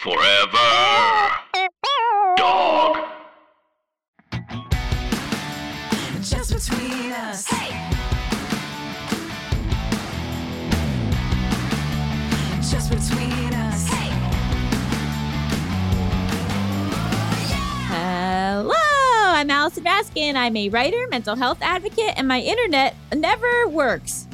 Forever. 0.00 0.58
Dog. 2.36 2.98
Just 6.22 6.54
between 6.54 7.10
us. 7.10 7.44
Hey. 7.48 7.90
Just 12.60 12.90
between 12.90 13.52
us. 13.54 13.88
Hey. 13.88 14.12
Hello, 17.88 18.72
I'm 18.76 19.50
Allison 19.50 19.82
Raskin. 19.82 20.36
I'm 20.36 20.56
a 20.56 20.68
writer, 20.68 21.08
mental 21.08 21.34
health 21.34 21.58
advocate, 21.60 22.12
and 22.16 22.28
my 22.28 22.40
internet 22.40 22.94
never 23.12 23.66
works. 23.66 24.27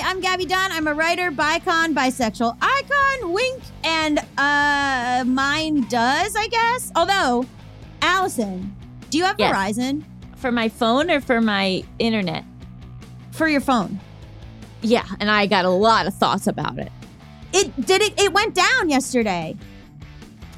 Hi, 0.00 0.08
I'm 0.12 0.20
Gaby 0.20 0.46
Dunn. 0.46 0.70
I'm 0.70 0.86
a 0.86 0.94
writer, 0.94 1.32
bicon, 1.32 1.92
bisexual 1.92 2.56
icon, 2.62 3.32
wink, 3.32 3.60
and 3.82 4.20
uh, 4.38 5.24
mine 5.26 5.88
does, 5.88 6.36
I 6.36 6.46
guess. 6.46 6.92
Although, 6.94 7.44
Allison, 8.00 8.76
do 9.10 9.18
you 9.18 9.24
have 9.24 9.34
Yes. 9.40 9.52
Verizon 9.52 10.04
For 10.36 10.52
my 10.52 10.68
phone 10.68 11.10
or 11.10 11.20
for 11.20 11.40
my 11.40 11.82
internet? 11.98 12.44
for 13.32 13.48
your 13.48 13.60
phone? 13.60 13.98
Yeah, 14.82 15.04
and 15.18 15.32
I 15.32 15.46
got 15.46 15.64
a 15.64 15.70
lot 15.70 16.06
of 16.06 16.14
thoughts 16.14 16.46
about 16.46 16.78
it. 16.78 16.92
It 17.52 17.74
did 17.84 18.00
it. 18.00 18.20
It 18.20 18.32
went 18.32 18.54
down 18.54 18.88
yesterday. 18.90 19.56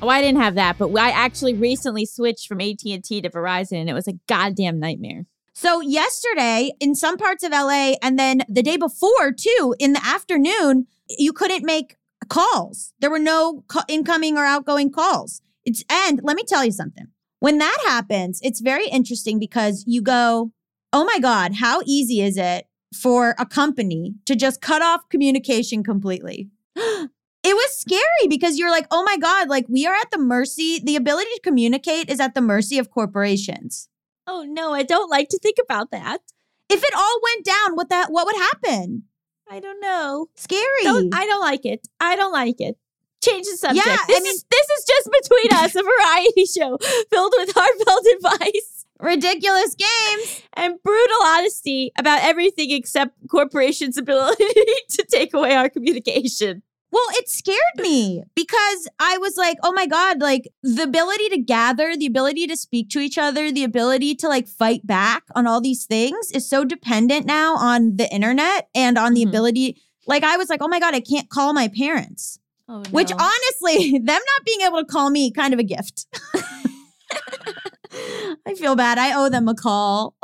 Oh, 0.03 0.09
I 0.09 0.21
didn't 0.21 0.43
have 0.43 0.57
that, 0.57 0.77
but 0.77 0.95
I 0.99 1.11
actually 1.13 1.55
recently 1.55 2.05
switched 2.05 2.47
from 2.47 2.61
AT&T 2.61 3.01
to 3.23 3.31
Verizon, 3.31 3.81
and 3.81 3.89
it 3.89 3.95
was 3.95 4.07
a 4.07 4.15
goddamn 4.29 4.79
nightmare. 4.79 5.25
So 5.63 5.83
yesterday, 5.83 6.73
in 6.81 6.95
some 6.95 7.19
parts 7.19 7.45
of 7.45 7.53
LA, 7.53 7.93
and 8.01 8.19
then 8.19 8.45
the 8.49 8.63
day 8.63 8.79
before 8.79 9.31
too, 9.31 9.75
in 9.79 9.93
the 9.93 10.03
afternoon, 10.03 10.87
you 11.07 11.35
couldn't 11.35 11.67
make 11.67 11.97
calls. 12.31 12.95
There 13.01 13.11
were 13.11 13.19
no 13.19 13.63
incoming 13.87 14.39
or 14.39 14.47
outgoing 14.47 14.91
calls. 14.91 15.43
It's 15.67 15.85
and 15.91 16.19
let 16.23 16.37
me 16.37 16.45
tell 16.49 16.65
you 16.65 16.73
something. 16.73 17.09
When 17.41 17.59
that 17.59 17.77
happens, 17.85 18.41
it's 18.43 18.63
very 18.63 18.89
interesting 18.89 19.39
because 19.39 19.85
you 19.87 20.01
go, 20.01 20.51
"Oh 20.95 21.05
my 21.05 21.19
god, 21.19 21.57
how 21.57 21.83
easy 21.85 22.23
is 22.23 22.39
it 22.39 22.67
for 22.95 23.35
a 23.39 23.45
company 23.45 24.15
to 24.25 24.35
just 24.35 24.63
cut 24.63 24.81
off 24.81 25.11
communication 25.11 25.85
completely?" 25.85 26.49
It 27.43 27.55
was 27.55 27.79
scary 27.79 28.29
because 28.31 28.59
you're 28.59 28.71
like, 28.71 28.87
"Oh 28.91 29.03
my 29.03 29.19
god, 29.19 29.51
like 29.51 29.67
we 29.69 29.87
are 29.87 29.95
at 29.95 30.11
the 30.11 30.19
mercy, 30.19 30.81
the 30.83 30.97
ability 30.97 31.31
to 31.35 31.41
communicate 31.43 32.09
is 32.09 32.19
at 32.19 32.35
the 32.35 32.41
mercy 32.41 32.79
of 32.79 32.91
corporations." 32.91 33.90
Oh 34.33 34.45
no, 34.49 34.73
I 34.73 34.83
don't 34.85 35.11
like 35.11 35.29
to 35.31 35.39
think 35.39 35.57
about 35.63 35.91
that. 35.91 36.21
If 36.69 36.83
it 36.85 36.95
all 36.97 37.21
went 37.23 37.45
down, 37.45 37.75
what 37.75 37.89
that 37.89 38.13
what 38.13 38.27
would 38.27 38.37
happen? 38.37 39.05
I 39.51 39.59
don't 39.59 39.81
know. 39.81 40.29
Scary. 40.37 40.85
Don't, 40.85 41.13
I 41.13 41.27
don't 41.27 41.41
like 41.41 41.67
it. 41.67 41.89
I 41.99 42.15
don't 42.15 42.33
like 42.33 42.61
it. 42.61 42.77
Change 43.25 43.47
the 43.47 43.57
subject. 43.57 43.85
Yeah, 43.85 43.97
this 44.07 44.17
I 44.17 44.21
mean- 44.23 44.33
is 44.35 44.45
this 44.49 44.67
is 44.79 44.85
just 44.87 45.11
between 45.21 45.65
us, 45.65 45.75
a 45.75 45.83
variety 45.83 46.45
show 46.47 46.79
filled 47.11 47.35
with 47.37 47.53
heartfelt 47.57 48.07
advice 48.17 48.87
Ridiculous 49.01 49.75
games. 49.75 50.43
and 50.55 50.75
brutal 50.83 51.23
honesty 51.25 51.91
about 51.99 52.23
everything 52.23 52.71
except 52.71 53.13
corporations' 53.29 53.97
ability 53.97 54.45
to 54.91 55.05
take 55.11 55.35
away 55.35 55.55
our 55.55 55.69
communication. 55.69 56.63
Well, 56.93 57.05
it 57.13 57.29
scared 57.29 57.57
me 57.79 58.25
because 58.35 58.89
I 58.99 59.17
was 59.19 59.37
like, 59.37 59.59
oh 59.63 59.73
my 59.73 59.87
God, 59.87 60.21
like 60.21 60.49
the 60.63 60.83
ability 60.83 61.29
to 61.31 61.39
gather, 61.39 61.97
the 61.97 62.07
ability 62.07 62.47
to 62.49 62.57
speak 62.57 62.89
to 62.91 62.99
each 62.99 63.17
other, 63.17 63.53
the 63.53 63.63
ability 63.65 64.17
to 64.17 64.29
like 64.29 64.49
fight 64.49 64.85
back 64.87 65.23
on 65.37 65.47
all 65.47 65.61
these 65.61 65.87
things 65.87 66.31
is 66.33 66.49
so 66.49 66.65
dependent 66.65 67.27
now 67.27 67.55
on 67.57 67.97
the 67.97 68.13
internet 68.13 68.69
and 68.75 68.99
on 68.99 69.15
the 69.15 69.25
Mhm. 69.25 69.29
ability. 69.29 69.81
Like, 70.07 70.25
I 70.25 70.37
was 70.37 70.49
like, 70.49 70.61
oh 70.63 70.69
my 70.69 70.81
God, 70.81 70.95
I 70.95 71.01
can't 71.01 71.29
call 71.29 71.53
my 71.53 71.69
parents, 71.69 72.41
Oh, 72.69 72.83
which 72.91 73.13
honestly, 73.13 73.93
them 73.99 74.05
not 74.07 74.45
being 74.45 74.63
able 74.63 74.79
to 74.79 74.85
call 74.87 75.11
me, 75.11 75.31
kind 75.31 75.55
of 75.55 75.61
a 75.61 75.65
gift. 75.65 76.07
I 78.47 78.55
feel 78.55 78.77
bad. 78.77 78.99
I 78.99 79.13
owe 79.15 79.29
them 79.29 79.49
a 79.49 79.55
call. 79.55 80.15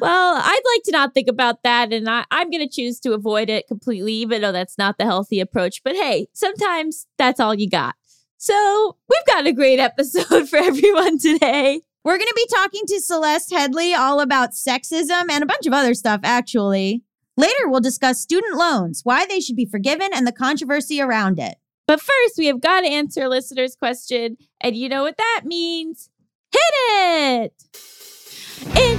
Well, 0.00 0.36
I'd 0.36 0.60
like 0.74 0.82
to 0.84 0.92
not 0.92 1.14
think 1.14 1.28
about 1.28 1.62
that, 1.62 1.92
and 1.92 2.08
I, 2.08 2.24
I'm 2.30 2.50
going 2.50 2.66
to 2.66 2.72
choose 2.72 3.00
to 3.00 3.12
avoid 3.12 3.50
it 3.50 3.66
completely, 3.66 4.12
even 4.14 4.42
though 4.42 4.52
that's 4.52 4.78
not 4.78 4.98
the 4.98 5.04
healthy 5.04 5.40
approach. 5.40 5.82
But 5.82 5.96
hey, 5.96 6.28
sometimes 6.32 7.06
that's 7.16 7.40
all 7.40 7.54
you 7.54 7.68
got. 7.68 7.94
So 8.36 8.96
we've 9.08 9.26
got 9.26 9.46
a 9.46 9.52
great 9.52 9.80
episode 9.80 10.48
for 10.50 10.56
everyone 10.56 11.18
today. 11.18 11.82
We're 12.04 12.16
going 12.16 12.28
to 12.28 12.34
be 12.34 12.46
talking 12.54 12.82
to 12.86 13.00
Celeste 13.00 13.50
Headlee 13.50 13.98
all 13.98 14.20
about 14.20 14.52
sexism 14.52 15.30
and 15.30 15.42
a 15.42 15.46
bunch 15.46 15.66
of 15.66 15.72
other 15.72 15.94
stuff, 15.94 16.20
actually. 16.22 17.02
Later, 17.36 17.68
we'll 17.68 17.80
discuss 17.80 18.20
student 18.20 18.56
loans, 18.56 19.00
why 19.04 19.26
they 19.26 19.40
should 19.40 19.56
be 19.56 19.66
forgiven, 19.66 20.08
and 20.14 20.26
the 20.26 20.32
controversy 20.32 21.00
around 21.00 21.38
it. 21.38 21.56
But 21.86 22.00
first, 22.00 22.34
we 22.36 22.46
have 22.46 22.60
got 22.60 22.82
to 22.82 22.88
answer 22.88 23.24
a 23.24 23.28
listener's 23.28 23.74
question, 23.74 24.36
and 24.60 24.76
you 24.76 24.88
know 24.88 25.02
what 25.02 25.16
that 25.16 25.42
means. 25.44 26.10
Hit 26.52 27.52
it! 27.52 27.52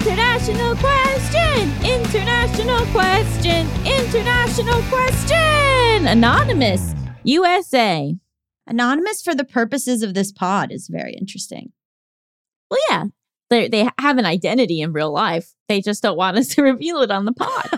International 0.09 0.75
question! 0.77 1.85
International 1.85 2.83
question! 2.87 3.67
International 3.85 4.81
question! 4.89 6.07
Anonymous, 6.07 6.95
USA. 7.25 8.15
Anonymous 8.65 9.21
for 9.21 9.35
the 9.35 9.45
purposes 9.45 10.01
of 10.01 10.15
this 10.15 10.31
pod 10.31 10.71
is 10.71 10.87
very 10.87 11.13
interesting. 11.13 11.73
Well, 12.71 12.79
yeah, 12.89 13.05
they 13.51 13.67
they 13.67 13.87
have 13.99 14.17
an 14.17 14.25
identity 14.25 14.81
in 14.81 14.93
real 14.93 15.11
life. 15.11 15.53
They 15.67 15.79
just 15.79 16.01
don't 16.01 16.17
want 16.17 16.37
us 16.37 16.47
to 16.55 16.63
reveal 16.63 17.03
it 17.03 17.11
on 17.11 17.25
the 17.25 17.33
pod. 17.33 17.69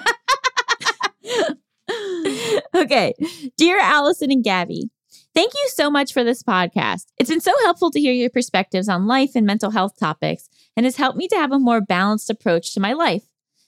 okay, 2.73 3.13
dear 3.57 3.77
Allison 3.77 4.31
and 4.31 4.41
Gaby, 4.41 4.89
thank 5.35 5.51
you 5.53 5.69
so 5.73 5.91
much 5.91 6.13
for 6.13 6.23
this 6.23 6.43
podcast. 6.43 7.07
It's 7.17 7.29
been 7.29 7.41
so 7.41 7.51
helpful 7.63 7.91
to 7.91 7.99
hear 7.99 8.13
your 8.13 8.29
perspectives 8.29 8.87
on 8.87 9.05
life 9.05 9.31
and 9.35 9.45
mental 9.45 9.71
health 9.71 9.99
topics, 9.99 10.47
and 10.75 10.85
has 10.85 10.97
helped 10.97 11.17
me 11.17 11.27
to 11.29 11.35
have 11.35 11.51
a 11.51 11.59
more 11.59 11.81
balanced 11.81 12.29
approach 12.29 12.73
to 12.73 12.79
my 12.79 12.93
life. 12.93 13.23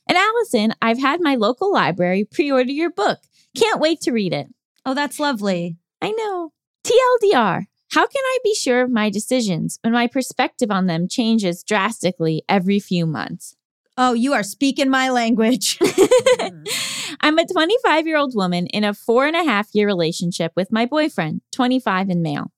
And 0.07 0.17
Allison, 0.17 0.73
I've 0.81 0.99
had 0.99 1.21
my 1.21 1.35
local 1.35 1.71
library 1.71 2.25
pre-order 2.25 2.71
your 2.71 2.91
book. 2.91 3.19
Can't 3.57 3.79
wait 3.79 4.01
to 4.01 4.11
read 4.11 4.33
it. 4.33 4.47
Oh, 4.85 4.93
that's 4.93 5.19
lovely. 5.19 5.77
I 6.01 6.11
know. 6.11 6.51
TLDR. 6.83 7.65
How 7.91 8.07
can 8.07 8.23
I 8.25 8.37
be 8.43 8.55
sure 8.55 8.81
of 8.81 8.91
my 8.91 9.09
decisions 9.09 9.79
when 9.81 9.93
my 9.93 10.07
perspective 10.07 10.71
on 10.71 10.87
them 10.87 11.07
changes 11.07 11.63
drastically 11.63 12.43
every 12.49 12.79
few 12.79 13.05
months? 13.05 13.55
Oh, 13.95 14.13
you 14.13 14.33
are 14.33 14.43
speaking 14.43 14.89
my 14.89 15.09
language. 15.09 15.79
Mm-hmm. 16.33 16.63
I'm 17.21 17.37
a 17.37 17.45
25 17.45 18.07
year 18.07 18.17
old 18.17 18.35
woman 18.35 18.67
in 18.67 18.83
a 18.83 18.93
four 18.93 19.25
and 19.25 19.35
a 19.35 19.43
half 19.43 19.69
year 19.73 19.85
relationship 19.85 20.51
with 20.55 20.71
my 20.71 20.85
boyfriend, 20.85 21.41
25 21.51 22.09
and 22.09 22.21
male. 22.21 22.51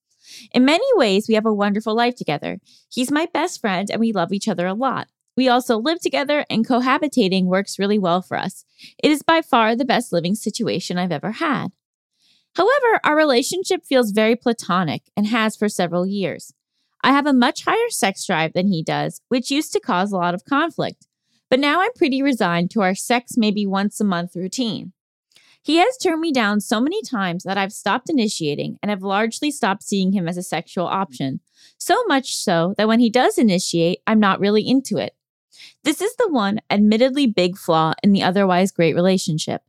In 0.51 0.65
many 0.65 0.85
ways, 0.95 1.27
we 1.27 1.35
have 1.35 1.45
a 1.45 1.53
wonderful 1.53 1.95
life 1.95 2.15
together. 2.15 2.59
He's 2.89 3.11
my 3.11 3.27
best 3.33 3.61
friend 3.61 3.89
and 3.89 3.99
we 3.99 4.11
love 4.11 4.31
each 4.31 4.47
other 4.47 4.67
a 4.67 4.73
lot. 4.73 5.07
We 5.37 5.49
also 5.49 5.77
live 5.77 5.99
together 5.99 6.45
and 6.49 6.65
cohabitating 6.65 7.45
works 7.45 7.77
really 7.77 7.99
well 7.99 8.21
for 8.21 8.37
us. 8.37 8.63
It 9.03 9.11
is 9.11 9.21
by 9.21 9.41
far 9.41 9.75
the 9.75 9.85
best 9.85 10.13
living 10.13 10.35
situation 10.35 10.97
I've 10.97 11.11
ever 11.11 11.31
had. 11.31 11.69
However, 12.55 13.01
our 13.03 13.17
relationship 13.17 13.85
feels 13.85 14.11
very 14.11 14.35
platonic 14.35 15.03
and 15.17 15.27
has 15.27 15.57
for 15.57 15.67
several 15.67 16.05
years. 16.05 16.53
I 17.03 17.11
have 17.11 17.27
a 17.27 17.33
much 17.33 17.65
higher 17.65 17.89
sex 17.89 18.25
drive 18.25 18.53
than 18.53 18.69
he 18.69 18.81
does, 18.81 19.21
which 19.27 19.51
used 19.51 19.73
to 19.73 19.79
cause 19.79 20.11
a 20.11 20.17
lot 20.17 20.33
of 20.33 20.45
conflict. 20.45 21.05
But 21.49 21.59
now 21.59 21.81
I'm 21.81 21.93
pretty 21.93 22.23
resigned 22.23 22.71
to 22.71 22.81
our 22.81 22.95
sex 22.95 23.33
maybe 23.37 23.67
once 23.67 23.99
a 23.99 24.05
month 24.05 24.35
routine. 24.35 24.93
He 25.65 25.77
has 25.77 25.97
turned 25.97 26.21
me 26.21 26.31
down 26.31 26.61
so 26.61 26.79
many 26.79 27.01
times 27.01 27.41
that 27.41 27.57
I've 27.57 27.73
stopped 27.73 28.07
initiating 28.07 28.77
and 28.83 28.91
have 28.91 29.01
largely 29.01 29.49
stopped 29.49 29.81
seeing 29.81 30.11
him 30.11 30.27
as 30.27 30.37
a 30.37 30.43
sexual 30.43 30.85
option. 30.85 31.39
So 31.79 32.03
much 32.03 32.35
so 32.35 32.75
that 32.77 32.87
when 32.87 32.99
he 32.99 33.09
does 33.09 33.39
initiate, 33.39 33.97
I'm 34.05 34.19
not 34.19 34.39
really 34.39 34.61
into 34.61 34.97
it. 34.97 35.15
This 35.83 36.01
is 36.01 36.15
the 36.17 36.27
one 36.27 36.59
admittedly 36.69 37.25
big 37.25 37.57
flaw 37.57 37.93
in 38.03 38.11
the 38.11 38.21
otherwise 38.21 38.71
great 38.71 38.93
relationship. 38.93 39.63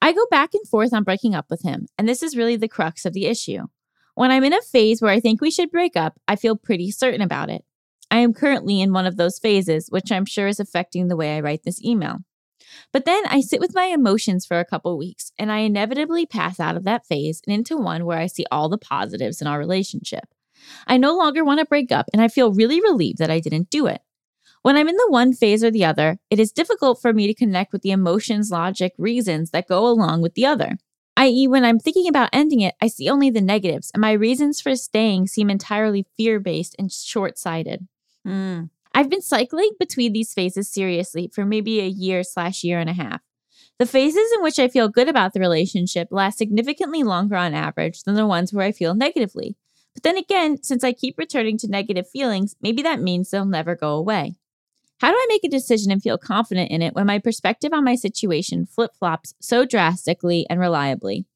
I 0.00 0.12
go 0.12 0.24
back 0.30 0.54
and 0.54 0.68
forth 0.68 0.94
on 0.94 1.02
breaking 1.02 1.34
up 1.34 1.46
with 1.50 1.62
him, 1.62 1.88
and 1.98 2.08
this 2.08 2.22
is 2.22 2.36
really 2.36 2.54
the 2.54 2.68
crux 2.68 3.04
of 3.04 3.12
the 3.12 3.26
issue. 3.26 3.66
When 4.14 4.30
I'm 4.30 4.44
in 4.44 4.52
a 4.52 4.62
phase 4.62 5.02
where 5.02 5.10
I 5.10 5.18
think 5.18 5.40
we 5.40 5.50
should 5.50 5.72
break 5.72 5.96
up, 5.96 6.20
I 6.28 6.36
feel 6.36 6.54
pretty 6.54 6.92
certain 6.92 7.22
about 7.22 7.50
it. 7.50 7.64
I 8.08 8.18
am 8.18 8.32
currently 8.32 8.80
in 8.80 8.92
one 8.92 9.06
of 9.06 9.16
those 9.16 9.40
phases, 9.40 9.88
which 9.88 10.12
I'm 10.12 10.26
sure 10.26 10.46
is 10.46 10.60
affecting 10.60 11.08
the 11.08 11.16
way 11.16 11.36
I 11.36 11.40
write 11.40 11.64
this 11.64 11.84
email. 11.84 12.18
But 12.92 13.04
then 13.04 13.22
I 13.26 13.40
sit 13.40 13.60
with 13.60 13.74
my 13.74 13.84
emotions 13.84 14.46
for 14.46 14.58
a 14.58 14.64
couple 14.64 14.96
weeks, 14.98 15.32
and 15.38 15.50
I 15.50 15.58
inevitably 15.58 16.26
pass 16.26 16.60
out 16.60 16.76
of 16.76 16.84
that 16.84 17.06
phase 17.06 17.40
and 17.46 17.54
into 17.54 17.76
one 17.76 18.04
where 18.04 18.18
I 18.18 18.26
see 18.26 18.44
all 18.50 18.68
the 18.68 18.78
positives 18.78 19.40
in 19.40 19.46
our 19.46 19.58
relationship. 19.58 20.24
I 20.86 20.96
no 20.96 21.16
longer 21.16 21.44
want 21.44 21.60
to 21.60 21.66
break 21.66 21.92
up, 21.92 22.06
and 22.12 22.22
I 22.22 22.28
feel 22.28 22.52
really 22.52 22.80
relieved 22.80 23.18
that 23.18 23.30
I 23.30 23.40
didn't 23.40 23.70
do 23.70 23.86
it. 23.86 24.00
When 24.62 24.76
I'm 24.76 24.88
in 24.88 24.96
the 24.96 25.10
one 25.10 25.32
phase 25.32 25.64
or 25.64 25.70
the 25.70 25.84
other, 25.84 26.18
it 26.30 26.38
is 26.38 26.52
difficult 26.52 27.00
for 27.00 27.12
me 27.12 27.26
to 27.26 27.34
connect 27.34 27.72
with 27.72 27.82
the 27.82 27.90
emotions, 27.90 28.50
logic, 28.50 28.92
reasons 28.96 29.50
that 29.50 29.68
go 29.68 29.86
along 29.86 30.22
with 30.22 30.34
the 30.34 30.46
other. 30.46 30.78
I.e., 31.16 31.48
when 31.48 31.64
I'm 31.64 31.78
thinking 31.78 32.08
about 32.08 32.30
ending 32.32 32.60
it, 32.60 32.74
I 32.80 32.86
see 32.86 33.08
only 33.08 33.28
the 33.28 33.40
negatives, 33.40 33.90
and 33.92 34.00
my 34.00 34.12
reasons 34.12 34.60
for 34.60 34.74
staying 34.76 35.26
seem 35.26 35.50
entirely 35.50 36.06
fear 36.16 36.38
based 36.38 36.76
and 36.78 36.92
short 36.92 37.38
sighted. 37.38 37.86
Hmm. 38.24 38.64
I've 38.94 39.10
been 39.10 39.22
cycling 39.22 39.70
between 39.78 40.12
these 40.12 40.34
phases 40.34 40.68
seriously 40.68 41.30
for 41.32 41.46
maybe 41.46 41.80
a 41.80 41.86
year 41.86 42.22
slash 42.22 42.62
year 42.62 42.78
and 42.78 42.90
a 42.90 42.94
half. 42.94 43.20
The 43.78 43.86
phases 43.86 44.30
in 44.36 44.42
which 44.42 44.58
I 44.58 44.68
feel 44.68 44.88
good 44.88 45.08
about 45.08 45.32
the 45.32 45.40
relationship 45.40 46.08
last 46.10 46.38
significantly 46.38 47.02
longer 47.02 47.36
on 47.36 47.54
average 47.54 48.02
than 48.02 48.14
the 48.14 48.26
ones 48.26 48.52
where 48.52 48.66
I 48.66 48.72
feel 48.72 48.94
negatively. 48.94 49.56
But 49.94 50.02
then 50.02 50.16
again, 50.16 50.62
since 50.62 50.84
I 50.84 50.92
keep 50.92 51.18
returning 51.18 51.58
to 51.58 51.68
negative 51.68 52.08
feelings, 52.08 52.54
maybe 52.62 52.82
that 52.82 53.00
means 53.00 53.30
they'll 53.30 53.44
never 53.44 53.74
go 53.74 53.94
away. 53.94 54.36
How 55.00 55.10
do 55.10 55.16
I 55.16 55.26
make 55.28 55.42
a 55.44 55.48
decision 55.48 55.90
and 55.90 56.00
feel 56.00 56.16
confident 56.16 56.70
in 56.70 56.80
it 56.80 56.94
when 56.94 57.06
my 57.06 57.18
perspective 57.18 57.72
on 57.72 57.84
my 57.84 57.96
situation 57.96 58.66
flip 58.66 58.92
flops 58.96 59.34
so 59.40 59.64
drastically 59.64 60.46
and 60.48 60.60
reliably? 60.60 61.26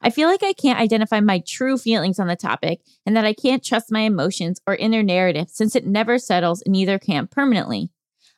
I 0.00 0.10
feel 0.10 0.28
like 0.28 0.42
I 0.42 0.52
can't 0.52 0.80
identify 0.80 1.20
my 1.20 1.42
true 1.46 1.78
feelings 1.78 2.18
on 2.18 2.26
the 2.26 2.36
topic 2.36 2.80
and 3.04 3.16
that 3.16 3.24
I 3.24 3.32
can't 3.32 3.64
trust 3.64 3.92
my 3.92 4.00
emotions 4.00 4.60
or 4.66 4.74
inner 4.74 5.02
narrative 5.02 5.48
since 5.50 5.74
it 5.74 5.86
never 5.86 6.18
settles 6.18 6.62
in 6.62 6.74
either 6.74 6.98
camp 6.98 7.30
permanently. 7.30 7.90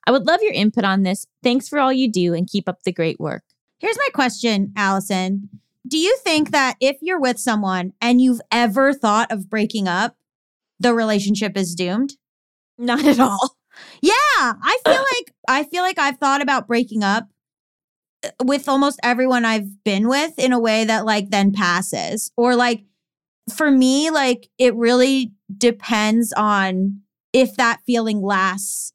I 0.06 0.12
would 0.12 0.26
love 0.26 0.40
your 0.42 0.52
input 0.52 0.84
on 0.84 1.02
this. 1.02 1.26
Thanks 1.42 1.68
for 1.68 1.78
all 1.78 1.92
you 1.92 2.10
do 2.10 2.34
and 2.34 2.48
keep 2.48 2.68
up 2.68 2.82
the 2.82 2.92
great 2.92 3.20
work. 3.20 3.42
Here's 3.78 3.98
my 3.98 4.08
question, 4.12 4.72
Allison. 4.76 5.48
Do 5.86 5.98
you 5.98 6.16
think 6.18 6.50
that 6.50 6.76
if 6.80 6.98
you're 7.00 7.20
with 7.20 7.38
someone 7.38 7.92
and 8.00 8.20
you've 8.20 8.40
ever 8.50 8.92
thought 8.92 9.30
of 9.32 9.48
breaking 9.48 9.88
up, 9.88 10.16
the 10.78 10.94
relationship 10.94 11.56
is 11.56 11.74
doomed? 11.74 12.14
Not 12.78 13.04
at 13.04 13.20
all. 13.20 13.56
Yeah, 14.02 14.12
I 14.38 14.78
feel 14.84 14.94
like 14.94 15.34
I 15.48 15.64
feel 15.64 15.82
like 15.82 15.98
I've 15.98 16.18
thought 16.18 16.42
about 16.42 16.66
breaking 16.66 17.02
up 17.02 17.28
with 18.42 18.68
almost 18.68 19.00
everyone 19.02 19.44
I've 19.44 19.82
been 19.84 20.08
with 20.08 20.38
in 20.38 20.52
a 20.52 20.60
way 20.60 20.84
that 20.84 21.04
like 21.04 21.30
then 21.30 21.52
passes. 21.52 22.30
Or 22.36 22.54
like 22.54 22.84
for 23.54 23.70
me, 23.70 24.10
like 24.10 24.48
it 24.58 24.74
really 24.74 25.32
depends 25.56 26.32
on 26.32 27.00
if 27.32 27.56
that 27.56 27.80
feeling 27.86 28.20
lasts 28.20 28.92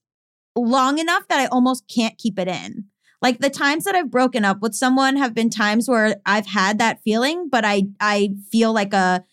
long 0.56 1.00
enough 1.00 1.28
that 1.28 1.40
I 1.40 1.46
almost 1.48 1.86
can't 1.88 2.18
keep 2.18 2.40
it 2.40 2.48
in. 2.48 2.86
Like 3.22 3.40
the 3.40 3.50
times 3.50 3.86
that 3.86 3.96
I've 3.96 4.12
broken 4.12 4.46
up 4.46 4.62
with 4.62 4.76
someone 4.76 5.16
have 5.18 5.34
been 5.34 5.50
times 5.50 5.90
where 5.90 6.18
I've 6.26 6.46
had 6.46 6.78
that 6.80 7.02
feeling, 7.04 7.50
but 7.50 7.66
I 7.66 7.84
I 8.00 8.32
feel 8.52 8.74
like 8.74 8.94
a 8.94 9.24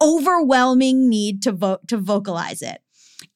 overwhelming 0.00 1.08
need 1.08 1.42
to 1.42 1.52
vote 1.52 1.86
to 1.88 1.96
vocalize 1.98 2.62
it. 2.62 2.80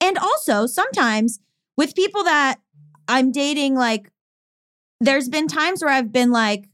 And 0.01 0.17
also 0.17 0.65
sometimes 0.65 1.39
with 1.77 1.95
people 1.95 2.23
that 2.23 2.59
I'm 3.07 3.31
dating, 3.31 3.75
like 3.75 4.11
there's 4.99 5.29
been 5.29 5.47
times 5.47 5.81
where 5.81 5.93
I've 5.93 6.11
been 6.11 6.31
like, 6.31 6.67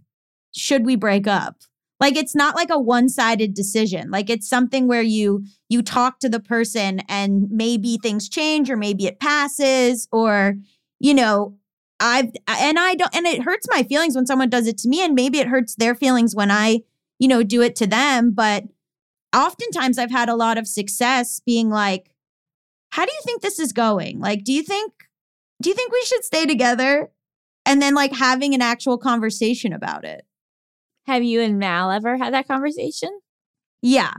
should 0.56 0.86
we 0.86 0.96
break 0.96 1.28
up? 1.28 1.58
Like 2.00 2.18
it's 2.18 2.36
not 2.36 2.56
like 2.56 2.70
a 2.70 2.80
one-sided 2.80 3.54
decision. 3.54 4.12
Like 4.12 4.30
it's 4.30 4.50
something 4.50 4.88
where 4.88 5.02
you 5.02 5.46
you 5.70 5.82
talk 5.82 6.20
to 6.20 6.28
the 6.28 6.40
person 6.40 7.00
and 7.08 7.50
maybe 7.50 7.98
things 7.98 8.28
change 8.28 8.70
or 8.70 8.76
maybe 8.76 9.06
it 9.08 9.22
passes 9.22 10.08
or 10.12 10.56
you 11.00 11.14
know, 11.14 11.56
I've 12.02 12.32
and 12.46 12.78
I 12.78 12.96
don't 12.96 13.16
and 13.16 13.26
it 13.26 13.44
hurts 13.44 13.68
my 13.70 13.84
feelings 13.84 14.16
when 14.16 14.26
someone 14.26 14.50
does 14.50 14.68
it 14.68 14.78
to 14.80 14.90
me 14.90 15.02
and 15.02 15.16
maybe 15.16 15.40
it 15.40 15.48
hurts 15.48 15.76
their 15.76 15.96
feelings 15.96 16.36
when 16.36 16.52
I, 16.52 16.82
you 17.20 17.28
know, 17.30 17.42
do 17.42 17.62
it 17.62 17.76
to 17.78 17.88
them, 17.88 18.32
but 18.32 18.66
oftentimes 19.34 19.98
I've 19.98 20.12
had 20.12 20.28
a 20.28 20.36
lot 20.36 20.58
of 20.58 20.68
success 20.68 21.40
being 21.46 21.70
like 21.70 22.10
how 22.90 23.06
do 23.06 23.14
you 23.14 23.22
think 23.24 23.42
this 23.42 23.60
is 23.60 23.72
going? 23.72 24.20
Like 24.20 24.44
do 24.44 24.52
you 24.52 24.64
think 24.64 24.92
do 25.62 25.70
you 25.70 25.76
think 25.76 25.94
we 25.94 26.04
should 26.04 26.26
stay 26.26 26.46
together? 26.46 27.12
And 27.66 27.82
then 27.82 27.94
like 27.94 28.14
having 28.14 28.54
an 28.54 28.62
actual 28.62 28.98
conversation 28.98 29.74
about 29.74 30.06
it. 30.06 30.26
Have 31.06 31.24
you 31.24 31.42
and 31.42 31.60
Mal 31.60 31.92
ever 31.92 32.18
had 32.18 32.34
that 32.34 32.48
conversation? 32.48 33.20
Yeah. 33.82 34.14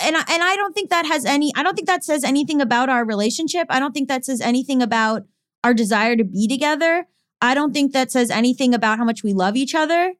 And 0.00 0.16
I, 0.16 0.24
and 0.28 0.42
I 0.42 0.56
don't 0.56 0.74
think 0.74 0.90
that 0.90 1.06
has 1.06 1.24
any 1.24 1.52
I 1.56 1.62
don't 1.62 1.74
think 1.74 1.86
that 1.86 2.04
says 2.04 2.24
anything 2.24 2.60
about 2.60 2.88
our 2.88 3.04
relationship. 3.04 3.66
I 3.70 3.78
don't 3.78 3.92
think 3.92 4.08
that 4.08 4.24
says 4.24 4.40
anything 4.40 4.82
about 4.82 5.22
our 5.62 5.72
desire 5.72 6.16
to 6.16 6.24
be 6.24 6.48
together. 6.48 7.06
I 7.40 7.54
don't 7.54 7.72
think 7.72 7.92
that 7.92 8.10
says 8.10 8.30
anything 8.30 8.74
about 8.74 8.98
how 8.98 9.04
much 9.04 9.22
we 9.22 9.32
love 9.32 9.56
each 9.56 9.74
other. 9.74 10.14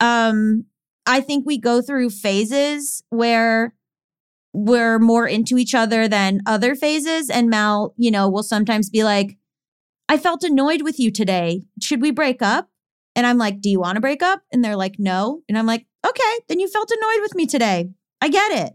Um 0.00 0.66
I 1.06 1.20
think 1.20 1.44
we 1.46 1.58
go 1.58 1.82
through 1.82 2.10
phases 2.10 3.02
where 3.10 3.74
we're 4.52 4.98
more 4.98 5.26
into 5.26 5.58
each 5.58 5.74
other 5.74 6.06
than 6.06 6.40
other 6.46 6.74
phases 6.74 7.28
and 7.28 7.50
Mal, 7.50 7.92
you 7.96 8.10
know, 8.10 8.28
will 8.28 8.44
sometimes 8.44 8.88
be 8.88 9.02
like 9.02 9.36
I 10.08 10.18
felt 10.18 10.44
annoyed 10.44 10.82
with 10.82 10.98
you 10.98 11.10
today. 11.10 11.62
Should 11.80 12.02
we 12.02 12.10
break 12.10 12.42
up? 12.42 12.68
And 13.16 13.26
I'm 13.26 13.38
like, 13.38 13.60
Do 13.60 13.70
you 13.70 13.80
want 13.80 13.96
to 13.96 14.00
break 14.00 14.22
up? 14.22 14.42
And 14.52 14.64
they're 14.64 14.76
like, 14.76 14.96
No. 14.98 15.42
And 15.48 15.56
I'm 15.56 15.66
like, 15.66 15.86
Okay, 16.06 16.38
then 16.48 16.60
you 16.60 16.68
felt 16.68 16.90
annoyed 16.90 17.22
with 17.22 17.34
me 17.34 17.46
today. 17.46 17.90
I 18.20 18.28
get 18.28 18.52
it. 18.52 18.74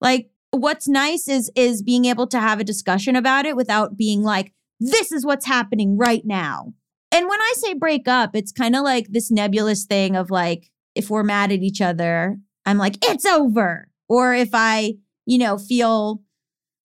Like, 0.00 0.30
what's 0.50 0.88
nice 0.88 1.28
is 1.28 1.50
is 1.54 1.82
being 1.82 2.04
able 2.04 2.26
to 2.28 2.40
have 2.40 2.60
a 2.60 2.64
discussion 2.64 3.16
about 3.16 3.46
it 3.46 3.56
without 3.56 3.96
being 3.96 4.22
like, 4.22 4.52
this 4.78 5.12
is 5.12 5.24
what's 5.24 5.46
happening 5.46 5.96
right 5.96 6.22
now. 6.24 6.72
And 7.12 7.28
when 7.28 7.40
I 7.40 7.52
say 7.56 7.74
break 7.74 8.08
up, 8.08 8.34
it's 8.34 8.52
kind 8.52 8.76
of 8.76 8.82
like 8.82 9.08
this 9.08 9.30
nebulous 9.30 9.84
thing 9.84 10.16
of 10.16 10.30
like, 10.30 10.70
if 10.94 11.10
we're 11.10 11.22
mad 11.22 11.52
at 11.52 11.60
each 11.60 11.80
other, 11.80 12.38
I'm 12.64 12.78
like, 12.78 12.96
it's 13.04 13.26
over. 13.26 13.88
Or 14.08 14.34
if 14.34 14.50
I, 14.52 14.94
you 15.26 15.38
know, 15.38 15.58
feel 15.58 16.22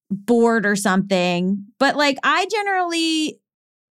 bored 0.09 0.65
or 0.65 0.75
something. 0.75 1.65
But 1.79 1.95
like, 1.95 2.17
I 2.23 2.47
generally 2.51 3.39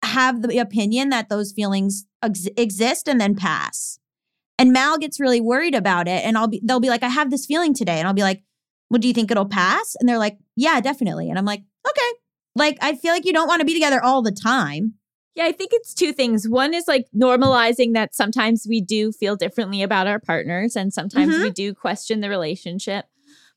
have 0.04 0.42
the 0.42 0.58
opinion 0.58 1.08
that 1.10 1.28
those 1.28 1.52
feelings 1.52 2.06
ex- 2.22 2.48
exist 2.56 3.08
and 3.08 3.20
then 3.20 3.34
pass. 3.34 3.98
And 4.58 4.72
Mal 4.72 4.98
gets 4.98 5.18
really 5.18 5.40
worried 5.40 5.74
about 5.74 6.06
it. 6.06 6.24
And 6.24 6.38
I'll 6.38 6.46
be, 6.48 6.60
they'll 6.64 6.80
be 6.80 6.88
like, 6.88 7.02
I 7.02 7.08
have 7.08 7.30
this 7.30 7.46
feeling 7.46 7.74
today. 7.74 7.98
And 7.98 8.06
I'll 8.06 8.14
be 8.14 8.22
like, 8.22 8.44
well, 8.90 8.98
do 9.00 9.08
you 9.08 9.14
think 9.14 9.30
it'll 9.30 9.48
pass? 9.48 9.96
And 9.98 10.08
they're 10.08 10.18
like, 10.18 10.38
yeah, 10.56 10.80
definitely. 10.80 11.28
And 11.28 11.38
I'm 11.38 11.44
like, 11.44 11.62
okay. 11.88 12.10
Like, 12.54 12.78
I 12.80 12.94
feel 12.94 13.12
like 13.12 13.24
you 13.24 13.32
don't 13.32 13.48
want 13.48 13.60
to 13.60 13.66
be 13.66 13.74
together 13.74 14.02
all 14.02 14.22
the 14.22 14.30
time. 14.30 14.94
Yeah, 15.34 15.46
I 15.46 15.52
think 15.52 15.70
it's 15.74 15.92
two 15.92 16.12
things. 16.12 16.48
One 16.48 16.72
is 16.72 16.86
like 16.86 17.06
normalizing 17.16 17.94
that 17.94 18.14
sometimes 18.14 18.66
we 18.68 18.80
do 18.80 19.10
feel 19.10 19.34
differently 19.34 19.82
about 19.82 20.06
our 20.06 20.20
partners 20.20 20.76
and 20.76 20.92
sometimes 20.94 21.34
Mhm. 21.34 21.42
we 21.42 21.50
do 21.50 21.74
question 21.74 22.20
the 22.20 22.28
relationship. 22.28 23.06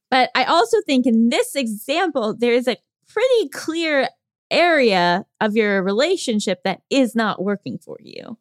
But 0.09 0.31
I 0.33 0.45
also 0.45 0.77
think 0.87 1.05
in 1.05 1.29
this 1.29 1.53
example, 1.53 2.33
there 2.35 2.53
is 2.53 2.67
a 2.67 2.77
pretty 3.07 3.49
clear 3.49 4.09
area 4.51 5.25
of 5.41 5.55
your 5.55 5.83
relationship 5.83 6.63
that 6.63 6.81
is 6.89 7.15
not 7.15 7.41
working 7.41 7.77
for 7.77 7.97
you. 8.01 8.37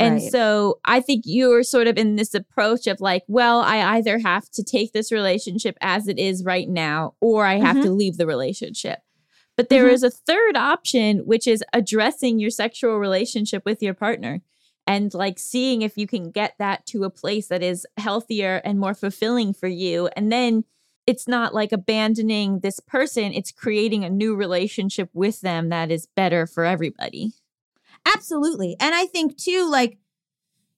And 0.00 0.14
Right. 0.14 0.30
so 0.32 0.80
I 0.84 1.00
think 1.00 1.22
you're 1.24 1.62
sort 1.62 1.86
of 1.86 1.96
in 1.96 2.16
this 2.16 2.34
approach 2.34 2.88
of 2.88 3.00
like, 3.00 3.22
well, 3.28 3.60
I 3.60 3.96
either 3.96 4.18
have 4.18 4.50
to 4.50 4.64
take 4.64 4.92
this 4.92 5.12
relationship 5.12 5.76
as 5.80 6.08
it 6.08 6.18
is 6.18 6.44
right 6.44 6.68
now, 6.68 7.14
or 7.20 7.46
I 7.46 7.56
have 7.58 7.80
to 7.82 7.92
leave 7.92 8.16
the 8.16 8.26
relationship. 8.26 8.98
But 9.56 9.68
there 9.68 9.86
Mhm. 9.86 9.92
is 9.92 10.02
a 10.02 10.10
third 10.10 10.56
option, 10.56 11.18
which 11.20 11.46
is 11.46 11.62
addressing 11.72 12.40
your 12.40 12.50
sexual 12.50 12.98
relationship 12.98 13.64
with 13.64 13.80
your 13.82 13.94
partner 13.94 14.42
and 14.84 15.14
like 15.14 15.38
seeing 15.38 15.82
if 15.82 15.96
you 15.96 16.08
can 16.08 16.32
get 16.32 16.54
that 16.58 16.86
to 16.86 17.04
a 17.04 17.10
place 17.10 17.46
that 17.46 17.62
is 17.62 17.86
healthier 17.96 18.60
and 18.64 18.80
more 18.80 18.94
fulfilling 18.94 19.54
for 19.54 19.68
you. 19.68 20.08
And 20.16 20.32
then 20.32 20.64
it's 21.06 21.28
not 21.28 21.54
like 21.54 21.72
abandoning 21.72 22.60
this 22.60 22.80
person, 22.80 23.32
it's 23.32 23.52
creating 23.52 24.04
a 24.04 24.10
new 24.10 24.34
relationship 24.34 25.10
with 25.12 25.40
them 25.40 25.68
that 25.68 25.90
is 25.90 26.06
better 26.16 26.46
for 26.46 26.64
everybody. 26.64 27.32
Absolutely. 28.06 28.76
And 28.80 28.94
I 28.94 29.06
think 29.06 29.36
too, 29.36 29.68
like, 29.70 29.98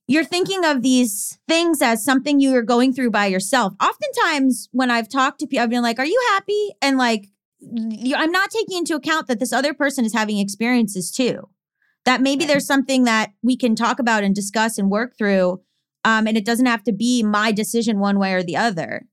you're 0.07 0.23
thinking 0.23 0.63
of 0.63 0.81
these 0.81 1.37
things 1.47 1.81
as 1.81 2.03
something 2.03 2.39
you 2.39 2.55
are 2.55 2.61
going 2.61 2.93
through 2.93 3.11
by 3.11 3.25
yourself. 3.25 3.73
Oftentimes, 3.81 4.69
when 4.71 4.89
I've 4.89 5.09
talked 5.09 5.39
to 5.41 5.47
people, 5.47 5.63
I've 5.63 5.69
been 5.69 5.81
like, 5.83 5.99
Are 5.99 6.05
you 6.05 6.21
happy? 6.31 6.69
And 6.81 6.97
like, 6.97 7.27
I'm 7.61 8.31
not 8.31 8.49
taking 8.51 8.77
into 8.77 8.95
account 8.95 9.27
that 9.27 9.39
this 9.39 9.51
other 9.51 9.73
person 9.73 10.05
is 10.05 10.13
having 10.13 10.37
experiences 10.37 11.11
too. 11.11 11.49
That 12.05 12.21
maybe 12.21 12.43
Right. 12.43 12.47
there's 12.49 12.65
something 12.67 13.03
that 13.03 13.31
we 13.43 13.57
can 13.57 13.75
talk 13.75 13.99
about 13.99 14.23
and 14.23 14.33
discuss 14.33 14.77
and 14.77 14.89
work 14.89 15.17
through. 15.17 15.61
Um, 16.05 16.25
and 16.27 16.37
it 16.37 16.45
doesn't 16.45 16.67
have 16.67 16.83
to 16.85 16.93
be 16.93 17.21
my 17.21 17.51
decision 17.51 17.99
one 17.99 18.17
way 18.17 18.33
or 18.33 18.43
the 18.43 18.55
other. 18.55 19.07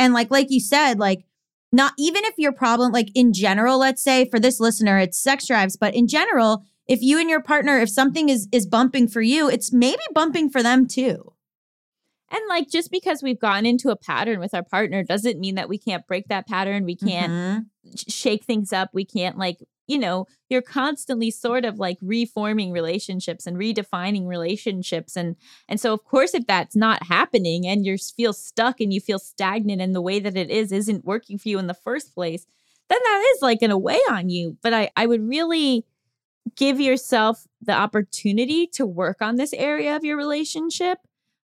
And 0.00 0.14
like, 0.14 0.30
like 0.30 0.50
you 0.50 0.60
said, 0.60 0.98
like, 0.98 1.26
not 1.72 1.92
even 1.98 2.24
if 2.24 2.34
your 2.38 2.52
problem, 2.52 2.90
like 2.90 3.10
in 3.14 3.34
general, 3.34 3.78
let's 3.78 4.02
say 4.02 4.24
for 4.24 4.40
this 4.40 4.58
listener, 4.58 4.98
it's 4.98 5.22
sex 5.22 5.46
drives, 5.46 5.76
but 5.76 5.94
in 5.94 6.08
general, 6.08 6.64
if 6.88 7.02
you 7.02 7.20
and 7.20 7.28
your 7.28 7.42
partner, 7.42 7.78
if 7.78 7.90
something 7.90 8.30
is 8.30 8.48
is 8.50 8.66
bumping 8.66 9.06
for 9.06 9.20
you, 9.20 9.50
it's 9.50 9.72
maybe 9.72 10.02
bumping 10.14 10.48
for 10.48 10.62
them 10.62 10.88
too. 10.88 11.34
And 12.30 12.40
like 12.48 12.68
just 12.70 12.90
because 12.90 13.22
we've 13.22 13.40
gotten 13.40 13.66
into 13.66 13.90
a 13.90 13.96
pattern 13.96 14.38
with 14.40 14.54
our 14.54 14.62
partner 14.62 15.02
doesn't 15.02 15.40
mean 15.40 15.56
that 15.56 15.68
we 15.68 15.78
can't 15.78 16.06
break 16.06 16.28
that 16.28 16.46
pattern. 16.46 16.84
We 16.84 16.96
can't 16.96 17.32
Mhm. 17.32 17.66
sh- 17.96 18.12
shake 18.12 18.44
things 18.44 18.72
up. 18.72 18.90
We 18.92 19.04
can't 19.04 19.36
like, 19.36 19.58
you 19.88 19.98
know, 19.98 20.26
you're 20.48 20.62
constantly 20.62 21.32
sort 21.32 21.64
of 21.64 21.78
like 21.80 21.98
reforming 22.00 22.70
relationships 22.70 23.46
and 23.46 23.56
redefining 23.56 24.26
relationships 24.26 25.16
and 25.16 25.34
and 25.68 25.80
so 25.80 25.92
of 25.92 26.04
course 26.04 26.32
if 26.34 26.46
that's 26.46 26.76
not 26.76 27.02
happening 27.06 27.66
and 27.66 27.84
you 27.84 27.98
feel 27.98 28.32
stuck 28.32 28.80
and 28.80 28.92
you 28.94 29.00
feel 29.00 29.18
stagnant 29.18 29.80
and 29.82 29.94
the 29.94 30.00
way 30.00 30.20
that 30.20 30.36
it 30.36 30.50
is 30.50 30.70
isn't 30.70 31.04
working 31.04 31.36
for 31.38 31.48
you 31.48 31.58
in 31.58 31.66
the 31.66 31.74
first 31.74 32.14
place, 32.14 32.46
then 32.88 32.98
that 33.02 33.32
is 33.34 33.42
like 33.42 33.60
in 33.62 33.72
a 33.72 33.78
way 33.78 33.98
on 34.08 34.28
you. 34.30 34.56
But 34.62 34.72
I 34.72 34.90
I 34.96 35.06
would 35.06 35.28
really 35.28 35.84
give 36.56 36.80
yourself 36.80 37.46
the 37.60 37.72
opportunity 37.72 38.66
to 38.68 38.86
work 38.86 39.20
on 39.20 39.36
this 39.36 39.52
area 39.52 39.94
of 39.96 40.04
your 40.04 40.16
relationship. 40.16 40.98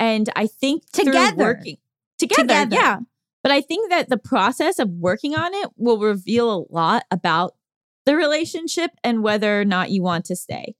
And 0.00 0.28
I 0.34 0.46
think 0.48 0.90
Together. 0.92 1.36
working 1.36 1.76
together, 2.18 2.42
Together. 2.42 2.74
yeah. 2.76 2.98
But 3.42 3.52
I 3.52 3.60
think 3.60 3.90
that 3.90 4.08
the 4.08 4.18
process 4.18 4.78
of 4.80 4.88
working 4.90 5.34
on 5.36 5.54
it 5.54 5.70
will 5.76 5.98
reveal 6.00 6.50
a 6.52 6.74
lot 6.74 7.04
about 7.12 7.54
the 8.06 8.16
relationship 8.16 8.90
and 9.04 9.22
whether 9.22 9.60
or 9.60 9.64
not 9.64 9.90
you 9.90 10.02
want 10.02 10.24
to 10.26 10.36
stay. 10.36 10.74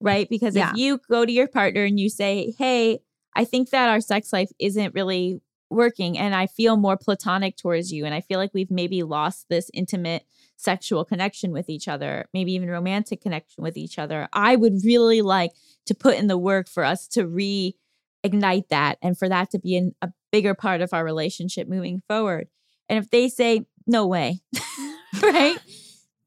Right? 0.00 0.28
Because 0.28 0.54
Yeah. 0.54 0.72
if 0.72 0.76
you 0.76 1.00
go 1.08 1.24
to 1.24 1.32
your 1.32 1.46
partner 1.48 1.84
and 1.84 1.98
you 1.98 2.10
say, 2.10 2.52
"Hey, 2.58 2.98
I 3.34 3.44
think 3.44 3.70
that 3.70 3.88
our 3.88 4.00
sex 4.00 4.32
life 4.32 4.50
isn't 4.58 4.94
really 4.94 5.40
working 5.70 6.18
and 6.18 6.34
I 6.34 6.46
feel 6.46 6.76
more 6.76 6.96
platonic 6.96 7.56
towards 7.56 7.90
you. 7.90 8.04
And 8.04 8.14
I 8.14 8.20
feel 8.20 8.38
like 8.38 8.52
we've 8.54 8.70
maybe 8.70 9.02
lost 9.02 9.46
this 9.48 9.70
intimate 9.74 10.24
sexual 10.56 11.04
connection 11.04 11.50
with 11.52 11.68
each 11.68 11.88
other, 11.88 12.26
maybe 12.32 12.52
even 12.52 12.68
romantic 12.70 13.20
connection 13.20 13.64
with 13.64 13.76
each 13.76 13.98
other. 13.98 14.28
I 14.32 14.54
would 14.54 14.84
really 14.84 15.20
like 15.22 15.50
to 15.86 15.94
put 15.94 16.16
in 16.16 16.28
the 16.28 16.38
work 16.38 16.68
for 16.68 16.84
us 16.84 17.08
to 17.08 17.26
reignite 18.24 18.68
that 18.68 18.98
and 19.02 19.18
for 19.18 19.28
that 19.28 19.50
to 19.50 19.58
be 19.58 19.76
an, 19.76 19.94
a 20.02 20.10
bigger 20.32 20.54
part 20.54 20.80
of 20.80 20.92
our 20.92 21.04
relationship 21.04 21.68
moving 21.68 22.02
forward. 22.08 22.48
And 22.88 22.98
if 22.98 23.10
they 23.10 23.28
say, 23.28 23.66
no 23.86 24.06
way, 24.06 24.40
right? 25.22 25.58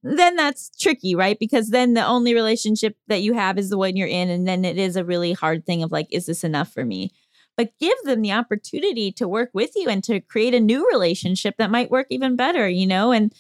Then 0.03 0.35
that's 0.35 0.69
tricky, 0.79 1.15
right? 1.15 1.37
Because 1.39 1.69
then 1.69 1.93
the 1.93 2.05
only 2.05 2.33
relationship 2.33 2.95
that 3.07 3.21
you 3.21 3.33
have 3.33 3.57
is 3.57 3.69
the 3.69 3.77
one 3.77 3.95
you're 3.95 4.07
in. 4.07 4.29
And 4.29 4.47
then 4.47 4.63
it 4.63 4.77
is 4.77 4.95
a 4.95 5.03
really 5.03 5.33
hard 5.33 5.65
thing 5.65 5.83
of 5.83 5.91
like, 5.91 6.07
is 6.11 6.27
this 6.27 6.43
enough 6.43 6.71
for 6.71 6.85
me? 6.85 7.11
But 7.55 7.73
give 7.79 7.97
them 8.03 8.21
the 8.21 8.31
opportunity 8.31 9.11
to 9.13 9.27
work 9.27 9.49
with 9.53 9.71
you 9.75 9.89
and 9.89 10.03
to 10.03 10.19
create 10.19 10.53
a 10.53 10.59
new 10.59 10.87
relationship 10.87 11.55
that 11.57 11.71
might 11.71 11.89
work 11.89 12.07
even 12.11 12.35
better, 12.35 12.69
you 12.69 12.85
know? 12.85 13.11
And 13.11 13.33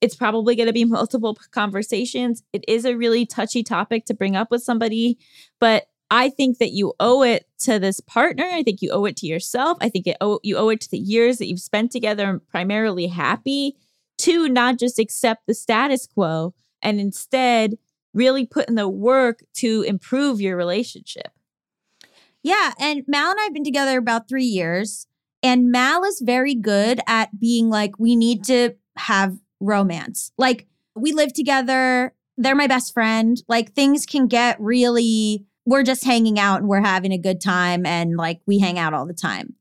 it's 0.00 0.14
probably 0.14 0.54
going 0.54 0.68
to 0.68 0.72
be 0.72 0.84
multiple 0.84 1.36
conversations. 1.50 2.42
It 2.52 2.64
is 2.68 2.84
a 2.84 2.96
really 2.96 3.26
touchy 3.26 3.64
topic 3.64 4.06
to 4.06 4.14
bring 4.14 4.36
up 4.36 4.50
with 4.50 4.62
somebody, 4.62 5.18
but 5.58 5.86
I 6.10 6.28
think 6.30 6.58
that 6.58 6.72
you 6.72 6.94
owe 7.00 7.22
it 7.22 7.46
to 7.60 7.78
this 7.78 8.00
partner. 8.00 8.44
I 8.44 8.62
think 8.62 8.80
you 8.80 8.90
owe 8.90 9.04
it 9.06 9.16
to 9.18 9.26
yourself. 9.26 9.78
I 9.80 9.88
think 9.88 10.06
it 10.06 10.16
owe, 10.20 10.40
you 10.42 10.56
owe 10.56 10.68
it 10.68 10.80
to 10.82 10.90
the 10.90 10.98
years 10.98 11.38
that 11.38 11.46
you've 11.46 11.60
spent 11.60 11.90
together 11.90 12.28
and 12.28 12.48
primarily 12.48 13.08
happy 13.08 13.76
to 14.18 14.48
not 14.48 14.78
just 14.78 14.98
accept 14.98 15.46
the 15.46 15.54
status 15.54 16.06
quo 16.06 16.54
and 16.80 17.00
instead 17.00 17.74
really 18.14 18.46
put 18.46 18.68
in 18.68 18.76
the 18.76 18.88
work 18.88 19.40
to 19.54 19.82
improve 19.82 20.40
your 20.40 20.56
relationship. 20.56 21.32
Yeah. 22.42 22.72
And 22.78 23.02
Mal 23.08 23.32
and 23.32 23.40
I 23.40 23.44
have 23.44 23.54
been 23.54 23.64
together 23.64 23.98
about 23.98 24.28
three 24.28 24.44
years. 24.44 25.06
And 25.42 25.70
Mal 25.70 26.04
is 26.04 26.22
very 26.24 26.54
good 26.54 27.00
at 27.06 27.38
being 27.38 27.68
like, 27.68 27.98
we 27.98 28.16
need 28.16 28.44
to 28.44 28.76
have 28.96 29.36
romance. 29.60 30.30
Like, 30.38 30.66
we 30.94 31.12
live 31.12 31.32
together. 31.32 32.14
They're 32.36 32.54
my 32.54 32.68
best 32.68 32.94
friend. 32.94 33.36
Like, 33.48 33.72
things 33.72 34.06
can 34.06 34.28
get 34.28 34.60
really, 34.60 35.44
we're 35.66 35.82
just 35.82 36.04
hanging 36.04 36.38
out 36.38 36.60
and 36.60 36.68
we're 36.68 36.80
having 36.80 37.12
a 37.12 37.18
good 37.18 37.40
time. 37.40 37.84
And 37.84 38.16
like, 38.16 38.40
we 38.46 38.58
hang 38.58 38.78
out 38.78 38.94
all 38.94 39.06
the 39.06 39.12
time. 39.12 39.54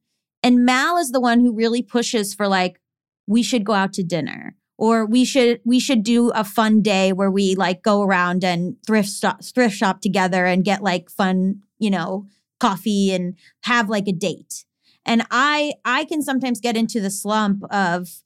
And 0.43 0.63
Mal 0.63 0.97
is 0.97 1.09
the 1.09 1.19
one 1.19 1.39
who 1.39 1.53
really 1.53 1.81
pushes 1.81 2.33
for 2.33 2.47
like, 2.47 2.79
we 3.27 3.41
should 3.41 3.65
go 3.65 3.73
out 3.73 3.91
to 3.93 4.03
dinner 4.03 4.55
or 4.77 5.05
we 5.05 5.25
should 5.25 5.59
we 5.65 5.79
should 5.79 6.03
do 6.03 6.29
a 6.31 6.43
fun 6.43 6.81
day 6.81 7.13
where 7.13 7.31
we 7.31 7.55
like 7.55 7.81
go 7.81 8.03
around 8.03 8.43
and 8.43 8.75
thrift 8.85 9.23
thrift 9.43 9.75
shop 9.75 10.01
together 10.01 10.45
and 10.45 10.63
get 10.63 10.83
like 10.83 11.09
fun 11.09 11.61
you 11.79 11.89
know 11.89 12.27
coffee 12.59 13.11
and 13.11 13.35
have 13.63 13.89
like 13.89 14.07
a 14.07 14.11
date 14.11 14.65
and 15.05 15.25
i 15.31 15.73
i 15.83 16.05
can 16.05 16.21
sometimes 16.21 16.59
get 16.59 16.77
into 16.77 16.99
the 16.99 17.09
slump 17.09 17.63
of 17.71 18.21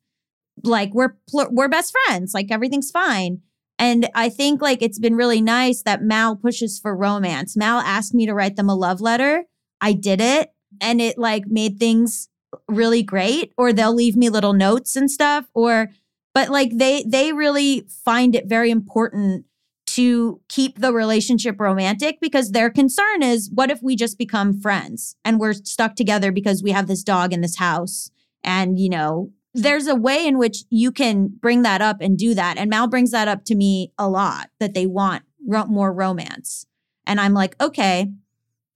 like 0.64 0.94
we're 0.94 1.16
we're 1.34 1.70
best 1.70 1.96
friends 2.06 2.34
like 2.34 2.48
everything's 2.52 2.92
fine 2.92 3.42
and 3.80 4.08
i 4.14 4.30
think 4.30 4.62
like 4.62 4.82
it's 4.84 5.00
been 5.00 5.16
really 5.16 5.42
nice 5.42 5.82
that 5.82 6.04
mal 6.04 6.36
pushes 6.36 6.78
for 6.78 6.96
romance. 6.96 7.58
Mal 7.58 7.80
asked 7.80 8.14
me 8.14 8.26
to 8.26 8.34
write 8.34 8.56
them 8.56 8.70
a 8.70 8.76
love 8.76 9.02
letter. 9.02 9.46
I 9.82 9.94
did 9.94 10.22
it 10.22 10.54
and 10.82 11.02
it 11.02 11.18
like 11.18 11.48
made 11.48 11.80
things 11.80 12.30
really 12.68 13.04
great 13.04 13.54
or 13.58 13.74
they'll 13.74 13.94
leave 13.94 14.16
me 14.16 14.30
little 14.30 14.54
notes 14.54 14.96
and 14.96 15.10
stuff 15.10 15.46
or 15.54 15.90
but 16.34 16.50
like 16.50 16.72
they 16.78 17.04
they 17.08 17.32
really 17.34 17.88
find 18.04 18.36
it 18.36 18.48
very 18.48 18.72
important 18.72 19.46
to 19.86 20.40
keep 20.50 20.80
the 20.80 20.94
relationship 20.94 21.60
romantic 21.60 22.20
because 22.22 22.52
their 22.52 22.70
concern 22.70 23.24
is 23.24 23.50
what 23.54 23.72
if 23.72 23.82
we 23.82 23.96
just 23.96 24.18
become 24.18 24.60
friends 24.60 25.16
and 25.26 25.40
we're 25.40 25.54
stuck 25.54 25.96
together 25.96 26.32
because 26.32 26.62
we 26.62 26.72
have 26.72 26.88
this 26.88 27.04
dog 27.04 27.34
in 27.34 27.42
this 27.42 27.58
house 27.58 28.12
and 28.44 28.80
you 28.80 28.90
know 28.90 29.32
there's 29.54 29.88
a 29.88 29.96
way 29.96 30.28
in 30.28 30.38
which 30.38 30.64
you 30.70 30.92
can 30.92 31.28
bring 31.28 31.64
that 31.64 31.82
up 31.82 31.98
and 32.02 32.18
do 32.18 32.34
that. 32.36 32.58
And 32.58 32.70
mal 32.70 32.88
brings 32.88 33.12
that 33.12 33.28
up 33.28 33.46
to 33.46 33.56
me 33.56 33.92
a 33.98 34.08
lot 34.08 34.50
that 34.60 34.74
they 34.74 34.86
want 34.86 35.24
ro- 35.48 35.66
more 35.66 35.94
romance. 35.94 36.66
And 37.06 37.20
i'm 37.20 37.34
like 37.34 37.60
okay. 37.62 38.12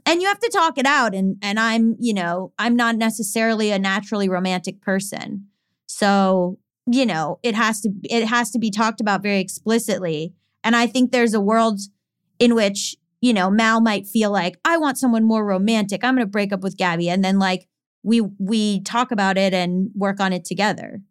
And 0.05 0.21
you 0.21 0.27
have 0.27 0.39
to 0.39 0.49
talk 0.49 0.77
it 0.77 0.85
out 0.85 1.13
and 1.13 1.37
and 1.41 1.59
i'm 1.59 1.95
you 1.99 2.13
know 2.13 2.53
i'm 2.57 2.75
not 2.75 2.95
necessarily 2.95 3.71
a 3.71 3.79
naturally 3.79 4.27
romantic 4.27 4.81
person. 4.81 5.47
So 5.85 6.57
you 6.87 7.05
know 7.05 7.39
it 7.43 7.55
has 7.55 7.81
to 7.81 7.91
it 8.03 8.25
has 8.25 8.49
to 8.51 8.59
be 8.59 8.71
talked 8.71 8.99
about 8.99 9.21
very 9.21 9.39
explicitly. 9.39 10.33
And 10.63 10.75
i 10.75 10.87
think 10.87 11.11
there's 11.11 11.33
a 11.33 11.41
world 11.41 11.79
in 12.39 12.55
which 12.55 12.95
you 13.21 13.33
know 13.33 13.51
mal 13.51 13.79
might 13.79 14.07
feel 14.07 14.31
like 14.31 14.57
i 14.65 14.77
want 14.77 14.97
someone 14.97 15.23
more 15.23 15.45
romantic. 15.45 16.03
I'm 16.03 16.17
to 16.17 16.25
break 16.25 16.51
up 16.51 16.61
with 16.61 16.77
gaby. 16.77 17.09
And 17.09 17.23
then 17.23 17.37
like 17.37 17.67
we 18.03 18.21
we 18.21 18.81
talk 18.81 19.11
about 19.11 19.37
it 19.37 19.53
and 19.53 19.89
work 19.95 20.19
on 20.19 20.33
it 20.33 20.45
together. 20.45 21.01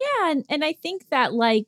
Yeah, 0.00 0.30
and, 0.30 0.44
and 0.48 0.64
I 0.64 0.72
think 0.72 1.08
that 1.10 1.32
like 1.32 1.66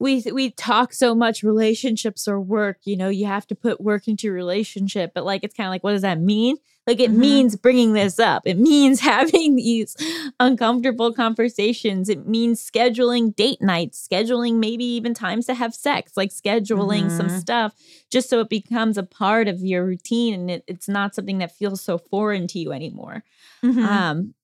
we 0.00 0.22
we 0.32 0.50
talk 0.50 0.92
so 0.92 1.14
much 1.14 1.42
relationships 1.42 2.28
or 2.28 2.40
work, 2.40 2.78
you 2.84 2.96
know, 2.96 3.08
you 3.08 3.26
have 3.26 3.46
to 3.48 3.54
put 3.54 3.80
work 3.80 4.06
into 4.06 4.26
your 4.28 4.34
relationship, 4.34 5.12
but 5.14 5.24
like 5.24 5.42
it's 5.42 5.54
kind 5.54 5.66
of 5.66 5.72
like 5.72 5.82
what 5.82 5.92
does 5.92 6.02
that 6.02 6.20
mean? 6.20 6.56
Like 6.86 7.00
it 7.00 7.10
Mhm. 7.10 7.16
means 7.18 7.56
bringing 7.56 7.92
this 7.92 8.18
up. 8.18 8.44
It 8.46 8.58
means 8.58 9.00
having 9.12 9.56
these 9.56 9.96
uncomfortable 10.40 11.12
conversations. 11.12 12.08
It 12.08 12.26
means 12.26 12.62
scheduling 12.64 13.34
date 13.34 13.60
nights, 13.60 14.06
scheduling 14.10 14.58
maybe 14.58 14.84
even 14.84 15.14
times 15.14 15.46
to 15.46 15.54
have 15.54 15.74
sex, 15.74 16.12
like 16.16 16.30
scheduling 16.30 17.10
some 17.10 17.28
Mhm. 17.28 17.40
stuff 17.40 17.74
just 18.10 18.30
so 18.30 18.40
it 18.40 18.48
becomes 18.48 18.96
a 18.96 19.02
part 19.02 19.48
of 19.48 19.60
your 19.60 19.84
routine 19.84 20.32
and 20.34 20.50
it, 20.50 20.64
it's 20.66 20.88
not 20.88 21.14
something 21.14 21.38
that 21.38 21.54
feels 21.56 21.82
so 21.82 21.98
foreign 21.98 22.46
to 22.48 22.58
you 22.58 22.72
anymore. 22.72 23.24
Mm-hmm. 23.64 23.84
Um, 23.84 24.34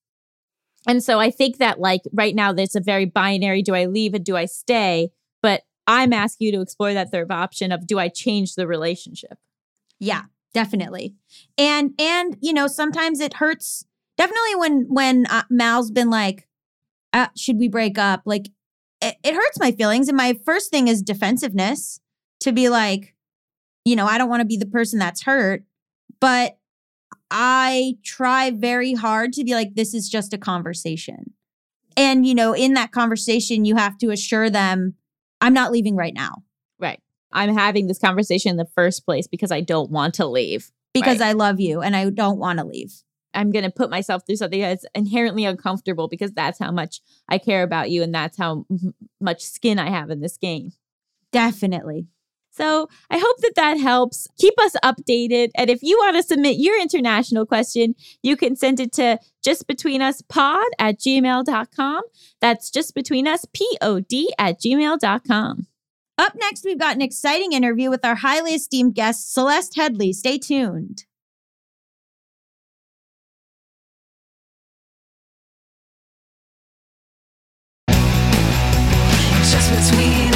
and 0.86 1.02
so 1.02 1.18
I 1.18 1.30
think 1.30 1.58
that 1.58 1.80
like 1.80 2.02
right 2.12 2.34
now 2.34 2.52
there's 2.52 2.76
a 2.76 2.80
very 2.80 3.06
binary: 3.06 3.62
do 3.62 3.74
I 3.74 3.86
leave 3.86 4.12
and 4.14 4.24
do 4.24 4.36
I 4.36 4.44
stay? 4.46 5.10
But 5.44 5.60
I'm 5.86 6.14
asking 6.14 6.46
you 6.46 6.52
to 6.52 6.62
explore 6.62 6.94
that 6.94 7.12
third 7.12 7.30
option 7.30 7.70
of 7.70 7.86
do 7.86 7.98
I 7.98 8.08
change 8.08 8.54
the 8.54 8.66
relationship? 8.66 9.36
Yeah, 10.00 10.22
definitely. 10.54 11.16
And 11.58 11.92
and 11.98 12.38
you 12.40 12.54
know, 12.54 12.66
sometimes 12.66 13.20
it 13.20 13.34
hurts. 13.34 13.84
Definitely 14.16 14.54
when 14.56 14.86
when 14.88 15.26
uh, 15.26 15.42
Mal's 15.50 15.90
been 15.90 16.08
like, 16.08 16.48
uh, 17.12 17.26
"Should 17.36 17.58
we 17.58 17.68
break 17.68 17.98
up?" 17.98 18.22
Like, 18.24 18.48
it, 19.02 19.16
it 19.22 19.34
hurts 19.34 19.60
my 19.60 19.70
feelings. 19.70 20.08
And 20.08 20.16
my 20.16 20.38
first 20.46 20.70
thing 20.70 20.88
is 20.88 21.02
defensiveness 21.02 22.00
to 22.40 22.50
be 22.50 22.70
like, 22.70 23.14
you 23.84 23.96
know, 23.96 24.06
I 24.06 24.16
don't 24.16 24.30
want 24.30 24.40
to 24.40 24.46
be 24.46 24.56
the 24.56 24.64
person 24.64 24.98
that's 24.98 25.24
hurt, 25.24 25.62
but 26.20 26.56
I 27.30 27.98
try 28.02 28.50
very 28.50 28.94
hard 28.94 29.34
to 29.34 29.44
be 29.44 29.52
like, 29.52 29.74
this 29.74 29.92
is 29.92 30.08
just 30.08 30.32
a 30.32 30.38
conversation. 30.38 31.34
And 31.98 32.26
you 32.26 32.34
know, 32.34 32.54
in 32.54 32.72
that 32.74 32.92
conversation, 32.92 33.66
you 33.66 33.76
have 33.76 33.98
to 33.98 34.10
assure 34.10 34.48
them, 34.48 34.94
I'm 35.40 35.54
not 35.54 35.72
leaving 35.72 35.96
right 35.96 36.14
now 36.14 36.42
Right. 36.78 37.00
I'm 37.32 37.54
having 37.56 37.86
this 37.88 37.98
conversation 37.98 38.50
in 38.50 38.56
the 38.56 38.68
first 38.74 39.04
place 39.04 39.26
because 39.26 39.50
I 39.50 39.60
don't 39.60 39.90
want 39.90 40.14
to 40.14 40.26
leave. 40.26 40.70
because 40.92 41.18
Right. 41.18 41.28
I 41.28 41.32
love 41.32 41.58
you 41.60 41.80
and 41.80 41.96
I 41.96 42.08
don't 42.10 42.38
want 42.38 42.58
to 42.60 42.64
leave. 42.64 42.92
I'm 43.32 43.50
going 43.50 43.64
to 43.64 43.70
put 43.70 43.90
myself 43.90 44.22
through 44.24 44.36
something 44.36 44.60
that's 44.60 44.84
inherently 44.94 45.44
uncomfortable 45.44 46.06
because 46.06 46.30
that's 46.32 46.58
how 46.60 46.70
much 46.70 47.00
I 47.28 47.38
care 47.38 47.64
about 47.64 47.90
you 47.90 48.02
and 48.04 48.14
that's 48.14 48.36
how 48.38 48.64
m- 48.70 48.94
much 49.20 49.42
skin 49.42 49.78
I 49.80 49.90
have 49.90 50.10
in 50.10 50.20
this 50.20 50.36
game. 50.36 50.72
Definitely. 51.32 52.06
So 52.56 52.88
I 53.10 53.18
hope 53.18 53.38
that 53.38 53.54
that 53.56 53.78
helps. 53.78 54.28
Keep 54.38 54.54
us 54.60 54.76
updated. 54.84 55.50
And 55.56 55.68
if 55.68 55.82
you 55.82 55.96
want 55.98 56.16
to 56.16 56.22
submit 56.22 56.56
your 56.58 56.80
international 56.80 57.46
question, 57.46 57.96
you 58.22 58.36
can 58.36 58.54
send 58.54 58.78
it 58.78 58.92
to 58.92 59.18
justbetweenuspod 59.44 60.64
at 60.78 61.00
gmail.com. 61.00 62.02
That's 62.40 62.70
justbetweenuspod 62.70 64.26
at 64.38 64.60
gmail.com. 64.60 65.66
Up 66.16 66.32
next, 66.36 66.64
we've 66.64 66.78
got 66.78 66.94
an 66.94 67.02
exciting 67.02 67.52
interview 67.52 67.90
with 67.90 68.04
our 68.04 68.14
highly 68.14 68.54
esteemed 68.54 68.94
guest, 68.94 69.34
Celeste 69.34 69.74
Headlee. 69.74 70.14
Stay 70.14 70.38
tuned. 70.38 71.06
Just 79.50 79.70
between 79.70 80.28
us. 80.28 80.33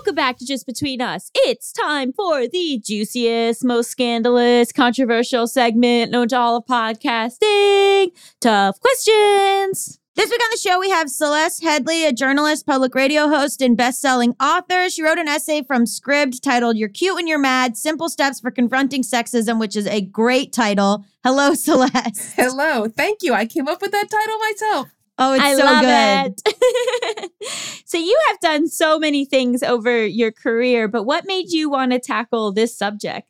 Welcome 0.00 0.14
back 0.14 0.38
to 0.38 0.46
Just 0.46 0.64
Between 0.64 1.02
Us. 1.02 1.30
It's 1.34 1.74
time 1.74 2.14
for 2.14 2.48
the 2.48 2.80
juiciest, 2.82 3.62
most 3.62 3.90
scandalous, 3.90 4.72
controversial 4.72 5.46
segment 5.46 6.10
known 6.10 6.28
to 6.28 6.38
all 6.38 6.56
of 6.56 6.64
podcasting. 6.64 8.10
Tough 8.40 8.80
questions. 8.80 10.00
This 10.16 10.30
week 10.30 10.40
on 10.42 10.48
the 10.52 10.56
show, 10.56 10.80
we 10.80 10.88
have 10.88 11.10
Celeste 11.10 11.62
Headlee, 11.62 12.08
a 12.08 12.14
journalist, 12.14 12.64
public 12.64 12.94
radio 12.94 13.28
host, 13.28 13.60
and 13.60 13.76
best-selling 13.76 14.34
author. 14.40 14.88
She 14.88 15.02
wrote 15.02 15.18
an 15.18 15.28
essay 15.28 15.62
from 15.62 15.84
Scribd 15.84 16.40
titled 16.40 16.78
"You're 16.78 16.88
Cute 16.88 17.16
When 17.16 17.26
You're 17.26 17.38
Mad: 17.38 17.76
Simple 17.76 18.08
Steps 18.08 18.40
for 18.40 18.50
Confronting 18.50 19.02
Sexism," 19.02 19.60
which 19.60 19.76
is 19.76 19.86
a 19.86 20.00
great 20.00 20.50
title. 20.54 21.04
Hello, 21.22 21.52
Celeste. 21.54 22.36
Hello. 22.36 22.88
Thank 22.88 23.18
you. 23.20 23.34
I 23.34 23.44
came 23.44 23.68
up 23.68 23.82
with 23.82 23.92
that 23.92 24.08
title 24.08 24.38
myself. 24.38 24.88
Oh, 25.20 25.34
it's 25.34 25.44
I 25.44 25.54
so 25.54 25.64
love 25.64 25.82
good. 25.82 26.40
it. 26.46 27.82
so 27.84 27.98
you 27.98 28.18
have 28.28 28.40
done 28.40 28.66
so 28.68 28.98
many 28.98 29.26
things 29.26 29.62
over 29.62 30.06
your 30.06 30.32
career, 30.32 30.88
but 30.88 31.04
what 31.04 31.26
made 31.26 31.50
you 31.50 31.68
want 31.68 31.92
to 31.92 32.00
tackle 32.00 32.52
this 32.52 32.76
subject? 32.76 33.28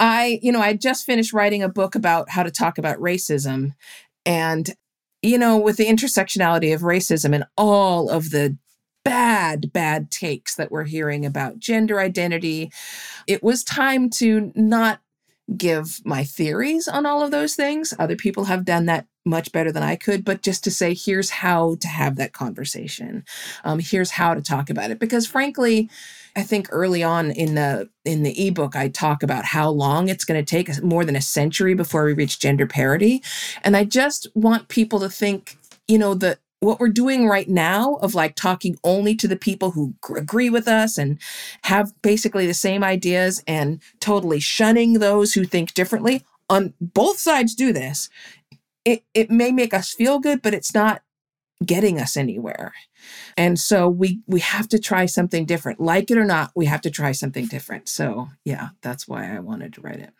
I, 0.00 0.38
you 0.42 0.52
know, 0.52 0.60
I 0.60 0.74
just 0.74 1.04
finished 1.04 1.32
writing 1.32 1.62
a 1.62 1.68
book 1.68 1.94
about 1.96 2.30
how 2.30 2.44
to 2.44 2.52
talk 2.52 2.78
about 2.78 2.98
racism. 2.98 3.72
And, 4.24 4.70
you 5.22 5.38
know, 5.38 5.58
with 5.58 5.76
the 5.76 5.86
intersectionality 5.86 6.72
of 6.72 6.82
racism 6.82 7.34
and 7.34 7.44
all 7.56 8.08
of 8.08 8.30
the 8.30 8.56
bad, 9.04 9.72
bad 9.72 10.10
takes 10.10 10.54
that 10.54 10.70
we're 10.70 10.84
hearing 10.84 11.26
about 11.26 11.58
gender 11.58 11.98
identity, 11.98 12.70
it 13.26 13.42
was 13.42 13.64
time 13.64 14.08
to 14.10 14.52
not 14.54 15.00
give 15.56 16.00
my 16.04 16.24
theories 16.24 16.86
on 16.86 17.06
all 17.06 17.22
of 17.22 17.30
those 17.30 17.54
things. 17.54 17.92
Other 17.98 18.16
people 18.16 18.44
have 18.44 18.64
done 18.64 18.86
that 18.86 19.06
much 19.24 19.52
better 19.52 19.70
than 19.70 19.82
I 19.82 19.96
could, 19.96 20.24
but 20.24 20.42
just 20.42 20.64
to 20.64 20.70
say, 20.70 20.94
here's 20.94 21.30
how 21.30 21.76
to 21.80 21.88
have 21.88 22.16
that 22.16 22.32
conversation. 22.32 23.24
Um, 23.64 23.78
here's 23.78 24.12
how 24.12 24.34
to 24.34 24.40
talk 24.40 24.70
about 24.70 24.90
it. 24.90 24.98
Because 24.98 25.26
frankly, 25.26 25.90
I 26.36 26.42
think 26.42 26.68
early 26.70 27.02
on 27.02 27.30
in 27.30 27.54
the 27.54 27.88
in 28.04 28.22
the 28.22 28.46
ebook, 28.46 28.76
I 28.76 28.88
talk 28.88 29.22
about 29.22 29.44
how 29.44 29.70
long 29.70 30.08
it's 30.08 30.24
going 30.24 30.42
to 30.42 30.48
take 30.48 30.82
more 30.82 31.04
than 31.04 31.16
a 31.16 31.20
century 31.20 31.74
before 31.74 32.04
we 32.04 32.12
reach 32.12 32.38
gender 32.38 32.66
parity, 32.66 33.22
and 33.62 33.76
I 33.76 33.84
just 33.84 34.28
want 34.34 34.68
people 34.68 35.00
to 35.00 35.10
think, 35.10 35.58
you 35.88 35.98
know, 35.98 36.14
that 36.14 36.38
what 36.60 36.78
we're 36.78 36.88
doing 36.88 37.26
right 37.26 37.48
now 37.48 37.94
of 37.96 38.14
like 38.14 38.36
talking 38.36 38.76
only 38.84 39.14
to 39.16 39.26
the 39.26 39.36
people 39.36 39.72
who 39.72 39.94
gr- 40.00 40.18
agree 40.18 40.50
with 40.50 40.68
us 40.68 40.98
and 40.98 41.18
have 41.62 41.92
basically 42.02 42.46
the 42.46 42.54
same 42.54 42.84
ideas 42.84 43.42
and 43.46 43.80
totally 43.98 44.40
shunning 44.40 44.94
those 44.94 45.34
who 45.34 45.44
think 45.44 45.74
differently 45.74 46.24
on 46.48 46.74
both 46.80 47.18
sides 47.18 47.54
do 47.54 47.72
this 47.72 48.08
it, 48.84 49.04
it 49.14 49.30
may 49.30 49.50
make 49.52 49.74
us 49.74 49.92
feel 49.92 50.18
good 50.18 50.42
but 50.42 50.54
it's 50.54 50.74
not 50.74 51.02
getting 51.64 52.00
us 52.00 52.16
anywhere. 52.16 52.72
And 53.36 53.58
so 53.58 53.88
we 53.88 54.20
we 54.26 54.40
have 54.40 54.68
to 54.68 54.78
try 54.78 55.06
something 55.06 55.44
different. 55.44 55.80
Like 55.80 56.10
it 56.10 56.18
or 56.18 56.24
not 56.24 56.52
we 56.54 56.66
have 56.66 56.80
to 56.82 56.90
try 56.90 57.12
something 57.12 57.46
different. 57.46 57.88
So 57.88 58.28
yeah 58.44 58.70
that's 58.82 59.06
why 59.06 59.34
i 59.34 59.40
wanted 59.40 59.72
to 59.74 59.80
write 59.80 60.00
it. 60.00 60.12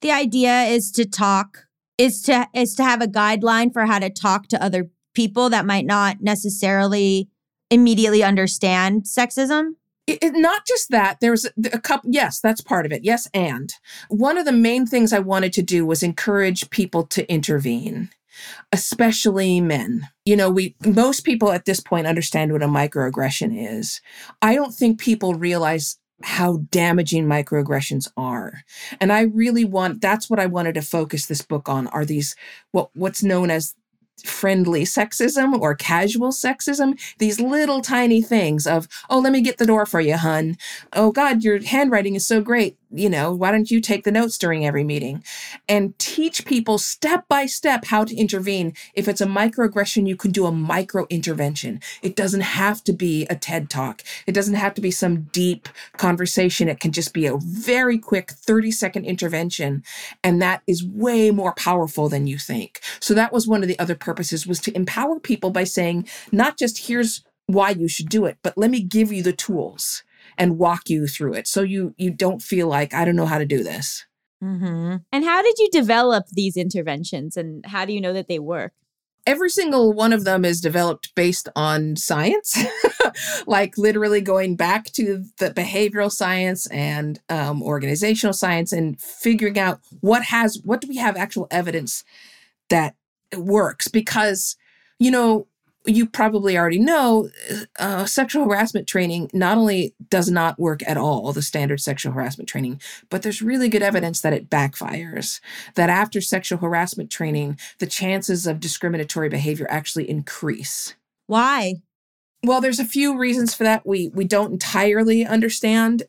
The 0.00 0.10
idea 0.10 0.62
is 0.64 0.90
to 0.92 1.04
talk 1.04 1.66
is 1.98 2.22
to 2.22 2.48
is 2.54 2.74
to 2.76 2.84
have 2.84 3.00
a 3.02 3.06
guideline 3.06 3.72
for 3.72 3.86
how 3.86 3.98
to 3.98 4.10
talk 4.10 4.48
to 4.48 4.62
other 4.62 4.90
people 5.14 5.50
that 5.50 5.66
might 5.66 5.86
not 5.86 6.16
necessarily 6.20 7.28
immediately 7.70 8.22
understand 8.22 9.04
sexism. 9.04 9.72
it, 10.06 10.18
it- 10.22 10.34
not 10.34 10.66
just 10.66 10.90
that 10.90 11.18
there's 11.20 11.46
a 11.72 11.78
couple 11.80 12.10
yes 12.12 12.40
that's 12.40 12.60
part 12.60 12.84
of 12.86 12.92
it 12.92 13.04
yes 13.04 13.28
and. 13.34 13.72
One 14.08 14.36
of 14.38 14.44
the 14.44 14.52
main 14.52 14.86
things 14.86 15.12
i 15.12 15.18
wanted 15.18 15.52
to 15.54 15.62
do 15.62 15.86
was 15.86 16.02
encourage 16.02 16.68
people 16.70 17.06
to 17.08 17.30
intervene 17.32 18.10
especially 18.72 19.60
men. 19.60 20.08
You 20.24 20.36
know 20.36 20.50
we 20.50 20.74
most 20.86 21.20
people 21.24 21.52
at 21.52 21.64
this 21.66 21.80
point 21.80 22.06
understand 22.06 22.52
what 22.52 22.62
a 22.62 22.66
microaggression 22.66 23.50
is. 23.78 24.00
I 24.40 24.54
don't 24.54 24.74
think 24.74 24.98
people 25.00 25.34
realize 25.34 25.98
how 26.24 26.58
damaging 26.70 27.26
microaggressions 27.26 28.08
are 28.16 28.62
and 29.00 29.12
i 29.12 29.22
really 29.22 29.64
want 29.64 30.00
that's 30.00 30.30
what 30.30 30.38
i 30.38 30.46
wanted 30.46 30.72
to 30.72 30.80
focus 30.80 31.26
this 31.26 31.42
book 31.42 31.68
on 31.68 31.88
are 31.88 32.04
these 32.04 32.36
what 32.70 32.90
what's 32.94 33.24
known 33.24 33.50
as 33.50 33.74
friendly 34.24 34.84
sexism 34.84 35.58
or 35.60 35.74
casual 35.74 36.30
sexism 36.30 36.98
these 37.18 37.40
little 37.40 37.80
tiny 37.80 38.22
things 38.22 38.66
of 38.66 38.86
oh 39.10 39.18
let 39.18 39.32
me 39.32 39.40
get 39.40 39.58
the 39.58 39.66
door 39.66 39.84
for 39.86 40.00
you 40.00 40.16
hun. 40.16 40.56
Oh 40.92 41.10
god 41.12 41.42
your 41.42 41.62
handwriting 41.62 42.14
is 42.14 42.26
so 42.26 42.40
great 42.40 42.76
you 42.92 43.08
know 43.08 43.32
why 43.32 43.50
don't 43.50 43.70
you 43.70 43.80
take 43.80 44.04
the 44.04 44.12
notes 44.12 44.38
during 44.38 44.66
every 44.66 44.84
meeting 44.84 45.24
and 45.68 45.98
teach 45.98 46.44
people 46.44 46.78
step 46.78 47.26
by 47.28 47.46
step 47.46 47.86
how 47.86 48.04
to 48.04 48.14
intervene? 48.16 48.74
If 48.94 49.08
it's 49.08 49.20
a 49.20 49.26
microaggression 49.26 50.06
you 50.06 50.16
can 50.16 50.30
do 50.30 50.46
a 50.46 50.52
micro 50.52 51.06
intervention 51.10 51.80
it 52.02 52.16
doesn't 52.16 52.40
have 52.40 52.82
to 52.84 52.92
be 52.92 53.26
a 53.26 53.36
ted 53.36 53.70
talk. 53.70 54.02
It 54.26 54.32
doesn't 54.32 54.54
have 54.54 54.74
to 54.74 54.80
be 54.80 54.90
some 54.90 55.22
deep 55.32 55.68
conversation. 55.96 56.68
It 56.68 56.80
can 56.80 56.92
just 56.92 57.12
be 57.12 57.26
a 57.26 57.36
very 57.38 57.98
quick 57.98 58.30
30 58.30 58.70
second 58.70 59.04
intervention 59.04 59.82
and 60.22 60.40
that 60.42 60.62
is 60.66 60.84
way 60.84 61.30
more 61.30 61.52
powerful 61.54 62.08
than 62.08 62.26
you 62.26 62.38
think. 62.38 62.80
So 63.00 63.14
that 63.14 63.32
was 63.32 63.46
one 63.46 63.62
of 63.62 63.68
the 63.68 63.78
other 63.78 63.94
purposes 63.94 64.46
was 64.46 64.60
to 64.60 64.76
empower 64.76 65.20
people 65.20 65.50
by 65.50 65.64
saying 65.64 66.08
not 66.30 66.58
just 66.58 66.86
here's 66.86 67.24
why 67.46 67.70
you 67.70 67.88
should 67.88 68.08
do 68.08 68.24
it 68.24 68.38
but 68.42 68.56
let 68.56 68.70
me 68.70 68.80
give 68.80 69.12
you 69.12 69.22
the 69.22 69.32
tools 69.32 70.04
and 70.38 70.58
walk 70.58 70.88
you 70.88 71.06
through 71.06 71.34
it 71.34 71.46
so 71.46 71.62
you 71.62 71.94
you 71.96 72.10
don't 72.10 72.42
feel 72.42 72.68
like 72.68 72.94
i 72.94 73.04
don't 73.04 73.16
know 73.16 73.26
how 73.26 73.38
to 73.38 73.46
do 73.46 73.62
this 73.62 74.06
Mm-hmm. 74.42 74.96
And 75.12 75.24
how 75.24 75.40
did 75.40 75.56
you 75.60 75.68
develop 75.70 76.24
these 76.32 76.56
interventions 76.56 77.36
and 77.36 77.64
how 77.64 77.84
do 77.84 77.92
you 77.92 78.00
know 78.00 78.12
that 78.12 78.26
they 78.26 78.40
work? 78.40 78.72
every 79.26 79.50
single 79.50 79.92
one 79.92 80.12
of 80.12 80.24
them 80.24 80.44
is 80.44 80.60
developed 80.60 81.14
based 81.14 81.48
on 81.54 81.96
science, 81.96 82.58
like 83.46 83.78
literally 83.78 84.20
going 84.20 84.56
back 84.56 84.86
to 84.92 85.24
the 85.38 85.50
behavioral 85.50 86.10
science 86.10 86.66
and 86.66 87.20
um, 87.28 87.62
organizational 87.62 88.32
science 88.32 88.72
and 88.72 89.00
figuring 89.00 89.58
out 89.58 89.80
what 90.00 90.24
has 90.24 90.60
what 90.64 90.80
do 90.80 90.88
we 90.88 90.96
have 90.96 91.16
actual 91.16 91.46
evidence 91.50 92.04
that 92.68 92.94
works 93.36 93.88
because 93.88 94.56
you 94.98 95.10
know 95.10 95.46
you 95.84 96.06
probably 96.06 96.56
already 96.56 96.78
know 96.78 97.28
uh, 97.78 98.04
sexual 98.04 98.44
harassment 98.44 98.86
training 98.86 99.30
not 99.32 99.58
only 99.58 99.94
does 100.10 100.30
not 100.30 100.58
work 100.58 100.82
at 100.86 100.96
all 100.96 101.32
the 101.32 101.42
standard 101.42 101.80
sexual 101.80 102.12
harassment 102.12 102.48
training 102.48 102.80
but 103.10 103.22
there's 103.22 103.42
really 103.42 103.68
good 103.68 103.82
evidence 103.82 104.20
that 104.20 104.32
it 104.32 104.48
backfires 104.48 105.40
that 105.74 105.90
after 105.90 106.20
sexual 106.20 106.58
harassment 106.58 107.10
training 107.10 107.58
the 107.78 107.86
chances 107.86 108.46
of 108.46 108.60
discriminatory 108.60 109.28
behavior 109.28 109.66
actually 109.70 110.08
increase 110.08 110.94
Why? 111.26 111.74
well 112.44 112.60
there's 112.60 112.80
a 112.80 112.84
few 112.84 113.18
reasons 113.18 113.54
for 113.54 113.64
that 113.64 113.86
we 113.86 114.08
we 114.08 114.24
don't 114.24 114.52
entirely 114.52 115.26
understand 115.26 116.04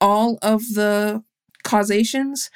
all 0.00 0.38
of 0.42 0.62
the 0.74 1.22
causations 1.70 2.50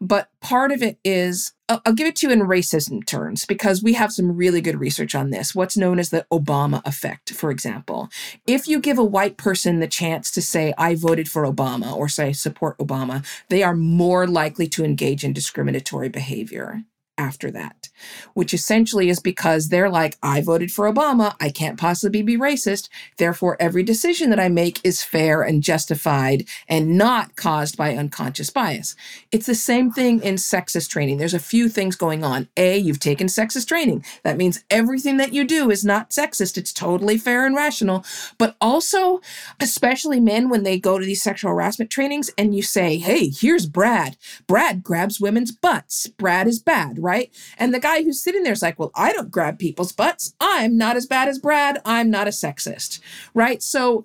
but 0.00 0.28
part 0.40 0.70
of 0.70 0.82
it 0.82 0.98
is 1.04 1.52
I'll, 1.68 1.92
give 1.94 2.08
it 2.08 2.16
to 2.16 2.26
you 2.26 2.32
in 2.32 2.40
racism 2.40 3.06
terms 3.06 3.44
because 3.46 3.80
we 3.80 3.92
have 3.92 4.10
some 4.10 4.36
really 4.36 4.60
good 4.60 4.80
research 4.80 5.14
on 5.14 5.30
this. 5.30 5.54
What's 5.54 5.76
known 5.76 6.00
as 6.00 6.10
the 6.10 6.26
obama 6.32 6.82
effect 6.84 7.30
for 7.30 7.50
example. 7.50 8.08
If 8.46 8.66
you 8.66 8.80
give 8.80 8.98
a 8.98 9.04
white 9.04 9.36
person 9.36 9.78
the 9.78 9.86
chance 9.86 10.30
to 10.32 10.42
say 10.42 10.74
i 10.78 10.94
voted 10.94 11.28
for 11.28 11.44
obama 11.44 11.94
or 11.96 12.08
say 12.08 12.32
support 12.32 12.76
obama 12.78 13.24
they 13.48 13.62
are 13.62 13.74
more 13.74 14.26
likely 14.26 14.68
to 14.68 14.84
engage 14.84 15.24
in 15.24 15.32
discriminatory 15.32 16.08
behavior 16.08 16.82
after 17.18 17.50
that, 17.50 17.90
which 18.32 18.54
essentially 18.54 19.10
is 19.10 19.20
because 19.20 19.68
they're 19.68 19.90
like, 19.90 20.16
I 20.22 20.40
voted 20.40 20.72
for 20.72 20.90
Obama. 20.90 21.34
I 21.38 21.50
can't 21.50 21.78
possibly 21.78 22.22
be 22.22 22.38
racist. 22.38 22.88
Therefore, 23.18 23.58
every 23.60 23.82
decision 23.82 24.30
that 24.30 24.40
I 24.40 24.48
make 24.48 24.80
is 24.82 25.04
fair 25.04 25.42
and 25.42 25.62
justified 25.62 26.46
and 26.66 26.96
not 26.96 27.36
caused 27.36 27.76
by 27.76 27.94
unconscious 27.94 28.48
bias. 28.48 28.96
It's 29.30 29.44
the 29.44 29.54
same 29.54 29.90
thing 29.90 30.22
in 30.22 30.36
sexist 30.36 30.88
training. 30.88 31.18
There's 31.18 31.34
a 31.34 31.38
few 31.38 31.68
things 31.68 31.94
going 31.94 32.24
on. 32.24 32.48
A, 32.56 32.78
you've 32.78 33.00
taken 33.00 33.26
sexist 33.26 33.68
training. 33.68 34.02
That 34.24 34.38
means 34.38 34.64
everything 34.70 35.18
that 35.18 35.34
you 35.34 35.44
do 35.44 35.70
is 35.70 35.84
not 35.84 36.10
sexist. 36.10 36.56
It's 36.56 36.72
totally 36.72 37.18
fair 37.18 37.44
and 37.44 37.54
rational. 37.54 38.02
But 38.38 38.56
also, 38.62 39.20
especially 39.60 40.20
men, 40.20 40.48
when 40.48 40.62
they 40.62 40.78
go 40.78 40.98
to 40.98 41.04
these 41.04 41.22
sexual 41.22 41.50
harassment 41.50 41.90
trainings 41.90 42.30
and 42.38 42.54
you 42.54 42.62
say, 42.62 42.96
hey, 42.96 43.28
here's 43.28 43.66
Brad. 43.66 44.16
Brad 44.46 44.82
grabs 44.82 45.20
women's 45.20 45.52
butts. 45.52 46.06
Brad 46.06 46.48
is 46.48 46.60
bad, 46.60 46.98
right? 46.98 47.09
And 47.58 47.74
the 47.74 47.80
guy 47.80 48.02
who's 48.02 48.22
sitting 48.22 48.42
there 48.42 48.52
is 48.52 48.62
like, 48.62 48.78
well, 48.78 48.92
I 48.94 49.12
don't 49.12 49.30
grab 49.30 49.58
people's 49.58 49.92
butts. 49.92 50.34
I'm 50.40 50.76
not 50.76 50.96
as 50.96 51.06
bad 51.06 51.28
as 51.28 51.38
Brad. 51.38 51.80
I'm 51.84 52.10
not 52.10 52.26
a 52.26 52.30
sexist, 52.30 53.00
right? 53.34 53.62
So 53.62 54.04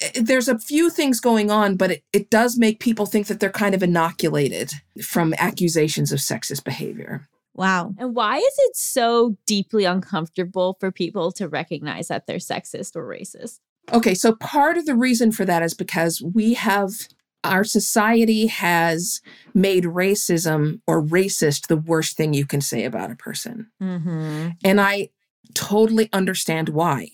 eh, 0.00 0.10
there's 0.14 0.48
a 0.48 0.58
few 0.58 0.90
things 0.90 1.20
going 1.20 1.50
on, 1.50 1.76
but 1.76 1.90
it, 1.90 2.04
it 2.12 2.30
does 2.30 2.58
make 2.58 2.80
people 2.80 3.06
think 3.06 3.26
that 3.26 3.40
they're 3.40 3.50
kind 3.50 3.74
of 3.74 3.82
inoculated 3.82 4.72
from 5.02 5.34
accusations 5.38 6.12
of 6.12 6.18
sexist 6.18 6.64
behavior. 6.64 7.28
Wow. 7.54 7.94
And 7.98 8.14
why 8.14 8.38
is 8.38 8.54
it 8.58 8.76
so 8.76 9.36
deeply 9.46 9.84
uncomfortable 9.84 10.76
for 10.80 10.90
people 10.90 11.32
to 11.32 11.48
recognize 11.48 12.08
that 12.08 12.26
they're 12.26 12.38
sexist 12.38 12.96
or 12.96 13.06
racist? 13.06 13.58
Okay, 13.92 14.14
so 14.14 14.34
part 14.36 14.78
of 14.78 14.86
the 14.86 14.94
reason 14.94 15.32
for 15.32 15.44
that 15.44 15.62
is 15.62 15.74
because 15.74 16.22
we 16.22 16.54
have 16.54 17.08
our 17.44 17.64
society 17.64 18.46
has 18.46 19.20
made 19.54 19.84
racism 19.84 20.80
or 20.86 21.02
racist 21.02 21.66
the 21.66 21.76
worst 21.76 22.16
thing 22.16 22.34
you 22.34 22.46
can 22.46 22.60
say 22.60 22.84
about 22.84 23.10
a 23.10 23.16
person. 23.16 23.68
Mm-hmm. 23.82 24.50
And 24.64 24.80
I 24.80 25.10
totally 25.54 26.08
understand 26.12 26.68
why. 26.68 27.08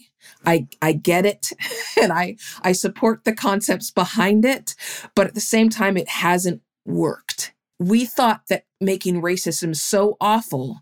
I 0.44 0.68
I 0.82 0.92
get 0.92 1.24
it 1.24 1.52
and 2.00 2.12
I 2.12 2.36
I 2.62 2.72
support 2.72 3.24
the 3.24 3.34
concepts 3.34 3.90
behind 3.90 4.44
it, 4.44 4.74
but 5.14 5.26
at 5.26 5.34
the 5.34 5.40
same 5.40 5.70
time 5.70 5.96
it 5.96 6.08
hasn't 6.08 6.62
worked. 6.84 7.54
We 7.80 8.04
thought 8.04 8.42
that 8.48 8.64
making 8.80 9.22
racism 9.22 9.74
so 9.74 10.16
awful 10.20 10.80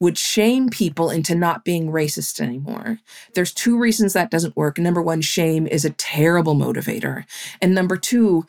would 0.00 0.16
shame 0.16 0.70
people 0.70 1.10
into 1.10 1.34
not 1.34 1.64
being 1.64 1.92
racist 1.92 2.40
anymore. 2.40 3.00
There's 3.34 3.52
two 3.52 3.78
reasons 3.78 4.14
that 4.14 4.30
doesn't 4.30 4.56
work. 4.56 4.78
Number 4.78 5.02
one, 5.02 5.20
shame 5.20 5.66
is 5.66 5.84
a 5.84 5.90
terrible 5.90 6.54
motivator. 6.54 7.24
And 7.60 7.74
number 7.74 7.98
two, 7.98 8.46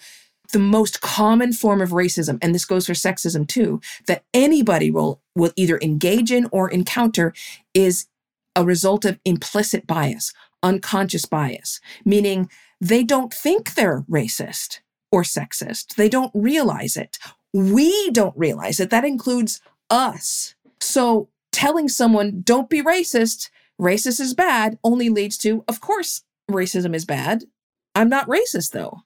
the 0.52 0.60
most 0.60 1.02
common 1.02 1.54
form 1.54 1.82
of 1.82 1.90
racism, 1.90 2.38
and 2.42 2.54
this 2.54 2.66
goes 2.66 2.86
for 2.88 2.94
sexism 2.94 3.48
too, 3.48 3.82
that 4.08 4.24
anybody 4.34 4.92
will, 4.92 5.22
will 5.36 5.52
either 5.56 5.80
engage 5.82 6.32
in 6.32 6.48
or 6.52 6.70
encounter 6.70 7.34
is 7.74 8.08
a 8.56 8.64
result 8.64 9.06
of 9.06 9.20
implicit 9.26 9.86
bias, 9.88 10.34
unconscious 10.64 11.26
bias, 11.26 11.80
meaning 12.04 12.50
they 12.82 13.04
don't 13.04 13.34
think 13.34 13.76
they're 13.76 14.04
racist. 14.10 14.80
or 15.12 15.24
sexist. 15.24 15.96
They 15.96 16.10
don't 16.10 16.32
realize 16.34 16.96
it. 16.96 17.18
We 17.54 18.12
don't 18.12 18.38
realize 18.38 18.80
it. 18.80 18.90
That 18.92 19.06
includes 19.06 19.60
us. 19.90 20.56
So 20.80 21.30
telling 21.52 21.90
someone, 21.90 22.42
don't 22.42 22.70
be 22.70 22.82
racist, 22.84 23.50
racist 23.82 24.20
is 24.20 24.34
bad, 24.34 24.78
only 24.84 25.10
leads 25.10 25.38
to, 25.40 25.64
of 25.68 25.82
course, 25.82 26.22
racism 26.50 26.94
is 26.96 27.06
bad. 27.06 27.46
I'm 27.96 28.10
not 28.10 28.28
racist 28.28 28.72
though. 28.72 29.02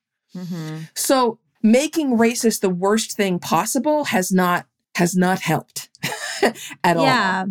So 0.95 1.39
making 1.61 2.17
racist 2.17 2.61
the 2.61 2.69
worst 2.69 3.15
thing 3.15 3.39
possible 3.39 4.05
has 4.05 4.31
not 4.31 4.65
has 4.95 5.15
not 5.15 5.39
helped 5.39 5.89
at 6.83 6.97
all. 6.97 7.03
Yeah. 7.03 7.45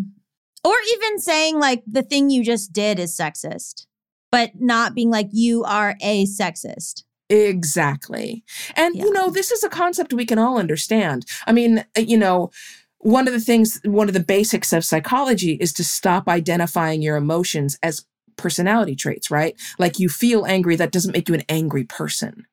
Or 0.64 0.74
even 0.94 1.18
saying 1.18 1.58
like 1.58 1.82
the 1.86 2.02
thing 2.02 2.30
you 2.30 2.44
just 2.44 2.72
did 2.72 2.98
is 3.00 3.16
sexist, 3.16 3.86
but 4.30 4.52
not 4.60 4.94
being 4.94 5.10
like 5.10 5.28
you 5.32 5.64
are 5.64 5.96
a 6.00 6.24
sexist. 6.26 7.02
Exactly. 7.28 8.44
And, 8.76 8.94
Yeah. 8.94 9.04
you 9.04 9.12
know, 9.12 9.30
this 9.30 9.50
is 9.50 9.64
a 9.64 9.68
concept 9.68 10.12
we 10.12 10.26
can 10.26 10.38
all 10.38 10.58
understand. 10.58 11.24
I 11.46 11.52
mean, 11.52 11.78
uh, 11.96 12.02
you 12.02 12.16
know, 12.16 12.50
one 12.98 13.26
of 13.26 13.32
the 13.32 13.40
things, 13.40 13.80
one 13.84 14.06
of 14.06 14.14
the 14.14 14.20
basics 14.20 14.72
of 14.72 14.84
psychology 14.84 15.54
is 15.54 15.72
to 15.74 15.84
stop 15.84 16.28
identifying 16.28 17.02
your 17.02 17.16
emotions 17.16 17.78
as 17.82 18.04
personality 18.36 18.94
traits, 18.94 19.30
right? 19.30 19.58
Like 19.78 19.98
you 19.98 20.08
feel 20.08 20.44
angry, 20.46 20.76
that 20.76 20.92
doesn't 20.92 21.12
make 21.12 21.28
you 21.28 21.34
an 21.34 21.42
angry 21.48 21.84
person. 21.84 22.46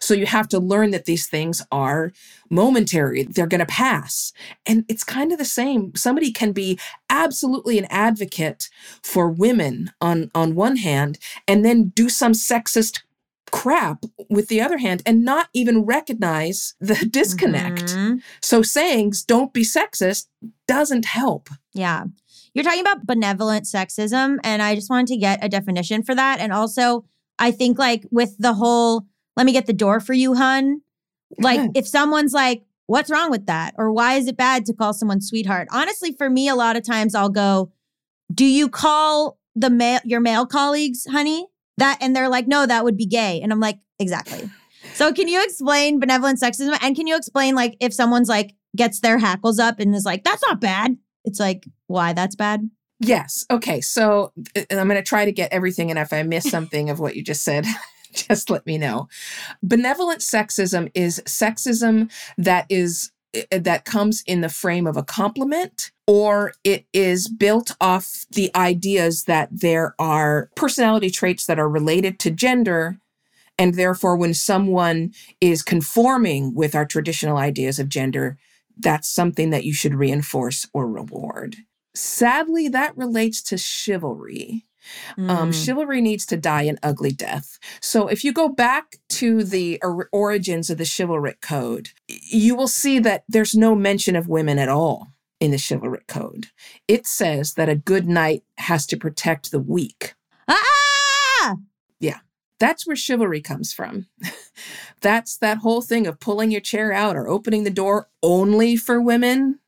So 0.00 0.14
you 0.14 0.26
have 0.26 0.48
to 0.48 0.58
learn 0.58 0.90
that 0.90 1.04
these 1.04 1.26
things 1.26 1.62
are 1.70 2.12
momentary, 2.50 3.24
they're 3.24 3.46
going 3.46 3.60
to 3.60 3.66
pass. 3.66 4.32
And 4.66 4.84
it's 4.88 5.04
kind 5.04 5.32
of 5.32 5.38
the 5.38 5.44
same. 5.44 5.94
Somebody 5.94 6.32
can 6.32 6.52
be 6.52 6.78
absolutely 7.08 7.78
an 7.78 7.86
advocate 7.90 8.68
for 9.02 9.28
women 9.28 9.92
on 10.00 10.30
on 10.34 10.54
one 10.54 10.76
hand 10.76 11.18
and 11.46 11.64
then 11.64 11.88
do 11.88 12.08
some 12.08 12.32
sexist 12.32 13.00
crap 13.50 14.04
with 14.28 14.48
the 14.48 14.60
other 14.60 14.78
hand 14.78 15.02
and 15.04 15.24
not 15.24 15.48
even 15.52 15.82
recognize 15.84 16.74
the 16.80 16.94
disconnect. 17.10 17.86
Mhm. 17.86 18.20
So 18.40 18.62
saying 18.62 19.14
don't 19.26 19.52
be 19.52 19.62
sexist 19.62 20.26
doesn't 20.68 21.04
help. 21.04 21.48
Yeah. 21.72 22.04
You're 22.54 22.64
talking 22.64 22.80
about 22.80 23.06
benevolent 23.06 23.64
sexism, 23.64 24.38
and 24.42 24.60
I 24.60 24.74
just 24.74 24.90
wanted 24.90 25.08
to 25.08 25.16
get 25.16 25.44
a 25.44 25.48
definition 25.48 26.02
for 26.02 26.14
that. 26.14 26.40
And 26.40 26.52
also, 26.52 27.04
I 27.38 27.50
think 27.52 27.78
like 27.78 28.06
with 28.10 28.36
the 28.38 28.54
whole 28.54 29.06
let 29.40 29.46
me 29.46 29.52
get 29.52 29.64
the 29.64 29.72
door 29.72 30.00
for 30.00 30.12
you, 30.12 30.34
hun. 30.34 30.82
Like 31.38 31.70
if 31.74 31.88
someone's 31.88 32.34
like, 32.34 32.62
what's 32.88 33.08
wrong 33.08 33.30
with 33.30 33.46
that? 33.46 33.72
Or 33.78 33.90
why 33.90 34.16
is 34.16 34.26
it 34.28 34.36
bad 34.36 34.66
to 34.66 34.74
call 34.74 34.92
someone 34.92 35.22
sweetheart? 35.22 35.66
Honestly, 35.72 36.12
for 36.12 36.28
me, 36.28 36.46
a 36.46 36.54
lot 36.54 36.76
of 36.76 36.84
times 36.84 37.14
I'll 37.14 37.30
go, 37.30 37.72
Do 38.34 38.44
you 38.44 38.68
call 38.68 39.38
the 39.54 39.70
male 39.70 40.00
your 40.04 40.20
male 40.20 40.44
colleagues, 40.44 41.06
honey? 41.10 41.46
That 41.78 41.96
and 42.02 42.14
they're 42.14 42.28
like, 42.28 42.48
no, 42.48 42.66
that 42.66 42.84
would 42.84 42.98
be 42.98 43.06
gay. 43.06 43.40
And 43.40 43.50
I'm 43.50 43.60
like, 43.60 43.78
exactly. 43.98 44.50
So 44.92 45.10
can 45.10 45.26
you 45.26 45.42
explain 45.42 46.00
benevolent 46.00 46.38
sexism? 46.38 46.76
And 46.82 46.94
can 46.94 47.06
you 47.06 47.16
explain 47.16 47.54
like 47.54 47.78
if 47.80 47.94
someone's 47.94 48.28
like 48.28 48.54
gets 48.76 49.00
their 49.00 49.16
hackles 49.16 49.58
up 49.58 49.80
and 49.80 49.94
is 49.94 50.04
like, 50.04 50.22
that's 50.22 50.42
not 50.46 50.60
bad. 50.60 50.98
It's 51.24 51.40
like, 51.40 51.66
why 51.86 52.12
that's 52.12 52.36
bad? 52.36 52.68
Yes. 52.98 53.46
Okay. 53.50 53.80
So 53.80 54.34
uh, 54.54 54.64
I'm 54.70 54.86
going 54.86 55.00
to 55.00 55.02
try 55.02 55.24
to 55.24 55.32
get 55.32 55.50
everything. 55.50 55.88
And 55.88 55.98
if 55.98 56.12
I 56.12 56.22
miss 56.24 56.50
something 56.50 56.90
of 56.90 57.00
what 57.00 57.16
you 57.16 57.24
just 57.24 57.42
said, 57.42 57.64
just 58.28 58.50
let 58.50 58.66
me 58.66 58.78
know. 58.78 59.08
Benevolent 59.62 60.20
sexism 60.20 60.90
is 60.94 61.22
sexism 61.26 62.10
that 62.36 62.66
is 62.68 63.12
uh, 63.34 63.58
that 63.58 63.84
comes 63.84 64.22
in 64.26 64.40
the 64.40 64.48
frame 64.48 64.86
of 64.86 64.96
a 64.96 65.04
compliment 65.04 65.92
or 66.06 66.52
it 66.64 66.86
is 66.92 67.28
built 67.28 67.76
off 67.80 68.26
the 68.32 68.50
ideas 68.56 69.24
that 69.24 69.48
there 69.52 69.94
are 70.00 70.50
personality 70.56 71.10
traits 71.10 71.46
that 71.46 71.58
are 71.58 71.68
related 71.68 72.18
to 72.18 72.30
gender 72.30 72.98
and 73.56 73.74
therefore 73.74 74.16
when 74.16 74.34
someone 74.34 75.12
is 75.40 75.62
conforming 75.62 76.54
with 76.54 76.74
our 76.74 76.84
traditional 76.84 77.36
ideas 77.36 77.78
of 77.78 77.88
gender 77.88 78.36
that's 78.76 79.08
something 79.08 79.50
that 79.50 79.64
you 79.64 79.72
should 79.72 79.94
reinforce 79.94 80.66
or 80.74 80.88
reward 80.88 81.54
sadly 81.94 82.66
that 82.68 82.96
relates 82.96 83.40
to 83.40 83.56
chivalry 83.56 84.66
um, 85.18 85.50
Mm. 85.50 85.64
chivalry 85.64 86.00
needs 86.00 86.24
to 86.26 86.36
die 86.36 86.62
an 86.62 86.78
ugly 86.82 87.12
death. 87.12 87.58
So 87.80 88.08
if 88.08 88.24
you 88.24 88.32
go 88.32 88.48
back 88.48 88.96
to 89.10 89.42
the 89.44 89.78
or- 89.82 90.08
origins 90.12 90.70
of 90.70 90.78
the 90.78 90.84
chivalric 90.96 91.40
code, 91.40 91.90
you 92.08 92.54
will 92.54 92.68
see 92.68 92.98
that 93.00 93.24
there's 93.28 93.54
no 93.54 93.74
mention 93.74 94.16
of 94.16 94.28
women 94.28 94.58
at 94.58 94.68
all 94.68 95.08
in 95.40 95.50
the 95.50 95.58
chivalric 95.58 96.06
code. 96.06 96.48
It 96.88 97.06
says 97.06 97.54
that 97.54 97.68
a 97.68 97.74
good 97.74 98.06
knight 98.08 98.42
has 98.58 98.86
to 98.86 98.96
protect 98.96 99.50
the 99.50 99.58
weak. 99.60 100.14
ah! 100.48 101.56
Yeah. 101.98 102.18
That's 102.58 102.86
where 102.86 102.96
chivalry 102.96 103.40
comes 103.40 103.72
from. 103.72 104.06
That's 105.00 105.36
that 105.38 105.58
whole 105.58 105.80
thing 105.80 106.06
of 106.06 106.20
pulling 106.20 106.50
your 106.50 106.60
chair 106.60 106.92
out 106.92 107.16
or 107.16 107.26
opening 107.28 107.64
the 107.64 107.70
door 107.70 108.08
only 108.22 108.76
for 108.76 109.00
women. 109.00 109.60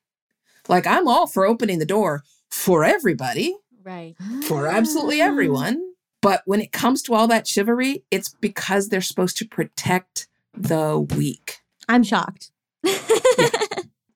Like 0.69 0.87
I'm 0.87 1.09
all 1.09 1.27
for 1.27 1.47
opening 1.47 1.79
the 1.79 1.87
door 1.87 2.23
for 2.51 2.85
everybody. 2.85 3.57
Right. 3.85 4.17
for 4.45 4.67
absolutely 4.67 5.21
everyone. 5.21 5.93
But 6.21 6.43
when 6.45 6.61
it 6.61 6.71
comes 6.73 7.03
to 7.03 7.15
all 7.15 7.27
that 7.29 7.47
chivalry, 7.49 8.05
it's 8.11 8.29
because 8.41 8.89
they're 8.89 9.01
supposed 9.01 9.37
to 9.39 9.47
protect 9.47 10.29
the 10.55 11.01
weak. 11.17 11.59
I'm 11.89 12.05
shocked. 12.05 12.53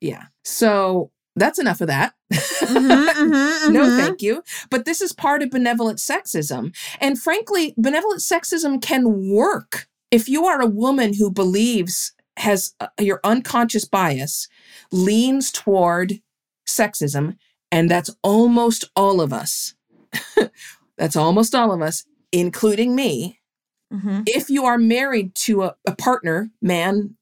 Yeah. 0.00 0.24
So 0.44 1.10
that's 1.34 1.58
enough 1.58 1.80
of 1.80 1.88
that. 1.88 2.14
Mhm, 2.32 3.08
mhm, 3.08 3.70
no, 3.72 3.84
mhm. 3.86 3.98
thank 3.98 4.22
you. 4.22 4.42
But 4.70 4.84
this 4.84 5.00
is 5.00 5.12
part 5.12 5.42
of 5.42 5.50
benevolent 5.50 5.98
sexism. 5.98 6.74
And 7.00 7.20
frankly, 7.20 7.74
benevolent 7.76 8.20
sexism 8.20 8.80
can 8.80 9.28
work. 9.28 9.88
If 10.10 10.28
you 10.28 10.44
are 10.46 10.60
a 10.60 10.66
woman 10.66 11.14
who 11.14 11.30
believes, 11.30 12.12
has 12.36 12.74
uh, 12.80 12.88
your 13.00 13.20
unconscious 13.24 13.84
bias, 13.84 14.48
leans 14.92 15.50
toward 15.50 16.20
sexism, 16.68 17.36
and 17.76 17.90
that's 17.90 18.10
almost 18.22 18.86
all 18.96 19.20
of 19.20 19.34
us. 19.34 19.74
that's 20.96 21.14
almost 21.14 21.54
all 21.54 21.72
of 21.72 21.82
us, 21.82 22.04
including 22.32 22.94
me. 22.94 23.40
Mhm. 23.92 24.24
if 24.26 24.50
you 24.50 24.64
are 24.64 24.78
married 24.78 25.32
to 25.36 25.62
a, 25.62 25.76
a 25.86 25.94
partner, 25.94 26.50
man, 26.60 27.16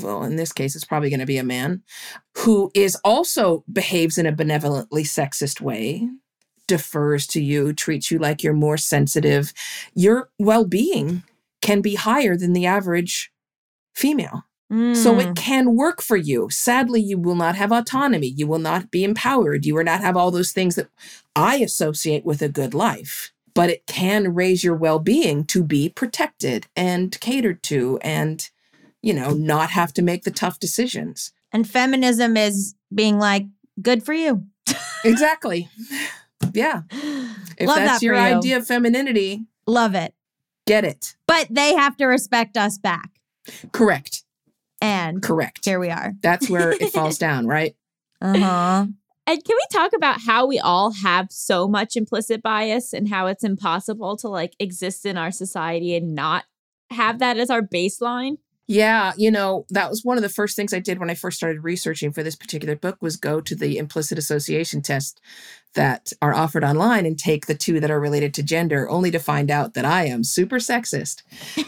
well, 0.00 0.22
in 0.22 0.36
this 0.36 0.52
case, 0.52 0.76
it's 0.76 0.84
probably 0.84 1.10
going 1.10 1.18
to 1.18 1.26
be 1.26 1.38
a 1.38 1.42
man 1.42 1.82
who 2.36 2.70
is 2.72 2.94
also 3.04 3.64
behaves 3.72 4.16
in 4.16 4.24
a 4.24 4.30
benevolently 4.30 5.02
sexist 5.02 5.60
way, 5.60 6.08
defers 6.68 7.26
to 7.28 7.42
you, 7.42 7.72
treats 7.72 8.12
you 8.12 8.18
like 8.20 8.44
you're 8.44 8.52
more 8.52 8.76
sensitive, 8.76 9.52
your 9.94 10.30
well 10.38 10.64
being 10.64 11.24
can 11.62 11.80
be 11.80 11.96
higher 11.96 12.36
than 12.36 12.52
the 12.52 12.66
average 12.66 13.32
female. 13.94 14.44
So 14.94 15.14
Mm. 15.14 15.20
it 15.30 15.36
can 15.36 15.74
work 15.76 16.02
for 16.02 16.16
you. 16.16 16.48
Sadly, 16.50 17.00
you 17.00 17.18
will 17.18 17.34
not 17.36 17.54
have 17.56 17.70
autonomy. 17.72 18.26
You 18.28 18.46
will 18.46 18.58
not 18.58 18.90
be 18.90 19.04
empowered. 19.04 19.64
You 19.64 19.74
will 19.74 19.84
not 19.84 20.00
have 20.00 20.16
all 20.16 20.30
those 20.30 20.52
things 20.52 20.74
that 20.74 20.88
I 21.36 21.56
associate 21.56 22.24
with 22.24 22.42
a 22.42 22.48
good 22.48 22.74
life. 22.74 23.32
But 23.54 23.70
it 23.70 23.86
can 23.86 24.34
raise 24.34 24.64
your 24.64 24.74
well 24.74 24.98
being 24.98 25.44
to 25.46 25.62
be 25.62 25.88
protected 25.88 26.66
and 26.74 27.18
catered 27.20 27.62
to 27.64 27.98
and, 28.02 28.50
you 29.00 29.14
know, 29.14 29.30
not 29.30 29.70
have 29.70 29.92
to 29.94 30.02
make 30.02 30.24
the 30.24 30.30
tough 30.32 30.58
decisions. 30.58 31.32
and 31.52 31.68
feminism 31.70 32.36
is 32.36 32.74
being 32.92 33.16
like, 33.20 33.46
good 33.80 34.02
for 34.02 34.12
you. 34.12 34.44
Exactly. 35.04 35.68
Yeah. 36.52 36.82
If 37.56 37.66
Love 37.68 37.76
that's 37.76 38.00
that 38.00 38.02
your 38.02 38.16
you. 38.16 38.20
idea 38.20 38.56
of 38.58 38.66
femininity, 38.66 39.44
Love 39.66 39.94
it. 39.94 40.14
get 40.66 40.84
it. 40.84 41.16
But 41.26 41.46
they 41.50 41.74
have 41.74 41.96
to 41.96 42.04
respect 42.06 42.56
us 42.58 42.76
back. 42.76 43.08
Correct. 43.72 44.23
And 44.84 45.22
Correct. 45.22 45.64
here 45.64 45.80
we 45.80 45.88
are. 45.88 46.12
That's 46.20 46.50
where 46.50 46.72
it 46.72 46.90
falls 46.92 47.16
down, 47.16 47.46
right? 47.46 47.74
Uh 48.20 48.38
huh. 48.38 48.86
And 49.26 49.44
can 49.44 49.56
we 49.56 49.66
talk 49.72 49.94
about 49.94 50.20
how 50.20 50.46
we 50.46 50.58
all 50.58 50.92
have 50.92 51.28
so 51.30 51.66
much 51.66 51.96
implicit 51.96 52.42
bias 52.42 52.92
and 52.92 53.08
how 53.08 53.26
it's 53.26 53.42
impossible 53.42 54.18
to 54.18 54.28
like 54.28 54.54
exist 54.60 55.06
in 55.06 55.16
our 55.16 55.30
society 55.30 55.96
and 55.96 56.14
not 56.14 56.44
have 56.90 57.18
that 57.20 57.38
as 57.38 57.48
our 57.48 57.62
baseline? 57.62 58.36
Yeah, 58.66 59.12
you 59.16 59.30
know, 59.30 59.66
that 59.70 59.90
was 59.90 60.04
one 60.04 60.16
of 60.16 60.22
the 60.22 60.28
first 60.28 60.56
things 60.56 60.72
I 60.72 60.78
did 60.78 60.98
when 60.98 61.10
I 61.10 61.14
first 61.14 61.36
started 61.36 61.62
researching 61.64 62.12
for 62.12 62.22
this 62.22 62.36
particular 62.36 62.76
book 62.76 62.96
was 63.00 63.16
go 63.16 63.40
to 63.40 63.54
the 63.54 63.76
implicit 63.76 64.16
association 64.16 64.80
test 64.80 65.20
that 65.74 66.12
are 66.22 66.34
offered 66.34 66.64
online 66.64 67.04
and 67.04 67.18
take 67.18 67.46
the 67.46 67.54
two 67.54 67.80
that 67.80 67.90
are 67.90 68.00
related 68.00 68.32
to 68.34 68.42
gender 68.42 68.88
only 68.88 69.10
to 69.10 69.18
find 69.18 69.50
out 69.50 69.74
that 69.74 69.84
I 69.84 70.06
am 70.06 70.24
super 70.24 70.56
sexist 70.56 71.22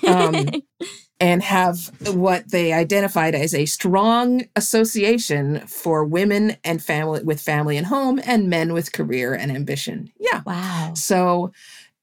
Um, 0.06 0.62
and 1.20 1.42
have 1.42 1.90
what 2.14 2.50
they 2.50 2.72
identified 2.72 3.34
as 3.34 3.54
a 3.54 3.64
strong 3.66 4.44
association 4.54 5.60
for 5.66 6.04
women 6.04 6.56
and 6.62 6.82
family 6.82 7.22
with 7.22 7.40
family 7.40 7.76
and 7.76 7.86
home 7.86 8.20
and 8.24 8.48
men 8.48 8.72
with 8.72 8.92
career 8.92 9.34
and 9.34 9.50
ambition. 9.50 10.12
Yeah. 10.20 10.42
Wow. 10.44 10.92
So, 10.94 11.52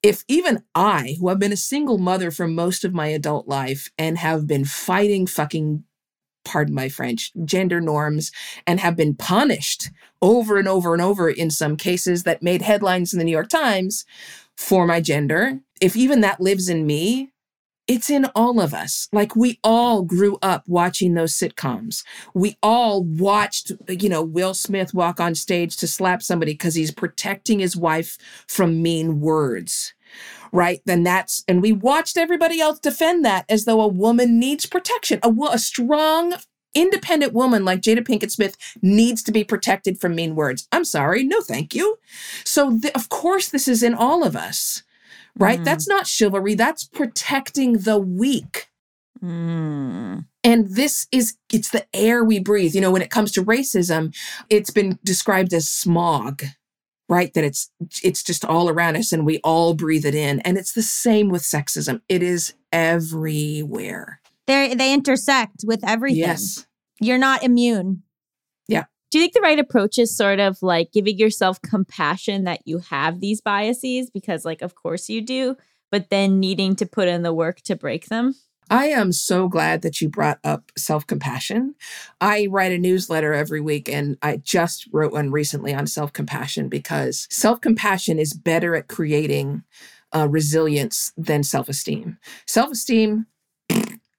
if 0.04 0.26
even 0.28 0.64
I, 0.76 1.16
who 1.20 1.30
have 1.30 1.40
been 1.40 1.54
a 1.54 1.58
single 1.58 1.98
mother 1.98 2.30
for 2.30 2.48
most 2.48 2.84
of 2.84 2.94
my 2.94 3.08
adult 3.08 3.48
life 3.48 3.90
and 3.98 4.18
have 4.18 4.46
been 4.46 4.66
fighting 4.66 5.26
fucking, 5.26 5.86
pardon 6.44 6.76
my 6.76 6.90
French, 6.90 7.32
gender 7.46 7.80
norms 7.80 8.32
and 8.68 8.82
have 8.82 8.98
been 8.98 9.16
punished 9.16 9.90
over 10.22 10.60
and 10.60 10.68
over 10.68 10.94
and 10.94 11.02
over 11.02 11.30
in 11.30 11.50
some 11.50 11.78
cases 11.78 12.24
that 12.24 12.44
made 12.44 12.62
headlines 12.62 13.14
in 13.14 13.20
the 13.20 13.26
New 13.26 13.32
York 13.32 13.50
Times 13.50 14.06
for 14.58 14.86
my 14.86 15.02
gender, 15.02 15.60
if 15.82 15.96
even 15.96 16.22
that 16.22 16.40
lives 16.40 16.70
in 16.70 16.86
me, 16.86 17.33
it's 17.88 18.10
in 18.10 18.26
all 18.36 18.62
of 18.62 18.74
us. 18.74 19.08
Like 19.12 19.36
we 19.36 19.60
all 19.64 20.04
grew 20.04 20.38
up 20.42 20.64
watching 20.68 21.14
those 21.14 21.34
sitcoms. 21.34 22.04
We 22.34 22.58
all 22.64 23.04
watched, 23.04 23.72
you 23.88 24.10
know, 24.10 24.24
Will 24.24 24.54
Smith 24.54 24.94
walk 24.94 25.20
on 25.20 25.36
stage 25.36 25.76
to 25.78 25.88
slap 25.88 26.22
somebody 26.22 26.54
because 26.54 26.76
he's 26.76 26.92
protecting 26.92 27.60
his 27.60 27.76
wife 27.76 28.18
from 28.48 28.82
mean 28.82 29.20
words. 29.20 29.94
Right. 30.52 30.82
Then 30.86 31.04
that's, 31.04 31.44
and 31.48 31.62
we 31.62 31.72
watched 31.72 32.16
everybody 32.16 32.62
else 32.62 32.80
defend 32.80 33.26
that 33.26 33.46
as 33.50 33.66
though 33.66 33.82
a 33.82 33.88
woman 33.88 34.40
needs 34.40 34.66
protection. 34.68 35.20
A, 35.24 35.32
a 35.52 35.58
strong, 35.58 36.36
independent 36.76 37.34
woman 37.34 37.66
like 37.66 37.82
Jada 37.82 38.00
Pinkett 38.00 38.32
Smith 38.32 38.56
needs 38.82 39.24
to 39.24 39.32
be 39.32 39.44
protected 39.44 40.00
from 40.00 40.16
mean 40.16 40.36
words. 40.36 40.68
I'm 40.72 40.86
sorry. 40.86 41.24
No, 41.24 41.42
thank 41.42 41.74
you. 41.74 41.98
So, 42.44 42.80
th- 42.80 42.94
of 42.94 43.10
course, 43.10 43.50
this 43.50 43.68
is 43.68 43.84
in 43.84 43.94
all 43.94 44.24
of 44.24 44.36
us 44.36 44.84
right? 45.38 45.60
Mhm. 45.60 45.66
That's 45.66 45.88
not 45.88 46.08
chivalry, 46.08 46.56
that's 46.56 46.84
protecting 46.84 47.80
the 47.80 47.98
weak. 47.98 48.70
Mm. 49.24 50.26
And 50.44 50.68
this 50.76 51.08
is, 51.12 51.38
it's 51.52 51.70
the 51.70 51.86
air 51.94 52.24
we 52.24 52.40
breathe. 52.40 52.76
You 52.76 52.82
know, 52.82 52.92
when 52.92 53.02
it 53.02 53.10
comes 53.10 53.32
to 53.34 53.44
racism, 53.44 54.14
it's 54.50 54.70
been 54.70 55.00
described 55.04 55.54
as 55.54 55.70
smog, 55.70 56.44
right? 57.08 57.34
That 57.34 57.46
it's, 57.46 57.72
it's 58.04 58.22
just 58.22 58.44
all 58.44 58.70
around 58.70 58.98
us 58.98 59.14
and 59.14 59.26
we 59.26 59.40
all 59.44 59.74
breathe 59.74 60.06
it 60.06 60.16
in. 60.16 60.42
And 60.42 60.58
it's 60.58 60.74
the 60.74 60.82
same 60.82 61.30
with 61.30 61.44
sexism. 61.44 62.02
It 62.10 62.22
is 62.22 62.54
everywhere. 62.74 64.20
They 64.46 64.74
they 64.76 64.94
intersect 64.94 65.64
with 65.64 65.86
everything. 65.88 66.20
Yes. 66.20 66.66
You're 67.00 67.18
not 67.18 67.44
immune. 67.44 68.04
Do 69.14 69.20
you 69.20 69.26
think 69.26 69.34
the 69.34 69.42
right 69.42 69.60
approach 69.60 70.00
is 70.00 70.18
sort 70.18 70.40
of 70.40 70.64
like 70.64 70.92
giving 70.92 71.20
yourself 71.20 71.62
compassion 71.62 72.46
that 72.46 72.62
you 72.66 72.80
have 72.80 73.20
these 73.20 73.42
biases? 73.42 74.10
Because, 74.10 74.44
like, 74.44 74.64
of 74.64 74.74
course 74.74 75.08
you 75.08 75.22
do, 75.22 75.56
but 75.92 76.10
then 76.10 76.40
needing 76.40 76.76
to 76.78 76.88
put 76.88 77.08
in 77.08 77.22
the 77.22 77.32
work 77.32 77.62
to 77.66 77.76
break 77.76 78.08
them? 78.08 78.34
I 78.72 78.88
am 78.88 79.12
so 79.12 79.48
glad 79.48 79.84
that 79.84 80.02
you 80.02 80.10
brought 80.10 80.40
up 80.44 80.72
self 80.76 81.06
compassion. 81.06 81.76
I 82.22 82.48
write 82.50 82.72
a 82.72 82.80
newsletter 82.80 83.36
every 83.36 83.62
week, 83.62 83.88
and 83.88 84.18
I 84.24 84.38
just 84.38 84.88
wrote 84.92 85.14
one 85.14 85.30
recently 85.30 85.76
on 85.76 85.86
self 85.86 86.12
compassion 86.12 86.68
because 86.68 87.28
self 87.30 87.62
compassion 87.62 88.18
is 88.18 88.34
better 88.34 88.76
at 88.76 88.88
creating 88.88 89.62
uh, 90.12 90.28
resilience 90.28 91.14
than 91.18 91.44
self 91.44 91.70
esteem. 91.70 92.18
Self 92.48 92.72
esteem, 92.72 93.28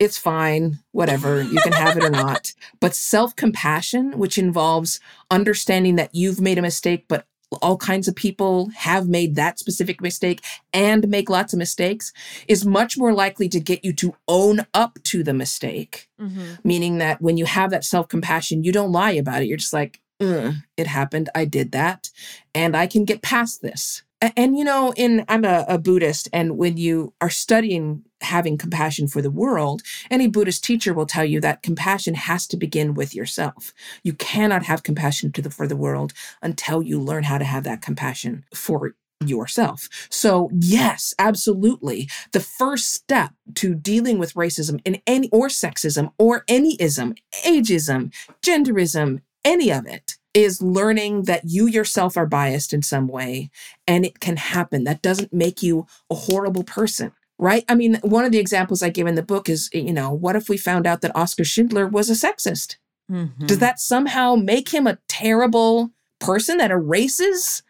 it's 0.05 0.19
fine, 0.19 0.79
whatever, 0.93 1.43
you 1.43 1.61
can 1.63 1.73
have 1.73 1.97
it 1.97 2.05
or 2.05 2.11
not. 2.25 2.53
But 2.81 2.95
self 2.95 3.35
compassion, 3.35 4.19
which 4.19 4.39
involves 4.39 5.01
understanding 5.31 5.97
that 5.97 6.15
you've 6.15 6.41
made 6.41 6.59
a 6.59 6.63
mistake, 6.63 7.07
but 7.09 7.27
all 7.63 7.77
kinds 7.77 8.09
of 8.09 8.17
people 8.17 8.71
have 8.77 9.09
made 9.09 9.35
that 9.35 9.59
specific 9.59 10.01
mistake 10.01 10.45
and 10.73 11.09
make 11.09 11.29
lots 11.29 11.53
of 11.53 11.59
mistakes, 11.59 12.13
is 12.49 12.65
much 12.65 12.97
more 12.99 13.13
likely 13.13 13.49
to 13.49 13.61
get 13.61 13.85
you 13.85 13.93
to 13.95 14.15
own 14.29 14.67
up 14.75 14.99
to 15.05 15.23
the 15.23 15.35
mistake. 15.35 16.09
Mm-hmm. 16.21 16.55
Meaning 16.65 16.99
that 16.99 17.21
when 17.21 17.37
you 17.37 17.47
have 17.47 17.71
that 17.71 17.85
self 17.85 18.09
compassion, 18.09 18.65
you 18.65 18.73
don't 18.73 18.93
lie 18.93 19.13
about 19.13 19.43
it. 19.43 19.47
You're 19.47 19.57
just 19.59 19.73
like, 19.73 20.01
"Ugh, 20.21 20.55
it 20.77 20.87
happened. 20.87 21.29
I 21.35 21.45
did 21.45 21.73
that. 21.73 22.11
And 22.55 22.77
I 22.77 22.87
can 22.87 23.05
get 23.05 23.23
past 23.23 23.63
this. 23.63 24.04
And, 24.37 24.57
you 24.57 24.65
know, 24.65 24.93
in 24.97 25.25
I'm 25.29 25.45
a, 25.45 25.65
a 25.69 25.79
Buddhist, 25.79 26.29
and 26.33 26.57
when 26.57 26.77
you 26.77 27.15
are 27.21 27.31
studying 27.31 28.05
having 28.21 28.57
compassion 28.57 29.07
for 29.07 29.21
the 29.21 29.31
world, 29.31 29.83
any 30.11 30.27
Buddhist 30.27 30.65
teacher 30.65 30.95
will 30.95 31.07
tell 31.07 31.25
you 31.25 31.41
that 31.41 31.63
compassion 31.63 32.15
has 32.15 32.47
to 32.49 32.57
begin 32.57 32.95
with 32.95 33.15
yourself. 33.15 33.73
You 34.03 34.15
cannot 34.15 34.65
have 34.65 34.83
compassion 34.83 35.31
the, 35.35 35.51
for 35.51 35.67
the 35.67 35.77
world 35.77 36.13
until 36.43 36.83
you 36.83 37.01
learn 37.01 37.25
how 37.25 37.39
to 37.39 37.45
have 37.45 37.65
that 37.65 37.83
compassion 37.83 38.45
for 38.55 38.95
yourself. 39.25 39.89
So, 40.11 40.51
yes, 40.53 41.15
absolutely. 41.19 42.09
The 42.33 42.41
first 42.41 42.93
step 42.93 43.33
to 43.57 43.75
dealing 43.75 44.19
with 44.19 44.35
racism 44.35 44.81
in 44.85 45.01
any 45.07 45.29
or 45.31 45.49
sexism 45.49 46.13
or 46.19 46.45
any 46.49 46.77
ism, 46.81 47.15
ageism, 47.45 48.13
genderism, 48.43 49.21
any 49.45 49.71
of 49.71 49.87
it 49.87 50.17
is 50.35 50.61
learning 50.61 51.23
that 51.23 51.43
you 51.45 51.67
yourself 51.67 52.17
are 52.17 52.27
biased 52.27 52.75
in 52.75 52.83
some 52.83 53.07
way 53.09 53.51
and 53.87 54.05
it 54.05 54.21
can 54.21 54.37
happen. 54.37 54.85
That 54.85 55.01
doesn't 55.01 55.33
make 55.33 55.63
you 55.63 55.87
a 56.11 56.15
horrible 56.15 56.65
person. 56.65 57.13
Right? 57.37 57.65
I 57.69 57.75
mean, 57.75 57.99
one 58.03 58.25
of 58.25 58.31
the 58.31 58.39
examples 58.39 58.81
I 58.81 58.91
give 58.91 59.09
in 59.09 59.17
the 59.17 59.23
book 59.23 59.49
is, 59.49 59.69
you 59.73 59.93
know, 59.93 60.13
what 60.13 60.37
if 60.37 60.49
we 60.49 60.57
found 60.57 60.87
out 60.87 61.01
that 61.01 61.17
Oscar 61.17 61.45
Schindler 61.45 61.87
was 61.89 62.09
a 62.09 62.13
sexist? 62.13 62.77
Mm-hmm. 63.11 63.47
Does 63.47 63.59
that 63.59 63.81
somehow 63.81 64.37
make 64.37 64.73
him 64.73 64.87
a 64.87 64.99
terrible 65.09 65.91
person 66.21 66.59
that 66.59 66.71
erases 66.71 67.65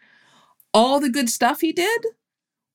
all 0.71 0.99
the 0.99 1.09
good 1.09 1.31
stuff 1.31 1.61
he 1.61 1.71
did? 1.71 2.05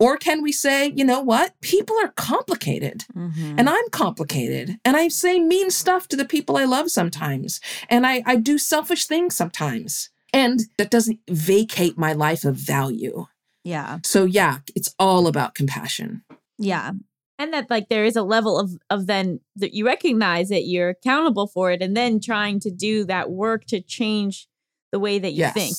Or 0.00 0.16
can 0.16 0.42
we 0.42 0.50
say, 0.50 0.92
you 0.96 1.04
know 1.04 1.20
what? 1.20 1.52
People 1.60 1.94
are 2.02 2.08
complicated 2.16 3.04
Mm-hmm. 3.14 3.58
and 3.58 3.68
I'm 3.68 3.88
complicated 3.92 4.78
and 4.84 4.96
I 4.96 5.08
say 5.08 5.38
mean 5.38 5.70
stuff 5.70 6.08
to 6.08 6.16
the 6.16 6.24
people 6.24 6.56
I 6.56 6.64
love 6.64 6.90
sometimes. 6.90 7.60
And 7.88 8.06
I, 8.06 8.22
I 8.26 8.36
do 8.36 8.56
selfish 8.58 9.04
things 9.06 9.36
sometimes. 9.36 10.10
And 10.32 10.60
that 10.78 10.90
doesn't 10.90 11.18
vacate 11.28 11.98
my 11.98 12.12
life 12.14 12.44
of 12.44 12.56
value. 12.56 13.26
Yeah. 13.64 13.98
So, 14.04 14.24
yeah, 14.24 14.58
it's 14.74 14.94
all 14.98 15.26
about 15.26 15.54
compassion. 15.54 16.22
Yeah. 16.58 16.92
and 17.38 17.52
that 17.52 17.68
like 17.70 17.88
there 17.88 18.04
is 18.04 18.16
a 18.16 18.22
level 18.22 18.58
of 18.58 18.70
of 18.90 19.06
then 19.06 19.40
that 19.56 19.72
you 19.74 19.86
recognize 19.86 20.48
that 20.50 20.64
you're 20.66 20.90
accountable 20.90 21.46
for 21.46 21.70
it 21.72 21.82
and 21.82 21.96
then 21.96 22.20
trying 22.20 22.60
to 22.60 22.70
do 22.70 23.04
that 23.04 23.30
work 23.30 23.64
to 23.66 23.80
change 23.80 24.46
the 24.92 24.98
way 24.98 25.18
that 25.18 25.32
you 25.32 25.40
Yes. 25.40 25.54
think 25.54 25.76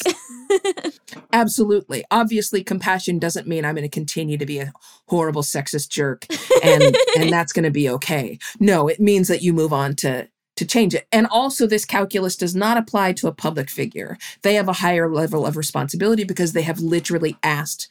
Absolutely. 1.34 2.04
Obviously, 2.12 2.64
compassion 2.64 3.20
doesn't 3.20 3.48
mean 3.48 3.66
I'm 3.66 3.76
going 3.76 3.84
to 3.84 3.90
continue 3.90 4.38
to 4.38 4.46
be 4.46 4.60
a 4.60 4.74
horrible 5.08 5.44
sexist 5.44 5.90
jerk 5.90 6.26
and 6.64 6.96
and 7.18 7.30
that's 7.34 7.54
going 7.54 7.64
to 7.64 7.72
be 7.72 7.90
okay. 7.90 8.38
No, 8.60 8.88
it 8.88 9.00
means 9.00 9.28
that 9.28 9.42
you 9.42 9.54
move 9.54 9.74
on 9.74 9.96
to 9.98 10.28
to 10.58 10.66
change 10.66 10.94
it. 10.94 11.08
And 11.12 11.28
also 11.28 11.66
this 11.66 11.86
calculus 11.86 12.36
does 12.36 12.56
not 12.56 12.78
apply 12.78 13.14
to 13.14 13.28
a 13.28 13.34
public 13.34 13.70
figure. 13.70 14.18
They 14.44 14.56
have 14.56 14.68
a 14.68 14.74
higher 14.74 15.12
level 15.12 15.46
of 15.46 15.58
responsibility 15.58 16.24
because 16.24 16.54
they 16.54 16.62
have 16.64 16.80
literally 16.80 17.38
asked 17.42 17.90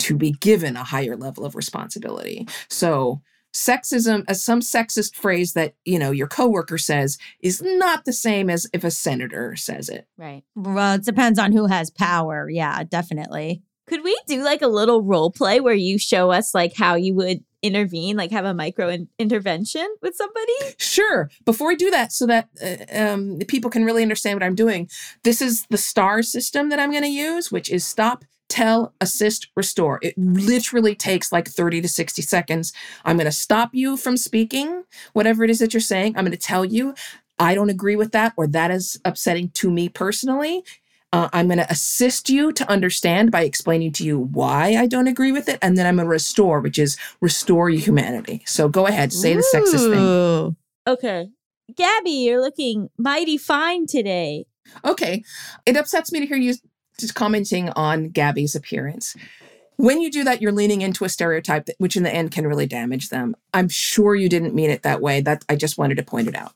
to 0.00 0.16
be 0.16 0.32
given 0.32 0.76
a 0.76 0.84
higher 0.84 1.16
level 1.16 1.44
of 1.44 1.54
responsibility. 1.54 2.48
So 2.68 3.20
sexism 3.52 4.24
as 4.28 4.42
some 4.42 4.60
sexist 4.60 5.14
phrase 5.14 5.52
that, 5.54 5.74
you 5.84 5.98
know, 5.98 6.10
your 6.10 6.28
coworker 6.28 6.78
says 6.78 7.18
is 7.40 7.60
not 7.62 8.04
the 8.04 8.12
same 8.12 8.48
as 8.48 8.66
if 8.72 8.84
a 8.84 8.90
senator 8.90 9.56
says 9.56 9.88
it. 9.88 10.06
right 10.16 10.42
Well, 10.54 10.94
it 10.94 11.04
depends 11.04 11.38
on 11.38 11.52
who 11.52 11.66
has 11.66 11.90
power. 11.90 12.48
Yeah, 12.48 12.84
definitely. 12.84 13.62
could 13.86 14.04
we 14.04 14.18
do 14.26 14.42
like 14.44 14.62
a 14.62 14.68
little 14.68 15.02
role 15.02 15.30
play 15.30 15.60
where 15.60 15.74
you 15.74 15.98
show 15.98 16.30
us 16.30 16.54
like 16.54 16.74
how 16.76 16.94
you 16.94 17.14
would 17.14 17.44
intervene 17.62 18.16
like 18.16 18.30
have 18.30 18.46
a 18.46 18.54
micro 18.54 18.88
in- 18.88 19.08
intervention 19.18 19.86
with 20.00 20.14
somebody 20.16 20.52
Sure. 20.78 21.28
Before 21.44 21.68
we 21.68 21.76
do 21.76 21.90
that, 21.90 22.10
so 22.12 22.26
that 22.26 22.48
uh, 22.62 22.98
um, 22.98 23.38
people 23.48 23.70
can 23.70 23.84
really 23.84 24.02
understand 24.02 24.36
what 24.36 24.42
I'm 24.46 24.54
doing, 24.54 24.88
this 25.24 25.42
is 25.42 25.66
the 25.68 25.76
STAR 25.76 26.22
system 26.22 26.70
that 26.70 26.78
I'm 26.78 26.90
going 26.90 27.02
to 27.02 27.08
use, 27.08 27.52
which 27.52 27.70
is 27.70 27.84
stop, 27.86 28.24
tell, 28.50 28.94
assist, 29.00 29.48
restore. 29.56 29.98
It 30.02 30.14
literally 30.18 30.94
takes 30.94 31.32
like 31.32 31.48
30 31.48 31.82
to 31.82 31.88
60 31.88 32.22
seconds. 32.22 32.72
I'm 33.04 33.16
going 33.16 33.26
to 33.26 33.32
stop 33.32 33.70
you 33.72 33.96
from 33.96 34.16
speaking, 34.16 34.84
whatever 35.12 35.44
it 35.44 35.50
is 35.50 35.60
that 35.60 35.72
you're 35.72 35.80
saying. 35.80 36.16
I'm 36.16 36.24
going 36.24 36.32
to 36.32 36.38
tell 36.38 36.64
you, 36.64 36.94
I 37.38 37.54
don't 37.54 37.70
agree 37.70 37.96
with 37.96 38.12
that, 38.12 38.34
or 38.36 38.46
that 38.48 38.70
is 38.70 39.00
upsetting 39.04 39.50
to 39.50 39.70
me 39.70 39.88
personally. 39.88 40.62
Uh, 41.12 41.28
I'm 41.32 41.48
going 41.48 41.58
to 41.58 41.70
assist 41.70 42.28
you 42.28 42.52
to 42.52 42.70
understand 42.70 43.32
by 43.32 43.42
explaining 43.42 43.92
to 43.92 44.04
you 44.04 44.18
why 44.18 44.76
I 44.76 44.86
don't 44.86 45.08
agree 45.08 45.32
with 45.32 45.48
it. 45.48 45.58
And 45.62 45.76
then 45.76 45.86
I'm 45.86 45.96
going 45.96 46.06
to 46.06 46.10
restore, 46.10 46.60
which 46.60 46.78
is 46.78 46.96
restore 47.20 47.70
your 47.70 47.80
humanity. 47.80 48.42
So 48.46 48.68
go 48.68 48.86
ahead, 48.86 49.12
say 49.12 49.34
the 49.34 49.44
sexist 49.54 49.92
thing. 49.92 50.56
Okay 50.86 51.30
gaby 51.76 52.10
you're 52.10 52.40
looking 52.40 52.90
mighty 52.98 53.38
fine 53.38 53.86
today 53.86 54.44
Okay. 54.84 55.22
It 55.66 55.76
upsets 55.76 56.12
me 56.12 56.20
to 56.20 56.26
hear 56.26 56.36
you 56.36 56.54
just 57.00 57.14
commenting 57.14 57.70
on 57.70 58.08
Gaby's 58.10 58.54
appearance. 58.54 59.16
When 59.76 60.00
you 60.02 60.10
do 60.10 60.24
that, 60.24 60.42
you're 60.42 60.52
leaning 60.52 60.82
into 60.82 61.04
a 61.04 61.08
stereotype, 61.08 61.64
that, 61.66 61.76
which 61.78 61.96
in 61.96 62.02
the 62.02 62.14
end 62.14 62.32
can 62.32 62.46
really 62.46 62.66
damage 62.66 63.08
them. 63.08 63.34
I'm 63.54 63.68
sure 63.70 64.14
you 64.14 64.28
didn't 64.28 64.54
mean 64.54 64.68
it 64.70 64.82
that 64.82 65.00
way. 65.00 65.20
That 65.22 65.42
I 65.48 65.56
just 65.56 65.78
wanted 65.78 65.96
to 65.96 66.02
point 66.02 66.28
it 66.28 66.36
out. 66.36 66.52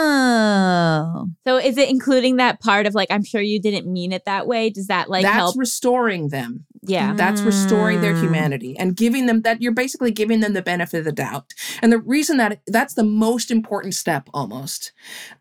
Oh. 0.00 1.28
so 1.46 1.56
is 1.56 1.76
it 1.78 1.88
including 1.88 2.36
that 2.36 2.60
part 2.60 2.86
of 2.86 2.94
like 2.94 3.10
i'm 3.10 3.24
sure 3.24 3.40
you 3.40 3.58
didn't 3.60 3.90
mean 3.90 4.12
it 4.12 4.26
that 4.26 4.46
way 4.46 4.68
does 4.68 4.86
that 4.88 5.08
like 5.08 5.22
That's 5.22 5.34
help 5.36 5.56
restoring 5.58 6.28
them. 6.28 6.66
yeah 6.82 7.14
That's 7.14 7.40
restoring 7.40 8.00
their 8.02 8.12
Mm. 8.14 8.20
humanity 8.22 8.76
and 8.78 8.94
giving 8.96 9.24
them 9.26 9.42
that 9.42 9.60
you're 9.62 9.72
basically 9.72 10.10
giving 10.10 10.40
them 10.40 10.52
the 10.52 10.62
benefit 10.62 10.98
of 10.98 11.04
the 11.04 11.12
doubt. 11.12 11.52
And 11.82 11.90
the 11.92 11.98
reason 12.00 12.36
that 12.36 12.60
that's 12.66 12.94
the 12.94 13.02
most 13.04 13.50
important 13.50 13.94
step 13.94 14.28
almost. 14.34 14.92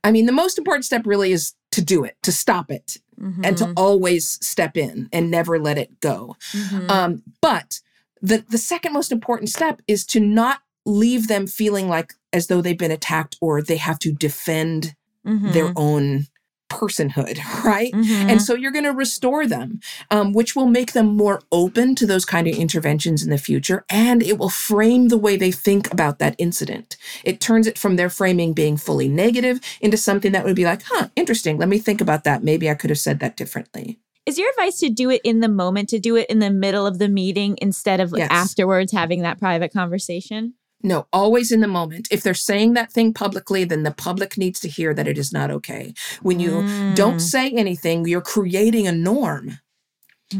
I 0.03 0.11
mean, 0.11 0.25
the 0.27 0.31
most 0.31 0.57
important 0.57 0.85
step 0.85 1.05
really 1.05 1.31
is 1.31 1.53
to 1.71 1.81
do 1.81 2.03
it, 2.03 2.15
to 2.23 2.31
stop 2.31 2.71
it, 2.71 2.97
and 3.43 3.57
to 3.57 3.65
Mhm, 3.65 3.73
always 3.75 4.37
step 4.45 4.77
in 4.77 5.09
and 5.11 5.31
never 5.31 5.59
let 5.59 5.77
it 5.77 5.99
go. 5.99 6.35
mhm. 6.53 6.89
Um, 6.91 7.23
but 7.41 7.81
the 8.21 8.43
the 8.49 8.57
second 8.57 8.93
most 8.93 9.11
important 9.11 9.49
step 9.49 9.81
is 9.87 10.05
to 10.07 10.19
not 10.19 10.59
leave 10.85 11.27
them 11.27 11.47
feeling 11.47 11.89
like 11.89 12.13
as 12.33 12.47
though 12.47 12.61
they've 12.61 12.77
been 12.77 12.91
attacked 12.91 13.37
or 13.41 13.61
they 13.61 13.77
have 13.77 13.99
to 13.99 14.11
defend 14.11 14.95
Mhm. 15.25 15.53
their 15.53 15.71
own 15.75 16.27
personhood, 16.69 17.39
right? 17.63 17.93
Mhm. 17.93 18.29
And 18.29 18.41
so 18.41 18.53
you're 18.55 18.71
going 18.71 18.83
to 18.85 18.91
restore 18.93 19.45
them, 19.47 19.79
um, 20.11 20.33
which 20.33 20.55
will 20.55 20.67
make 20.67 20.93
them 20.93 21.15
more 21.15 21.41
open 21.51 21.95
to 21.95 22.05
those 22.05 22.25
kind 22.25 22.47
of 22.47 22.55
interventions 22.55 23.23
in 23.23 23.29
the 23.29 23.37
future. 23.37 23.85
And 23.89 24.21
it 24.23 24.37
will 24.37 24.49
frame 24.49 25.07
the 25.09 25.17
way 25.17 25.37
they 25.37 25.51
think 25.51 25.91
about 25.91 26.19
that 26.19 26.35
incident. 26.37 26.97
It 27.23 27.39
turns 27.39 27.67
it 27.67 27.77
from 27.77 27.95
their 27.95 28.09
framing 28.09 28.53
being 28.53 28.77
fully 28.77 29.07
negative 29.07 29.59
into 29.81 29.97
something 29.97 30.31
that 30.31 30.43
would 30.45 30.55
be 30.55 30.65
like, 30.65 30.81
huh, 30.83 31.09
interesting. 31.15 31.57
Let 31.57 31.69
me 31.69 31.79
think 31.79 32.01
about 32.01 32.23
that. 32.25 32.43
Maybe 32.43 32.69
I 32.69 32.73
could 32.75 32.89
have 32.89 32.99
said 32.99 33.19
that 33.19 33.37
differently. 33.37 33.99
Is 34.25 34.37
your 34.37 34.49
advice 34.49 34.77
to 34.79 34.89
do 34.89 35.09
it 35.09 35.21
in 35.23 35.39
the 35.39 35.47
moment, 35.47 35.87
to 35.89 35.99
do 35.99 36.17
it 36.17 36.29
in 36.29 36.39
the 36.39 36.49
middle 36.49 36.85
of 36.85 36.99
the 36.99 37.07
meeting 37.07 37.57
instead 37.61 38.01
of 38.01 38.13
Yes. 38.15 38.27
afterwards 38.29 38.91
having 38.91 39.21
that 39.21 39.39
private 39.39 39.71
conversation? 39.71 40.55
No, 40.83 41.07
always 41.11 41.51
in 41.51 41.61
the 41.61 41.67
moment. 41.67 42.07
If 42.11 42.21
they're 42.21 42.33
saying 42.35 42.73
that 42.73 42.91
thing 42.91 43.13
publicly, 43.13 43.63
then 43.63 43.83
the 43.83 43.91
public 43.91 44.37
needs 44.37 44.59
to 44.61 44.69
hear 44.69 44.93
that 44.93 45.07
it 45.07 45.17
is 45.17 45.33
not 45.33 45.49
okay. 45.49 45.93
When 46.21 46.39
you 46.39 46.51
Mm. 46.61 46.95
don't 46.95 47.19
say 47.19 47.49
anything, 47.49 48.05
you're 48.07 48.21
creating 48.21 48.87
a 48.87 48.91
norm. 48.91 49.57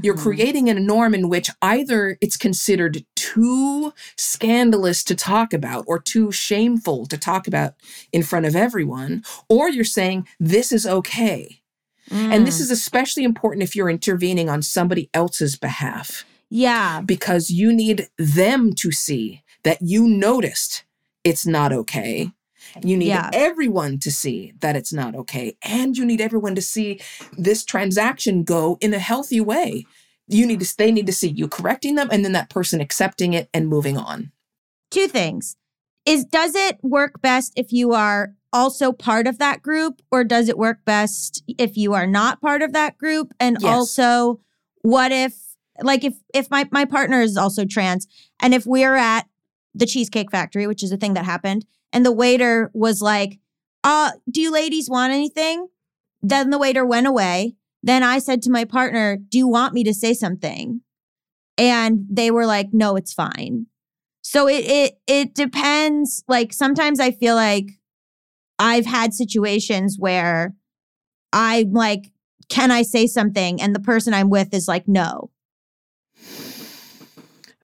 You're 0.03 0.15
Mhm. 0.15 0.21
creating 0.21 0.69
a 0.69 0.73
norm 0.75 1.15
in 1.15 1.29
which 1.29 1.49
either 1.61 2.17
it's 2.21 2.37
considered 2.37 3.03
too 3.15 3.93
scandalous 4.17 5.03
to 5.05 5.15
talk 5.15 5.53
about 5.53 5.85
or 5.87 5.97
too 5.97 6.31
shameful 6.31 7.05
to 7.07 7.17
talk 7.17 7.47
about 7.47 7.73
in 8.11 8.21
front 8.21 8.45
of 8.45 8.55
everyone, 8.55 9.23
or 9.49 9.69
you're 9.69 9.85
saying 9.85 10.27
this 10.39 10.71
is 10.71 10.85
okay. 10.85 11.61
And 12.11 12.45
this 12.45 12.57
Mm. 12.57 12.61
is 12.61 12.71
especially 12.71 13.23
important 13.23 13.63
if 13.63 13.75
you're 13.75 13.89
intervening 13.89 14.49
on 14.49 14.61
somebody 14.61 15.09
else's 15.13 15.55
behalf 15.57 16.23
yeah. 16.49 17.01
because 17.01 17.49
you 17.49 17.73
need 17.73 18.07
them 18.17 18.71
to 18.75 18.91
see 18.91 19.41
that 19.67 19.79
you 19.81 20.07
noticed 20.07 20.83
it's 21.23 21.45
not 21.45 21.73
okay. 21.73 22.31
You 22.81 22.95
need 22.97 23.07
Yeah. 23.09 23.29
everyone 23.33 23.99
to 23.99 24.11
see 24.11 24.53
that 24.61 24.75
it's 24.75 24.93
not 24.93 25.13
okay. 25.15 25.57
And 25.61 25.97
you 25.97 26.05
need 26.05 26.21
everyone 26.21 26.55
to 26.55 26.61
see 26.61 26.99
this 27.37 27.65
transaction 27.65 28.43
go 28.43 28.77
in 28.79 28.93
a 28.93 28.99
healthy 28.99 29.41
way. 29.41 29.85
You 30.27 30.45
need 30.45 30.59
to 30.61 30.77
they 30.77 30.91
need 30.91 31.05
to 31.07 31.13
see 31.21 31.27
you 31.29 31.47
correcting 31.47 31.95
them 31.95 32.09
and 32.11 32.23
then 32.23 32.31
that 32.33 32.49
person 32.49 32.79
accepting 32.81 33.33
it 33.33 33.49
and 33.53 33.67
moving 33.67 33.97
on. 33.97 34.31
two 34.89 35.07
things 35.07 35.57
is 36.05 36.23
does 36.23 36.53
it 36.55 36.77
work 36.81 37.21
best 37.21 37.51
if 37.57 37.73
you 37.73 37.91
are 37.93 38.33
also 38.53 38.93
part 38.93 39.27
of 39.27 39.37
that 39.39 39.61
group 39.61 40.01
or 40.11 40.23
does 40.23 40.47
it 40.47 40.57
work 40.57 40.79
best 40.85 41.43
if 41.57 41.75
you 41.75 41.93
are 41.93 42.07
not 42.07 42.39
part 42.41 42.61
of 42.61 42.71
that 42.71 42.97
group 42.97 43.33
and 43.39 43.57
Yes. 43.59 43.69
also 43.71 44.39
what 44.83 45.11
if 45.11 45.33
like 45.91 46.03
if 46.05 46.15
if 46.33 46.49
my 46.49 46.63
my 46.71 46.85
partner 46.85 47.19
is 47.21 47.35
also 47.37 47.65
trans 47.65 48.07
and 48.41 48.53
if 48.53 48.65
we're 48.65 48.95
at 48.95 49.25
the 49.77 49.85
cheesecake 49.85 50.31
factory 50.31 50.67
which 50.67 50.83
is 50.83 50.91
a 50.91 50.97
thing 50.97 51.13
that 51.13 51.25
happened 51.25 51.65
and 51.93 52.05
the 52.05 52.11
waiter 52.11 52.71
was 52.73 53.01
like 53.01 53.39
uh 53.83 54.11
do 54.29 54.41
you 54.41 54.51
ladies 54.51 54.89
want 54.89 55.13
anything 55.13 55.67
then 56.21 56.49
the 56.49 56.57
waiter 56.57 56.85
went 56.85 57.07
away 57.07 57.55
then 57.83 58.03
i 58.03 58.19
said 58.19 58.41
to 58.41 58.51
my 58.51 58.65
partner 58.65 59.17
do 59.17 59.37
you 59.37 59.47
want 59.47 59.73
me 59.73 59.83
to 59.83 59.93
say 59.93 60.13
something 60.13 60.81
and 61.57 62.05
they 62.09 62.31
were 62.31 62.45
like 62.45 62.67
no 62.71 62.95
it's 62.95 63.13
fine 63.13 63.67
so 64.29 64.45
it 64.49 64.65
it 64.65 64.99
it 65.07 65.35
depends. 65.35 66.21
Like 66.27 66.51
sometimes 66.51 66.99
I 66.99 67.11
feel 67.11 67.35
like 67.35 67.69
I've 68.59 68.85
had 68.85 69.13
situations 69.13 69.95
where 69.97 70.53
I'm 71.31 71.71
like, 71.71 72.11
can 72.49 72.69
I 72.69 72.81
say 72.81 73.07
something? 73.07 73.61
And 73.61 73.73
the 73.73 73.79
person 73.79 74.13
I'm 74.13 74.29
with 74.29 74.53
is 74.53 74.67
like, 74.67 74.85
no. 74.85 75.31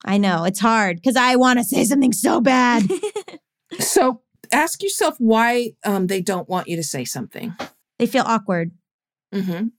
I 0.06 0.18
know 0.18 0.44
it's 0.44 0.60
hard 0.60 0.98
because 0.98 1.16
I 1.16 1.36
want 1.38 1.60
to 1.60 1.64
say 1.66 1.84
something 1.86 2.14
so 2.14 2.42
bad. 2.42 2.84
So 3.80 4.22
ask 4.52 4.84
yourself 4.84 5.16
why 5.18 5.72
um, 5.84 6.06
they 6.06 6.22
don't 6.22 6.48
want 6.48 6.68
you 6.68 6.76
to 6.76 6.84
say 6.84 7.06
something. 7.06 7.56
they 7.98 8.06
feel 8.06 8.24
awkward. 8.24 8.70
Mm-hmm. 9.34 9.70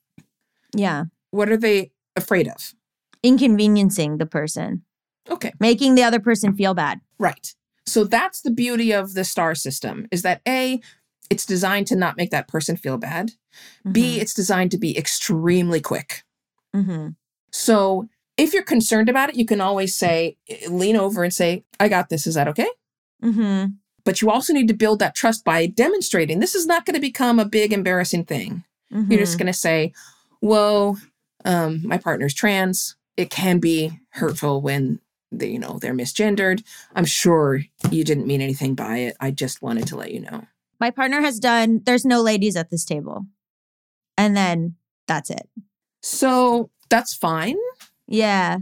Yeah. 0.74 1.04
What 1.30 1.48
are 1.48 1.56
they 1.56 1.92
afraid 2.16 2.48
of? 2.48 2.74
Inconveniencing 3.22 4.18
the 4.18 4.26
person, 4.26 4.82
Okay. 5.30 5.52
making 5.60 5.94
the 5.94 6.02
other 6.02 6.18
person 6.18 6.56
feel 6.56 6.74
bad. 6.74 7.00
Right. 7.20 7.54
So 7.86 8.02
that's 8.02 8.40
the 8.42 8.50
beauty 8.50 8.92
of 8.92 9.14
the 9.14 9.22
star 9.22 9.54
system 9.54 10.08
is 10.10 10.22
that 10.22 10.40
A, 10.48 10.80
it's 11.30 11.46
designed 11.46 11.86
to 11.88 11.96
not 11.96 12.16
make 12.16 12.30
that 12.30 12.48
person 12.48 12.76
feel 12.76 12.98
bad. 12.98 13.30
B, 13.92 14.18
it's 14.18 14.34
designed 14.34 14.72
to 14.72 14.78
be 14.78 14.98
extremely 14.98 15.80
quick. 15.80 16.24
Mm-hmm. 16.74 17.10
So 17.52 18.08
if 18.36 18.52
you're 18.52 18.62
concerned 18.62 19.08
about 19.08 19.30
it, 19.30 19.36
you 19.36 19.46
can 19.46 19.60
always 19.60 19.94
say, 19.94 20.36
lean 20.68 20.96
over 20.96 21.22
and 21.24 21.32
say, 21.32 21.64
I 21.78 21.88
got 21.88 22.08
this. 22.08 22.26
Is 22.26 22.34
that 22.34 22.48
okay? 22.48 22.68
Mm-hmm. 23.22 23.66
But 24.04 24.20
you 24.20 24.30
also 24.30 24.52
need 24.52 24.68
to 24.68 24.74
build 24.74 24.98
that 24.98 25.14
trust 25.14 25.44
by 25.44 25.66
demonstrating 25.66 26.40
this 26.40 26.54
is 26.54 26.66
not 26.66 26.84
going 26.84 26.94
to 26.94 27.00
become 27.00 27.38
a 27.38 27.44
big 27.44 27.72
embarrassing 27.72 28.24
thing. 28.24 28.64
You're 28.90 29.18
just 29.20 29.38
going 29.38 29.46
to 29.46 29.52
say, 29.52 29.92
whoa, 30.40 30.96
um, 31.44 31.80
my 31.86 31.96
partner's 31.96 32.34
trans. 32.34 32.96
It 33.16 33.30
can 33.30 33.58
be 33.60 33.98
hurtful 34.10 34.60
when 34.60 35.00
they, 35.32 35.48
you 35.48 35.58
know, 35.58 35.78
they're 35.80 35.94
misgendered. 35.94 36.62
I'm 36.94 37.04
sure 37.06 37.62
you 37.90 38.04
didn't 38.04 38.26
mean 38.26 38.40
anything 38.40 38.74
by 38.74 38.98
it. 38.98 39.16
I 39.20 39.30
just 39.30 39.62
wanted 39.62 39.86
to 39.88 39.96
let 39.96 40.12
you 40.12 40.20
know. 40.20 40.46
my 40.80 40.90
partner 40.90 41.20
has 41.22 41.38
done. 41.40 41.80
There's 41.84 42.04
no 42.04 42.20
ladies 42.20 42.56
at 42.56 42.70
this 42.70 42.84
table, 42.84 43.26
and 44.18 44.36
then 44.36 44.76
that's 45.08 45.30
it. 45.30 45.48
So 46.02 46.70
that's 46.90 47.14
fine. 47.14 47.56
Yeah. 48.06 48.58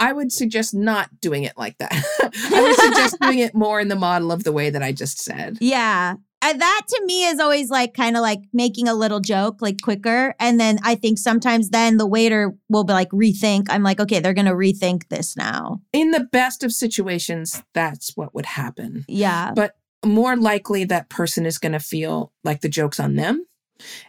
I 0.00 0.12
would 0.12 0.32
suggest 0.32 0.74
not 0.74 1.20
doing 1.20 1.44
it 1.44 1.56
like 1.56 1.78
that. 1.78 1.92
I 2.52 2.62
would 2.62 2.76
suggest 2.76 3.20
doing 3.20 3.38
it 3.38 3.54
more 3.54 3.80
in 3.80 3.88
the 3.88 3.96
model 3.96 4.32
of 4.32 4.42
the 4.42 4.52
way 4.52 4.68
that 4.70 4.82
I 4.82 4.92
just 4.92 5.18
said. 5.18 5.58
Yeah. 5.60 6.14
And 6.44 6.60
that 6.60 6.82
to 6.88 7.02
me 7.06 7.26
is 7.26 7.38
always 7.38 7.70
like 7.70 7.94
kind 7.94 8.16
of 8.16 8.22
like 8.22 8.40
making 8.52 8.88
a 8.88 8.94
little 8.94 9.20
joke, 9.20 9.62
like 9.62 9.80
quicker. 9.80 10.34
And 10.40 10.58
then 10.58 10.80
I 10.82 10.96
think 10.96 11.18
sometimes 11.18 11.70
then 11.70 11.98
the 11.98 12.06
waiter 12.06 12.52
will 12.68 12.82
be 12.82 12.92
like, 12.92 13.10
rethink. 13.10 13.66
I'm 13.70 13.84
like, 13.84 14.00
okay, 14.00 14.18
they're 14.18 14.34
going 14.34 14.46
to 14.46 14.52
rethink 14.52 15.08
this 15.08 15.36
now. 15.36 15.80
In 15.92 16.10
the 16.10 16.26
best 16.32 16.64
of 16.64 16.72
situations, 16.72 17.62
that's 17.74 18.16
what 18.16 18.34
would 18.34 18.46
happen. 18.46 19.04
Yeah. 19.06 19.52
But 19.54 19.76
more 20.04 20.36
likely, 20.36 20.82
that 20.84 21.08
person 21.08 21.46
is 21.46 21.58
going 21.58 21.72
to 21.72 21.80
feel 21.80 22.32
like 22.42 22.60
the 22.60 22.68
joke's 22.68 22.98
on 22.98 23.14
them 23.14 23.46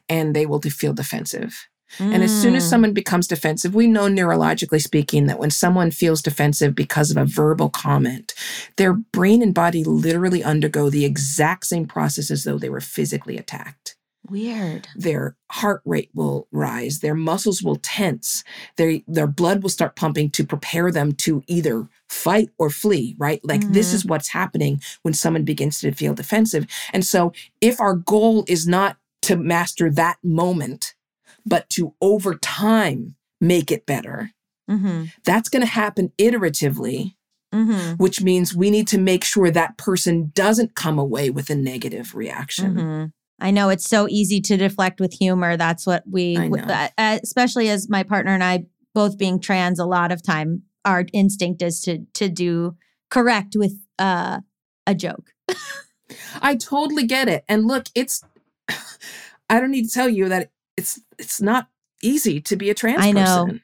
and 0.10 0.36
they 0.36 0.48
will 0.48 0.60
feel 0.60 0.93
defensive. 0.93 1.67
And 1.99 2.23
as 2.23 2.32
soon 2.41 2.56
as 2.56 2.65
Mm. 2.65 2.69
someone 2.69 2.93
becomes 2.93 3.27
defensive, 3.27 3.75
we 3.75 3.88
know 3.88 4.08
neurologically 4.08 4.82
speaking 4.82 5.27
that 5.27 5.39
when 5.39 5.51
someone 5.51 5.91
feels 5.91 6.21
defensive 6.21 6.75
because 6.75 7.12
of 7.12 7.17
a 7.17 7.25
verbal 7.25 7.69
comment, 7.69 8.34
their 8.77 8.93
brain 8.93 9.41
and 9.41 9.53
body 9.53 9.84
literally 9.84 10.43
undergo 10.43 10.89
the 10.89 11.06
exact 11.06 11.65
same 11.65 11.86
process 11.86 12.32
as 12.32 12.43
though 12.43 12.58
they 12.58 12.69
were 12.69 12.82
physically 12.82 13.38
attacked. 13.38 13.95
Weird. 14.29 14.88
Their 14.95 15.36
heart 15.51 15.82
rate 15.86 16.10
will 16.13 16.47
rise, 16.51 16.99
their 16.99 17.13
muscles 17.13 17.62
will 17.62 17.75
tense, 17.75 18.43
their 18.77 18.99
their 19.06 19.27
blood 19.27 19.62
will 19.62 19.69
start 19.69 19.97
pumping 19.97 20.29
to 20.32 20.45
prepare 20.45 20.91
them 20.91 21.12
to 21.25 21.43
either 21.47 21.89
fight 22.08 22.49
or 22.58 22.69
flee, 22.69 23.15
right? 23.19 23.41
Like 23.43 23.67
this 23.73 23.91
Mhm. 23.91 23.95
is 23.95 24.06
what's 24.06 24.29
happening 24.29 24.82
when 25.01 25.13
someone 25.13 25.43
begins 25.43 25.79
to 25.82 25.91
feel 25.91 26.13
defensive. 26.13 26.65
And 26.93 27.06
so 27.06 27.34
if 27.60 27.82
our 27.82 27.95
goal 27.95 28.45
is 28.47 28.65
not 28.65 28.97
to 29.23 29.36
master 29.36 29.89
that 29.91 30.17
moment, 30.23 30.93
but 31.45 31.69
to 31.71 31.93
over 32.01 32.36
time 32.36 33.15
make 33.41 33.71
it 33.71 33.86
better. 33.86 34.32
Mm-hmm. 34.69 35.06
That's 35.25 35.49
going 35.49 35.62
to 35.63 35.67
happen 35.71 36.12
iteratively, 36.17 37.15
Mm-hmm. 37.53 38.01
which 38.03 38.19
means 38.19 38.56
we 38.56 38.71
need 38.71 38.88
to 38.88 38.97
make 38.97 39.23
sure 39.23 39.51
that 39.51 39.77
person 39.77 40.32
doesn't 40.34 40.73
come 40.73 40.97
away 40.97 41.29
with 41.29 41.51
a 41.51 41.56
negative 41.56 42.15
reaction. 42.15 42.73
Mm-hmm. 42.75 43.06
I 43.39 43.51
know 43.51 43.69
it's 43.69 43.88
so 43.88 44.08
easy 44.10 44.41
to 44.41 44.58
deflect 44.58 44.99
with 44.99 45.13
humor. 45.13 45.56
That's 45.56 45.86
what 45.86 46.01
we, 46.10 46.36
I 46.36 46.45
w- 46.49 46.65
know. 46.65 46.88
uh, 46.97 47.19
especially 47.21 47.69
as 47.69 47.88
my 47.88 48.01
partner 48.01 48.34
and 48.34 48.43
I 48.43 48.65
both 48.95 49.19
being 49.19 49.39
trans, 49.39 49.77
a 49.77 49.86
lot 49.86 50.12
of 50.12 50.23
time 50.23 50.63
our 50.84 51.06
instinct 51.13 51.62
is 51.62 51.79
to 51.82 51.99
to 52.15 52.27
do 52.27 52.75
correct 53.12 53.56
with 53.56 53.73
uh, 53.99 54.39
a 54.88 54.95
joke. 54.95 55.29
I 56.41 56.56
totally 56.56 57.06
get 57.06 57.27
it. 57.27 57.43
And 57.47 57.67
look, 57.67 57.86
it's 57.93 58.23
I 59.49 59.60
don't 59.60 59.69
need 59.71 59.86
to 59.88 59.93
tell 59.93 60.10
you 60.10 60.27
that 60.29 60.49
it's 60.78 61.00
it's 61.18 61.42
not 61.42 61.68
easy 62.02 62.42
to 62.42 62.56
be 62.56 62.70
a 62.70 62.74
trans 62.74 63.02
I 63.02 63.12
know. 63.12 63.46
person. 63.46 63.62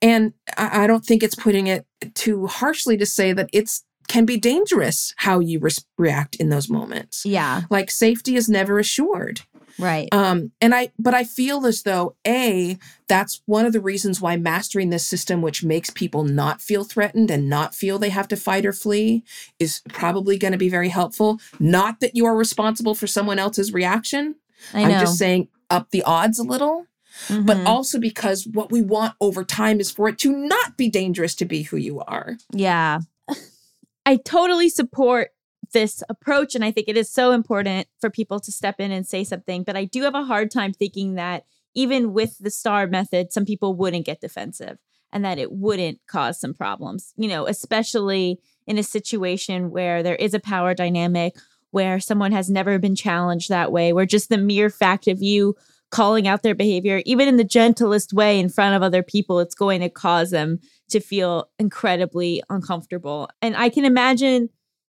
And 0.00 0.32
I, 0.56 0.84
I 0.84 0.86
don't 0.86 1.04
think 1.04 1.22
it's 1.22 1.34
putting 1.34 1.68
it 1.68 1.86
too 2.14 2.46
harshly 2.46 2.96
to 2.96 3.06
say 3.06 3.32
that 3.32 3.48
it's 3.52 3.84
can 4.08 4.24
be 4.26 4.36
dangerous 4.36 5.14
how 5.16 5.38
you 5.38 5.58
res- 5.60 5.84
react 5.96 6.36
in 6.36 6.48
those 6.48 6.68
moments. 6.68 7.24
Yeah. 7.24 7.62
Like 7.70 7.90
safety 7.90 8.36
is 8.36 8.48
never 8.48 8.78
assured. 8.78 9.42
Right. 9.78 10.08
Um, 10.12 10.52
and 10.60 10.74
I, 10.74 10.92
but 10.98 11.14
I 11.14 11.24
feel 11.24 11.64
as 11.66 11.82
though 11.82 12.16
a 12.26 12.78
that's 13.08 13.40
one 13.46 13.64
of 13.64 13.72
the 13.72 13.80
reasons 13.80 14.20
why 14.20 14.36
mastering 14.36 14.90
this 14.90 15.06
system, 15.06 15.40
which 15.40 15.64
makes 15.64 15.88
people 15.88 16.24
not 16.24 16.60
feel 16.60 16.84
threatened 16.84 17.30
and 17.30 17.48
not 17.48 17.74
feel 17.74 17.98
they 17.98 18.10
have 18.10 18.28
to 18.28 18.36
fight 18.36 18.66
or 18.66 18.72
flee, 18.72 19.24
is 19.58 19.80
probably 19.88 20.36
going 20.36 20.52
to 20.52 20.58
be 20.58 20.68
very 20.68 20.90
helpful. 20.90 21.40
Not 21.58 22.00
that 22.00 22.14
you 22.14 22.26
are 22.26 22.36
responsible 22.36 22.94
for 22.94 23.06
someone 23.06 23.38
else's 23.38 23.72
reaction. 23.72 24.34
I 24.74 24.82
I'm 24.82 25.00
just 25.00 25.16
saying 25.16 25.48
up 25.72 25.90
the 25.90 26.02
odds 26.02 26.38
a 26.38 26.42
little, 26.44 26.86
but 27.28 27.56
Mhm. 27.58 27.66
also 27.66 27.98
because 27.98 28.46
what 28.46 28.70
we 28.70 28.82
want 28.82 29.14
over 29.20 29.44
time 29.44 29.80
is 29.80 29.90
for 29.90 30.08
it 30.08 30.18
to 30.20 30.32
not 30.32 30.76
be 30.76 30.88
dangerous 30.88 31.34
to 31.36 31.44
be 31.44 31.62
who 31.62 31.76
you 31.76 32.00
are. 32.00 32.36
yeah. 32.52 33.00
I 34.04 34.16
totally 34.16 34.68
support 34.68 35.30
this 35.72 36.02
approach. 36.08 36.54
And 36.54 36.64
I 36.64 36.70
think 36.72 36.88
it 36.88 36.96
is 36.96 37.08
so 37.10 37.30
important 37.32 37.86
for 38.00 38.10
people 38.10 38.40
to 38.40 38.50
step 38.52 38.80
in 38.80 38.90
and 38.90 39.06
say 39.06 39.22
something. 39.24 39.62
But 39.62 39.76
I 39.76 39.84
do 39.84 40.02
have 40.02 40.14
a 40.16 40.24
hard 40.24 40.50
time 40.50 40.72
thinking 40.72 41.14
that 41.14 41.44
even 41.74 42.12
with 42.12 42.36
the 42.38 42.50
star 42.50 42.86
method, 42.88 43.32
some 43.32 43.44
people 43.44 43.74
wouldn't 43.74 44.04
get 44.04 44.20
defensive 44.20 44.78
and 45.12 45.24
that 45.24 45.38
it 45.38 45.52
wouldn't 45.52 46.00
cause 46.08 46.40
some 46.40 46.52
problems, 46.52 47.12
you 47.16 47.28
know, 47.28 47.46
especially 47.46 48.38
in 48.66 48.76
a 48.76 48.82
situation 48.82 49.70
where 49.70 50.02
there 50.02 50.16
is 50.16 50.34
a 50.34 50.40
power 50.40 50.74
dynamic 50.74 51.34
where 51.72 51.98
someone 52.00 52.32
has 52.32 52.48
never 52.48 52.78
been 52.78 52.94
challenged 52.94 53.48
that 53.48 53.72
way, 53.72 53.92
where 53.92 54.06
just 54.06 54.28
the 54.28 54.38
mere 54.38 54.70
fact 54.70 55.08
of 55.08 55.20
you 55.20 55.56
calling 55.90 56.26
out 56.26 56.42
their 56.42 56.54
behavior, 56.54 57.02
even 57.04 57.28
in 57.28 57.36
the 57.36 57.44
gentlest 57.44 58.12
way 58.12 58.38
in 58.40 58.48
front 58.48 58.74
of 58.74 58.82
other 58.82 59.02
people, 59.02 59.40
it's 59.40 59.54
going 59.54 59.80
to 59.80 59.90
cause 59.90 60.30
them 60.30 60.58
to 60.88 61.00
feel 61.00 61.50
incredibly 61.58 62.42
uncomfortable. 62.48 63.28
And 63.42 63.56
I 63.56 63.68
can 63.68 63.84
imagine, 63.84 64.48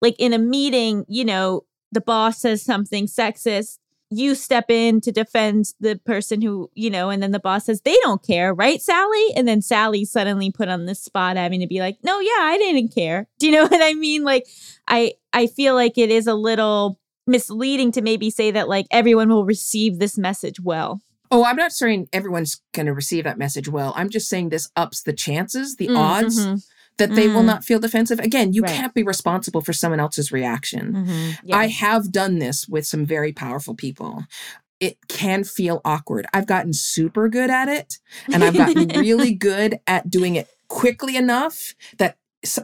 like 0.01 0.15
in 0.19 0.31
a 0.31 0.37
meeting, 0.37 1.05
you 1.09 1.25
know, 1.25 1.65
the 1.91 2.01
boss 2.01 2.39
says 2.39 2.61
something 2.61 3.07
sexist. 3.07 3.77
You 4.11 4.35
step 4.35 4.69
in 4.69 5.01
to 5.01 5.11
defend 5.11 5.73
the 5.79 5.99
person 6.05 6.41
who, 6.41 6.69
you 6.75 6.89
know, 6.89 7.09
and 7.09 7.23
then 7.23 7.31
the 7.31 7.39
boss 7.39 7.65
says, 7.65 7.81
they 7.81 7.97
don't 8.01 8.21
care, 8.25 8.53
right, 8.53 8.81
Sally? 8.81 9.27
And 9.35 9.47
then 9.47 9.61
Sally 9.61 10.05
suddenly 10.05 10.51
put 10.51 10.69
on 10.69 10.85
the 10.85 10.95
spot 10.95 11.37
having 11.37 11.59
to 11.61 11.67
be 11.67 11.79
like, 11.79 11.97
no, 12.03 12.19
yeah, 12.19 12.29
I 12.41 12.57
didn't 12.57 12.93
care. 12.93 13.27
Do 13.39 13.47
you 13.47 13.51
know 13.53 13.63
what 13.63 13.81
I 13.81 13.93
mean? 13.93 14.23
Like, 14.23 14.47
I 14.87 15.13
I 15.33 15.47
feel 15.47 15.73
like 15.75 15.97
it 15.97 16.11
is 16.11 16.27
a 16.27 16.35
little 16.35 16.99
misleading 17.27 17.91
to 17.93 18.01
maybe 18.01 18.29
say 18.29 18.51
that 18.51 18.69
like 18.69 18.85
everyone 18.91 19.29
will 19.29 19.45
receive 19.45 19.97
this 19.97 20.17
message 20.17 20.59
well. 20.59 21.01
Oh, 21.31 21.43
I'm 21.43 21.55
not 21.55 21.71
saying 21.71 22.07
everyone's 22.13 22.61
going 22.71 22.85
to 22.85 22.93
receive 22.93 23.23
that 23.23 23.39
message 23.39 23.67
well. 23.67 23.93
I'm 23.95 24.09
just 24.09 24.29
saying 24.29 24.49
this 24.49 24.69
ups 24.75 25.01
the 25.01 25.11
chances, 25.11 25.75
the 25.77 25.87
Mm, 25.87 25.97
odds 25.97 26.45
mhm, 26.45 26.63
that 26.97 27.13
they 27.15 27.27
will 27.27 27.41
Mm. 27.41 27.45
not 27.45 27.63
feel 27.65 27.79
defensive. 27.79 28.19
Again, 28.19 28.53
you 28.53 28.61
Right. 28.61 28.71
can't 28.75 28.93
be 28.93 29.03
responsible 29.03 29.61
for 29.61 29.73
someone 29.73 29.99
else's 29.99 30.31
reaction. 30.31 30.93
mhm, 30.93 31.37
yeah. 31.43 31.57
I 31.57 31.67
have 31.67 32.11
done 32.11 32.39
this 32.39 32.67
with 32.67 32.85
some 32.87 33.05
very 33.05 33.33
powerful 33.33 33.75
people. 33.75 34.23
It 34.79 34.97
can 35.07 35.43
feel 35.43 35.81
awkward. 35.85 36.25
I've 36.33 36.45
gotten 36.47 36.73
super 36.73 37.27
good 37.29 37.49
at 37.49 37.67
it, 37.69 37.99
and 38.31 38.43
I've 38.43 38.55
gotten 38.57 38.87
really 39.05 39.33
good 39.33 39.79
at 39.87 40.09
doing 40.09 40.35
it 40.35 40.47
quickly 40.67 41.15
enough 41.15 41.73
that 41.97 42.17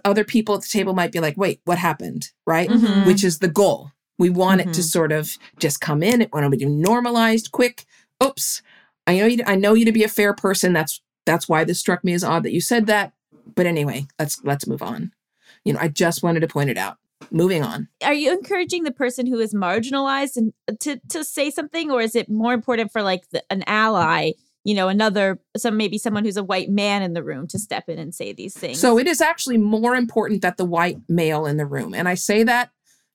other 0.06 0.24
people 0.24 0.56
at 0.56 0.62
the 0.62 0.68
table 0.68 0.94
might 0.94 1.12
be 1.12 1.20
like, 1.20 1.36
wait, 1.38 1.60
what 1.66 1.78
happened? 1.78 2.30
Right? 2.46 2.70
Mhm. 2.70 3.06
Which 3.06 3.24
is 3.24 3.40
the 3.40 3.48
goal. 3.48 3.92
We 4.20 4.30
want 4.30 4.62
it 4.62 4.74
to 4.74 4.82
Mhm. 4.82 4.92
sort 4.92 5.12
of 5.12 5.38
just 5.58 5.82
come 5.82 6.04
in. 6.04 6.22
It 6.22 6.32
want 6.32 6.44
to 6.52 6.56
be 6.56 6.64
normalized, 6.66 7.52
quick. 7.52 7.86
Oops. 8.24 8.62
I 9.08 9.18
know 9.18 9.26
you. 9.26 9.44
I 9.48 9.56
know 9.56 9.74
you 9.74 9.86
to 9.86 9.92
be 9.92 10.04
a 10.04 10.08
fair 10.08 10.34
person. 10.34 10.74
That's 10.74 11.02
that's 11.26 11.48
why 11.50 11.64
this 11.64 11.80
struck 11.80 12.04
me 12.04 12.14
as 12.14 12.24
odd 12.24 12.44
that 12.44 12.52
you 12.52 12.62
said 12.62 12.86
that. 12.88 13.14
But 13.56 13.66
anyway, 13.66 14.08
let's 14.20 14.42
let's 14.44 14.68
move 14.68 14.82
on. 14.82 15.12
You 15.66 15.74
know, 15.74 15.80
I 15.80 15.88
just 15.88 16.24
wanted 16.24 16.42
to 16.42 16.48
point 16.48 16.70
it 16.70 16.78
out. 16.78 16.98
Moving 17.30 17.64
on. 17.64 17.88
Are 18.04 18.14
you 18.14 18.32
encouraging 18.34 18.84
the 18.84 18.92
person 18.92 19.28
who 19.28 19.40
is 19.40 19.54
marginalized 19.54 20.38
and 20.38 20.54
uh, 20.68 20.74
to 20.82 21.00
to 21.10 21.24
say 21.24 21.52
something, 21.52 21.92
or 21.92 22.02
is 22.02 22.16
it 22.16 22.30
more 22.30 22.54
important 22.54 22.92
for 22.92 23.02
like 23.02 23.30
the, 23.30 23.44
an 23.52 23.64
ally? 23.68 24.32
You 24.64 24.76
know, 24.76 24.90
another 24.90 25.40
some 25.58 25.78
maybe 25.78 25.98
someone 25.98 26.24
who's 26.24 26.38
a 26.38 26.44
white 26.44 26.70
man 26.70 27.02
in 27.02 27.14
the 27.14 27.24
room 27.24 27.48
to 27.48 27.60
step 27.60 27.90
in 27.90 28.00
and 28.00 28.14
say 28.14 28.34
these 28.34 28.54
things. 28.56 28.80
So 28.80 28.98
it 28.98 29.08
is 29.08 29.22
actually 29.22 29.58
more 29.58 29.96
important 29.96 30.42
that 30.42 30.58
the 30.58 30.66
white 30.66 30.98
male 31.08 31.46
in 31.46 31.58
the 31.58 31.66
room. 31.66 31.94
And 31.94 32.08
I 32.08 32.16
say 32.16 32.44
that 32.44 32.72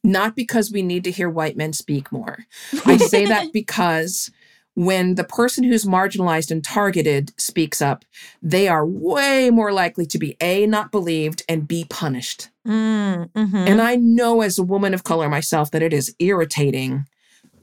not 0.07 0.37
because 0.37 0.71
we 0.73 0.83
need 0.83 1.05
to 1.05 1.11
hear 1.11 1.29
white 1.29 1.57
men 1.57 1.73
speak 1.73 2.11
more. 2.13 2.39
I 2.85 2.97
say 2.97 3.27
that 3.27 3.53
because 3.53 4.31
when 4.77 5.15
the 5.15 5.25
person 5.25 5.65
who's 5.65 5.87
marginalized 5.87 6.51
and 6.51 6.63
targeted 6.63 7.33
speaks 7.39 7.81
up, 7.81 8.05
they 8.43 8.69
are 8.69 8.87
way 8.87 9.49
more 9.49 9.73
likely 9.73 10.05
to 10.05 10.19
be 10.19 10.37
A, 10.41 10.67
not 10.67 10.93
believed, 10.93 11.43
and 11.49 11.67
B, 11.67 11.87
punished. 11.89 12.51
Mm, 12.69 13.31
mhm. 13.33 13.69
And 13.69 13.81
I 13.81 13.97
know 13.97 14.43
as 14.43 14.59
a 14.59 14.63
woman 14.63 14.93
of 14.93 15.03
color 15.03 15.31
myself 15.31 15.71
that 15.71 15.83
it 15.83 15.95
is 15.95 16.15
irritating 16.19 17.07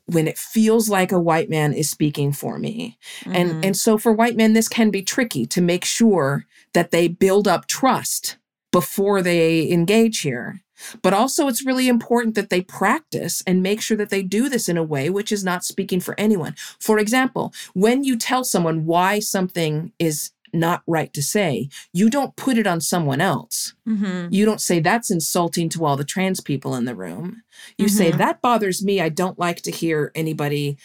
when 0.07 0.27
it 0.27 0.39
feels 0.39 0.89
like 0.89 1.11
a 1.11 1.19
white 1.19 1.51
man 1.51 1.71
is 1.71 1.87
speaking 1.87 2.33
for 2.33 2.57
me. 2.57 2.97
Mhm. 3.25 3.35
And 3.35 3.65
and 3.65 3.77
so 3.77 3.99
for 3.99 4.11
white 4.11 4.35
men 4.35 4.53
this 4.53 4.67
can 4.67 4.89
be 4.89 5.03
tricky 5.03 5.45
to 5.45 5.61
make 5.61 5.85
sure 5.85 6.45
that 6.73 6.89
they 6.89 7.07
build 7.07 7.47
up 7.47 7.67
trust 7.67 8.37
before 8.71 9.21
they 9.21 9.71
engage 9.71 10.21
here. 10.21 10.61
But 11.01 11.13
also 11.13 11.47
it's 11.47 11.65
really 11.65 11.87
important 11.87 12.35
that 12.35 12.49
they 12.49 12.61
practice 12.61 13.41
and 13.47 13.61
make 13.63 13.81
sure 13.81 13.97
that 13.97 14.09
they 14.09 14.23
do 14.23 14.49
this 14.49 14.67
in 14.69 14.77
a 14.77 14.83
way 14.83 15.09
which 15.09 15.31
is 15.31 15.43
not 15.43 15.63
speaking 15.63 15.99
for 15.99 16.13
anyone. 16.19 16.55
For 16.79 16.99
example, 16.99 17.53
when 17.73 18.03
you 18.03 18.17
tell 18.17 18.43
someone 18.43 18.85
why 18.85 19.19
something 19.19 19.91
is 19.99 20.31
not 20.55 20.83
right 20.85 21.11
to 21.13 21.21
say, 21.23 21.67
you 21.93 22.09
don't 22.11 22.35
put 22.35 22.57
it 22.59 22.67
on 22.67 22.79
someone 22.79 23.19
else. 23.19 23.73
Mhm. 23.87 24.27
You 24.31 24.45
don't 24.45 24.61
say 24.61 24.79
that's 24.79 25.09
insulting 25.09 25.67
to 25.69 25.83
all 25.85 25.97
the 25.97 26.03
trans 26.03 26.39
people 26.41 26.75
in 26.75 26.85
the 26.85 26.93
room. 26.95 27.41
You 27.77 27.87
say 27.89 28.11
Mhm. 28.11 28.17
that 28.19 28.41
bothers 28.41 28.83
me. 28.83 29.01
I 29.01 29.09
don't 29.09 29.39
like 29.39 29.61
to 29.63 29.71
hear 29.71 30.11
anybody 30.13 30.77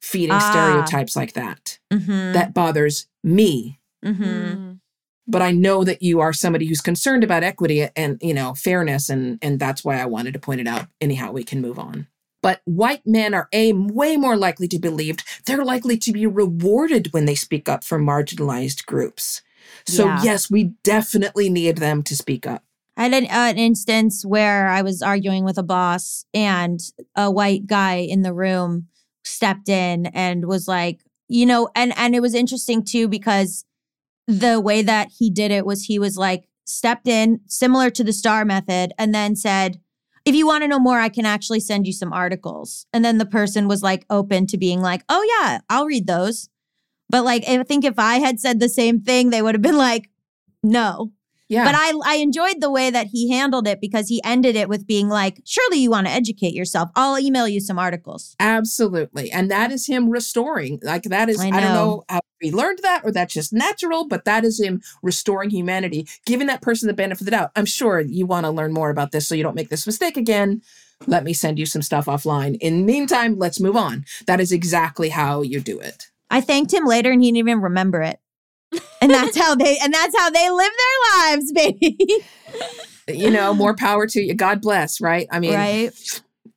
feeding 0.00 0.30
Ah. 0.36 0.50
stereotypes 0.52 1.16
like 1.16 1.32
that. 1.32 1.78
Mhm. 1.92 2.34
That 2.34 2.54
bothers 2.54 3.06
me. 3.24 3.80
Mhm. 4.04 4.78
But 5.28 5.42
I 5.42 5.50
know 5.50 5.82
that 5.84 6.02
you 6.02 6.20
are 6.20 6.32
somebody 6.32 6.66
who's 6.66 6.80
concerned 6.80 7.24
about 7.24 7.42
equity 7.42 7.88
and, 7.96 8.18
you 8.22 8.32
know, 8.34 8.54
fairness 8.54 9.08
and 9.08 9.38
and 9.42 9.58
that's 9.58 9.84
why 9.84 10.00
I 10.00 10.06
wanted 10.06 10.34
to 10.34 10.38
point 10.38 10.60
it 10.60 10.66
out. 10.68 10.86
Anyhow, 11.00 11.32
we 11.32 11.42
can 11.44 11.60
move 11.60 11.78
on. 11.78 12.06
But 12.42 12.60
white 12.64 13.04
men 13.04 13.34
are 13.34 13.48
a 13.52 13.72
way 13.72 14.16
more 14.16 14.36
likely 14.36 14.68
to 14.68 14.78
be 14.78 14.88
believed. 14.88 15.24
They're 15.46 15.64
likely 15.64 15.96
to 15.98 16.12
be 16.12 16.26
rewarded 16.26 17.12
when 17.12 17.24
they 17.24 17.34
speak 17.34 17.68
up 17.68 17.82
for 17.82 17.98
marginalized 17.98 18.86
groups. 18.86 19.42
So 19.84 20.06
Yeah. 20.06 20.22
yes, 20.22 20.50
we 20.50 20.74
definitely 20.84 21.48
need 21.50 21.78
them 21.78 22.02
to 22.04 22.14
speak 22.14 22.46
up. 22.46 22.62
I 22.96 23.04
had 23.04 23.14
an, 23.14 23.24
uh, 23.24 23.50
an 23.50 23.58
instance 23.58 24.24
where 24.24 24.68
I 24.68 24.82
was 24.82 25.02
arguing 25.02 25.44
with 25.44 25.58
a 25.58 25.62
boss, 25.62 26.24
and 26.32 26.80
a 27.14 27.30
white 27.30 27.66
guy 27.66 27.96
in 27.96 28.22
the 28.22 28.32
room 28.32 28.86
stepped 29.24 29.68
in 29.68 30.06
and 30.06 30.46
was 30.46 30.66
like, 30.68 31.00
you 31.28 31.44
know, 31.46 31.68
and 31.74 31.92
and 31.98 32.14
it 32.14 32.20
was 32.20 32.34
interesting 32.34 32.84
too 32.84 33.08
because 33.08 33.64
the 34.26 34.60
way 34.60 34.82
that 34.82 35.08
he 35.18 35.30
did 35.30 35.50
it 35.50 35.64
was 35.64 35.84
he 35.84 35.98
was 35.98 36.16
like 36.16 36.48
stepped 36.64 37.06
in 37.06 37.40
similar 37.46 37.90
to 37.90 38.02
the 38.02 38.12
star 38.12 38.44
method 38.44 38.92
and 38.98 39.14
then 39.14 39.36
said 39.36 39.80
if 40.24 40.34
you 40.34 40.46
want 40.46 40.62
to 40.62 40.68
know 40.68 40.80
more 40.80 40.98
i 40.98 41.08
can 41.08 41.24
actually 41.24 41.60
send 41.60 41.86
you 41.86 41.92
some 41.92 42.12
articles. 42.12 42.86
And 42.92 43.04
then 43.04 43.18
the 43.18 43.26
person 43.26 43.68
was 43.68 43.82
like 43.82 44.04
open 44.10 44.46
to 44.48 44.58
being 44.58 44.82
like 44.82 45.04
oh 45.08 45.24
yeah 45.40 45.60
i'll 45.70 45.86
read 45.86 46.06
those. 46.06 46.48
But 47.08 47.24
like 47.24 47.48
i 47.48 47.62
think 47.62 47.84
if 47.84 47.98
i 47.98 48.18
had 48.18 48.40
said 48.40 48.58
the 48.58 48.68
same 48.68 49.00
thing 49.00 49.30
they 49.30 49.42
would 49.42 49.54
have 49.54 49.62
been 49.62 49.78
like 49.78 50.10
no 50.62 51.12
Yeah. 51.48 51.64
but 51.64 51.74
I 51.76 51.92
I 52.04 52.16
enjoyed 52.16 52.60
the 52.60 52.70
way 52.70 52.90
that 52.90 53.08
he 53.12 53.30
handled 53.30 53.68
it 53.68 53.80
because 53.80 54.08
he 54.08 54.20
ended 54.24 54.56
it 54.56 54.68
with 54.68 54.86
being 54.86 55.08
like, 55.08 55.40
"Surely 55.44 55.78
you 55.78 55.90
want 55.90 56.06
to 56.06 56.12
educate 56.12 56.54
yourself. 56.54 56.90
I'll 56.96 57.18
email 57.18 57.46
you 57.46 57.60
some 57.60 57.78
articles." 57.78 58.34
Absolutely. 58.40 59.30
And 59.30 59.50
that 59.50 59.70
is 59.70 59.86
him 59.86 60.10
restoring. 60.10 60.80
Like 60.82 61.04
that 61.04 61.28
is, 61.28 61.40
I 61.40 61.48
I, 61.48 61.50
don't 61.50 61.62
know. 61.62 61.74
know 61.74 62.04
how 62.08 62.20
he 62.40 62.50
learned 62.50 62.80
that 62.82 63.02
or 63.04 63.12
that's 63.12 63.32
just 63.34 63.52
natural, 63.52 64.06
but 64.06 64.24
that 64.24 64.44
is 64.44 64.60
him 64.60 64.82
restoring 65.02 65.50
humanity, 65.50 66.06
giving 66.26 66.46
that 66.48 66.62
person 66.62 66.88
the 66.88 66.94
benefit 66.94 67.22
of 67.22 67.24
the 67.26 67.30
doubt. 67.30 67.52
I'm 67.56 67.64
sure 67.66 68.00
you 68.00 68.26
want 68.26 68.44
to 68.44 68.50
learn 68.50 68.72
more 68.72 68.90
about 68.90 69.12
this 69.12 69.26
so 69.28 69.34
you 69.34 69.42
don't 69.42 69.54
make 69.54 69.68
this 69.68 69.86
mistake 69.86 70.16
again. 70.16 70.62
Let 71.06 71.24
me 71.24 71.32
send 71.32 71.58
you 71.58 71.66
some 71.66 71.82
stuff 71.82 72.06
offline. 72.06 72.56
In 72.60 72.78
the 72.78 72.84
meantime, 72.84 73.38
let's 73.38 73.60
move 73.60 73.76
on. 73.76 74.04
That 74.26 74.40
is 74.40 74.50
exactly 74.50 75.10
how 75.10 75.42
you 75.42 75.60
do 75.60 75.78
it. 75.78 76.10
I 76.30 76.40
thanked 76.40 76.72
him 76.72 76.84
later 76.86 77.12
and 77.12 77.22
he 77.22 77.28
didn't 77.28 77.48
even 77.48 77.60
remember 77.60 78.02
it. 78.02 78.18
And 79.00 79.10
that's 79.10 79.36
how 79.36 79.54
they 79.54 79.78
and 79.78 79.92
that's 79.92 80.16
how 80.16 80.30
they 80.30 80.50
live 80.50 80.72
their 80.72 81.30
lives, 81.30 81.52
baby. 81.52 81.98
You 83.08 83.30
know, 83.30 83.54
more 83.54 83.74
power 83.74 84.06
to 84.08 84.20
you. 84.20 84.34
God 84.34 84.60
bless, 84.60 85.00
right? 85.00 85.28
I 85.30 85.38
mean, 85.38 85.54
right? 85.54 85.92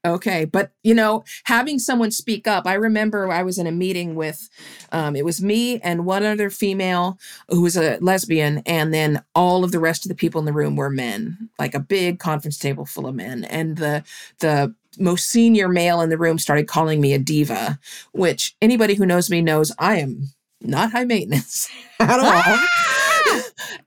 Okay, 0.06 0.46
but 0.46 0.72
you 0.82 0.94
know, 0.94 1.26
having 1.44 1.78
someone 1.78 2.10
speak 2.12 2.48
up. 2.48 2.66
I 2.66 2.76
remember 2.76 3.30
I 3.32 3.44
was 3.44 3.58
in 3.58 3.68
a 3.68 3.72
meeting 3.72 4.16
with, 4.16 4.50
um, 4.94 5.16
it 5.16 5.26
was 5.26 5.42
me 5.42 5.80
and 5.82 6.06
one 6.06 6.24
other 6.24 6.50
female 6.50 7.20
who 7.50 7.62
was 7.62 7.76
a 7.76 7.98
lesbian, 8.00 8.60
and 8.66 8.94
then 8.94 9.22
all 9.36 9.64
of 9.64 9.72
the 9.72 9.80
rest 9.80 10.06
of 10.06 10.10
the 10.10 10.16
people 10.16 10.40
in 10.40 10.46
the 10.46 10.54
room 10.54 10.78
were 10.78 10.90
men, 10.90 11.50
like 11.60 11.76
a 11.76 11.80
big 11.80 12.18
conference 12.18 12.58
table 12.58 12.86
full 12.86 13.08
of 13.08 13.16
men. 13.16 13.44
And 13.44 13.78
the 13.78 14.04
the 14.40 14.74
most 14.98 15.28
senior 15.28 15.68
male 15.68 16.02
in 16.02 16.10
the 16.10 16.18
room 16.18 16.40
started 16.40 16.68
calling 16.68 17.02
me 17.02 17.14
a 17.14 17.20
diva, 17.20 17.78
which 18.14 18.56
anybody 18.62 18.96
who 18.96 19.06
knows 19.06 19.30
me 19.30 19.42
knows 19.42 19.72
I 19.78 19.98
am 20.00 20.30
not 20.62 20.92
high 20.92 21.06
maintenance 21.06 21.70
at 22.00 22.20
all. 22.20 22.60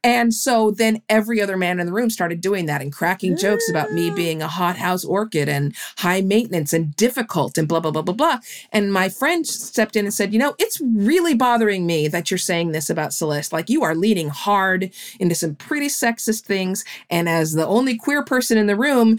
And 0.05 0.35
so 0.35 0.73
then 0.73 1.01
every 1.09 1.41
other 1.41 1.57
man 1.57 1.79
in 1.79 1.87
the 1.87 1.93
room 1.93 2.11
started 2.11 2.41
doing 2.41 2.67
that 2.67 2.83
and 2.83 2.93
cracking 2.93 3.37
jokes 3.37 3.69
about 3.71 3.93
me 3.93 4.11
ah. 4.11 4.15
being 4.15 4.43
a 4.43 4.49
hothouse 4.49 5.05
orchid 5.05 5.49
and 5.49 5.75
high 5.99 6.21
maintenance 6.21 6.73
and 6.73 6.95
difficult 6.97 7.57
and 7.57 7.69
blah, 7.69 7.81
blah, 7.81 7.93
blah, 7.93 8.03
blah, 8.03 8.15
blah. 8.15 8.39
And 8.73 8.93
my 8.93 9.09
friend 9.09 9.47
stepped 9.47 9.95
in 9.95 10.05
and 10.05 10.15
said, 10.15 10.33
You 10.33 10.41
know, 10.41 10.55
it's 10.59 10.81
really 10.81 11.35
bothering 11.35 11.87
me 11.87 12.09
that 12.09 12.31
you're 12.31 12.39
saying 12.39 12.73
this 12.73 12.91
about 12.91 13.13
Celeste. 13.13 13.53
Like 13.53 13.71
you 13.71 13.85
are 13.85 13.95
leaning 13.95 14.29
hard 14.29 14.91
into 15.21 15.35
some 15.35 15.55
pretty 15.55 15.89
sexist 15.89 16.43
things. 16.43 16.85
And 17.09 17.29
as 17.29 17.53
the 17.53 17.67
only 17.67 17.97
queer 17.97 18.25
person 18.25 18.59
in 18.59 18.67
the 18.67 18.77
room, 18.77 19.19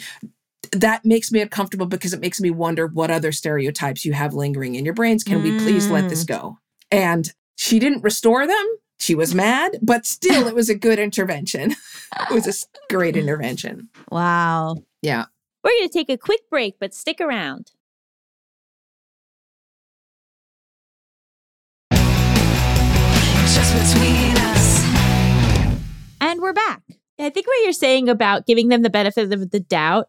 that 0.71 1.05
makes 1.05 1.31
me 1.31 1.39
uncomfortable 1.39 1.85
because 1.85 2.13
it 2.13 2.19
makes 2.19 2.41
me 2.41 2.49
wonder 2.49 2.87
what 2.87 3.11
other 3.11 3.31
stereotypes 3.31 4.03
you 4.03 4.13
have 4.13 4.33
lingering 4.33 4.75
in 4.75 4.85
your 4.85 4.93
brains. 4.93 5.23
Can 5.23 5.43
we 5.43 5.57
please 5.59 5.89
let 5.89 6.09
this 6.09 6.23
mm. 6.23 6.27
go? 6.29 6.57
And 6.91 7.31
she 7.63 7.79
didn't 7.79 8.03
restore 8.03 8.45
them. 8.45 8.65
She 8.99 9.15
was 9.15 9.33
mad, 9.33 9.79
but 9.81 10.05
still, 10.05 10.47
it 10.47 10.53
was 10.53 10.69
a 10.69 10.75
good 10.75 10.99
intervention. 10.99 11.71
it 11.71 12.29
was 12.29 12.45
a 12.45 12.53
great 12.93 13.15
intervention. 13.15 13.87
Wow. 14.11 14.75
Yeah. 15.01 15.27
We're 15.63 15.71
going 15.71 15.87
to 15.87 15.93
take 15.93 16.09
a 16.09 16.17
quick 16.17 16.41
break, 16.49 16.75
but 16.77 16.93
stick 16.93 17.21
around. 17.21 17.71
Just 21.91 23.95
between 23.95 24.35
us. 24.39 24.83
And 26.19 26.41
we're 26.41 26.51
back. 26.51 26.81
I 27.17 27.29
think 27.29 27.47
what 27.47 27.63
you're 27.63 27.71
saying 27.71 28.09
about 28.09 28.45
giving 28.45 28.67
them 28.67 28.81
the 28.81 28.89
benefit 28.89 29.31
of 29.31 29.51
the 29.51 29.61
doubt, 29.61 30.07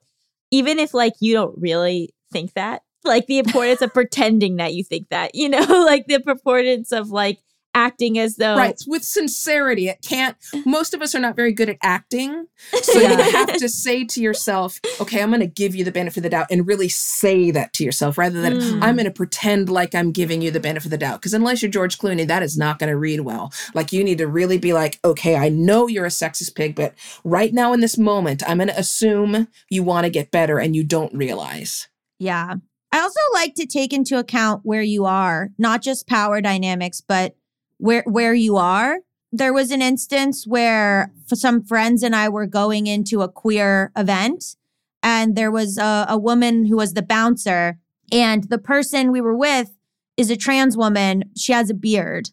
even 0.50 0.80
if 0.80 0.92
like 0.92 1.12
you 1.20 1.34
don't 1.34 1.56
really 1.56 2.12
think 2.32 2.54
that, 2.54 2.82
like 3.04 3.26
the 3.26 3.38
importance 3.38 3.82
of 3.82 3.92
pretending 3.92 4.56
that 4.56 4.74
you 4.74 4.84
think 4.84 5.08
that, 5.10 5.34
you 5.34 5.48
know, 5.48 5.60
like 5.86 6.06
the 6.06 6.22
importance 6.26 6.92
of 6.92 7.10
like 7.10 7.38
acting 7.74 8.18
as 8.18 8.36
though 8.36 8.56
Right. 8.56 8.80
With 8.86 9.02
sincerity. 9.02 9.88
It 9.88 9.98
can't, 10.06 10.36
most 10.64 10.94
of 10.94 11.02
us 11.02 11.14
are 11.14 11.18
not 11.18 11.34
very 11.34 11.52
good 11.52 11.68
at 11.68 11.76
acting. 11.82 12.46
So 12.82 13.00
you 13.00 13.08
have 13.08 13.52
to 13.52 13.68
say 13.68 14.04
to 14.04 14.22
yourself, 14.22 14.78
okay, 15.00 15.20
I'm 15.20 15.30
going 15.30 15.40
to 15.40 15.46
give 15.46 15.74
you 15.74 15.84
the 15.84 15.90
benefit 15.90 16.18
of 16.18 16.22
the 16.22 16.28
doubt 16.30 16.46
and 16.50 16.66
really 16.66 16.88
say 16.88 17.50
that 17.50 17.72
to 17.74 17.84
yourself 17.84 18.16
rather 18.16 18.40
than 18.40 18.54
Mm. 18.54 18.82
I'm 18.82 18.94
going 18.94 19.06
to 19.06 19.10
pretend 19.10 19.68
like 19.68 19.96
I'm 19.96 20.12
giving 20.12 20.40
you 20.40 20.52
the 20.52 20.60
benefit 20.60 20.86
of 20.86 20.90
the 20.92 20.98
doubt. 20.98 21.20
Because 21.20 21.34
unless 21.34 21.60
you're 21.60 21.70
George 21.70 21.98
Clooney, 21.98 22.24
that 22.28 22.44
is 22.44 22.56
not 22.56 22.78
going 22.78 22.90
to 22.90 22.96
read 22.96 23.20
well. 23.20 23.52
Like 23.74 23.92
you 23.92 24.04
need 24.04 24.18
to 24.18 24.28
really 24.28 24.58
be 24.58 24.72
like, 24.72 25.00
okay, 25.04 25.34
I 25.34 25.48
know 25.48 25.88
you're 25.88 26.04
a 26.04 26.08
sexist 26.08 26.54
pig, 26.54 26.76
but 26.76 26.94
right 27.24 27.52
now 27.52 27.72
in 27.72 27.80
this 27.80 27.98
moment, 27.98 28.44
I'm 28.48 28.58
going 28.58 28.68
to 28.68 28.78
assume 28.78 29.48
you 29.68 29.82
want 29.82 30.04
to 30.04 30.10
get 30.10 30.30
better 30.30 30.60
and 30.60 30.76
you 30.76 30.84
don't 30.84 31.12
realize. 31.12 31.88
Yeah. 32.20 32.54
I 32.94 33.00
also 33.00 33.18
like 33.32 33.56
to 33.56 33.66
take 33.66 33.92
into 33.92 34.20
account 34.20 34.60
where 34.62 34.80
you 34.80 35.04
are, 35.04 35.50
not 35.58 35.82
just 35.82 36.06
power 36.06 36.40
dynamics, 36.40 37.00
but 37.00 37.34
where 37.78 38.04
where 38.06 38.34
you 38.34 38.56
are. 38.56 38.98
There 39.32 39.52
was 39.52 39.72
an 39.72 39.82
instance 39.82 40.46
where 40.46 41.12
some 41.26 41.64
friends 41.64 42.04
and 42.04 42.14
I 42.14 42.28
were 42.28 42.46
going 42.46 42.86
into 42.86 43.22
a 43.22 43.28
queer 43.28 43.90
event, 43.96 44.54
and 45.02 45.34
there 45.34 45.50
was 45.50 45.76
a, 45.76 46.06
a 46.08 46.16
woman 46.16 46.66
who 46.66 46.76
was 46.76 46.94
the 46.94 47.02
bouncer, 47.02 47.80
and 48.12 48.44
the 48.44 48.58
person 48.58 49.10
we 49.10 49.20
were 49.20 49.36
with 49.36 49.72
is 50.16 50.30
a 50.30 50.36
trans 50.36 50.76
woman. 50.76 51.24
She 51.36 51.52
has 51.52 51.70
a 51.70 51.74
beard, 51.74 52.30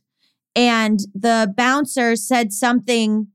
and 0.56 1.00
the 1.16 1.52
bouncer 1.58 2.16
said 2.16 2.54
something 2.54 3.30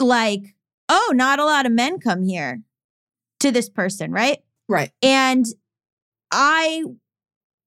like, 0.00 0.56
"Oh, 0.88 1.12
not 1.14 1.38
a 1.38 1.44
lot 1.44 1.64
of 1.64 1.70
men 1.70 2.00
come 2.00 2.24
here." 2.24 2.62
To 3.38 3.52
this 3.52 3.68
person, 3.70 4.10
right? 4.10 4.40
Right. 4.68 4.90
And 5.00 5.46
I 6.30 6.84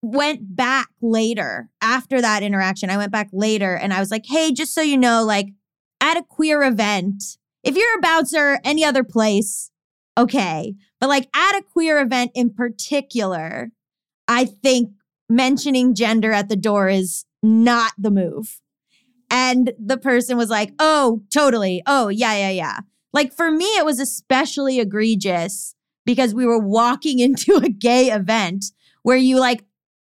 went 0.01 0.55
back 0.55 0.89
later 1.01 1.70
after 1.82 2.22
that 2.22 2.43
interaction. 2.43 2.89
I 2.89 2.97
went 2.97 3.11
back 3.11 3.30
later 3.32 3.76
and 3.76 3.93
I 3.93 3.99
was 3.99 4.11
like, 4.11 4.26
hey, 4.28 4.51
just 4.51 4.74
so 4.74 4.82
you 4.82 4.97
know, 4.97 5.24
like 5.24 5.47
at 6.01 6.18
a 6.18 6.24
queer 6.24 6.61
event, 6.64 7.24
if 7.64 7.76
you're 7.76 7.97
a 7.97 8.01
bouncer 8.01 8.59
any 8.66 8.84
other 8.84 9.03
place, 9.03 9.72
okay. 10.18 10.76
But 10.99 11.07
like 11.07 11.30
at 11.36 11.57
a 11.57 11.64
queer 11.64 12.01
event 12.01 12.32
in 12.36 12.53
particular, 12.53 13.72
I 14.28 14.45
think 14.45 14.91
mentioning 15.30 15.95
gender 15.95 16.32
at 16.32 16.49
the 16.49 16.57
door 16.57 16.89
is 16.89 17.26
not 17.41 17.93
the 17.97 18.11
move. 18.11 18.59
And 19.30 19.72
the 19.80 19.97
person 19.97 20.38
was 20.38 20.49
like, 20.49 20.74
oh, 20.80 21.24
totally. 21.34 21.82
Oh, 21.88 22.09
yeah, 22.09 22.36
yeah, 22.36 22.49
yeah. 22.49 22.80
Like 23.14 23.34
for 23.34 23.49
me, 23.49 23.66
it 23.78 23.86
was 23.86 23.99
especially 23.99 24.80
egregious 24.80 25.76
because 26.06 26.34
we 26.34 26.45
were 26.45 26.60
walking 26.60 27.20
into 27.28 27.56
a 27.58 27.70
gay 27.70 28.08
event 28.12 28.66
where 29.04 29.18
you 29.18 29.39
like 29.39 29.64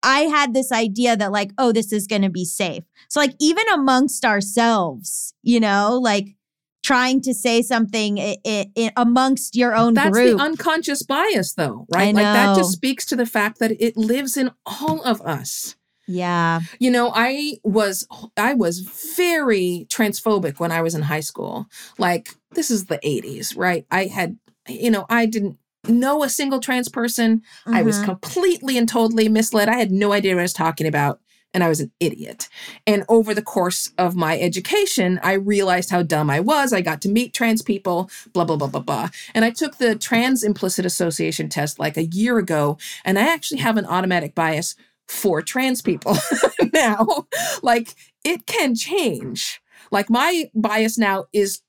I 0.03 0.21
had 0.21 0.55
this 0.55 0.71
idea 0.71 1.17
that 1.17 1.33
like 1.33 1.51
oh 1.59 1.73
this 1.73 1.93
is 1.93 2.07
going 2.07 2.23
to 2.23 2.31
be 2.31 2.45
safe. 2.45 2.85
So 3.09 3.21
like 3.21 3.35
even 3.41 3.65
amongst 3.75 4.25
ourselves, 4.25 5.35
you 5.43 5.59
know, 5.61 5.99
like 6.03 6.37
trying 6.83 7.21
to 7.23 7.35
say 7.35 7.63
something 7.63 8.21
i- 8.21 8.37
i- 8.47 8.71
i- 8.79 8.93
amongst 8.97 9.57
your 9.57 9.75
own 9.75 9.95
That's 9.95 10.13
group. 10.13 10.37
the 10.39 10.43
unconscious 10.45 11.03
bias, 11.03 11.55
though, 11.55 11.85
right? 11.91 12.11
I 12.11 12.13
Like 12.13 12.33
that 12.33 12.55
just 12.55 12.73
speaks 12.73 13.05
to 13.07 13.17
the 13.17 13.27
fact 13.27 13.59
that 13.59 13.73
it 13.83 13.97
lives 13.97 14.37
in 14.37 14.53
all 14.67 15.03
of 15.03 15.21
us. 15.23 15.75
yeah. 16.07 16.61
You 16.79 16.93
know, 16.93 17.11
I 17.13 17.55
was 17.65 18.07
I 18.37 18.55
was 18.55 18.81
very 19.17 19.87
transphobic 19.89 20.61
when 20.61 20.71
I 20.71 20.83
was 20.83 20.95
in 20.95 21.03
high 21.03 21.21
school. 21.21 21.67
Like 21.99 22.29
this 22.53 22.71
is 22.71 22.87
the 22.87 22.99
80s, 22.99 23.57
right? 23.57 23.85
I 23.91 24.05
had 24.07 24.39
you 24.69 24.91
know, 24.91 25.07
I 25.09 25.27
didn't 25.27 25.59
know 25.89 26.23
a 26.23 26.29
single 26.29 26.61
trans 26.61 26.89
person. 26.89 27.43
I 27.67 27.83
was 27.83 27.97
Mhm. 27.99 28.05
completely 28.05 28.79
and 28.79 28.89
totally 28.89 29.29
misled. 29.29 29.69
I 29.69 29.77
had 29.79 29.91
no 29.91 30.13
idea 30.13 30.35
what 30.35 30.41
I 30.41 30.45
was 30.45 30.53
talking 30.53 30.87
about 30.87 31.21
and 31.55 31.65
I 31.65 31.69
was 31.69 31.81
an 31.81 31.91
idiot. 32.01 32.49
And 32.87 33.05
over 33.09 33.33
the 33.33 33.41
course 33.43 33.91
of 33.97 34.15
my 34.15 34.39
education, 34.39 35.19
I 35.23 35.33
realized 35.35 35.89
how 35.91 36.03
dumb 36.03 36.29
I 36.29 36.41
was. 36.41 36.73
I 36.73 36.83
got 36.83 37.01
to 37.03 37.09
meet 37.09 37.33
trans 37.33 37.63
people, 37.63 38.11
blah, 38.35 38.45
blah, 38.45 38.57
blah, 38.57 38.67
blah, 38.69 38.81
blah. 38.83 39.09
And 39.35 39.43
I 39.45 39.51
took 39.51 39.79
the 39.79 39.95
trans 39.95 40.43
implicit 40.43 40.85
association 40.85 41.49
test 41.49 41.79
like 41.79 41.97
a 41.97 42.05
year 42.05 42.37
ago, 42.39 42.77
and 43.07 43.19
I 43.19 43.33
actually 43.33 43.61
have 43.61 43.79
an 43.79 43.87
automatic 43.87 44.35
bias 44.35 44.75
for 45.09 45.41
trans 45.41 45.81
people 45.81 46.19
now. 46.75 47.27
Like 47.63 47.95
it 48.25 48.45
can 48.47 48.75
change. 48.75 49.61
Like 49.91 50.11
my 50.11 50.51
bias 50.55 50.99
now 50.99 51.25
is 51.33 51.61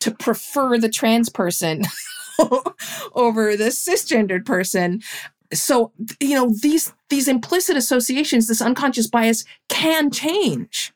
to 0.00 0.10
prefer 0.10 0.76
the 0.78 0.88
trans 0.88 1.28
person 1.28 1.82
over 3.14 3.56
the 3.56 3.64
cisgendered 3.64 4.44
person 4.44 5.00
so 5.52 5.92
you 6.20 6.34
know 6.34 6.52
these 6.62 6.92
these 7.08 7.28
implicit 7.28 7.76
associations 7.76 8.46
this 8.46 8.62
unconscious 8.62 9.06
bias 9.06 9.44
can 9.68 10.10
change 10.10 10.92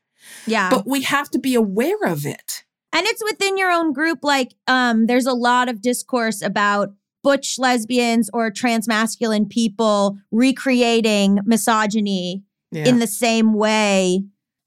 Yeah. 0.46 0.70
but 0.70 0.86
we 0.86 1.02
have 1.02 1.30
to 1.30 1.38
be 1.38 1.54
aware 1.54 2.02
of 2.04 2.24
it 2.26 2.64
and 2.92 3.04
it's 3.06 3.22
within 3.24 3.56
your 3.56 3.70
own 3.70 3.92
group 3.92 4.20
like 4.22 4.54
um 4.66 5.06
there's 5.06 5.26
a 5.26 5.32
lot 5.32 5.68
of 5.68 5.80
discourse 5.80 6.40
about 6.42 6.92
butch 7.22 7.58
lesbians 7.58 8.30
or 8.32 8.50
transmasculine 8.50 9.48
people 9.48 10.18
recreating 10.30 11.40
misogyny 11.44 12.44
yeah. 12.70 12.84
in 12.84 12.98
the 12.98 13.06
same 13.06 13.54
way 13.54 14.22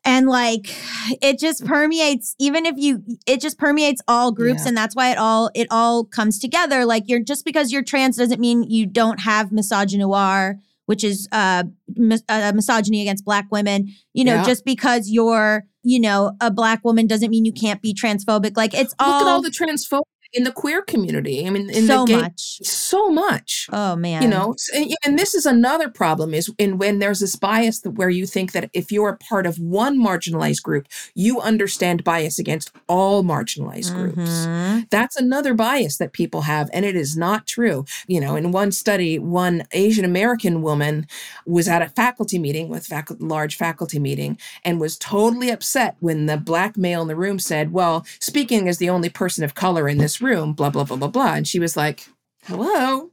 and 0.08 0.28
like 0.28 0.74
it 1.22 1.38
just 1.38 1.64
permeates 1.66 2.34
even 2.40 2.66
if 2.66 2.76
you 2.78 3.04
it 3.28 3.42
just 3.42 3.58
permeates 3.60 4.02
all 4.08 4.32
groups 4.32 4.62
Yeah. 4.64 4.70
and 4.70 4.78
that's 4.78 4.96
why 4.96 5.12
it 5.12 5.18
all 5.18 5.52
it 5.54 5.68
all 5.70 6.04
comes 6.06 6.40
together 6.40 6.86
like 6.86 7.04
you're 7.08 7.20
just 7.22 7.46
because 7.46 7.72
you're 7.72 7.84
trans 7.84 8.18
doesn't 8.18 8.40
mean 8.40 8.64
you 8.64 8.86
don't 8.88 9.20
have 9.22 9.50
misogynoir 9.50 10.56
which 10.86 11.04
is 11.04 11.28
uh, 11.34 11.66
mis- 11.96 12.24
uh 12.30 12.54
misogyny 12.56 13.02
against 13.02 13.26
black 13.26 13.46
women 13.52 13.90
you 14.14 14.24
know 14.24 14.36
Yeah. 14.36 14.46
just 14.46 14.64
because 14.66 15.10
you're 15.10 15.66
you 15.84 16.00
know 16.00 16.32
a 16.42 16.50
black 16.52 16.84
woman 16.84 17.08
doesn't 17.08 17.30
mean 17.30 17.46
you 17.46 17.54
can't 17.54 17.82
be 17.82 17.94
transphobic 17.94 18.56
like 18.58 18.74
it's 18.74 18.94
all, 19.00 19.20
look 19.20 19.28
at 19.28 19.32
all 19.32 19.42
the 19.42 19.50
transphobia 19.52 20.02
in 20.34 20.44
the 20.44 20.52
queer 20.52 20.82
community 20.82 21.46
i 21.46 21.50
mean 21.50 21.70
in 21.70 21.88
so 21.88 22.06
the 22.06 22.14
gay 22.14 22.22
much. 22.22 22.60
So 22.64 23.10
much. 23.10 23.68
Oh 23.72 23.96
man. 23.96 24.22
You 24.22 24.28
know 24.28 24.56
and, 24.74 24.94
and 25.06 25.20
this 25.20 25.36
is 25.36 25.46
another 25.46 25.90
problem 25.90 26.34
is 26.34 26.52
in 26.58 26.78
when 26.78 27.00
there's 27.00 27.20
this 27.20 27.36
bias 27.36 27.82
that 27.82 27.92
where 27.92 28.10
you 28.10 28.26
think 28.26 28.52
that 28.54 28.70
if 28.74 28.92
you're 28.92 29.10
a 29.10 29.18
part 29.18 29.46
of 29.46 29.60
one 29.60 30.00
marginalized 30.00 30.64
group 30.64 30.88
you 31.16 31.40
understand 31.42 32.04
bias 32.04 32.40
against 32.40 32.72
all 32.88 33.24
marginalized 33.24 33.94
groups. 33.94 34.18
Mhm. 34.30 34.90
that's 34.90 35.16
another 35.16 35.54
bias 35.54 35.98
that 35.98 36.14
people 36.14 36.42
have 36.42 36.70
and 36.74 36.86
it 36.86 36.96
is 36.96 37.16
not 37.18 37.46
true. 37.48 37.86
You 38.08 38.20
know 38.22 38.36
in 38.36 38.52
one 38.52 38.72
study 38.72 39.20
one 39.20 39.64
asian 39.72 40.06
american 40.06 40.62
woman 40.62 41.08
was 41.46 41.68
at 41.68 41.82
a 41.82 41.90
faculty 41.90 42.40
meeting 42.40 42.70
with 42.70 42.92
large 43.20 43.56
faculty 43.56 44.00
meeting 44.00 44.38
and 44.64 44.80
was 44.80 44.98
totally 44.98 45.50
upset 45.50 45.96
when 46.00 46.26
the 46.26 46.38
black 46.38 46.78
male 46.78 47.02
in 47.02 47.08
the 47.08 47.16
room 47.16 47.40
said 47.40 47.72
well 47.72 48.06
speaking 48.20 48.68
as 48.68 48.78
the 48.78 48.90
only 48.90 49.10
person 49.10 49.44
of 49.44 49.56
color 49.56 49.88
in 49.88 49.98
this 49.98 50.17
room 50.22 50.54
blah 50.54 50.70
blah 50.70 50.84
blah 50.84 50.98
blah 50.98 51.08
blah 51.08 51.34
and 51.34 51.48
she 51.48 51.60
was 51.60 51.76
like 51.78 52.08
hello 52.46 53.12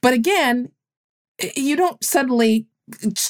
but 0.00 0.12
again 0.12 0.70
you 1.56 1.76
don't 1.76 2.02
suddenly 2.04 2.66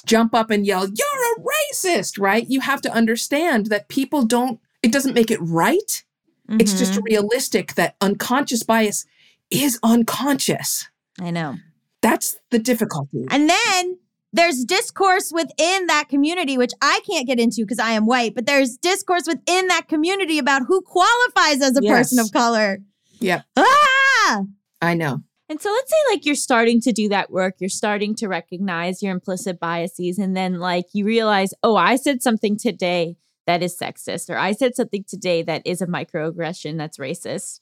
jump 0.05 0.35
up 0.35 0.51
and 0.51 0.67
yell 0.67 0.87
you're 0.87 1.37
a 1.37 1.41
racist 1.75 2.19
right 2.21 2.47
you 2.49 2.61
have 2.61 2.81
to 2.81 2.93
understand 2.93 3.67
that 3.67 3.89
people 3.89 4.25
don't 4.25 4.61
it 4.83 4.93
doesn't 4.93 5.15
make 5.15 5.31
it 5.31 5.41
right 5.41 6.05
it's 6.49 6.75
Mhm. 6.75 6.79
just 6.79 7.01
realistic 7.03 7.75
that 7.75 7.97
unconscious 8.01 8.63
bias 8.63 9.05
is 9.51 9.79
unconscious. 9.83 10.89
i 11.21 11.31
know 11.31 11.57
That's 12.03 12.37
the 12.51 12.59
difficulty. 12.61 13.25
And 13.31 13.51
then 13.51 13.99
there's 14.33 14.65
discourse 14.65 15.33
within 15.33 15.87
that 15.87 16.09
community, 16.09 16.57
which 16.57 16.73
I 16.81 17.01
can't 17.09 17.27
get 17.27 17.41
into 17.41 17.63
because 17.63 17.81
I 17.81 17.93
am 17.93 18.07
white, 18.07 18.35
but 18.35 18.47
there's 18.47 18.77
discourse 18.77 19.27
within 19.27 19.67
that 19.69 19.89
community 19.89 20.39
about 20.39 20.63
who 20.69 20.83
qualifies 20.83 21.63
as 21.63 21.77
a 21.77 21.81
person 21.83 22.19
of 22.21 22.31
color. 22.31 22.79
Yep. 23.21 23.45
Ah! 23.57 24.43
I 24.83 24.95
know. 24.95 25.23
And 25.49 25.61
so 25.61 25.71
let's 25.71 25.91
say 25.91 26.15
like 26.15 26.27
you're 26.27 26.35
starting 26.35 26.81
to 26.83 26.93
do 26.93 27.09
that 27.09 27.31
work, 27.31 27.55
you're 27.61 27.69
starting 27.69 28.15
to 28.17 28.27
recognize 28.27 29.03
your 29.03 29.13
implicit 29.13 29.61
biases, 29.61 30.19
and 30.19 30.37
then 30.37 30.59
like 30.59 30.87
you 30.93 31.05
realize, 31.05 31.55
oh, 31.63 31.77
I 31.77 31.97
said 31.97 32.23
something 32.23 32.59
today 32.59 33.17
that 33.47 33.63
is 33.63 33.79
sexist, 33.79 34.29
or 34.29 34.37
I 34.37 34.53
said 34.53 34.75
something 34.75 35.05
today 35.07 35.43
that 35.43 35.63
is 35.65 35.81
a 35.81 35.87
microaggression 35.87 36.79
that's 36.79 36.99
racist. 36.99 37.61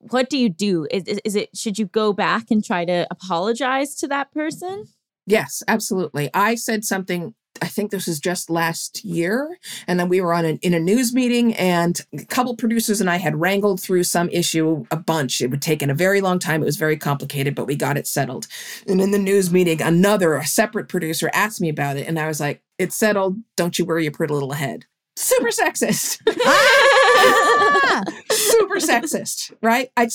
What 0.00 0.28
do 0.28 0.36
you 0.36 0.48
do? 0.48 0.88
Is, 0.90 1.04
is, 1.04 1.20
is 1.24 1.36
it 1.36 1.56
should 1.56 1.78
you 1.78 1.86
go 1.86 2.12
back 2.12 2.50
and 2.50 2.64
try 2.64 2.84
to 2.84 3.06
apologize 3.12 3.94
to 3.96 4.08
that 4.08 4.32
person? 4.32 4.86
Yes, 5.24 5.62
absolutely. 5.68 6.30
I 6.34 6.56
said 6.56 6.84
something 6.84 7.34
I 7.62 7.66
think 7.66 7.90
this 7.90 8.06
was 8.06 8.20
just 8.20 8.50
last 8.50 9.04
year. 9.04 9.58
And 9.86 9.98
then 9.98 10.08
we 10.08 10.20
were 10.20 10.32
on 10.32 10.44
an, 10.44 10.58
in 10.62 10.74
a 10.74 10.80
news 10.80 11.12
meeting, 11.12 11.54
and 11.54 12.00
a 12.12 12.24
couple 12.24 12.56
producers 12.56 13.00
and 13.00 13.10
I 13.10 13.16
had 13.16 13.36
wrangled 13.36 13.80
through 13.80 14.04
some 14.04 14.28
issue 14.30 14.84
a 14.90 14.96
bunch. 14.96 15.40
It 15.40 15.50
would 15.50 15.62
taken 15.62 15.90
a 15.90 15.94
very 15.94 16.20
long 16.20 16.38
time. 16.38 16.62
It 16.62 16.66
was 16.66 16.76
very 16.76 16.96
complicated, 16.96 17.54
but 17.54 17.66
we 17.66 17.76
got 17.76 17.96
it 17.96 18.06
settled. 18.06 18.46
And 18.86 19.00
in 19.00 19.10
the 19.10 19.18
news 19.18 19.50
meeting, 19.50 19.82
another 19.82 20.34
a 20.34 20.46
separate 20.46 20.88
producer 20.88 21.30
asked 21.34 21.60
me 21.60 21.68
about 21.68 21.96
it, 21.96 22.06
and 22.06 22.18
I 22.18 22.26
was 22.26 22.40
like, 22.40 22.62
"It's 22.78 22.96
settled. 22.96 23.36
Don't 23.56 23.78
you 23.78 23.84
worry 23.84 24.04
your 24.04 24.12
pretty 24.12 24.34
little 24.34 24.52
head." 24.52 24.84
Super 25.16 25.48
sexist. 25.48 26.18
Super 28.30 28.76
sexist, 28.76 29.52
right? 29.62 29.90
I 29.96 30.08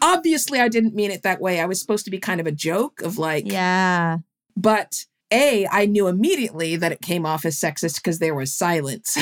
obviously 0.00 0.60
I 0.60 0.68
didn't 0.68 0.94
mean 0.94 1.10
it 1.10 1.22
that 1.22 1.40
way. 1.40 1.60
I 1.60 1.66
was 1.66 1.80
supposed 1.80 2.04
to 2.04 2.10
be 2.10 2.18
kind 2.18 2.40
of 2.40 2.46
a 2.46 2.52
joke 2.52 3.00
of 3.02 3.18
like, 3.18 3.50
yeah. 3.50 4.18
but 4.56 5.04
a, 5.32 5.66
I 5.70 5.86
knew 5.86 6.06
immediately 6.06 6.76
that 6.76 6.92
it 6.92 7.00
came 7.00 7.26
off 7.26 7.44
as 7.44 7.58
sexist 7.58 7.96
because 7.96 8.18
there 8.18 8.34
was 8.34 8.52
silence 8.52 9.16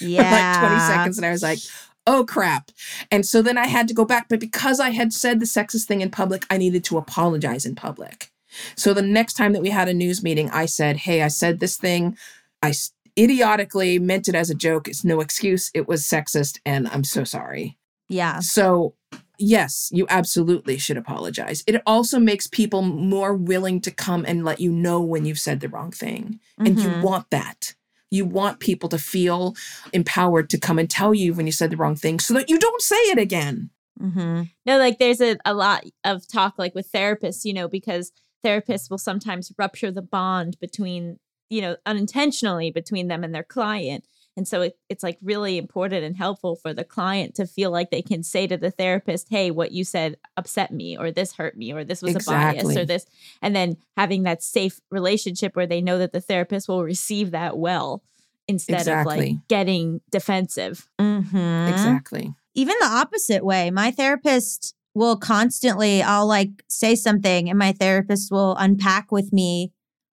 Yeah. 0.00 0.54
for 0.60 0.66
like 0.66 0.70
20 0.70 0.80
seconds. 0.86 1.18
And 1.18 1.26
I 1.26 1.30
was 1.30 1.42
like, 1.42 1.58
oh 2.06 2.24
crap. 2.24 2.70
And 3.10 3.24
so 3.26 3.42
then 3.42 3.58
I 3.58 3.66
had 3.66 3.88
to 3.88 3.94
go 3.94 4.04
back. 4.04 4.28
But 4.28 4.40
because 4.40 4.80
I 4.80 4.90
had 4.90 5.12
said 5.12 5.40
the 5.40 5.46
sexist 5.46 5.84
thing 5.86 6.00
in 6.00 6.10
public, 6.10 6.46
I 6.50 6.56
needed 6.56 6.84
to 6.84 6.98
apologize 6.98 7.66
in 7.66 7.74
public. 7.74 8.30
So 8.76 8.92
the 8.92 9.02
next 9.02 9.34
time 9.34 9.52
that 9.52 9.62
we 9.62 9.70
had 9.70 9.88
a 9.88 9.94
news 9.94 10.22
meeting, 10.22 10.50
I 10.50 10.66
said, 10.66 10.96
hey, 10.98 11.22
I 11.22 11.28
said 11.28 11.60
this 11.60 11.76
thing. 11.76 12.16
I 12.62 12.72
idiotically 13.18 13.98
meant 13.98 14.28
it 14.28 14.34
as 14.34 14.50
a 14.50 14.54
joke. 14.54 14.88
It's 14.88 15.04
no 15.04 15.20
excuse. 15.20 15.70
It 15.74 15.88
was 15.88 16.02
sexist. 16.02 16.58
And 16.64 16.88
I'm 16.88 17.04
so 17.04 17.24
sorry. 17.24 17.78
Yeah. 18.12 18.40
So, 18.40 18.94
yes, 19.38 19.90
you 19.92 20.06
absolutely 20.08 20.78
should 20.78 20.96
apologize. 20.96 21.64
It 21.66 21.80
also 21.86 22.18
makes 22.18 22.46
people 22.46 22.82
more 22.82 23.34
willing 23.34 23.80
to 23.82 23.90
come 23.90 24.24
and 24.26 24.44
let 24.44 24.60
you 24.60 24.70
know 24.70 25.00
when 25.00 25.24
you've 25.24 25.38
said 25.38 25.60
the 25.60 25.68
wrong 25.68 25.90
thing. 25.90 26.38
And 26.58 26.80
you 26.80 26.90
Mhm. 26.90 27.02
want 27.02 27.30
that. 27.30 27.74
You 28.10 28.24
want 28.26 28.60
people 28.60 28.88
to 28.90 28.98
feel 28.98 29.56
empowered 29.92 30.50
to 30.50 30.58
come 30.58 30.78
and 30.78 30.88
tell 30.88 31.14
you 31.14 31.32
when 31.32 31.46
you 31.46 31.52
said 31.52 31.70
the 31.70 31.76
wrong 31.78 31.96
thing 31.96 32.20
so 32.20 32.34
that 32.34 32.50
you 32.50 32.58
don't 32.58 32.82
say 32.82 32.96
it 32.96 33.18
again. 33.18 33.70
Mhm. 34.00 34.50
No, 34.66 34.78
like 34.78 34.98
there's 34.98 35.20
a, 35.20 35.36
a 35.44 35.54
lot 35.54 35.84
of 36.04 36.28
talk 36.28 36.58
like 36.58 36.74
with 36.74 36.92
therapists, 36.92 37.44
you 37.44 37.54
know, 37.54 37.68
because 37.68 38.12
therapists 38.44 38.90
will 38.90 38.98
sometimes 38.98 39.52
rupture 39.58 39.90
the 39.90 40.02
bond 40.02 40.58
between, 40.60 41.18
you 41.48 41.60
know, 41.62 41.76
unintentionally 41.86 42.70
between 42.70 43.08
them 43.08 43.24
and 43.24 43.34
their 43.34 43.44
client. 43.44 44.04
And 44.36 44.48
so 44.48 44.62
it, 44.62 44.78
it's 44.88 45.02
like 45.02 45.18
really 45.22 45.58
important 45.58 46.04
and 46.04 46.16
helpful 46.16 46.56
for 46.56 46.72
the 46.72 46.84
client 46.84 47.34
to 47.34 47.46
feel 47.46 47.70
like 47.70 47.90
they 47.90 48.00
can 48.00 48.22
say 48.22 48.46
to 48.46 48.56
the 48.56 48.70
therapist, 48.70 49.28
hey, 49.28 49.50
what 49.50 49.72
you 49.72 49.84
said 49.84 50.16
upset 50.38 50.72
me, 50.72 50.96
or 50.96 51.10
this 51.10 51.34
hurt 51.34 51.56
me, 51.56 51.72
or 51.72 51.84
this 51.84 52.00
was 52.00 52.14
a 52.16 52.30
bias, 52.30 52.64
or 52.78 52.84
this. 52.86 53.04
And 53.42 53.54
then 53.54 53.76
having 53.96 54.22
that 54.22 54.42
safe 54.42 54.80
relationship 54.90 55.54
where 55.54 55.66
they 55.66 55.82
know 55.82 55.98
that 55.98 56.12
the 56.12 56.20
therapist 56.20 56.66
will 56.66 56.82
receive 56.82 57.32
that 57.32 57.58
well 57.58 58.02
instead 58.48 58.80
of 58.88 59.06
like 59.06 59.34
getting 59.48 60.00
defensive. 60.10 60.88
Mhm. 61.00 61.68
Exactly. 61.70 62.34
even 62.54 62.74
the 62.80 62.86
opposite 62.86 63.44
way. 63.44 63.70
My 63.70 63.90
therapist 63.90 64.74
will 64.94 65.16
constantly, 65.16 66.02
I'll 66.02 66.26
like 66.26 66.50
say 66.68 66.94
something, 66.94 67.48
and 67.48 67.58
my 67.58 67.72
therapist 67.72 68.30
will 68.30 68.56
unpack 68.56 69.10
with 69.12 69.32
me 69.32 69.72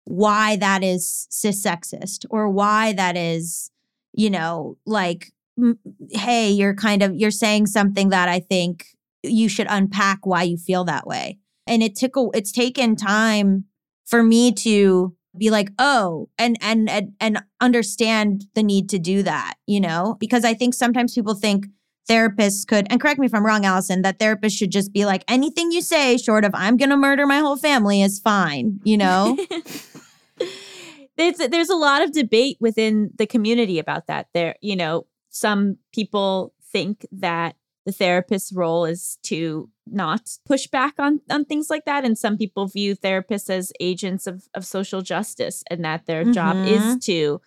why 0.05 0.55
that 0.57 0.83
is 0.83 1.27
cis 1.29 1.65
sexist 1.65 2.25
or 2.29 2.49
why 2.49 2.93
that 2.93 3.15
is, 3.17 3.71
you 4.15 4.29
know, 4.29 4.77
like, 4.85 5.31
hey, 6.11 6.49
you're 6.51 6.75
kind 6.75 7.03
of 7.03 7.15
you're 7.15 7.31
saying 7.31 7.67
something 7.67 8.09
that 8.09 8.29
I 8.29 8.39
think 8.39 8.87
you 9.23 9.49
should 9.49 9.67
unpack 9.69 10.25
why 10.25 10.43
you 10.43 10.57
feel 10.57 10.83
that 10.85 11.07
way. 11.07 11.39
And 11.67 11.81
it 11.81 11.95
took 11.95 12.13
it's 12.33 12.51
taken 12.51 12.95
time 12.95 13.65
for 14.05 14.23
me 14.23 14.51
to 14.53 15.15
be 15.37 15.49
like, 15.49 15.69
oh, 15.79 16.29
and 16.37 16.57
and 16.61 16.89
and 16.89 17.13
and 17.19 17.43
understand 17.59 18.45
the 18.53 18.63
need 18.63 18.89
to 18.89 18.99
do 18.99 19.23
that, 19.23 19.55
you 19.65 19.79
know, 19.79 20.15
because 20.19 20.45
I 20.45 20.53
think 20.53 20.73
sometimes 20.73 21.13
people 21.13 21.33
think 21.33 21.67
therapists 22.09 22.67
could, 22.67 22.87
and 22.89 23.01
correct 23.01 23.19
me 23.19 23.25
if 23.25 23.33
I'm 23.33 23.45
wrong, 23.45 23.65
Allison, 23.65 24.03
that 24.03 24.19
therapists 24.19 24.57
should 24.57 24.71
just 24.71 24.93
be 24.93 25.05
like, 25.05 25.23
anything 25.27 25.71
you 25.71 25.81
say 25.81 26.17
short 26.17 26.45
of 26.45 26.51
I'm 26.53 26.77
going 26.77 26.91
to 26.91 26.97
murder 26.97 27.25
my 27.25 27.39
whole 27.39 27.57
family 27.57 28.01
is 28.01 28.19
fine, 28.19 28.79
you 28.83 28.97
know? 28.97 29.37
there's 31.17 31.37
there's 31.37 31.69
a 31.69 31.75
lot 31.75 32.01
of 32.01 32.11
debate 32.11 32.57
within 32.59 33.11
the 33.17 33.25
community 33.27 33.79
about 33.79 34.07
that. 34.07 34.27
There, 34.33 34.55
you 34.61 34.75
know, 34.75 35.07
some 35.29 35.77
people 35.93 36.53
think 36.71 37.05
that 37.11 37.55
the 37.85 37.91
therapist's 37.91 38.51
role 38.51 38.85
is 38.85 39.17
to 39.23 39.69
not 39.87 40.21
push 40.45 40.65
back 40.67 40.95
on 40.97 41.21
on 41.29 41.45
things 41.45 41.69
like 41.69 41.85
that, 41.85 42.03
and 42.05 42.17
some 42.17 42.37
people 42.37 42.67
view 42.67 42.95
therapists 42.95 43.49
as 43.49 43.71
agents 43.79 44.25
of 44.27 44.47
of 44.53 44.65
social 44.65 45.01
justice, 45.01 45.63
and 45.69 45.85
that 45.85 46.05
their 46.05 46.23
job 46.25 46.57
is 46.65 46.97
to 47.05 47.39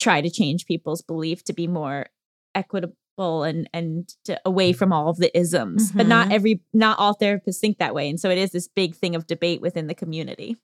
try 0.00 0.20
to 0.20 0.30
change 0.30 0.66
people's 0.66 1.02
belief 1.02 1.42
to 1.44 1.52
be 1.52 1.66
more 1.66 2.06
equitable 2.54 3.42
and 3.42 3.68
and 3.72 4.14
to, 4.24 4.38
away 4.44 4.72
from 4.72 4.92
all 4.92 5.08
of 5.08 5.16
the 5.16 5.36
isms. 5.36 5.90
But 5.92 6.06
not 6.06 6.28
Mhm. 6.28 6.32
every 6.32 6.60
not 6.72 6.98
all 6.98 7.16
therapists 7.16 7.58
think 7.58 7.78
that 7.78 7.94
way, 7.94 8.08
and 8.08 8.20
so 8.20 8.30
it 8.30 8.38
is 8.38 8.50
this 8.52 8.68
big 8.68 8.94
thing 8.94 9.16
of 9.16 9.26
debate 9.26 9.60
within 9.60 9.86
the 9.86 9.94
community. 9.94 10.56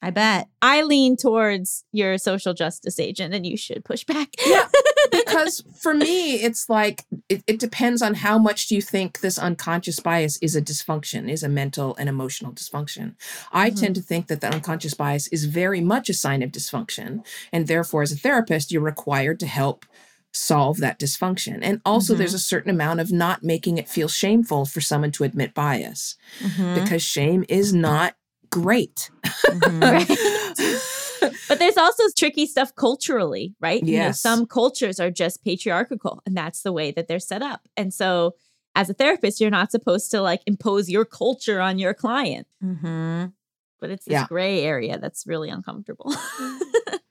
I 0.00 0.10
bet. 0.10 0.48
I 0.62 0.82
lean 0.82 1.16
towards 1.16 1.84
you're 1.92 2.12
a 2.12 2.18
social 2.20 2.54
justice 2.54 3.00
agent 3.00 3.34
and 3.34 3.44
you 3.44 3.56
should 3.56 3.84
push 3.84 4.04
back. 4.04 4.28
Yeah. 4.46 4.68
because 5.10 5.64
for 5.80 5.94
me 5.94 6.34
it's 6.36 6.68
like 6.68 7.04
it, 7.28 7.42
it 7.46 7.58
depends 7.58 8.02
on 8.02 8.14
how 8.14 8.38
much 8.38 8.68
do 8.68 8.74
you 8.74 8.82
think 8.82 9.20
this 9.20 9.38
unconscious 9.38 9.98
bias 10.00 10.36
is 10.42 10.54
a 10.54 10.60
dysfunction 10.62 11.30
is 11.30 11.42
a 11.42 11.48
mental 11.48 11.96
and 11.96 12.08
emotional 12.08 12.52
dysfunction 12.52 13.14
i 13.52 13.70
Mm-hmm. 13.70 13.80
tend 13.80 13.94
to 13.94 14.02
think 14.02 14.26
that 14.26 14.40
the 14.42 14.52
unconscious 14.52 14.92
bias 14.94 15.26
is 15.28 15.44
very 15.46 15.80
much 15.80 16.10
a 16.10 16.14
sign 16.14 16.42
of 16.42 16.50
dysfunction 16.52 17.24
and 17.52 17.66
therefore 17.68 18.02
as 18.02 18.12
a 18.12 18.16
therapist 18.16 18.70
you're 18.70 18.82
required 18.82 19.40
to 19.40 19.46
help 19.46 19.86
solve 20.32 20.76
that 20.78 21.00
dysfunction 21.00 21.58
and 21.62 21.80
also 21.86 22.12
Mm-hmm. 22.12 22.18
there's 22.18 22.34
a 22.34 22.38
certain 22.38 22.70
amount 22.70 23.00
of 23.00 23.10
not 23.10 23.42
making 23.42 23.78
it 23.78 23.88
feel 23.88 24.08
shameful 24.08 24.66
for 24.66 24.80
someone 24.82 25.12
to 25.12 25.24
admit 25.24 25.54
bias 25.54 26.16
Mhm. 26.40 26.74
because 26.82 27.02
shame 27.02 27.44
is 27.48 27.72
not 27.72 28.14
great 28.50 29.10
Mhm. 29.46 31.38
but 31.48 31.58
there's 31.58 31.76
also 31.76 32.02
tricky 32.16 32.46
stuff 32.46 32.74
culturally, 32.76 33.54
right? 33.60 33.82
You 33.82 33.98
know, 33.98 34.04
Yes. 34.06 34.20
some 34.20 34.46
cultures 34.46 35.00
are 35.00 35.10
just 35.10 35.42
patriarchal 35.44 36.22
and 36.26 36.36
that's 36.36 36.62
the 36.62 36.72
way 36.72 36.90
that 36.92 37.08
they're 37.08 37.18
set 37.18 37.42
up. 37.42 37.68
And 37.76 37.92
so 37.92 38.34
as 38.74 38.88
a 38.88 38.94
therapist, 38.94 39.40
you're 39.40 39.50
not 39.50 39.70
supposed 39.72 40.10
to 40.12 40.20
like 40.20 40.40
impose 40.46 40.88
your 40.88 41.04
culture 41.04 41.60
on 41.60 41.78
your 41.78 41.94
client. 41.94 42.46
Mhm. 42.62 43.32
But 43.80 43.90
it's 43.90 44.04
this 44.04 44.12
Yeah. 44.12 44.26
gray 44.28 44.62
area 44.62 44.98
that's 44.98 45.26
really 45.26 45.50
uncomfortable. 45.50 46.12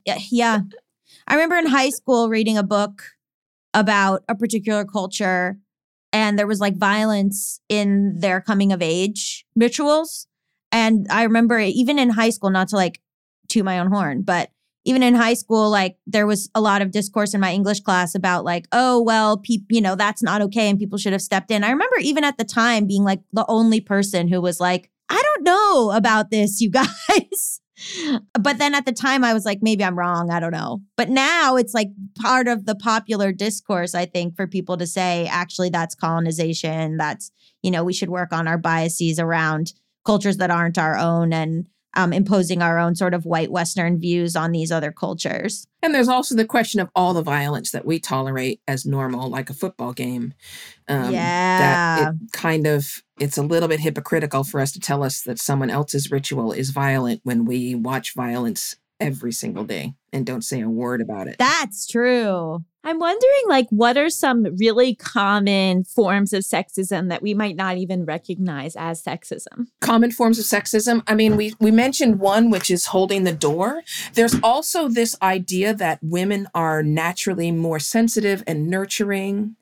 Yeah, 0.06 0.18
yeah. 0.30 0.60
I 1.26 1.34
remember 1.34 1.56
in 1.56 1.66
high 1.66 1.90
school 1.90 2.30
reading 2.30 2.56
a 2.56 2.62
book 2.62 3.02
about 3.74 4.24
a 4.26 4.34
particular 4.34 4.86
culture 4.86 5.58
and 6.14 6.38
there 6.38 6.46
was 6.46 6.60
like 6.60 6.76
violence 6.78 7.60
in 7.68 8.18
their 8.18 8.40
coming 8.40 8.72
of 8.72 8.80
age 8.80 9.44
rituals. 9.54 10.26
And 10.72 11.06
I 11.10 11.24
remember 11.24 11.58
even 11.58 11.98
in 11.98 12.10
high 12.10 12.30
school, 12.30 12.50
not 12.50 12.68
to 12.68 12.76
like 12.76 13.00
to 13.48 13.62
my 13.62 13.78
own 13.78 13.90
horn, 13.90 14.22
but 14.22 14.50
even 14.84 15.02
in 15.02 15.14
high 15.14 15.34
school, 15.34 15.70
like 15.70 15.98
there 16.06 16.26
was 16.26 16.48
a 16.54 16.60
lot 16.60 16.80
of 16.80 16.90
discourse 16.90 17.34
in 17.34 17.40
my 17.40 17.52
English 17.52 17.80
class 17.80 18.14
about 18.14 18.44
like, 18.44 18.66
oh, 18.72 19.02
well, 19.02 19.36
peop, 19.36 19.64
you 19.68 19.80
know, 19.80 19.94
that's 19.94 20.22
not 20.22 20.40
okay 20.40 20.68
and 20.68 20.78
people 20.78 20.98
should 20.98 21.12
have 21.12 21.22
stepped 21.22 21.50
in. 21.50 21.62
I 21.62 21.70
remember 21.70 21.96
even 22.00 22.24
at 22.24 22.38
the 22.38 22.44
time 22.44 22.86
being 22.86 23.04
like 23.04 23.20
the 23.32 23.44
only 23.48 23.80
person 23.80 24.28
who 24.28 24.40
was 24.40 24.60
like, 24.60 24.90
I 25.10 25.22
don't 25.22 25.44
know 25.44 25.90
about 25.94 26.30
this, 26.30 26.60
you 26.60 26.70
guys. 27.10 27.60
but 28.38 28.58
then 28.58 28.74
at 28.74 28.86
the 28.86 28.92
time 28.92 29.24
I 29.24 29.34
was 29.34 29.44
like, 29.44 29.58
maybe 29.62 29.84
I'm 29.84 29.98
wrong. 29.98 30.30
I 30.30 30.40
don't 30.40 30.52
know. 30.52 30.80
But 30.96 31.10
now 31.10 31.56
it's 31.56 31.74
like 31.74 31.88
part 32.18 32.48
of 32.48 32.64
the 32.64 32.74
popular 32.74 33.30
discourse, 33.30 33.94
I 33.94 34.06
think, 34.06 34.36
for 34.36 34.46
people 34.46 34.76
to 34.78 34.86
say, 34.86 35.28
actually, 35.30 35.68
that's 35.68 35.94
colonization. 35.94 36.96
That's, 36.96 37.30
you 37.62 37.70
know, 37.70 37.84
we 37.84 37.92
should 37.92 38.10
work 38.10 38.32
on 38.32 38.48
our 38.48 38.58
biases 38.58 39.20
around 39.20 39.74
cultures 40.08 40.38
that 40.38 40.50
aren't 40.50 40.78
our 40.78 40.96
own 40.96 41.34
and 41.34 41.66
um, 41.92 42.14
imposing 42.14 42.62
our 42.62 42.78
own 42.78 42.94
sort 42.94 43.12
of 43.12 43.26
white 43.26 43.50
Western 43.50 44.00
views 44.00 44.36
on 44.36 44.52
these 44.52 44.72
other 44.72 44.90
cultures. 44.90 45.66
And 45.82 45.94
there's 45.94 46.08
also 46.08 46.34
the 46.34 46.46
question 46.46 46.80
of 46.80 46.88
all 46.94 47.12
the 47.12 47.22
violence 47.22 47.72
that 47.72 47.84
we 47.84 47.98
tolerate 47.98 48.62
as 48.66 48.86
normal, 48.86 49.28
like 49.28 49.50
a 49.50 49.54
football 49.54 49.92
game. 49.92 50.32
Um, 50.88 51.12
Yeah. 51.12 51.58
That 51.58 52.14
it 52.14 52.32
kind 52.32 52.66
of 52.66 53.02
it's 53.18 53.36
a 53.36 53.42
little 53.42 53.68
bit 53.68 53.80
hypocritical 53.80 54.44
for 54.44 54.60
us 54.60 54.72
to 54.72 54.80
tell 54.80 55.02
us 55.02 55.20
that 55.24 55.38
someone 55.38 55.68
else's 55.68 56.10
ritual 56.10 56.52
is 56.52 56.70
violent 56.70 57.20
when 57.24 57.44
we 57.44 57.74
watch 57.74 58.14
violence 58.14 58.76
every 59.00 59.32
single 59.32 59.64
day 59.64 59.94
and 60.12 60.26
don't 60.26 60.42
say 60.42 60.60
a 60.60 60.68
word 60.68 61.00
about 61.00 61.28
it. 61.28 61.36
That's 61.38 61.86
true. 61.86 62.64
I'm 62.84 62.98
wondering, 63.00 63.42
like, 63.48 63.66
what 63.70 63.98
are 63.98 64.08
some 64.08 64.46
really 64.56 64.94
common 64.94 65.84
forms 65.84 66.32
of 66.32 66.42
sexism 66.42 67.08
that 67.10 67.22
we 67.22 67.34
might 67.34 67.56
not 67.56 67.76
even 67.76 68.04
recognize 68.04 68.76
as 68.76 69.02
sexism? 69.02 69.66
common 69.80 70.10
forms 70.10 70.38
of 70.38 70.44
sexism. 70.44 71.02
I 71.06 71.14
mean, 71.14 71.36
we 71.36 71.54
we 71.60 71.70
mentioned 71.70 72.20
one 72.20 72.50
which 72.50 72.70
is 72.70 72.86
holding 72.86 73.24
the 73.24 73.32
door. 73.32 73.82
There's 74.14 74.36
also 74.42 74.88
this 74.88 75.16
idea 75.20 75.74
that 75.74 75.98
women 76.02 76.46
are 76.54 76.82
naturally 76.82 77.50
more 77.50 77.78
sensitive 77.78 78.42
and 78.46 78.68
nurturing 78.68 79.56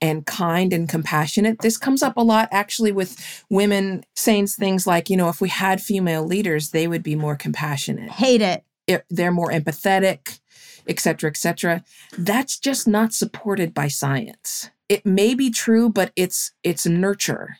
and 0.00 0.26
kind 0.26 0.72
and 0.72 0.88
compassionate. 0.88 1.60
This 1.60 1.76
comes 1.76 2.02
up 2.02 2.16
a 2.16 2.22
lot 2.22 2.48
actually 2.52 2.92
with 2.92 3.44
women 3.50 4.04
saying 4.14 4.48
things 4.48 4.86
like, 4.86 5.10
you 5.10 5.16
know, 5.16 5.28
if 5.28 5.40
we 5.40 5.48
had 5.48 5.80
female 5.80 6.24
leaders, 6.24 6.70
they 6.70 6.86
would 6.86 7.02
be 7.02 7.16
more 7.16 7.36
compassionate. 7.36 8.10
Hate 8.10 8.42
it. 8.42 8.64
They're 9.10 9.32
more 9.32 9.50
empathetic. 9.50 10.40
et 10.88 11.00
cetera, 11.00 11.30
et 11.30 11.36
cetera. 11.36 11.84
That's 12.16 12.58
just 12.58 12.88
not 12.88 13.12
supported 13.12 13.74
by 13.74 13.88
science. 13.88 14.70
It 14.88 15.04
may 15.06 15.34
be 15.34 15.50
true, 15.50 15.90
but 15.90 16.12
it's 16.16 16.52
it's 16.62 16.86
nurture, 16.86 17.58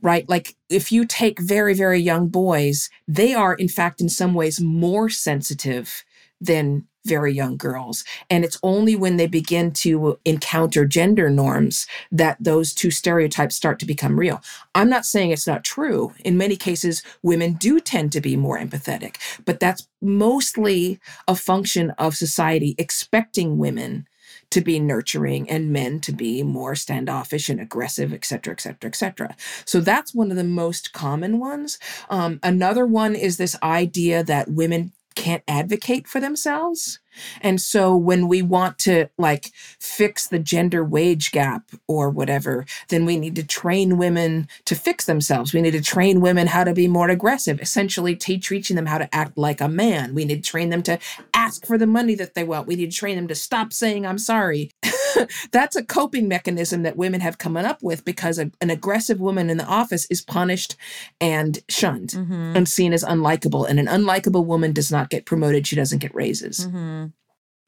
right? 0.00 0.28
Like 0.28 0.56
if 0.68 0.92
you 0.92 1.06
take 1.06 1.40
very, 1.40 1.74
very 1.74 2.00
young 2.00 2.28
boys, 2.28 2.88
they 3.08 3.34
are 3.34 3.54
in 3.54 3.68
fact 3.68 4.00
in 4.00 4.08
some 4.08 4.34
ways 4.34 4.60
more 4.60 5.08
sensitive 5.10 6.04
than 6.40 6.86
very 7.04 7.32
young 7.32 7.56
girls. 7.56 8.04
And 8.30 8.44
it's 8.44 8.58
only 8.62 8.94
when 8.96 9.16
they 9.16 9.26
begin 9.26 9.72
to 9.72 10.18
encounter 10.24 10.84
gender 10.84 11.28
norms 11.30 11.86
that 12.10 12.36
those 12.40 12.72
two 12.72 12.90
stereotypes 12.90 13.56
start 13.56 13.78
to 13.80 13.86
become 13.86 14.18
real. 14.18 14.40
I'm 14.74 14.88
not 14.88 15.04
saying 15.04 15.30
it's 15.30 15.46
not 15.46 15.64
true. 15.64 16.12
In 16.24 16.38
many 16.38 16.56
cases, 16.56 17.02
women 17.22 17.54
do 17.54 17.80
tend 17.80 18.12
to 18.12 18.20
be 18.20 18.36
more 18.36 18.58
empathetic, 18.58 19.16
but 19.44 19.60
that's 19.60 19.88
mostly 20.00 21.00
a 21.26 21.34
function 21.34 21.90
of 21.92 22.14
society 22.14 22.74
expecting 22.78 23.58
women 23.58 24.06
to 24.50 24.60
be 24.60 24.78
nurturing 24.78 25.48
and 25.48 25.72
men 25.72 25.98
to 26.00 26.12
be 26.12 26.42
more 26.42 26.74
standoffish 26.74 27.48
and 27.48 27.60
aggressive, 27.60 28.12
et 28.12 28.24
cetera, 28.24 28.52
et 28.52 28.60
cetera, 28.60 28.88
et 28.88 28.94
cetera. 28.94 29.36
So 29.64 29.80
that's 29.80 30.14
one 30.14 30.30
of 30.30 30.36
the 30.36 30.44
most 30.44 30.92
common 30.92 31.38
ones. 31.38 31.78
Um, 32.10 32.38
another 32.42 32.86
one 32.86 33.14
is 33.14 33.38
this 33.38 33.56
idea 33.62 34.22
that 34.24 34.50
women 34.50 34.92
can't 35.14 35.44
advocate 35.48 36.08
for 36.08 36.20
themselves. 36.20 37.00
And 37.40 37.60
so 37.60 37.96
when 37.96 38.28
we 38.28 38.42
want 38.42 38.78
to 38.80 39.08
like 39.18 39.50
fix 39.80 40.28
the 40.28 40.38
gender 40.38 40.84
wage 40.84 41.32
gap 41.32 41.62
or 41.86 42.10
whatever, 42.10 42.64
then 42.88 43.04
we 43.04 43.16
need 43.16 43.36
to 43.36 43.46
train 43.46 43.96
women 43.98 44.48
to 44.66 44.74
fix 44.74 45.06
themselves. 45.06 45.54
We 45.54 45.60
need 45.62 45.72
to 45.72 45.80
train 45.82 46.20
women 46.20 46.46
how 46.48 46.64
to 46.64 46.74
be 46.74 46.88
more 46.88 47.08
aggressive, 47.08 47.60
essentially 47.60 48.14
teach 48.16 48.48
teaching 48.48 48.76
them 48.76 48.86
how 48.86 48.98
to 48.98 49.14
act 49.14 49.38
like 49.38 49.60
a 49.60 49.68
man. 49.68 50.14
We 50.14 50.24
need 50.24 50.44
to 50.44 50.50
train 50.50 50.70
them 50.70 50.82
to 50.82 50.98
ask 51.32 51.64
for 51.64 51.78
the 51.78 51.86
money 51.86 52.14
that 52.16 52.34
they 52.34 52.44
want. 52.44 52.66
We 52.66 52.76
need 52.76 52.90
to 52.90 52.96
train 52.96 53.16
them 53.16 53.28
to 53.28 53.34
stop 53.34 53.72
saying 53.72 54.04
I'm 54.06 54.18
sorry. 54.18 54.70
That's 55.52 55.76
a 55.76 55.84
coping 55.84 56.26
mechanism 56.28 56.82
that 56.82 56.96
women 56.96 57.20
have 57.20 57.38
come 57.38 57.56
up 57.56 57.82
with 57.82 58.04
because 58.04 58.38
a, 58.38 58.50
an 58.60 58.70
aggressive 58.70 59.20
woman 59.20 59.50
in 59.50 59.58
the 59.58 59.64
office 59.66 60.06
is 60.10 60.20
punished 60.22 60.74
and 61.20 61.58
shunned 61.68 62.10
Mhm. 62.10 62.56
and 62.56 62.68
seen 62.68 62.92
as 62.92 63.04
unlikable. 63.04 63.68
And 63.68 63.78
an 63.78 63.86
unlikable 63.86 64.44
woman 64.44 64.72
does 64.72 64.90
not 64.90 65.10
get 65.10 65.24
promoted, 65.26 65.66
she 65.66 65.76
doesn't 65.76 65.98
get 66.00 66.14
raises. 66.14 66.66
Mhm. 66.66 67.11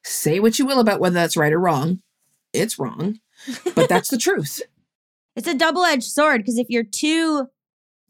Say 0.07 0.39
what 0.39 0.59
you 0.59 0.65
will 0.65 0.79
about 0.79 0.99
whether 0.99 1.15
that's 1.15 1.35
right 1.35 1.51
or 1.51 1.59
wrong. 1.59 2.01
It's 2.53 2.77
wrong, 2.79 3.19
but 3.73 3.89
that's 3.89 4.09
the 4.09 4.17
truth. 4.27 4.61
It's 5.35 5.47
a 5.47 5.55
double 5.57 5.83
edged 5.83 6.03
sword 6.03 6.41
because 6.41 6.57
if 6.59 6.67
you're 6.69 6.83
too 6.83 7.47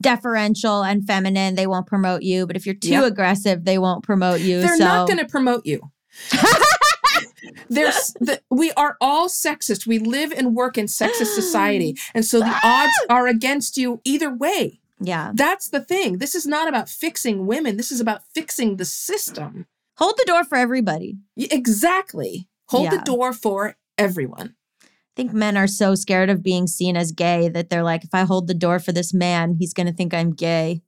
deferential 0.02 0.84
and 0.84 1.08
feminine, 1.08 1.56
they 1.56 1.66
won't 1.68 1.88
promote 1.88 2.22
you. 2.22 2.46
But 2.46 2.58
if 2.58 2.66
you're 2.66 2.76
too 2.76 2.90
Yep. 2.90 3.04
aggressive, 3.14 3.64
they 3.64 3.78
won't 3.78 4.04
promote 4.04 4.42
you. 4.42 4.60
They're 4.62 4.78
so 4.78 4.84
not 4.84 5.08
going 5.08 5.20
to 5.20 5.26
promote 5.26 5.66
you. 5.66 5.90
There's 7.70 8.14
the, 8.20 8.42
we 8.50 8.72
are 8.74 8.98
all 9.00 9.30
sexist. 9.30 9.88
We 9.88 10.00
live 10.00 10.32
and 10.32 10.56
work 10.56 10.78
in 10.78 10.86
sexist 10.88 11.34
society. 11.34 11.96
And 12.14 12.26
so 12.26 12.40
the 12.40 12.46
ah! 12.48 12.86
odds 12.86 12.94
are 13.10 13.28
against 13.28 13.78
you 13.78 14.02
either 14.04 14.34
way. 14.34 14.80
yeah. 15.00 15.32
That's 15.34 15.70
the 15.70 15.80
thing. 15.80 16.18
This 16.18 16.36
is 16.36 16.46
not 16.46 16.68
about 16.68 16.90
fixing 16.90 17.46
women. 17.48 17.78
This 17.78 17.92
is 17.92 18.00
about 18.00 18.22
fixing 18.34 18.78
the 18.78 18.86
system. 18.86 19.68
Hold 19.98 20.16
the 20.18 20.26
door 20.26 20.44
for 20.44 20.58
everybody. 20.58 21.18
Exactly. 21.38 22.50
Hold 22.70 22.92
the 22.92 23.02
door 23.06 23.32
for 23.32 23.76
everyone. 23.98 24.56
I 24.84 24.88
think 25.16 25.32
men 25.32 25.56
are 25.56 25.68
so 25.68 25.96
scared 25.96 26.30
of 26.30 26.44
being 26.44 26.68
seen 26.68 26.98
as 26.98 27.14
gay 27.14 27.48
that 27.50 27.70
they're 27.70 27.84
like, 27.84 28.04
if 28.04 28.14
I 28.14 28.24
hold 28.24 28.48
the 28.48 28.54
door 28.54 28.80
for 28.80 28.92
this 28.92 29.14
man, 29.14 29.56
he's 29.58 29.74
going 29.74 29.88
to 29.88 29.94
think 29.94 30.14
I'm 30.14 30.34
gay. 30.34 30.82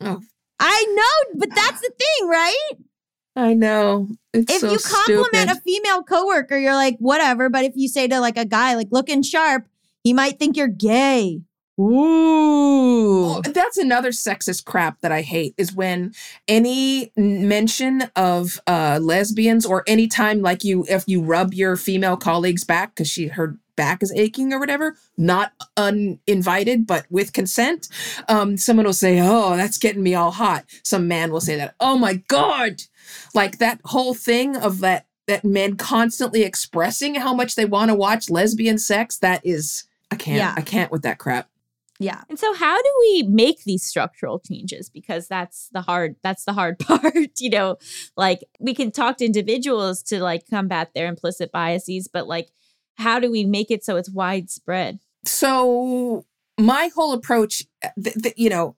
Oh. 0.00 0.20
I 0.60 0.86
know, 0.94 1.38
but 1.38 1.54
that's 1.54 1.80
the 1.80 1.90
thing, 1.90 2.28
right? 2.28 2.70
I 3.36 3.54
know. 3.54 4.08
It's 4.32 4.52
if 4.52 4.60
so 4.60 4.72
you 4.72 4.78
compliment 4.78 5.50
stupid. 5.50 5.56
a 5.56 5.60
female 5.60 6.02
coworker, 6.02 6.56
you're 6.58 6.74
like, 6.74 6.96
whatever. 6.98 7.48
But 7.48 7.64
if 7.64 7.72
you 7.74 7.88
say 7.88 8.06
to 8.06 8.20
like 8.20 8.36
a 8.36 8.44
guy, 8.44 8.74
like 8.74 8.88
looking 8.90 9.22
sharp, 9.22 9.66
he 10.02 10.12
might 10.12 10.38
think 10.38 10.56
you're 10.56 10.68
gay. 10.68 11.40
Ooh. 11.78 13.34
Oh, 13.36 13.42
that's 13.42 13.78
another 13.78 14.10
sexist 14.10 14.64
crap 14.64 15.00
that 15.00 15.10
I 15.10 15.22
hate 15.22 15.54
is 15.56 15.74
when 15.74 16.14
any 16.46 17.10
mention 17.16 18.04
of 18.14 18.60
uh, 18.66 19.00
lesbians 19.02 19.66
or 19.66 19.82
anytime 19.86 20.40
like 20.40 20.62
you 20.62 20.84
if 20.88 21.04
you 21.06 21.20
rub 21.20 21.52
your 21.52 21.76
female 21.76 22.16
colleague's 22.16 22.64
back 22.64 22.94
because 22.94 23.08
she 23.08 23.26
her 23.28 23.58
back 23.76 24.04
is 24.04 24.12
aching 24.14 24.52
or 24.52 24.60
whatever, 24.60 24.96
not 25.16 25.52
uninvited 25.76 26.86
but 26.86 27.06
with 27.10 27.32
consent, 27.32 27.88
um, 28.28 28.56
someone 28.56 28.86
will 28.86 28.92
say, 28.92 29.18
"Oh, 29.20 29.56
that's 29.56 29.78
getting 29.78 30.02
me 30.02 30.14
all 30.14 30.30
hot." 30.30 30.64
Some 30.84 31.08
man 31.08 31.32
will 31.32 31.40
say 31.40 31.56
that, 31.56 31.74
"Oh 31.80 31.98
my 31.98 32.22
god," 32.28 32.82
like 33.34 33.58
that 33.58 33.80
whole 33.86 34.14
thing 34.14 34.56
of 34.56 34.78
that 34.80 35.06
that 35.26 35.44
men 35.44 35.76
constantly 35.76 36.42
expressing 36.42 37.16
how 37.16 37.34
much 37.34 37.56
they 37.56 37.64
want 37.64 37.88
to 37.88 37.94
watch 37.94 38.30
lesbian 38.30 38.78
sex. 38.78 39.18
That 39.18 39.44
is, 39.44 39.84
I 40.10 40.16
can't, 40.16 40.36
Yeah. 40.36 40.54
I 40.56 40.60
can't 40.60 40.92
with 40.92 41.02
that 41.02 41.18
crap. 41.18 41.48
Yeah. 42.00 42.22
And 42.28 42.38
so 42.38 42.52
how 42.54 42.76
do 42.76 42.90
we 43.00 43.22
make 43.22 43.64
these 43.64 43.84
structural 43.84 44.40
changes 44.40 44.90
because 44.90 45.28
that's 45.28 45.68
the 45.72 45.82
hard 45.82 46.16
that's 46.22 46.44
the 46.44 46.52
hard 46.52 46.78
part, 46.80 47.40
you 47.40 47.50
know. 47.50 47.76
Like 48.16 48.44
we 48.58 48.74
can 48.74 48.90
talk 48.90 49.18
to 49.18 49.24
individuals 49.24 50.02
to 50.04 50.22
like 50.22 50.48
combat 50.50 50.90
their 50.94 51.06
implicit 51.06 51.52
biases, 51.52 52.08
but 52.08 52.26
like 52.26 52.50
how 52.96 53.18
do 53.18 53.30
we 53.30 53.44
make 53.44 53.70
it 53.70 53.84
so 53.84 53.96
it's 53.96 54.10
widespread? 54.10 54.98
so 55.24 56.24
my 56.58 56.90
whole 56.94 57.12
approach 57.12 57.64
eh, 57.82 57.90
th- 58.02 58.16
th- 58.22 58.34
you 58.36 58.48
know 58.48 58.76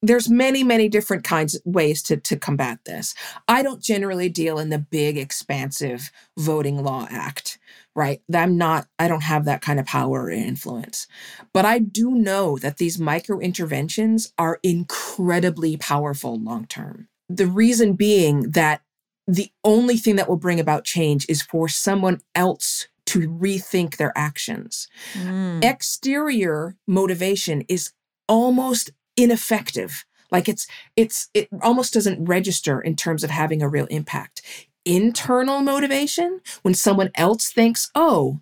there's 0.00 0.28
many 0.28 0.64
many 0.64 0.88
different 0.88 1.22
kinds 1.22 1.54
of 1.54 1.62
ways 1.64 2.02
to 2.02 2.16
to 2.16 2.36
combat 2.36 2.78
this 2.84 3.14
i 3.46 3.62
don't 3.62 3.82
generally 3.82 4.28
deal 4.28 4.58
in 4.58 4.70
the 4.70 4.78
big 4.78 5.16
expansive 5.16 6.10
voting 6.36 6.82
law 6.82 7.06
act 7.10 7.51
right? 7.94 8.20
I'm 8.34 8.56
not 8.56 8.86
i 8.98 9.08
don't 9.08 9.22
have 9.22 9.44
that 9.44 9.62
kind 9.62 9.78
of 9.80 9.86
power 9.86 10.24
or 10.24 10.30
influence. 10.30 11.06
But 11.52 11.64
i 11.64 11.78
do 11.78 12.12
know 12.12 12.58
that 12.58 12.78
these 12.78 12.98
micro 12.98 13.38
interventions 13.38 14.32
are 14.38 14.58
incredibly 14.62 15.76
powerful 15.76 16.38
long 16.38 16.66
term. 16.66 17.08
The 17.28 17.46
reason 17.46 17.94
being 17.94 18.50
that 18.50 18.82
the 19.26 19.50
only 19.64 19.96
thing 19.96 20.16
that 20.16 20.28
will 20.28 20.36
bring 20.36 20.60
about 20.60 20.84
change 20.84 21.26
is 21.28 21.42
for 21.42 21.68
someone 21.68 22.20
else 22.34 22.88
to 23.06 23.28
rethink 23.28 23.96
their 23.96 24.12
actions. 24.16 24.88
Mm. 25.14 25.62
exterior 25.64 26.76
motivation 26.86 27.62
is 27.68 27.92
almost 28.28 28.90
ineffective. 29.16 30.04
Like 30.30 30.48
it's 30.48 30.66
it's 30.96 31.28
it 31.34 31.48
almost 31.60 31.92
doesn't 31.92 32.24
register 32.24 32.80
in 32.80 32.96
terms 32.96 33.22
of 33.22 33.30
having 33.30 33.62
a 33.62 33.68
real 33.68 33.86
impact 33.86 34.42
internal 34.84 35.60
motivation 35.60 36.40
when 36.62 36.74
someone 36.74 37.10
else 37.14 37.50
thinks 37.50 37.90
oh 37.94 38.40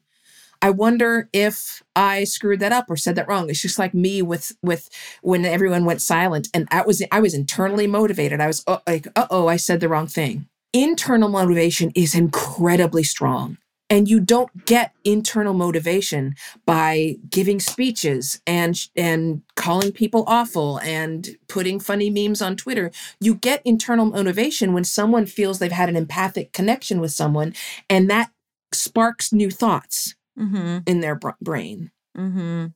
i 0.62 0.70
wonder 0.70 1.28
if 1.32 1.82
i 1.94 2.24
screwed 2.24 2.60
that 2.60 2.72
up 2.72 2.86
or 2.88 2.96
said 2.96 3.14
that 3.14 3.28
wrong. 3.28 3.48
It's 3.50 3.62
just 3.62 3.78
like 3.78 3.94
me 3.94 4.22
with 4.22 4.52
with 4.62 4.88
when 5.22 5.44
everyone 5.44 5.84
went 5.84 6.02
silent 6.02 6.48
and 6.54 6.66
i 6.70 6.82
was 6.82 7.02
i 7.12 7.20
was 7.20 7.34
internally 7.34 7.86
motivated. 7.86 8.40
I 8.40 8.46
was 8.46 8.64
uh, 8.66 8.78
like 8.86 9.06
uh-oh 9.16 9.48
i 9.48 9.56
said 9.56 9.80
the 9.80 9.88
wrong 9.88 10.06
thing. 10.06 10.46
Internal 10.72 11.28
motivation 11.28 11.90
is 11.94 12.14
incredibly 12.14 13.02
strong 13.02 13.58
and 13.90 14.08
you 14.08 14.20
don't 14.20 14.64
get 14.64 14.94
internal 15.04 15.52
motivation 15.52 16.34
by 16.64 17.16
giving 17.28 17.60
speeches 17.60 18.40
and 18.46 18.88
and 18.96 19.42
calling 19.56 19.92
people 19.92 20.24
awful 20.26 20.78
and 20.80 21.36
putting 21.48 21.80
funny 21.80 22.08
memes 22.08 22.40
on 22.40 22.56
Twitter. 22.56 22.90
You 23.20 23.34
get 23.34 23.60
internal 23.64 24.06
motivation 24.06 24.72
when 24.72 24.84
someone 24.84 25.26
feels 25.26 25.58
they've 25.58 25.72
had 25.72 25.88
an 25.88 25.96
empathic 25.96 26.52
connection 26.52 27.00
with 27.00 27.10
someone 27.12 27.52
and 27.90 28.08
that 28.08 28.30
sparks 28.72 29.32
new 29.32 29.50
thoughts 29.50 30.14
Mm-hmm. 30.38 30.78
in 30.86 31.00
their 31.00 31.16
br- 31.16 31.30
brain. 31.42 31.90
Mm-hmm. 32.16 32.66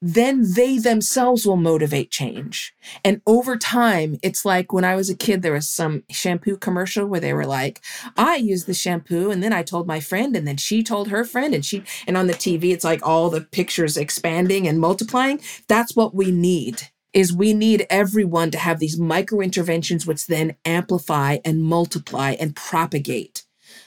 Then 0.00 0.52
they 0.54 0.78
themselves 0.78 1.44
will 1.44 1.56
motivate 1.56 2.10
change. 2.10 2.72
And 3.04 3.20
over 3.26 3.56
time, 3.56 4.18
it's 4.22 4.44
like 4.44 4.72
when 4.72 4.84
I 4.84 4.94
was 4.94 5.10
a 5.10 5.16
kid, 5.16 5.42
there 5.42 5.52
was 5.52 5.68
some 5.68 6.04
shampoo 6.10 6.56
commercial 6.56 7.06
where 7.06 7.20
they 7.20 7.32
were 7.32 7.46
like, 7.46 7.80
I 8.16 8.36
use 8.36 8.64
the 8.64 8.74
shampoo 8.74 9.30
and 9.30 9.42
then 9.42 9.52
I 9.52 9.62
told 9.62 9.88
my 9.88 9.98
friend 9.98 10.36
and 10.36 10.46
then 10.46 10.56
she 10.56 10.84
told 10.84 11.08
her 11.08 11.24
friend 11.24 11.52
and 11.52 11.64
she 11.64 11.82
and 12.06 12.16
on 12.16 12.28
the 12.28 12.34
TV 12.34 12.72
it's 12.72 12.84
like 12.84 13.04
all 13.04 13.28
the 13.28 13.40
pictures 13.40 13.96
expanding 13.96 14.68
and 14.68 14.80
multiplying. 14.80 15.40
That's 15.66 15.96
what 15.96 16.14
we 16.14 16.30
need. 16.30 16.82
Is 17.12 17.32
we 17.32 17.52
need 17.54 17.86
everyone 17.90 18.50
to 18.52 18.58
have 18.58 18.78
these 18.78 18.98
micro 18.98 19.40
interventions 19.40 20.06
which 20.06 20.26
then 20.26 20.54
amplify 20.64 21.38
and 21.44 21.62
multiply 21.62 22.36
and 22.38 22.54
propagate 22.54 23.44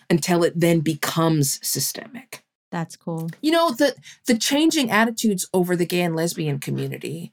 until 0.10 0.44
it 0.44 0.60
then 0.60 0.82
becomes 0.82 1.66
systemic 1.66 2.44
That's 2.72 2.96
cool. 2.96 3.30
you 3.42 3.52
know 3.52 3.72
the 3.72 3.96
the 4.28 4.38
changing 4.38 4.90
attitudes 4.90 5.48
over 5.54 5.76
the 5.76 5.86
gay 5.86 6.02
and 6.02 6.16
lesbian 6.16 6.60
community 6.60 7.32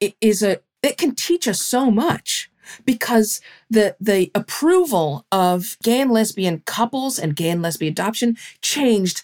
is 0.00 0.42
a 0.42 0.60
it 0.82 0.96
can 0.96 1.14
teach 1.14 1.46
us 1.46 1.60
so 1.60 1.90
much 1.90 2.50
because 2.84 3.40
the 3.68 3.96
the 4.00 4.30
approval 4.34 5.26
of 5.30 5.76
gay 5.82 6.00
and 6.00 6.10
lesbian 6.10 6.62
couples 6.66 7.18
and 7.18 7.36
gay 7.36 7.50
and 7.50 7.62
lesbian 7.62 7.92
adoption 7.92 8.36
changed 8.62 9.22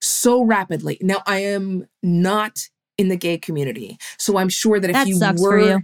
so 0.00 0.42
rapidly 0.42 0.98
now 1.00 1.22
i 1.26 1.38
am 1.38 1.88
not 2.02 2.68
in 2.98 3.08
the 3.08 3.16
gay 3.16 3.38
community 3.38 3.96
so 4.18 4.36
i'm 4.36 4.50
sure 4.50 4.78
that 4.78 4.90
if 4.90 4.94
That 4.94 5.06
you 5.06 5.42
were 5.42 5.82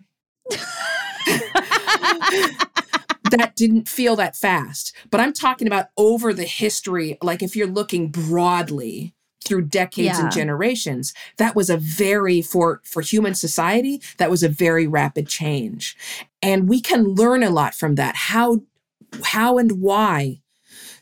you. 0.51 0.51
that 3.33 3.57
didn't 3.57 3.89
feel 3.89 4.17
that 4.17 4.37
fast. 4.37 4.95
But 5.11 5.21
I'm 5.21 5.33
talking 5.33 5.67
about 5.67 5.87
over 5.97 6.33
the 6.33 6.45
history, 6.45 7.19
like 7.23 7.43
if 7.43 7.57
you're 7.57 7.67
looking 7.67 8.09
broadly 8.09 9.15
through 9.43 9.63
decades 9.63 10.19
Yeah. 10.19 10.25
and 10.25 10.33
generations, 10.33 11.13
that 11.37 11.55
was 11.55 11.69
a 11.71 11.77
very 11.77 12.41
for 12.43 12.81
for 12.85 13.03
human 13.03 13.35
society, 13.35 14.01
that 14.19 14.31
was 14.31 14.43
a 14.43 14.49
very 14.49 14.87
rapid 14.87 15.29
change. 15.29 15.97
And 16.41 16.69
we 16.69 16.81
can 16.81 17.15
learn 17.15 17.43
a 17.43 17.51
lot 17.51 17.75
from 17.75 17.95
that. 17.97 18.15
How 18.17 18.63
how 19.25 19.59
and 19.59 19.73
why 19.83 20.41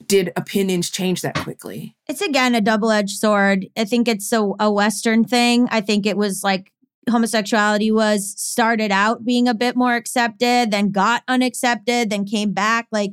did 0.06 0.32
opinions 0.34 0.90
change 0.90 1.22
that 1.22 1.36
quickly? 1.36 1.94
it's 2.08 2.20
again 2.22 2.56
a 2.56 2.60
double-edged 2.60 3.16
sword 3.16 3.66
i 3.76 3.84
think 3.84 4.08
it's 4.08 4.32
a, 4.32 4.42
a 4.58 4.72
western 4.72 5.22
thing 5.22 5.68
i 5.70 5.80
think 5.80 6.04
it 6.06 6.16
was 6.16 6.42
like 6.42 6.72
homosexuality 7.08 7.92
was 7.92 8.34
started 8.36 8.90
out 8.90 9.24
being 9.24 9.46
a 9.46 9.54
bit 9.54 9.76
more 9.76 9.94
accepted 9.94 10.72
then 10.72 10.90
got 10.90 11.22
unaccepted 11.28 12.10
then 12.10 12.24
came 12.24 12.52
back 12.52 12.88
like 12.90 13.12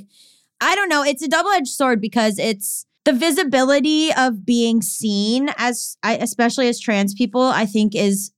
i 0.61 0.73
don't 0.75 0.89
know 0.89 1.03
it's 1.03 1.21
a 1.21 1.27
double-edged 1.27 1.67
sword 1.67 2.01
because 2.01 2.39
it's 2.39 2.86
the 3.07 3.13
visibility 3.13 4.13
of 4.13 4.45
being 4.45 4.81
seen 4.81 5.49
as 5.57 5.97
especially 6.03 6.67
as 6.67 6.79
trans 6.79 7.13
people 7.13 7.41
i 7.41 7.65
think 7.65 7.95
is 7.95 8.31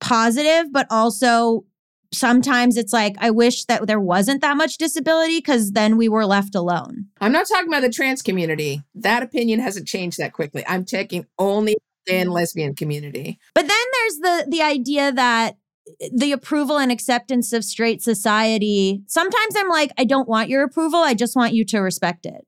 positive 0.00 0.72
but 0.72 0.86
also 0.90 1.64
sometimes 2.12 2.76
it's 2.76 2.92
like 2.92 3.14
i 3.18 3.30
wish 3.30 3.64
that 3.66 3.86
there 3.86 4.00
wasn't 4.00 4.40
that 4.40 4.56
much 4.56 4.78
disability 4.78 5.38
because 5.38 5.72
then 5.72 5.96
we 5.96 6.08
were 6.08 6.26
left 6.26 6.54
alone 6.54 7.06
I'm 7.20 7.32
not 7.32 7.46
talking 7.46 7.68
about 7.68 7.80
the 7.80 7.90
trans 7.90 8.22
community. 8.22 8.82
That 8.94 9.22
opinion 9.22 9.60
hasn't 9.60 9.88
changed 9.88 10.18
that 10.18 10.32
quickly. 10.32 10.64
I'm 10.68 10.84
taking 10.84 11.26
only 11.38 11.76
the 12.06 12.12
mm-hmm. 12.12 12.30
lesbian 12.30 12.74
community. 12.74 13.38
But 13.54 13.66
then 13.66 13.86
there's 13.92 14.16
the 14.18 14.46
the 14.50 14.62
idea 14.62 15.12
that 15.12 15.56
eh, 16.00 16.08
the 16.14 16.32
approval 16.32 16.78
and 16.78 16.92
acceptance 16.92 17.52
of 17.52 17.64
straight 17.64 18.02
society. 18.02 19.02
Sometimes 19.06 19.54
I'm 19.56 19.68
like, 19.68 19.92
I 19.98 20.04
don't 20.04 20.28
want 20.28 20.48
your 20.48 20.62
approval. 20.62 21.00
I 21.00 21.14
just 21.14 21.36
want 21.36 21.54
you 21.54 21.64
to 21.66 21.78
respect 21.78 22.26
it. 22.26 22.46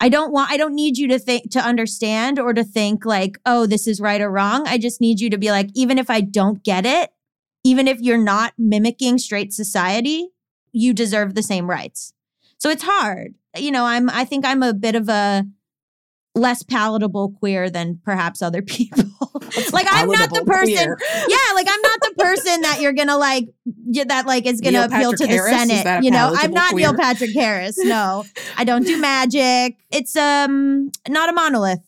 I 0.00 0.08
don't 0.08 0.32
want 0.32 0.50
I 0.50 0.56
don't 0.56 0.74
need 0.74 0.98
you 0.98 1.08
to 1.08 1.18
think 1.18 1.50
to 1.52 1.60
understand 1.60 2.38
or 2.38 2.52
to 2.52 2.64
think 2.64 3.04
like, 3.04 3.38
oh, 3.46 3.66
this 3.66 3.86
is 3.86 4.00
right 4.00 4.20
or 4.20 4.30
wrong. 4.30 4.66
I 4.66 4.78
just 4.78 5.00
need 5.00 5.20
you 5.20 5.30
to 5.30 5.38
be 5.38 5.50
like, 5.50 5.70
even 5.74 5.98
if 5.98 6.10
I 6.10 6.20
don't 6.20 6.62
get 6.62 6.84
it, 6.84 7.10
even 7.64 7.88
if 7.88 8.00
you're 8.00 8.18
not 8.18 8.52
mimicking 8.58 9.18
straight 9.18 9.52
society, 9.52 10.28
you 10.72 10.92
deserve 10.92 11.34
the 11.34 11.42
same 11.42 11.70
rights. 11.70 12.12
So 12.58 12.70
it's 12.70 12.82
hard. 12.82 13.34
You 13.56 13.70
know, 13.70 13.84
I'm 13.84 14.10
I 14.10 14.24
think 14.24 14.44
I'm 14.44 14.62
a 14.62 14.74
bit 14.74 14.96
of 14.96 15.08
a 15.08 15.46
less 16.34 16.62
palatable 16.62 17.30
queer 17.38 17.70
than 17.70 18.00
perhaps 18.04 18.42
other 18.42 18.62
people. 18.76 19.04
like 19.72 19.86
I'm 19.90 20.08
not 20.08 20.30
the 20.30 20.44
person 20.44 20.74
queer. 20.74 20.98
yeah, 21.28 21.54
like 21.54 21.66
I'm 21.70 21.82
not 21.82 22.00
the 22.00 22.14
person 22.18 22.60
that 22.62 22.78
you're 22.80 22.92
gonna 22.92 23.16
like 23.16 23.48
that 24.06 24.26
like 24.26 24.46
is 24.46 24.60
gonna 24.60 24.86
Neil 24.88 24.96
appeal 24.96 25.12
to 25.12 25.26
the 25.26 25.28
Harris? 25.28 25.68
Senate. 25.68 26.04
You 26.04 26.10
know, 26.10 26.32
I'm 26.36 26.50
not 26.50 26.74
Neil? 26.74 26.94
Patrick 26.94 27.32
Harris. 27.34 27.78
No, 27.78 28.24
I 28.56 28.64
don't 28.64 28.84
do 28.86 29.00
magic. 29.00 29.76
It's 29.90 30.16
um 30.16 30.90
not 31.08 31.28
a 31.28 31.32
monolith. 31.32 31.80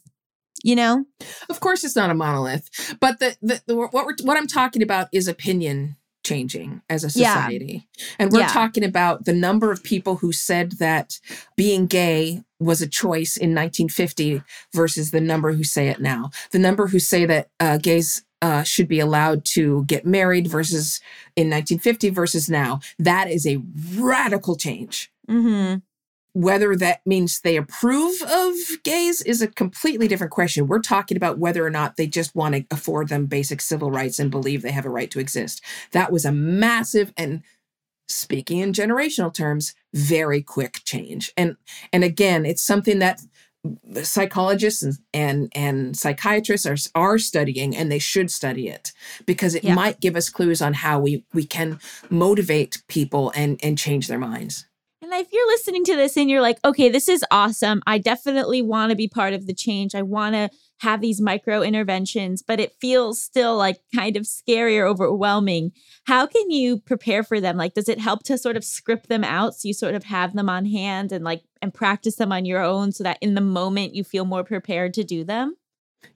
You 0.62 0.74
know, 0.74 1.04
Of 1.48 1.60
course, 1.60 1.84
it's 1.84 1.94
not 1.94 2.10
a 2.10 2.14
monolith, 2.14 2.96
but 2.98 3.20
the, 3.20 3.36
the, 3.40 3.60
the 3.66 3.76
what 3.76 3.92
we're, 3.92 4.16
what 4.24 4.36
I'm 4.36 4.48
talking 4.48 4.82
about 4.82 5.08
is 5.12 5.28
opinion 5.28 5.96
changing 6.26 6.82
as 6.90 7.02
a 7.04 7.18
Yeah. 7.18 7.34
society, 7.34 7.88
and 8.18 8.30
we're 8.32 8.40
Yeah. 8.40 8.48
talking 8.48 8.84
about 8.84 9.24
the 9.24 9.32
number 9.32 9.70
of 9.72 9.82
people 9.82 10.16
who 10.16 10.32
said 10.32 10.72
that 10.72 11.18
being 11.56 11.86
gay 11.86 12.42
was 12.58 12.80
a 12.82 12.86
choice 12.88 13.36
in 13.36 13.54
1950 13.54 14.42
versus 14.74 15.10
the 15.10 15.20
number 15.20 15.52
who 15.52 15.64
say 15.64 15.88
it 15.88 16.00
now. 16.00 16.30
The 16.50 16.58
number 16.58 16.88
who 16.88 16.98
say 16.98 17.24
that 17.26 17.48
uh, 17.60 17.78
gays. 17.78 18.22
Uh, 18.42 18.62
should 18.62 18.86
be 18.86 19.00
allowed 19.00 19.46
to 19.46 19.82
get 19.86 20.04
married 20.04 20.46
versus 20.46 21.00
in 21.36 21.48
1950 21.48 22.10
versus 22.10 22.50
now. 22.50 22.80
That 22.98 23.30
is 23.30 23.46
a 23.46 23.56
radical 23.96 24.56
change. 24.56 25.10
mm-hmm. 25.28 25.78
Whether 26.36 26.76
that 26.76 27.00
means 27.06 27.40
they 27.40 27.56
approve 27.56 28.20
of 28.22 28.54
gays 28.82 29.22
is 29.22 29.40
a 29.40 29.48
completely 29.48 30.06
different 30.06 30.32
question. 30.32 30.66
We're 30.66 30.80
talking 30.80 31.16
about 31.16 31.38
whether 31.38 31.64
or 31.64 31.70
not 31.70 31.96
they 31.96 32.06
just 32.06 32.34
want 32.36 32.54
to 32.54 32.66
afford 32.70 33.08
them 33.08 33.24
basic 33.24 33.62
civil 33.62 33.90
rights 33.90 34.18
and 34.18 34.30
believe 34.30 34.60
they 34.60 34.70
have 34.72 34.84
a 34.84 34.90
right 34.90 35.10
to 35.12 35.18
exist. 35.18 35.62
That 35.92 36.12
was 36.12 36.26
a 36.26 36.32
massive 36.32 37.14
and 37.16 37.42
speaking 38.08 38.58
in 38.58 38.74
generational 38.74 39.32
terms, 39.32 39.74
very 39.94 40.42
quick 40.42 40.82
change. 40.84 41.32
And 41.38 41.56
and 41.90 42.04
again, 42.04 42.44
it's 42.44 42.62
something 42.62 42.98
that 42.98 43.20
psychologists 44.02 44.82
and 44.82 44.98
and, 45.14 45.52
and 45.54 45.96
psychiatrists 45.96 46.66
are 46.66 46.76
are 46.94 47.18
studying 47.18 47.74
and 47.74 47.90
they 47.90 47.98
should 47.98 48.30
study 48.30 48.68
it 48.68 48.92
because 49.24 49.54
it 49.54 49.64
Yeah. 49.64 49.74
might 49.74 50.00
give 50.00 50.16
us 50.16 50.28
clues 50.28 50.60
on 50.60 50.74
how 50.74 51.00
we 51.00 51.24
we 51.32 51.46
can 51.46 51.78
motivate 52.10 52.82
people 52.88 53.32
and 53.34 53.58
and 53.62 53.78
change 53.78 54.06
their 54.08 54.18
minds. 54.18 54.66
If 55.18 55.32
you're 55.32 55.46
listening 55.46 55.84
to 55.84 55.96
this 55.96 56.16
and 56.16 56.28
you're 56.28 56.42
like, 56.42 56.58
okay, 56.64 56.90
this 56.90 57.08
is 57.08 57.24
awesome. 57.30 57.82
I 57.86 57.98
definitely 57.98 58.60
want 58.60 58.90
to 58.90 58.96
be 58.96 59.08
part 59.08 59.32
of 59.32 59.46
the 59.46 59.54
change. 59.54 59.94
I 59.94 60.02
want 60.02 60.34
to 60.34 60.50
have 60.80 61.00
these 61.00 61.20
micro 61.20 61.62
interventions, 61.62 62.42
but 62.42 62.60
it 62.60 62.74
feels 62.80 63.20
still 63.20 63.56
like 63.56 63.78
kind 63.94 64.16
of 64.16 64.26
scary 64.26 64.78
or 64.78 64.86
overwhelming. 64.86 65.72
How 66.04 66.26
can 66.26 66.50
you 66.50 66.78
prepare 66.78 67.22
for 67.22 67.40
them? 67.40 67.56
Like, 67.56 67.74
does 67.74 67.88
it 67.88 67.98
help 67.98 68.24
to 68.24 68.36
sort 68.36 68.56
of 68.56 68.64
script 68.64 69.08
them 69.08 69.24
out 69.24 69.54
so 69.54 69.68
you 69.68 69.74
sort 69.74 69.94
of 69.94 70.04
have 70.04 70.34
them 70.34 70.50
on 70.50 70.66
hand 70.66 71.12
and 71.12 71.24
like 71.24 71.42
and 71.62 71.72
practice 71.72 72.16
them 72.16 72.30
on 72.30 72.44
your 72.44 72.62
own 72.62 72.92
so 72.92 73.02
that 73.04 73.18
in 73.22 73.34
the 73.34 73.40
moment 73.40 73.94
you 73.94 74.04
feel 74.04 74.26
more 74.26 74.44
prepared 74.44 74.92
to 74.94 75.04
do 75.04 75.24
them? 75.24 75.56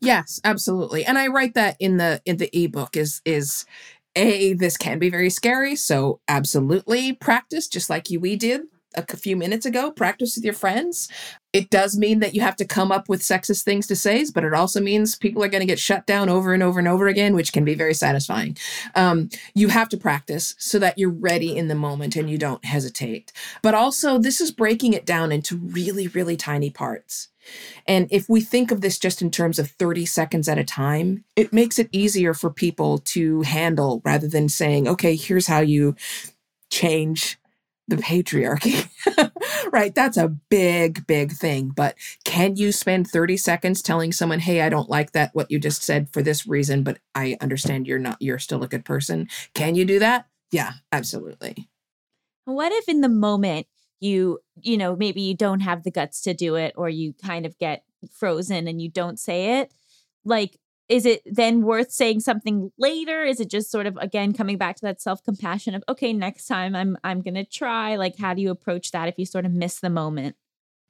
Yes, 0.00 0.40
absolutely. 0.44 1.04
And 1.06 1.16
I 1.16 1.28
write 1.28 1.54
that 1.54 1.76
in 1.80 1.96
the 1.96 2.20
in 2.26 2.36
the 2.36 2.50
ebook 2.56 2.96
is 2.96 3.22
is 3.24 3.64
a 4.14 4.52
this 4.52 4.76
can 4.76 4.98
be 4.98 5.08
very 5.08 5.30
scary, 5.30 5.74
so 5.74 6.20
absolutely 6.28 7.14
practice 7.14 7.66
just 7.66 7.88
like 7.88 8.10
you 8.10 8.20
we 8.20 8.36
did 8.36 8.62
a 8.94 9.16
few 9.16 9.36
minutes 9.36 9.66
ago. 9.66 9.90
Practice 9.90 10.36
with 10.36 10.44
your 10.44 10.54
friends. 10.54 11.08
It 11.52 11.70
does 11.70 11.96
mean 11.96 12.20
that 12.20 12.34
you 12.34 12.42
have 12.42 12.56
to 12.56 12.64
come 12.64 12.92
up 12.92 13.08
with 13.08 13.22
sexist 13.22 13.64
things 13.64 13.86
to 13.88 13.96
say, 13.96 14.24
but 14.32 14.44
it 14.44 14.54
also 14.54 14.80
means 14.80 15.16
people 15.16 15.42
are 15.42 15.48
going 15.48 15.62
to 15.62 15.66
get 15.66 15.78
shut 15.78 16.06
down 16.06 16.28
over 16.28 16.52
and 16.52 16.62
over 16.62 16.78
and 16.78 16.86
over 16.86 17.08
again, 17.08 17.34
which 17.34 17.52
can 17.52 17.64
be 17.64 17.74
very 17.74 17.94
satisfying. 17.94 18.56
Um, 18.94 19.30
you 19.54 19.68
have 19.68 19.88
to 19.90 19.96
practice 19.96 20.54
so 20.58 20.78
that 20.78 20.98
you're 20.98 21.10
ready 21.10 21.56
in 21.56 21.68
the 21.68 21.74
moment 21.74 22.16
and 22.16 22.30
you 22.30 22.38
don't 22.38 22.64
hesitate. 22.64 23.32
But 23.62 23.74
also, 23.74 24.18
this 24.18 24.40
is 24.40 24.50
breaking 24.52 24.92
it 24.92 25.06
down 25.06 25.32
into 25.32 25.56
really, 25.56 26.08
really 26.08 26.36
tiny 26.36 26.70
parts. 26.70 27.28
And 27.86 28.06
if 28.10 28.28
we 28.28 28.40
think 28.40 28.70
of 28.70 28.80
this 28.80 28.98
just 28.98 29.22
in 29.22 29.30
terms 29.30 29.58
of 29.58 29.70
30 29.70 30.06
seconds 30.06 30.48
at 30.48 30.58
a 30.58 30.64
time, 30.64 31.24
it 31.36 31.52
makes 31.52 31.78
it 31.78 31.88
easier 31.90 32.34
for 32.34 32.50
people 32.50 32.98
to 32.98 33.42
handle 33.42 34.02
rather 34.04 34.28
than 34.28 34.48
saying, 34.48 34.86
okay, 34.86 35.16
here's 35.16 35.46
how 35.46 35.60
you 35.60 35.96
change 36.70 37.39
the 37.90 37.96
patriarchy. 37.96 38.88
right? 39.72 39.94
That's 39.94 40.16
a 40.16 40.28
big, 40.28 41.06
big 41.06 41.32
thing. 41.32 41.68
But 41.74 41.96
can 42.24 42.56
you 42.56 42.72
spend 42.72 43.08
30 43.08 43.36
seconds 43.36 43.82
telling 43.82 44.12
someone, 44.12 44.40
hey, 44.40 44.62
I 44.62 44.68
don't 44.68 44.88
like 44.88 45.12
that, 45.12 45.34
what 45.34 45.50
you 45.50 45.58
just 45.58 45.82
said 45.82 46.08
for 46.12 46.22
this 46.22 46.46
reason, 46.46 46.82
but 46.82 46.98
I 47.14 47.36
understand 47.40 47.86
you're 47.86 47.98
not, 47.98 48.16
you're 48.20 48.38
still 48.38 48.62
a 48.62 48.68
good 48.68 48.84
person? 48.84 49.28
Can 49.54 49.74
you 49.74 49.84
do 49.84 49.98
that? 49.98 50.26
Yeah, 50.50 50.72
absolutely. 50.92 51.68
What 52.44 52.72
if 52.72 52.88
in 52.88 53.00
the 53.00 53.08
moment 53.08 53.66
you, 54.00 54.40
you 54.60 54.76
know, 54.76 54.96
maybe 54.96 55.20
you 55.20 55.36
don't 55.36 55.60
have 55.60 55.82
the 55.82 55.90
guts 55.90 56.22
to 56.22 56.34
do 56.34 56.56
it 56.56 56.74
or 56.76 56.88
you 56.88 57.14
kind 57.24 57.46
of 57.46 57.58
get 57.58 57.84
frozen 58.12 58.66
and 58.66 58.80
you 58.80 58.90
don't 58.90 59.18
say 59.18 59.60
it? 59.60 59.72
Like, 60.24 60.56
is 60.90 61.06
it 61.06 61.22
then 61.24 61.62
worth 61.62 61.92
saying 61.92 62.20
something 62.20 62.72
later? 62.76 63.24
Is 63.24 63.40
it 63.40 63.48
just 63.48 63.70
sort 63.70 63.86
of 63.86 63.96
again 63.98 64.32
coming 64.32 64.58
back 64.58 64.76
to 64.76 64.82
that 64.82 65.00
self-compassion 65.00 65.74
of 65.74 65.84
okay, 65.88 66.12
next 66.12 66.46
time 66.46 66.74
I'm 66.74 66.98
I'm 67.04 67.22
to 67.22 67.44
try? 67.44 67.96
Like 67.96 68.18
how 68.18 68.34
do 68.34 68.42
you 68.42 68.50
approach 68.50 68.90
that 68.90 69.08
if 69.08 69.14
you 69.16 69.24
sort 69.24 69.46
of 69.46 69.52
miss 69.52 69.78
the 69.78 69.88
moment? 69.88 70.36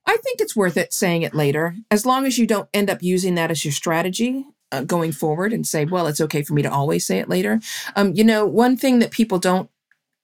I 0.06 0.16
think 0.16 0.40
it's 0.40 0.56
worth 0.56 0.78
it 0.78 0.94
saying 0.94 1.22
it 1.22 1.34
later, 1.34 1.76
as 1.90 2.06
long 2.06 2.24
as 2.24 2.38
you 2.38 2.46
don't 2.46 2.68
end 2.72 2.88
up 2.88 3.02
using 3.02 3.34
that 3.34 3.50
as 3.50 3.64
your 3.64 3.72
strategy 3.72 4.46
uh, 4.72 4.82
going 4.82 5.12
forward 5.12 5.52
and 5.52 5.66
say, 5.66 5.84
well, 5.84 6.06
it's 6.06 6.22
okay 6.22 6.42
for 6.42 6.54
me 6.54 6.62
to 6.62 6.72
always 6.72 7.06
say 7.06 7.18
it 7.18 7.28
later. 7.28 7.60
Um, 7.94 8.14
you 8.14 8.24
know, 8.24 8.46
one 8.46 8.76
thing 8.78 9.00
that 9.00 9.10
people 9.10 9.38
don't 9.38 9.68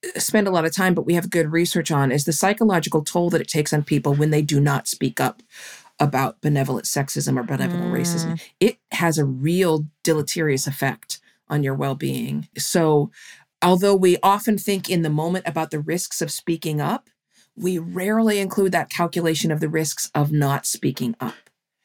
uh, 0.04 0.18
spend 0.18 0.48
a 0.48 0.50
lot 0.50 0.64
of 0.64 0.74
time, 0.74 0.94
but 0.94 1.04
we 1.04 1.14
have 1.14 1.28
good 1.28 1.52
research 1.52 1.90
on, 1.90 2.10
is 2.10 2.24
the 2.24 2.32
psychological 2.32 3.04
toll 3.04 3.28
that 3.30 3.40
it 3.42 3.48
takes 3.48 3.72
on 3.72 3.84
people 3.84 4.14
when 4.14 4.30
they 4.30 4.42
do 4.42 4.60
not 4.60 4.88
speak 4.88 5.20
up 5.20 5.42
about 5.98 6.40
benevolent 6.40 6.84
sexism 6.84 7.38
or 7.38 7.42
benevolent 7.42 7.92
racism. 7.92 8.40
It 8.60 8.78
has 8.92 9.18
a 9.18 9.24
real 9.24 9.86
deleterious 10.02 10.66
effect 10.66 11.20
on 11.48 11.62
your 11.62 11.74
well 11.74 11.94
being. 11.94 12.48
So, 12.58 13.10
although 13.62 13.94
we 13.94 14.18
often 14.22 14.58
think 14.58 14.90
in 14.90 15.02
the 15.02 15.10
moment 15.10 15.46
about 15.46 15.70
the 15.70 15.80
risks 15.80 16.20
of 16.20 16.30
speaking 16.30 16.80
up, 16.80 17.08
we 17.56 17.78
rarely 17.78 18.38
include 18.38 18.72
that 18.72 18.90
calculation 18.90 19.50
of 19.50 19.60
the 19.60 19.68
risks 19.68 20.10
of 20.14 20.30
not 20.30 20.66
speaking 20.66 21.14
up. 21.20 21.34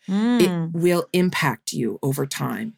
Mm. 0.07 0.41
It 0.41 0.77
will 0.77 1.05
impact 1.13 1.71
you 1.73 1.99
over 2.01 2.25
time. 2.25 2.75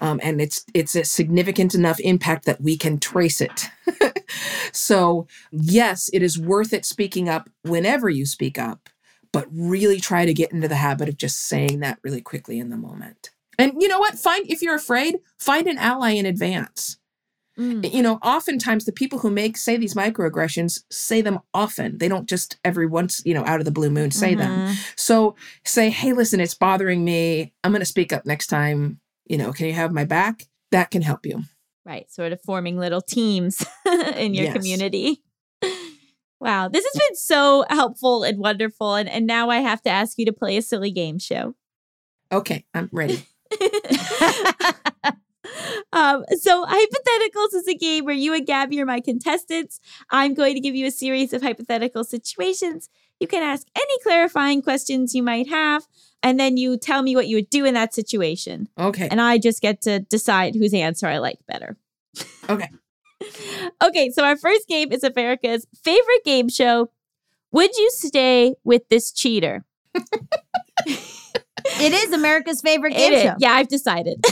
Um, 0.00 0.20
and 0.22 0.40
it's 0.40 0.64
it's 0.74 0.96
a 0.96 1.04
significant 1.04 1.74
enough 1.74 2.00
impact 2.00 2.44
that 2.46 2.60
we 2.60 2.76
can 2.76 2.98
trace 2.98 3.40
it. 3.40 3.68
so 4.72 5.26
yes, 5.52 6.10
it 6.12 6.22
is 6.22 6.38
worth 6.38 6.72
it 6.72 6.84
speaking 6.84 7.28
up 7.28 7.48
whenever 7.62 8.08
you 8.08 8.26
speak 8.26 8.58
up, 8.58 8.88
but 9.32 9.46
really 9.52 10.00
try 10.00 10.24
to 10.26 10.34
get 10.34 10.52
into 10.52 10.68
the 10.68 10.76
habit 10.76 11.08
of 11.08 11.16
just 11.16 11.40
saying 11.46 11.80
that 11.80 11.98
really 12.02 12.20
quickly 12.20 12.58
in 12.58 12.70
the 12.70 12.76
moment. 12.76 13.30
And 13.58 13.74
you 13.80 13.88
know 13.88 13.98
what? 14.00 14.18
Find 14.18 14.50
if 14.50 14.62
you're 14.62 14.74
afraid, 14.74 15.18
find 15.38 15.66
an 15.66 15.78
ally 15.78 16.10
in 16.12 16.26
advance. 16.26 16.96
Mm. 17.58 17.92
You 17.92 18.02
know, 18.02 18.14
oftentimes 18.22 18.86
the 18.86 18.92
people 18.92 19.18
who 19.18 19.30
make 19.30 19.56
say 19.58 19.76
these 19.76 19.94
microaggressions 19.94 20.80
say 20.90 21.20
them 21.20 21.40
often. 21.52 21.98
They 21.98 22.08
don't 22.08 22.28
just 22.28 22.58
every 22.64 22.86
once, 22.86 23.20
you 23.26 23.34
know, 23.34 23.44
out 23.44 23.58
of 23.58 23.66
the 23.66 23.70
blue 23.72 23.90
moon 23.90 24.10
say 24.12 24.34
them. 24.34 24.50
Mhm. 24.68 24.76
So 24.96 25.36
say, 25.64 25.90
hey, 25.90 26.12
listen, 26.14 26.40
it's 26.40 26.54
bothering 26.54 27.04
me. 27.04 27.52
I'm 27.62 27.72
going 27.72 27.80
to 27.80 27.86
speak 27.86 28.12
up 28.12 28.24
next 28.24 28.46
time. 28.46 28.98
You 29.26 29.36
know, 29.36 29.52
can 29.52 29.66
you 29.66 29.74
have 29.74 29.92
my 29.92 30.04
back? 30.04 30.46
That 30.70 30.90
can 30.90 31.02
help 31.02 31.26
you. 31.26 31.42
Right. 31.84 32.10
Sort 32.10 32.32
of 32.32 32.40
forming 32.40 32.78
little 32.78 33.02
teams 33.02 33.62
in 34.16 34.32
your 34.32 34.44
Yes. 34.44 34.54
community. 34.56 35.22
Wow. 36.40 36.68
This 36.68 36.84
has 36.84 37.08
been 37.08 37.16
so 37.16 37.64
helpful 37.68 38.22
and 38.22 38.38
wonderful. 38.38 38.94
And, 38.94 39.08
and 39.08 39.26
now 39.26 39.50
I 39.50 39.58
have 39.58 39.82
to 39.82 39.90
ask 39.90 40.18
you 40.18 40.24
to 40.26 40.32
play 40.32 40.56
a 40.56 40.62
silly 40.62 40.90
game 40.90 41.18
show. 41.18 41.54
Okay, 42.32 42.64
I'm 42.72 42.88
ready. 42.92 43.26
um, 45.92 46.24
so 46.38 46.64
hypotheticals 46.64 47.54
is 47.54 47.68
a 47.68 47.74
game 47.74 48.04
where 48.04 48.14
you 48.14 48.32
and 48.34 48.46
Gaby 48.46 48.80
are 48.80 48.86
my 48.86 49.00
contestants. 49.00 49.80
I'm 50.10 50.34
going 50.34 50.54
to 50.54 50.60
give 50.60 50.74
you 50.74 50.86
a 50.86 50.90
series 50.90 51.32
of 51.32 51.42
hypothetical 51.42 52.04
situations. 52.04 52.88
You 53.18 53.26
can 53.26 53.42
ask 53.42 53.66
any 53.76 53.98
clarifying 54.02 54.62
questions 54.62 55.14
you 55.14 55.22
might 55.22 55.48
have, 55.48 55.86
and 56.22 56.40
then 56.40 56.56
you 56.56 56.78
tell 56.78 57.02
me 57.02 57.14
what 57.14 57.26
you 57.26 57.36
would 57.36 57.50
do 57.50 57.64
in 57.64 57.74
that 57.74 57.92
situation. 57.92 58.68
Okay. 58.78 59.08
And 59.10 59.20
I 59.20 59.36
just 59.36 59.60
get 59.60 59.82
to 59.82 59.98
decide 59.98 60.54
whose 60.54 60.72
answer 60.72 61.06
I 61.06 61.18
like 61.18 61.38
better. 61.46 61.76
Okay. 62.48 62.70
okay, 63.82 64.10
so 64.10 64.24
our 64.24 64.36
first 64.36 64.68
game 64.68 64.92
is 64.92 65.04
America's 65.04 65.66
favorite 65.82 66.24
game 66.24 66.48
show. 66.48 66.90
Would 67.52 67.76
you 67.76 67.90
stay 67.90 68.54
with 68.64 68.88
this 68.88 69.12
cheater? 69.12 69.64
It 71.78 71.92
is 71.92 72.12
America's 72.12 72.60
favorite 72.60 72.92
game 72.92 73.12
It 73.12 73.16
is. 73.16 73.22
show. 73.22 73.34
Yeah, 73.38 73.52
I've 73.52 73.68
decided. 73.68 74.24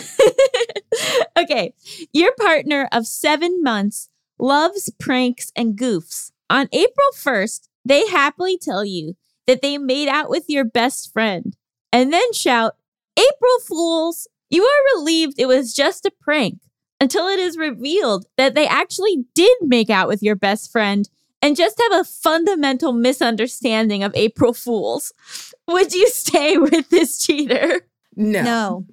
okay. 1.38 1.74
Your 2.12 2.32
partner 2.38 2.88
of 2.92 3.06
seven 3.06 3.62
months 3.62 4.08
loves 4.38 4.90
pranks 4.98 5.52
and 5.56 5.76
goofs. 5.76 6.30
On 6.50 6.68
April 6.72 7.10
1st, 7.14 7.68
they 7.84 8.06
happily 8.06 8.56
tell 8.58 8.84
you 8.84 9.16
that 9.46 9.62
they 9.62 9.78
made 9.78 10.08
out 10.08 10.30
with 10.30 10.44
your 10.48 10.64
best 10.64 11.12
friend 11.12 11.56
and 11.92 12.12
then 12.12 12.32
shout, 12.32 12.76
April 13.18 13.58
Fools! 13.66 14.28
You 14.50 14.62
are 14.62 14.98
relieved 14.98 15.34
it 15.38 15.46
was 15.46 15.74
just 15.74 16.06
a 16.06 16.10
prank 16.10 16.60
until 17.00 17.28
it 17.28 17.38
is 17.38 17.56
revealed 17.56 18.26
that 18.36 18.54
they 18.54 18.66
actually 18.66 19.24
did 19.34 19.56
make 19.62 19.90
out 19.90 20.08
with 20.08 20.22
your 20.22 20.36
best 20.36 20.72
friend 20.72 21.08
and 21.40 21.56
just 21.56 21.80
have 21.80 22.00
a 22.00 22.04
fundamental 22.04 22.92
misunderstanding 22.92 24.02
of 24.02 24.12
April 24.14 24.52
Fools. 24.52 25.12
Would 25.68 25.92
you 25.92 26.08
stay 26.08 26.58
with 26.58 26.88
this 26.90 27.24
cheater? 27.24 27.86
No. 28.16 28.42
No. 28.42 28.84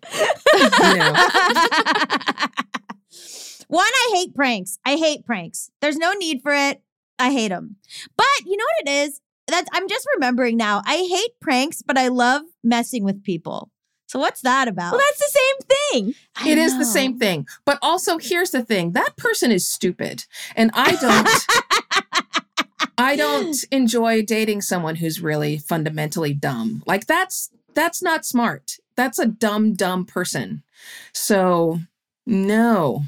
No. 0.53 1.13
One, 3.67 3.87
I 3.87 4.11
hate 4.13 4.35
pranks. 4.35 4.77
I 4.85 4.95
hate 4.95 5.25
pranks. 5.25 5.71
There's 5.81 5.97
no 5.97 6.13
need 6.13 6.43
for 6.43 6.53
it. 6.53 6.83
I 7.17 7.31
hate 7.31 7.49
them. 7.49 7.77
But 8.15 8.27
you 8.45 8.55
know 8.57 8.63
what 8.63 8.87
it 8.87 9.07
is? 9.07 9.21
That's 9.47 9.69
I'm 9.73 9.87
just 9.87 10.07
remembering 10.15 10.57
now. 10.57 10.81
I 10.85 10.97
hate 10.97 11.39
pranks, 11.41 11.81
but 11.81 11.97
I 11.97 12.09
love 12.09 12.43
messing 12.63 13.03
with 13.03 13.23
people. 13.23 13.71
So 14.15 14.19
what's 14.19 14.39
that 14.43 14.69
about? 14.69 14.93
Well, 14.93 15.01
that's 15.09 15.19
the 15.19 15.39
same 15.39 16.05
thing. 16.07 16.15
I 16.37 16.49
It 16.49 16.57
is 16.57 16.77
the 16.77 16.85
same 16.85 17.19
thing. 17.19 17.45
But 17.65 17.77
also, 17.81 18.17
here's 18.17 18.51
the 18.51 18.63
thing 18.63 18.93
that 18.93 19.17
person 19.17 19.51
is 19.51 19.67
stupid. 19.67 20.23
And 20.55 20.71
I 20.73 20.95
don't. 20.95 22.87
I 22.97 23.17
don't 23.17 23.57
enjoy 23.71 24.21
dating 24.21 24.61
someone 24.61 24.95
who's 24.95 25.19
really 25.19 25.57
fundamentally 25.57 26.33
dumb. 26.33 26.81
Like 26.85 27.07
that's 27.07 27.49
that's 27.73 28.01
not 28.01 28.25
smart. 28.25 28.77
That's 28.95 29.19
a 29.19 29.25
dumb 29.25 29.73
dumb 29.73 30.05
person. 30.05 30.63
So, 31.11 31.81
no. 32.25 33.03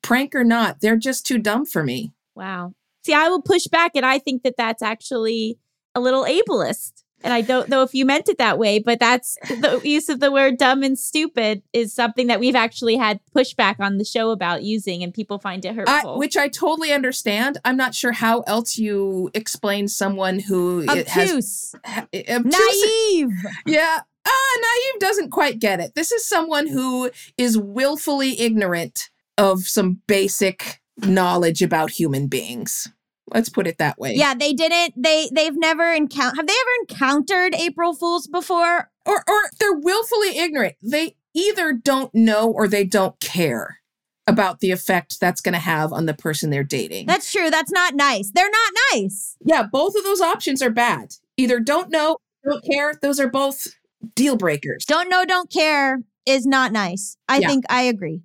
Prank 0.00 0.36
or 0.36 0.44
not, 0.44 0.80
they're 0.80 0.96
just 0.96 1.26
too 1.26 1.38
dumb 1.38 1.66
for 1.66 1.82
me. 1.82 2.12
Wow. 2.36 2.74
See, 3.04 3.14
I 3.14 3.28
will 3.28 3.42
push 3.42 3.66
back, 3.66 3.96
and 3.96 4.06
I 4.06 4.20
think 4.20 4.44
that 4.44 4.54
that's 4.56 4.80
actually 4.80 5.58
a 5.96 6.00
little 6.00 6.22
ableist. 6.22 7.02
And 7.22 7.32
I 7.32 7.40
don't 7.42 7.68
know 7.68 7.82
if 7.82 7.94
you 7.94 8.04
meant 8.06 8.28
it 8.28 8.38
that 8.38 8.58
way, 8.58 8.78
but 8.78 8.98
that's 8.98 9.36
the 9.48 9.80
use 9.84 10.08
of 10.08 10.20
the 10.20 10.32
word 10.32 10.56
dumb 10.58 10.82
and 10.82 10.98
stupid 10.98 11.62
is 11.72 11.92
something 11.92 12.28
that 12.28 12.40
we've 12.40 12.54
actually 12.56 12.96
had 12.96 13.20
pushback 13.36 13.76
on 13.78 13.98
the 13.98 14.04
show 14.04 14.30
about 14.30 14.62
using, 14.62 15.02
and 15.02 15.12
people 15.12 15.38
find 15.38 15.64
it 15.64 15.70
I, 15.70 15.72
hurtful. 15.74 16.18
which 16.18 16.36
I 16.36 16.48
totally 16.48 16.92
understand. 16.92 17.58
I'm 17.64 17.76
not 17.76 17.94
sure 17.94 18.12
how 18.12 18.40
else 18.42 18.78
you 18.78 19.30
explain 19.34 19.88
someone 19.88 20.38
who 20.38 20.84
it 20.88 21.08
has 21.08 21.74
ha- 21.84 22.06
obtuse- 22.12 22.44
Naive. 22.44 23.30
Yeah. 23.66 24.00
Ah, 24.26 24.58
naive 24.60 25.00
doesn't 25.00 25.30
quite 25.30 25.58
get 25.58 25.80
it. 25.80 25.94
This 25.94 26.12
is 26.12 26.26
someone 26.26 26.66
who 26.66 27.10
is 27.38 27.56
willfully 27.58 28.38
ignorant 28.40 29.08
of 29.38 29.60
some 29.60 30.00
basic 30.06 30.80
knowledge 30.98 31.62
about 31.62 31.90
human 31.90 32.26
beings. 32.26 32.88
Let's 33.32 33.48
put 33.48 33.66
it 33.66 33.78
that 33.78 33.98
way. 33.98 34.14
Yeah, 34.14 34.34
they 34.34 34.52
didn't. 34.52 34.94
They 34.96 35.28
they've 35.32 35.56
never 35.56 35.92
encountered. 35.92 36.36
Have 36.38 36.46
they 36.46 36.52
ever 36.52 36.70
encountered 36.88 37.54
April 37.54 37.94
Fools 37.94 38.26
before? 38.26 38.90
Or 39.06 39.24
or 39.28 39.40
they're 39.58 39.72
willfully 39.74 40.38
ignorant. 40.38 40.76
They 40.82 41.16
either 41.34 41.72
don't 41.72 42.14
know 42.14 42.50
or 42.50 42.66
they 42.68 42.84
don't 42.84 43.18
care 43.20 43.78
about 44.26 44.60
the 44.60 44.70
effect 44.70 45.18
that's 45.20 45.40
going 45.40 45.52
to 45.54 45.58
have 45.58 45.92
on 45.92 46.06
the 46.06 46.14
person 46.14 46.50
they're 46.50 46.62
dating. 46.62 47.06
That's 47.06 47.32
true. 47.32 47.50
That's 47.50 47.72
not 47.72 47.94
nice. 47.94 48.30
They're 48.32 48.50
not 48.50 48.72
nice. 48.92 49.36
yeah, 49.44 49.62
both 49.64 49.94
of 49.96 50.04
those 50.04 50.20
options 50.20 50.62
are 50.62 50.70
bad. 50.70 51.14
Either 51.36 51.58
don't 51.58 51.90
know, 51.90 52.16
don't 52.44 52.64
care. 52.64 52.94
Those 53.00 53.18
are 53.18 53.28
both 53.28 53.66
deal 54.14 54.36
breakers. 54.36 54.84
Don't 54.84 55.08
know, 55.08 55.24
don't 55.24 55.50
care 55.50 56.02
is 56.26 56.46
not 56.46 56.70
nice. 56.70 57.16
I 57.28 57.38
Yeah. 57.38 57.48
think 57.48 57.64
I 57.68 57.82
agree. 57.82 58.22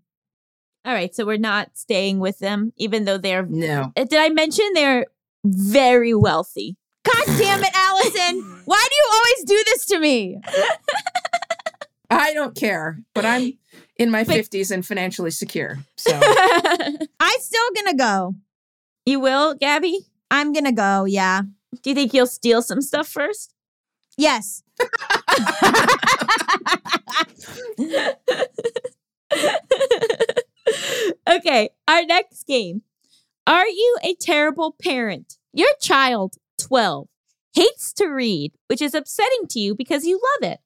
All 0.86 0.93
right, 0.93 1.13
so 1.15 1.25
we're 1.25 1.38
not 1.38 1.75
staying 1.75 2.19
with 2.19 2.38
them, 2.39 2.71
even 2.77 3.05
though 3.05 3.17
they're. 3.17 3.45
No. 3.45 3.91
Uh, 3.97 4.03
Did 4.03 4.19
I 4.19 4.29
mention 4.29 4.65
they're 4.73 5.05
very 5.43 6.13
wealthy? 6.13 6.77
God 7.03 7.25
damn 7.38 7.63
it, 7.63 7.71
Allison. 7.73 8.61
Why 8.65 8.86
do 8.89 8.95
you 8.95 9.05
always 9.13 9.43
do 9.45 9.63
this 9.65 9.86
to 9.88 9.99
me? 9.99 10.39
I 12.09 12.33
don't 12.33 12.55
care, 12.55 12.99
but 13.15 13.25
I'm 13.25 13.53
in 13.97 14.11
my 14.11 14.23
50s 14.23 14.69
and 14.71 14.86
financially 14.86 15.31
secure. 15.31 15.79
So 15.97 16.11
I'm 17.19 17.39
still 17.39 17.69
gonna 17.75 17.95
go. 17.97 18.36
you 19.05 19.19
will, 19.19 19.55
Gaby? 19.55 20.05
I'm 20.29 20.53
gonna 20.53 20.71
go, 20.71 21.05
yeah. 21.05 21.41
Do 21.81 21.89
you 21.89 21.95
think 21.95 22.13
you'll 22.13 22.27
steal 22.27 22.61
some 22.61 22.81
stuff 22.81 23.07
first? 23.07 23.53
Yes. 24.17 24.61
okay, 31.29 31.69
our 31.87 32.05
next 32.05 32.45
game. 32.45 32.81
Are 33.47 33.67
you 33.67 33.97
a 34.03 34.15
terrible 34.15 34.75
parent? 34.81 35.37
Your 35.53 35.69
child, 35.79 36.35
12, 36.59 37.07
hates 37.53 37.93
to 37.93 38.07
read, 38.07 38.53
which 38.67 38.81
is 38.81 38.93
upsetting 38.93 39.47
to 39.49 39.59
you 39.59 39.75
because 39.75 40.05
you 40.05 40.19
love 40.41 40.51
it. 40.51 40.59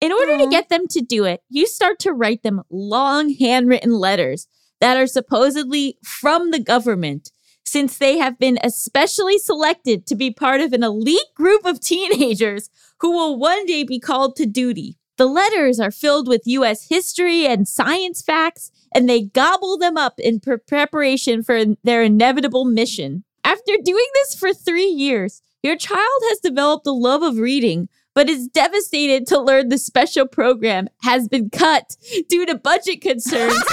In 0.00 0.12
order 0.12 0.36
to 0.38 0.48
get 0.48 0.68
them 0.68 0.86
to 0.88 1.00
do 1.00 1.24
it, 1.24 1.42
you 1.48 1.66
start 1.66 1.98
to 2.00 2.12
write 2.12 2.42
them 2.42 2.62
long 2.70 3.30
handwritten 3.30 3.92
letters 3.92 4.46
that 4.80 4.96
are 4.96 5.06
supposedly 5.06 5.98
from 6.02 6.50
the 6.50 6.58
government, 6.58 7.32
since 7.64 7.96
they 7.96 8.18
have 8.18 8.38
been 8.38 8.58
especially 8.62 9.38
selected 9.38 10.06
to 10.06 10.14
be 10.14 10.30
part 10.30 10.60
of 10.60 10.72
an 10.72 10.82
elite 10.82 11.34
group 11.34 11.64
of 11.64 11.80
teenagers 11.80 12.68
who 13.00 13.10
will 13.12 13.38
one 13.38 13.64
day 13.66 13.84
be 13.84 13.98
called 13.98 14.36
to 14.36 14.46
duty. 14.46 14.96
The 15.16 15.26
letters 15.26 15.80
are 15.80 15.90
filled 15.90 16.28
with 16.28 16.42
US 16.44 16.88
history 16.88 17.46
and 17.46 17.66
science 17.66 18.20
facts, 18.20 18.70
and 18.96 19.08
they 19.08 19.22
gobble 19.22 19.76
them 19.76 19.98
up 19.98 20.18
in 20.18 20.40
pre- 20.40 20.56
preparation 20.56 21.42
for 21.42 21.62
their 21.84 22.02
inevitable 22.02 22.64
mission. 22.64 23.24
After 23.44 23.72
doing 23.84 24.06
this 24.14 24.34
for 24.34 24.54
three 24.54 24.86
years, 24.86 25.42
your 25.62 25.76
child 25.76 26.22
has 26.30 26.40
developed 26.40 26.86
a 26.86 26.92
love 26.92 27.22
of 27.22 27.36
reading, 27.36 27.88
but 28.14 28.30
is 28.30 28.48
devastated 28.48 29.26
to 29.26 29.38
learn 29.38 29.68
the 29.68 29.76
special 29.78 30.26
program 30.26 30.88
has 31.02 31.28
been 31.28 31.50
cut 31.50 31.96
due 32.30 32.46
to 32.46 32.56
budget 32.56 33.02
concerns. 33.02 33.62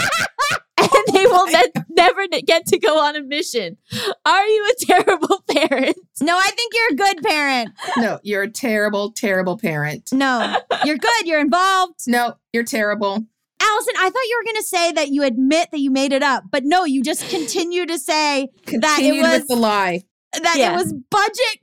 And 0.76 1.16
they 1.16 1.26
oh 1.26 1.32
will 1.32 1.48
ne- 1.48 1.84
never 1.90 2.28
get 2.28 2.66
to 2.68 2.78
go 2.78 3.00
on 3.00 3.16
a 3.16 3.22
mission. 3.22 3.78
Are 4.26 4.46
you 4.46 4.72
a 4.72 4.86
terrible 4.86 5.44
parent? 5.50 5.98
No, 6.22 6.38
I 6.38 6.50
think 6.52 6.74
you're 6.74 6.92
a 6.92 6.96
good 6.96 7.24
parent. 7.24 7.70
no, 7.98 8.20
you're 8.22 8.44
a 8.44 8.52
terrible, 8.52 9.12
terrible 9.12 9.58
parent. 9.58 10.10
No, 10.12 10.58
you're 10.84 10.98
good. 10.98 11.26
You're 11.26 11.40
involved. 11.40 12.02
No, 12.08 12.36
you're 12.52 12.66
terrible. 12.66 13.26
Allison, 13.64 13.94
I 13.98 14.10
thought 14.10 14.24
you 14.30 14.38
were 14.40 14.44
going 14.52 14.62
to 14.62 14.68
say 14.68 14.92
that 14.94 15.10
you 15.10 15.24
admit 15.24 15.70
that 15.72 15.80
you 15.80 15.90
made 15.92 16.12
it 16.14 16.22
up, 16.24 16.44
but 16.52 16.64
no, 16.66 16.84
you 16.86 17.02
just 17.04 17.30
continue 17.30 17.86
to 17.86 17.98
say 17.98 18.50
that 18.66 19.00
it 19.02 19.22
was 19.22 19.40
with 19.40 19.48
the 19.48 19.56
lie. 19.56 20.04
that 20.34 20.56
Yeah. 20.58 20.74
it 20.74 20.76
was 20.76 20.94
budget 21.10 21.60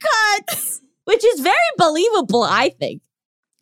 cuts. 0.49 0.81
Which 1.05 1.25
is 1.25 1.41
very 1.41 1.57
believable, 1.77 2.43
I 2.45 2.69
think. 2.71 3.03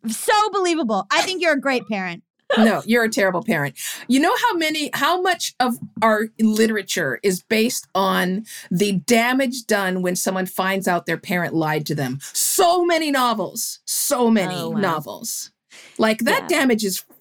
so 0.06 0.32
believable. 0.52 1.06
I 1.10 1.22
think 1.22 1.40
you're 1.42 1.54
a 1.54 1.60
great 1.60 1.86
parent. 1.88 2.22
No, 2.56 2.82
you're 2.86 3.04
a 3.04 3.08
terrible 3.10 3.42
parent. 3.42 3.74
You 4.06 4.20
know 4.20 4.34
how 4.36 4.56
many, 4.56 4.90
how 4.94 5.20
much 5.20 5.54
of 5.60 5.76
our 6.02 6.28
literature 6.40 7.20
is 7.22 7.42
based 7.42 7.86
on 7.94 8.44
the 8.70 8.92
damage 8.92 9.66
done 9.66 10.00
when 10.02 10.16
someone 10.16 10.46
finds 10.46 10.86
out 10.88 11.04
their 11.06 11.18
parent 11.18 11.54
lied 11.54 11.84
to 11.86 11.94
them? 11.94 12.18
So 12.32 12.84
many 12.84 13.10
novels, 13.10 13.80
so 13.86 14.30
many 14.30 14.54
Oh, 14.54 14.70
wow. 14.70 14.80
novels. 14.80 15.50
Like 15.98 16.20
that 16.20 16.44
Yeah. 16.50 16.58
damage 16.58 16.84
is 16.84 17.04
f- 17.08 17.16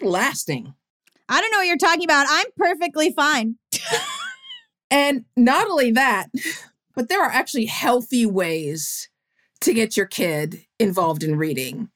lasting. 0.00 0.74
I 1.28 1.40
don't 1.40 1.50
know 1.50 1.58
what 1.58 1.66
you're 1.66 1.76
talking 1.76 2.04
about. 2.04 2.26
I'm 2.28 2.46
perfectly 2.56 3.12
fine. 3.12 3.56
And 4.90 5.24
not 5.36 5.68
only 5.70 5.90
that, 5.92 6.26
but 6.94 7.08
there 7.08 7.22
are 7.22 7.30
actually 7.30 7.64
healthy 7.66 8.26
ways 8.26 9.08
to 9.62 9.72
get 9.72 9.96
your 9.96 10.06
kid 10.06 10.66
involved 10.78 11.22
in 11.22 11.36
reading. 11.36 11.88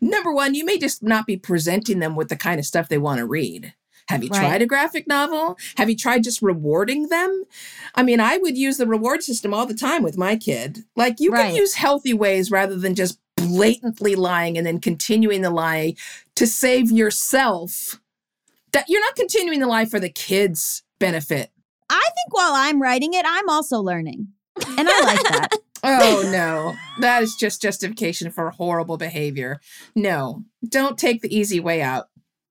Number 0.00 0.32
one, 0.32 0.54
you 0.54 0.64
may 0.64 0.76
just 0.78 1.02
not 1.02 1.26
be 1.26 1.36
presenting 1.38 1.98
them 2.00 2.14
with 2.14 2.28
the 2.28 2.36
kind 2.36 2.58
of 2.58 2.66
stuff 2.66 2.88
they 2.88 2.98
want 2.98 3.18
to 3.18 3.26
read. 3.26 3.72
Have 4.08 4.22
you 4.22 4.28
Right. 4.28 4.38
tried 4.40 4.62
a 4.62 4.66
graphic 4.66 5.06
novel? 5.06 5.56
Have 5.76 5.88
you 5.88 5.96
tried 5.96 6.24
just 6.24 6.42
rewarding 6.42 7.08
them? 7.08 7.44
I 7.94 8.02
mean, 8.02 8.20
I 8.20 8.36
would 8.36 8.58
use 8.58 8.76
the 8.76 8.86
reward 8.86 9.22
system 9.22 9.54
all 9.54 9.64
the 9.64 9.74
time 9.74 10.02
with 10.02 10.18
my 10.18 10.36
kid. 10.36 10.84
Like, 10.94 11.20
you 11.20 11.30
Right. 11.30 11.46
can 11.46 11.56
use 11.56 11.74
healthy 11.74 12.12
ways 12.12 12.50
rather 12.50 12.76
than 12.76 12.94
just 12.94 13.18
blatantly 13.36 14.14
lying 14.14 14.58
and 14.58 14.66
then 14.66 14.78
continuing 14.78 15.40
the 15.40 15.50
lie 15.50 15.94
to 16.36 16.46
save 16.46 16.90
yourself. 16.90 18.00
That 18.72 18.86
you're 18.88 19.00
not 19.00 19.16
continuing 19.16 19.60
the 19.60 19.66
lie 19.66 19.84
for 19.84 20.00
the 20.00 20.08
kids' 20.08 20.82
benefit. 20.98 21.50
I 21.90 22.00
think 22.00 22.34
while 22.34 22.52
I'm 22.54 22.80
writing 22.80 23.12
it, 23.12 23.24
I'm 23.28 23.48
also 23.50 23.80
learning. 23.80 24.28
And 24.78 24.88
I 24.88 25.00
like 25.02 25.22
that. 25.24 25.48
Oh 25.84 26.22
no, 26.30 26.76
that 27.00 27.24
is 27.24 27.34
just 27.34 27.60
justification 27.60 28.30
for 28.30 28.48
horrible 28.50 28.96
behavior. 28.98 29.58
No, 29.96 30.44
don't 30.68 30.96
take 30.96 31.22
the 31.22 31.36
easy 31.36 31.58
way 31.58 31.82
out. 31.82 32.06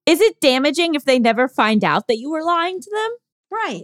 Is 0.06 0.20
it 0.20 0.42
damaging 0.42 0.96
if 0.96 1.06
they 1.06 1.18
never 1.18 1.48
find 1.48 1.82
out 1.86 2.08
that 2.08 2.18
you 2.18 2.30
were 2.30 2.44
lying 2.44 2.82
to 2.82 2.90
them? 2.92 3.12
right. 3.50 3.84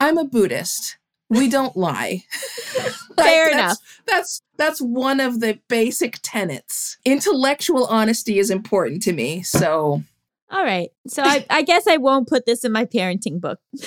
I'm 0.00 0.18
a 0.18 0.24
Buddhist. 0.24 0.98
We 1.30 1.48
don't 1.48 1.76
lie. 1.76 2.24
Like, 3.16 3.26
Fair 3.26 3.44
that's- 3.50 3.54
enough. 3.54 3.78
That's 4.06 4.42
that's 4.58 4.80
one 4.80 5.20
of 5.20 5.40
the 5.40 5.60
basic 5.68 6.18
tenets. 6.22 6.98
Intellectual 7.04 7.86
honesty 7.86 8.38
is 8.38 8.50
important 8.50 9.02
to 9.02 9.12
me. 9.12 9.42
So 9.42 10.02
All 10.50 10.64
right. 10.64 10.90
So 11.06 11.22
I, 11.22 11.46
I 11.48 11.62
guess 11.62 11.86
I 11.86 11.96
won't 11.96 12.28
put 12.28 12.44
this 12.44 12.64
in 12.64 12.72
my 12.72 12.84
parenting 12.84 13.40
book. 13.40 13.60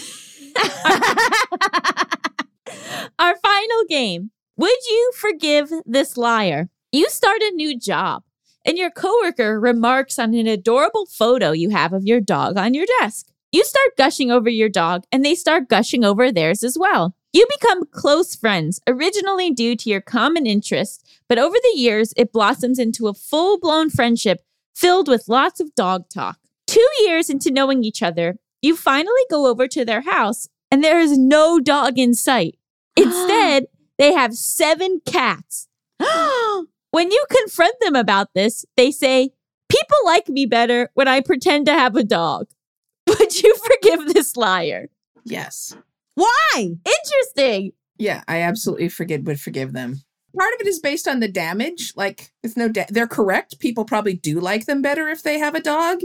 Our 3.19 3.35
final 3.37 3.83
game. 3.89 4.31
Would 4.57 4.77
you 4.89 5.11
forgive 5.17 5.69
this 5.85 6.17
liar? 6.17 6.69
You 6.91 7.09
start 7.09 7.41
a 7.41 7.51
new 7.51 7.79
job 7.79 8.23
and 8.65 8.77
your 8.77 8.91
coworker 8.91 9.59
remarks 9.59 10.19
on 10.19 10.33
an 10.33 10.47
adorable 10.47 11.05
photo 11.05 11.51
you 11.51 11.69
have 11.69 11.93
of 11.93 12.05
your 12.05 12.21
dog 12.21 12.57
on 12.57 12.73
your 12.73 12.85
desk. 12.99 13.27
You 13.51 13.63
start 13.65 13.97
gushing 13.97 14.31
over 14.31 14.49
your 14.49 14.69
dog 14.69 15.03
and 15.11 15.25
they 15.25 15.35
start 15.35 15.67
gushing 15.67 16.05
over 16.05 16.31
theirs 16.31 16.63
as 16.63 16.77
well. 16.79 17.15
You 17.33 17.47
become 17.59 17.85
close 17.85 18.35
friends, 18.35 18.81
originally 18.87 19.51
due 19.51 19.75
to 19.77 19.89
your 19.89 20.01
common 20.01 20.45
interest, 20.45 21.07
but 21.29 21.39
over 21.39 21.55
the 21.61 21.79
years, 21.79 22.13
it 22.17 22.33
blossoms 22.33 22.77
into 22.77 23.07
a 23.07 23.13
full 23.13 23.57
blown 23.57 23.89
friendship 23.89 24.41
filled 24.75 25.07
with 25.07 25.29
lots 25.29 25.59
of 25.61 25.73
dog 25.75 26.09
talk. 26.09 26.39
Two 26.67 26.87
years 27.01 27.29
into 27.29 27.51
knowing 27.51 27.83
each 27.83 28.03
other, 28.03 28.37
you 28.61 28.75
finally 28.75 29.21
go 29.29 29.47
over 29.47 29.67
to 29.67 29.85
their 29.85 30.01
house 30.01 30.49
and 30.69 30.83
there 30.83 30.99
is 30.99 31.17
no 31.17 31.59
dog 31.59 31.97
in 31.97 32.13
sight. 32.13 32.57
Instead, 32.97 33.67
they 33.97 34.13
have 34.13 34.33
seven 34.35 35.01
cats. 35.05 35.67
When 36.93 37.09
you 37.09 37.25
confront 37.29 37.75
them 37.79 37.95
about 37.95 38.33
this, 38.35 38.65
they 38.75 38.91
say, 38.91 39.31
People 39.69 39.97
like 40.03 40.27
me 40.27 40.45
better 40.45 40.89
when 40.93 41.07
I 41.07 41.21
pretend 41.21 41.65
to 41.67 41.71
have 41.71 41.95
a 41.95 42.03
dog. 42.03 42.47
Would 43.07 43.41
you 43.41 43.55
forgive 43.55 44.13
this 44.13 44.35
liar? 44.35 44.89
yes. 45.23 45.73
Why? 46.21 46.75
Interesting. 46.85 47.71
Yeah, 47.97 48.23
I 48.27 48.41
absolutely 48.41 48.89
forgive 48.89 49.23
would 49.23 49.39
forgive 49.39 49.73
them. 49.73 50.01
Part 50.37 50.53
of 50.53 50.61
it 50.61 50.67
is 50.67 50.79
based 50.79 51.07
on 51.07 51.19
the 51.19 51.27
damage. 51.27 51.93
Like, 51.95 52.31
it's 52.41 52.55
no, 52.55 52.69
da- 52.69 52.85
they're 52.89 53.07
correct. 53.07 53.59
People 53.59 53.83
probably 53.83 54.13
do 54.13 54.39
like 54.39 54.65
them 54.65 54.81
better 54.81 55.09
if 55.09 55.23
they 55.23 55.39
have 55.39 55.55
a 55.55 55.61
dog, 55.61 55.99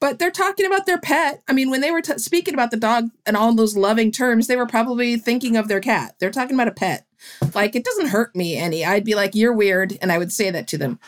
but 0.00 0.18
they're 0.18 0.30
talking 0.30 0.66
about 0.66 0.86
their 0.86 1.00
pet. 1.00 1.42
I 1.46 1.52
mean, 1.52 1.68
when 1.68 1.82
they 1.82 1.90
were 1.90 2.00
t- 2.00 2.16
speaking 2.18 2.54
about 2.54 2.70
the 2.70 2.78
dog 2.78 3.10
and 3.26 3.36
all 3.36 3.54
those 3.54 3.76
loving 3.76 4.12
terms, 4.12 4.46
they 4.46 4.56
were 4.56 4.66
probably 4.66 5.16
thinking 5.16 5.56
of 5.56 5.68
their 5.68 5.80
cat. 5.80 6.14
They're 6.18 6.30
talking 6.30 6.54
about 6.54 6.68
a 6.68 6.72
pet. 6.72 7.06
Like, 7.54 7.76
it 7.76 7.84
doesn't 7.84 8.08
hurt 8.08 8.34
me 8.34 8.56
any. 8.56 8.84
I'd 8.84 9.04
be 9.04 9.14
like, 9.14 9.34
you're 9.34 9.52
weird. 9.52 9.98
And 10.00 10.10
I 10.10 10.18
would 10.18 10.32
say 10.32 10.50
that 10.50 10.68
to 10.68 10.78
them. 10.78 10.98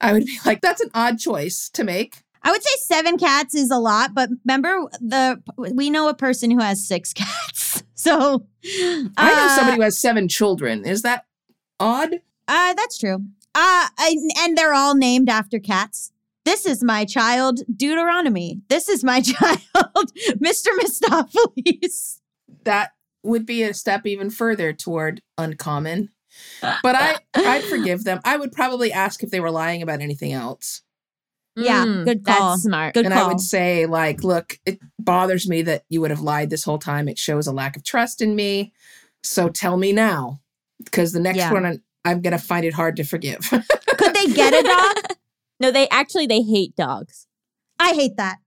I 0.00 0.12
would 0.12 0.24
be 0.24 0.38
like, 0.46 0.60
that's 0.60 0.80
an 0.80 0.90
odd 0.94 1.18
choice 1.18 1.68
to 1.70 1.84
make. 1.84 2.22
I 2.44 2.50
would 2.50 2.62
say 2.62 2.76
seven 2.80 3.16
cats 3.16 3.54
is 3.54 3.70
a 3.70 3.78
lot, 3.78 4.14
but 4.14 4.28
remember 4.44 4.88
the 5.00 5.42
we 5.56 5.88
know 5.88 6.08
a 6.08 6.14
person 6.14 6.50
who 6.50 6.60
has 6.60 6.86
six 6.86 7.12
cats. 7.12 7.82
So 8.04 8.46
I 8.64 9.08
know 9.16 9.46
uh, 9.46 9.56
somebody 9.56 9.76
who 9.76 9.82
has 9.82 9.98
seven 9.98 10.28
children. 10.28 10.84
Is 10.84 11.00
that 11.02 11.24
odd? 11.80 12.16
Uh, 12.46 12.74
that's 12.74 12.98
true. 12.98 13.24
Uh, 13.54 13.88
I, 13.98 14.16
and 14.40 14.58
they're 14.58 14.74
all 14.74 14.94
named 14.94 15.30
after 15.30 15.58
cats. 15.58 16.12
This 16.44 16.66
is 16.66 16.84
my 16.84 17.06
child, 17.06 17.60
Deuteronomy. 17.74 18.60
This 18.68 18.90
is 18.90 19.02
my 19.02 19.20
child, 19.22 19.62
Mr. 20.36 20.66
Mistoffelees. 20.78 22.20
that 22.64 22.90
would 23.22 23.46
be 23.46 23.62
a 23.62 23.72
step 23.72 24.06
even 24.06 24.28
further 24.28 24.74
toward 24.74 25.22
uncommon. 25.38 26.10
But 26.60 26.94
I 26.96 27.16
I'd 27.34 27.64
forgive 27.64 28.04
them. 28.04 28.20
I 28.22 28.36
would 28.36 28.52
probably 28.52 28.92
ask 28.92 29.22
if 29.22 29.30
they 29.30 29.40
were 29.40 29.50
lying 29.50 29.80
about 29.80 30.02
anything 30.02 30.34
else. 30.34 30.82
Yeah, 31.56 31.84
Mm, 31.84 32.04
good 32.04 32.24
call. 32.24 32.50
That's 32.52 32.62
smart. 32.64 32.94
Good 32.94 33.06
and 33.06 33.14
call. 33.14 33.24
I 33.24 33.28
would 33.28 33.40
say 33.40 33.86
like, 33.86 34.24
look, 34.24 34.58
it 34.66 34.80
bothers 34.98 35.48
me 35.48 35.62
that 35.62 35.84
you 35.88 36.00
would 36.00 36.10
have 36.10 36.20
lied 36.20 36.50
this 36.50 36.64
whole 36.64 36.78
time. 36.78 37.08
It 37.08 37.18
shows 37.18 37.46
a 37.46 37.52
lack 37.52 37.76
of 37.76 37.84
trust 37.84 38.20
in 38.20 38.34
me. 38.34 38.72
So 39.22 39.48
tell 39.48 39.76
me 39.76 39.92
now 39.92 40.40
because 40.84 41.12
the 41.12 41.20
next 41.20 41.38
Yeah. 41.38 41.52
one 41.52 41.64
I'm, 41.64 41.82
I'm 42.04 42.20
going 42.20 42.32
to 42.36 42.38
find 42.44 42.64
it 42.66 42.74
hard 42.74 42.96
to 42.96 43.04
forgive. 43.04 43.48
Could 43.98 44.14
they 44.14 44.26
get 44.26 44.52
a 44.52 44.62
dog? 44.62 45.16
No, 45.60 45.70
they 45.70 45.88
actually 45.88 46.26
they 46.26 46.42
hate 46.42 46.74
dogs. 46.74 47.28
I 47.78 47.92
hate 47.92 48.16
that. 48.16 48.38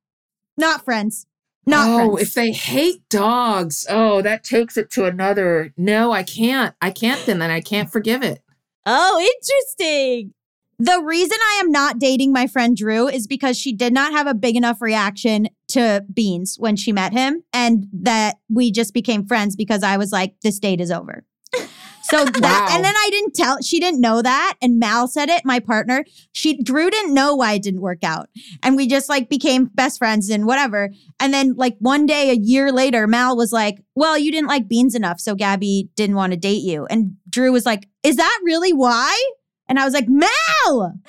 Not 0.58 0.84
friends. 0.84 1.26
Not 1.66 1.86
friends. 1.86 2.01
oh, 2.01 2.16
friends. 2.16 2.28
if 2.28 2.34
they 2.34 2.51
hate 2.51 3.08
dogs, 3.10 3.86
oh, 3.89 4.22
that 4.22 4.43
takes 4.43 4.76
it 4.76 4.91
to 4.91 5.05
another. 5.05 5.74
No, 5.78 6.12
I 6.12 6.24
can't. 6.24 6.76
I 6.82 6.91
can't 6.91 7.26
then. 7.26 7.39
Then 7.39 7.49
I 7.49 7.62
can't 7.62 7.89
forgive 7.89 8.24
it. 8.24 8.41
Oh, 8.86 9.20
interesting. 9.20 10.34
The 10.80 11.02
reason 11.02 11.38
I 11.42 11.60
am 11.64 11.72
not 11.72 11.98
dating 11.98 12.32
my 12.32 12.46
friend 12.46 12.78
Drew 12.78 13.08
is 13.08 13.26
because 13.26 13.58
she 13.58 13.74
did 13.74 13.94
not 13.94 14.12
have 14.12 14.28
a 14.28 14.36
big 14.36 14.56
enough 14.56 14.80
reaction 14.80 15.50
to 15.70 16.06
Beans 16.14 16.56
when 16.60 16.76
she 16.76 16.92
met 16.92 17.14
him, 17.14 17.44
and 17.52 17.88
that 17.94 18.38
we 18.48 18.72
just 18.72 18.94
became 18.94 19.26
friends 19.26 19.56
because 19.56 19.82
I 19.82 19.98
was 19.98 20.12
like, 20.12 20.36
this 20.44 20.60
date 20.60 20.80
is 20.80 20.92
over. 20.92 21.26
So 22.04 22.24
that, 22.26 22.42
Wow. 22.42 22.68
and 22.72 22.86
then 22.86 22.94
I 22.96 23.10
didn't 23.12 23.34
tell, 23.34 23.60
she 23.62 23.80
didn't 23.80 24.00
know 24.02 24.22
that. 24.22 24.54
And 24.62 24.78
Mal 24.80 25.08
said 25.08 25.30
it, 25.30 25.44
my 25.44 25.60
partner. 25.60 26.06
She, 26.32 26.62
Drew 26.62 26.90
didn't 26.92 27.14
know 27.14 27.36
why 27.36 27.54
it 27.54 27.64
didn't 27.64 27.82
work 27.82 28.04
out. 28.04 28.30
And 28.62 28.76
we 28.78 28.88
just 28.88 29.10
like 29.10 29.30
became 29.30 29.66
best 29.66 29.98
friends 29.98 30.30
and 30.30 30.46
whatever. 30.46 30.92
And 31.20 31.34
then 31.34 31.56
like 31.56 31.76
one 31.80 32.06
day, 32.06 32.30
a 32.30 32.36
year 32.36 32.72
later, 32.72 33.08
Mal 33.08 33.36
was 33.36 33.52
like, 33.52 33.80
well, 33.96 34.18
you 34.18 34.32
didn't 34.32 34.48
like 34.48 34.70
Beans 34.70 34.94
enough. 34.96 35.20
So 35.20 35.34
Gaby 35.36 35.90
didn't 35.96 36.16
want 36.16 36.32
to 36.32 36.38
date 36.38 36.64
you. 36.64 36.86
And 36.86 37.18
Drew 37.30 37.52
was 37.52 37.66
like, 37.66 37.90
is 38.04 38.16
that 38.18 38.40
really 38.44 38.72
why? 38.74 39.14
And 39.70 39.80
I 39.80 39.86
was 39.86 39.93
like, 39.93 40.07
Mal. 40.07 40.99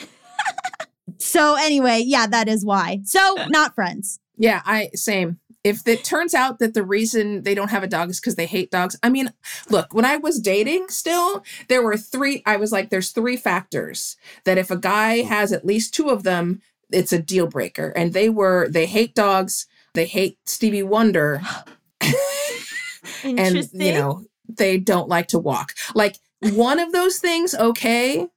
so 1.19 1.57
anyway, 1.57 2.03
yeah, 2.05 2.27
that 2.27 2.49
is 2.49 2.65
why. 2.65 3.01
So 3.05 3.37
not 3.49 3.75
friends. 3.75 4.21
Yeah, 4.37 4.63
I 4.65 4.91
same. 4.95 5.39
If 5.65 5.87
it 5.87 6.05
turns 6.05 6.35
out 6.35 6.61
that 6.61 6.75
the 6.75 6.85
reason 6.85 7.43
they 7.43 7.55
don't 7.55 7.71
have 7.71 7.83
a 7.83 7.89
dog 7.89 8.11
is 8.11 8.21
because 8.21 8.37
they 8.37 8.47
hate 8.47 8.71
dogs, 8.71 8.97
I 9.03 9.11
mean, 9.11 9.33
look, 9.69 9.93
when 9.93 10.05
I 10.05 10.17
was 10.17 10.41
dating 10.41 10.89
still, 10.89 11.45
there 11.69 11.83
were 11.83 11.97
three, 11.97 12.43
I 12.47 12.57
was 12.57 12.71
like, 12.71 12.91
there's 12.91 13.11
three 13.11 13.37
factors 13.37 14.17
that 14.45 14.57
if 14.57 14.71
a 14.71 14.77
guy 14.77 15.23
has 15.23 15.53
at 15.53 15.67
least 15.67 15.93
two 15.93 16.11
of 16.11 16.23
them, 16.23 16.63
it's 16.91 17.13
a 17.13 17.21
deal 17.21 17.49
breaker. 17.49 17.89
And 17.97 18.13
they 18.13 18.29
were, 18.31 18.69
they 18.71 18.87
hate 18.87 19.15
dogs, 19.15 19.67
they 19.95 20.07
hate 20.07 20.39
Stevie 20.47 20.85
Wonder, 20.85 21.43
and, 23.25 23.69
you 23.73 23.93
know, 23.93 24.25
they 24.49 24.79
don't 24.79 25.09
like 25.09 25.29
to 25.29 25.39
walk. 25.39 25.75
Like 25.95 26.19
one 26.41 26.79
of 26.79 26.93
those 26.93 27.19
things, 27.19 27.55
okay. 27.55 28.29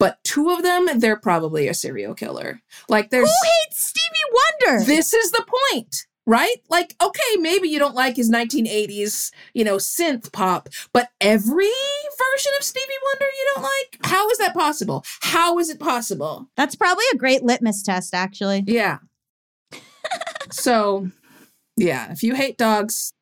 But 0.00 0.18
two 0.24 0.50
of 0.50 0.64
them, 0.64 0.88
they're 0.98 1.14
probably 1.20 1.68
a 1.68 1.74
serial 1.74 2.14
killer. 2.14 2.60
Like 2.88 3.10
there's 3.10 3.28
Who 3.28 3.48
hates 3.68 3.86
Stevie 3.86 4.66
Wonder? 4.66 4.84
this 4.84 5.14
is 5.14 5.30
the 5.30 5.46
point 5.72 6.06
right 6.26 6.56
like 6.68 6.94
okay 7.02 7.36
maybe 7.40 7.66
you 7.66 7.78
don't 7.78 7.94
like 7.94 8.14
his 8.14 8.30
1980s 8.30 9.32
you 9.54 9.64
know 9.64 9.76
synth 9.78 10.30
pop 10.32 10.68
but 10.92 11.08
every 11.18 11.64
version 11.64 12.52
of 12.58 12.62
stevie 12.64 12.84
wonder 13.06 13.24
you 13.24 13.52
don't 13.54 13.62
like 13.62 13.98
how 14.06 14.28
is 14.28 14.36
that 14.36 14.52
possible 14.52 15.02
how 15.22 15.58
is 15.58 15.70
it 15.70 15.80
possible 15.80 16.46
That's 16.58 16.74
probably 16.76 17.04
a 17.14 17.16
great 17.16 17.42
litmus 17.42 17.82
test, 17.82 18.12
actually. 18.14 18.64
yeah 18.66 18.98
so 20.50 21.08
yeah 21.76 22.12
if 22.12 22.22
you 22.22 22.34
hate 22.34 22.58
dogs 22.58 23.12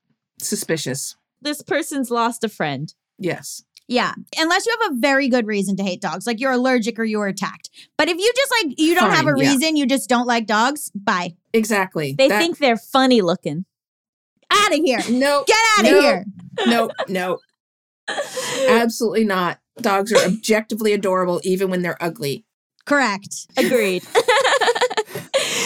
suspicious 0.40 1.16
this 1.40 1.62
person's 1.62 2.10
lost 2.10 2.42
a 2.42 2.48
friend. 2.48 2.92
yes 3.16 3.62
Yeah. 3.88 4.12
Unless 4.36 4.66
you 4.66 4.76
have 4.82 4.92
a 4.92 4.96
very 4.96 5.28
good 5.28 5.46
reason 5.46 5.74
to 5.76 5.82
hate 5.82 6.00
dogs, 6.02 6.26
like 6.26 6.40
you're 6.40 6.52
allergic 6.52 6.98
or 6.98 7.04
you 7.04 7.18
were 7.18 7.26
attacked. 7.26 7.70
But 7.96 8.08
if 8.08 8.18
you 8.18 8.32
just 8.36 8.52
like, 8.62 8.78
you 8.78 8.94
don't 8.94 9.10
have 9.12 9.26
a 9.26 9.34
yeah. 9.36 9.50
reason, 9.50 9.76
you 9.76 9.86
just 9.86 10.08
don't 10.08 10.26
like 10.26 10.46
dogs, 10.46 10.90
bye. 10.94 11.34
exactly 11.54 12.14
They 12.16 12.28
That- 12.28 12.38
think 12.40 12.58
they're 12.58 12.76
funny 12.76 13.22
looking. 13.22 13.64
Out 14.50 14.72
of 14.72 14.78
here. 14.78 15.00
no 15.10 15.44
Get 15.46 15.56
out 15.78 15.84
of 15.86 15.90
No. 15.90 16.00
here. 16.00 16.24
no 16.66 16.90
no 17.08 17.38
absolutely 18.68 19.24
not 19.24 19.58
dogs 19.80 20.10
are 20.12 20.24
objectively 20.24 20.92
adorable 20.94 21.40
even 21.44 21.68
when 21.70 21.82
they're 21.82 22.02
ugly 22.02 22.44
Correct. 22.86 23.46
Agreed. 23.58 24.02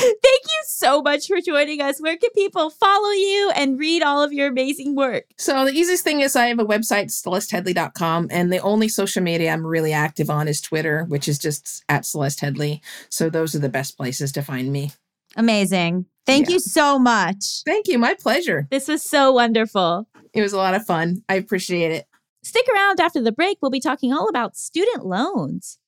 Thank 0.03 0.43
you 0.45 0.63
so 0.67 1.01
much 1.01 1.29
for 1.29 1.41
joining 1.41 1.81
us. 1.81 2.01
Where 2.01 2.17
can 2.17 2.31
people 2.35 2.71
follow 2.71 3.11
you 3.11 3.53
and 3.55 3.79
read 3.79 4.03
all 4.03 4.23
of 4.23 4.33
your 4.33 4.49
amazing 4.49 4.97
work? 4.97 5.25
So 5.39 5.65
the 5.65 5.73
easiest 5.73 6.03
thing 6.03 6.21
is 6.21 6.35
I 6.35 6.47
have 6.47 6.59
a 6.59 6.65
website, 6.65 7.07
celesteheadlee.com, 7.07 8.29
and 8.31 8.53
the 8.53 8.59
only 8.59 8.89
social 8.89 9.23
media 9.23 9.53
I'm 9.53 9.65
really 9.67 9.93
active 9.93 10.29
on 10.31 10.49
is 10.49 10.61
Twitter, 10.61 11.05
which 11.05 11.29
is 11.29 11.39
just 11.39 11.85
at 11.89 12.05
Celeste 12.05 12.41
Headlee. 12.41 12.81
So 13.11 13.31
those 13.31 13.55
are 13.55 13.59
the 13.61 13.69
best 13.69 13.97
places 13.97 14.33
to 14.33 14.43
find 14.43 14.73
me. 14.73 14.93
Amazing. 15.37 16.07
Thank 16.27 16.49
Yeah. 16.49 16.55
you 16.55 16.61
so 16.61 16.99
much. 16.99 17.63
Thank 17.65 17.89
you. 17.89 17.99
My 17.99 18.15
pleasure. 18.15 18.69
This 18.71 18.89
was 18.89 19.03
so 19.03 19.33
wonderful. 19.33 20.09
It 20.35 20.43
was 20.43 20.53
a 20.53 20.57
lot 20.59 20.75
of 20.75 20.85
fun. 20.85 21.23
I 21.29 21.35
appreciate 21.35 21.93
it. 21.93 22.07
Stick 22.45 22.67
around 22.75 23.01
after 23.01 23.23
the 23.23 23.33
break. 23.33 23.59
We'll 23.63 23.71
be 23.71 23.81
talking 23.81 24.13
all 24.13 24.29
about 24.29 24.57
student 24.57 25.07
loans. 25.07 25.79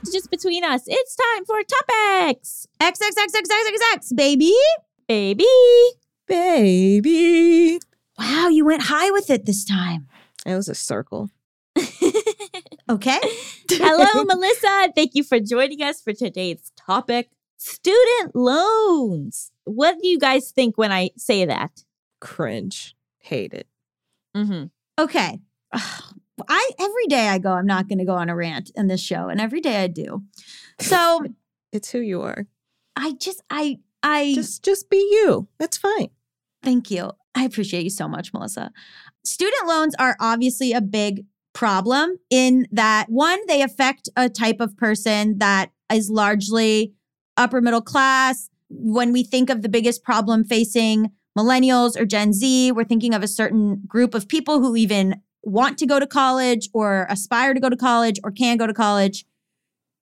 Welcome 0.00 0.06
back 0.06 0.12
to 0.12 0.12
Just 0.12 0.30
Between 0.30 0.64
Us. 0.64 0.82
It's 0.86 1.14
time 1.16 1.44
for 1.44 1.58
topics, 1.62 2.66
X 2.80 3.00
X 3.02 3.16
X 3.18 3.34
X 3.34 3.50
X 3.50 3.68
X 3.68 3.80
X 3.92 4.12
baby. 4.12 4.54
baby. 5.06 5.44
Baby. 6.26 7.80
Wow, 8.18 8.48
you 8.48 8.64
went 8.64 8.82
high 8.84 9.10
with 9.10 9.28
it 9.30 9.44
this 9.46 9.64
time. 9.64 10.06
It 10.46 10.54
was 10.54 10.68
a 10.68 10.74
circle. 10.74 11.30
Okay. 12.88 13.20
Hello, 13.70 14.24
Melisa. 14.24 14.92
Thank 14.96 15.14
you 15.14 15.22
for 15.22 15.38
joining 15.38 15.80
us 15.80 16.00
for 16.00 16.12
today's 16.12 16.72
topic 16.76 17.28
student 17.56 18.34
loans. 18.34 19.52
What 19.62 19.98
do 20.02 20.08
you 20.08 20.18
guys 20.18 20.50
think 20.50 20.76
when 20.76 20.90
I 20.90 21.10
say 21.16 21.44
that? 21.44 21.84
Cringe. 22.20 22.96
Hate 23.20 23.54
it. 23.54 23.68
Mm-hmm. 24.36 24.64
Okay. 25.00 25.38
I 26.48 26.70
every 26.78 27.06
day 27.06 27.28
I 27.28 27.38
go, 27.38 27.52
I'm 27.52 27.66
not 27.66 27.88
going 27.88 27.98
to 27.98 28.04
go 28.04 28.14
on 28.14 28.28
a 28.28 28.36
rant 28.36 28.70
in 28.74 28.88
this 28.88 29.00
show, 29.00 29.28
and 29.28 29.40
every 29.40 29.60
day 29.60 29.82
I 29.82 29.86
do. 29.86 30.22
So 30.80 31.20
It's 31.72 31.90
who 31.90 32.00
you 32.00 32.22
are. 32.22 32.46
I 32.96 33.12
just, 33.12 33.42
I, 33.50 33.78
I 34.02 34.34
Just 34.34 34.64
just 34.64 34.90
be 34.90 34.96
you. 34.96 35.48
That's 35.58 35.78
fine. 35.78 36.08
Thank 36.62 36.90
you. 36.90 37.12
I 37.34 37.44
appreciate 37.44 37.84
you 37.84 37.90
so 37.90 38.08
much, 38.08 38.32
Melisa. 38.32 38.70
Student 39.24 39.66
loans 39.66 39.94
are 39.98 40.16
obviously 40.20 40.72
a 40.72 40.80
big 40.80 41.26
problem 41.52 42.16
in 42.30 42.66
that 42.70 43.06
one, 43.08 43.38
they 43.46 43.62
affect 43.62 44.08
a 44.16 44.28
type 44.28 44.60
of 44.60 44.76
person 44.76 45.38
that 45.38 45.70
is 45.92 46.08
largely 46.08 46.94
upper 47.36 47.60
middle 47.60 47.80
class. 47.80 48.48
When 48.68 49.12
we 49.12 49.24
think 49.24 49.50
of 49.50 49.62
the 49.62 49.68
biggest 49.68 50.04
problem 50.04 50.44
facing 50.44 51.10
millennials 51.36 51.98
or 51.98 52.04
Gen 52.04 52.32
Z, 52.32 52.72
we're 52.72 52.84
thinking 52.84 53.14
of 53.14 53.22
a 53.22 53.28
certain 53.28 53.82
group 53.86 54.14
of 54.14 54.28
people 54.28 54.60
who 54.60 54.76
even 54.76 55.20
want 55.42 55.78
to 55.78 55.86
go 55.86 55.98
to 55.98 56.06
college 56.06 56.68
or 56.72 57.06
aspire 57.08 57.54
to 57.54 57.60
go 57.60 57.68
to 57.68 57.76
college 57.76 58.18
or 58.22 58.30
can 58.30 58.56
go 58.56 58.66
to 58.66 58.74
college. 58.74 59.24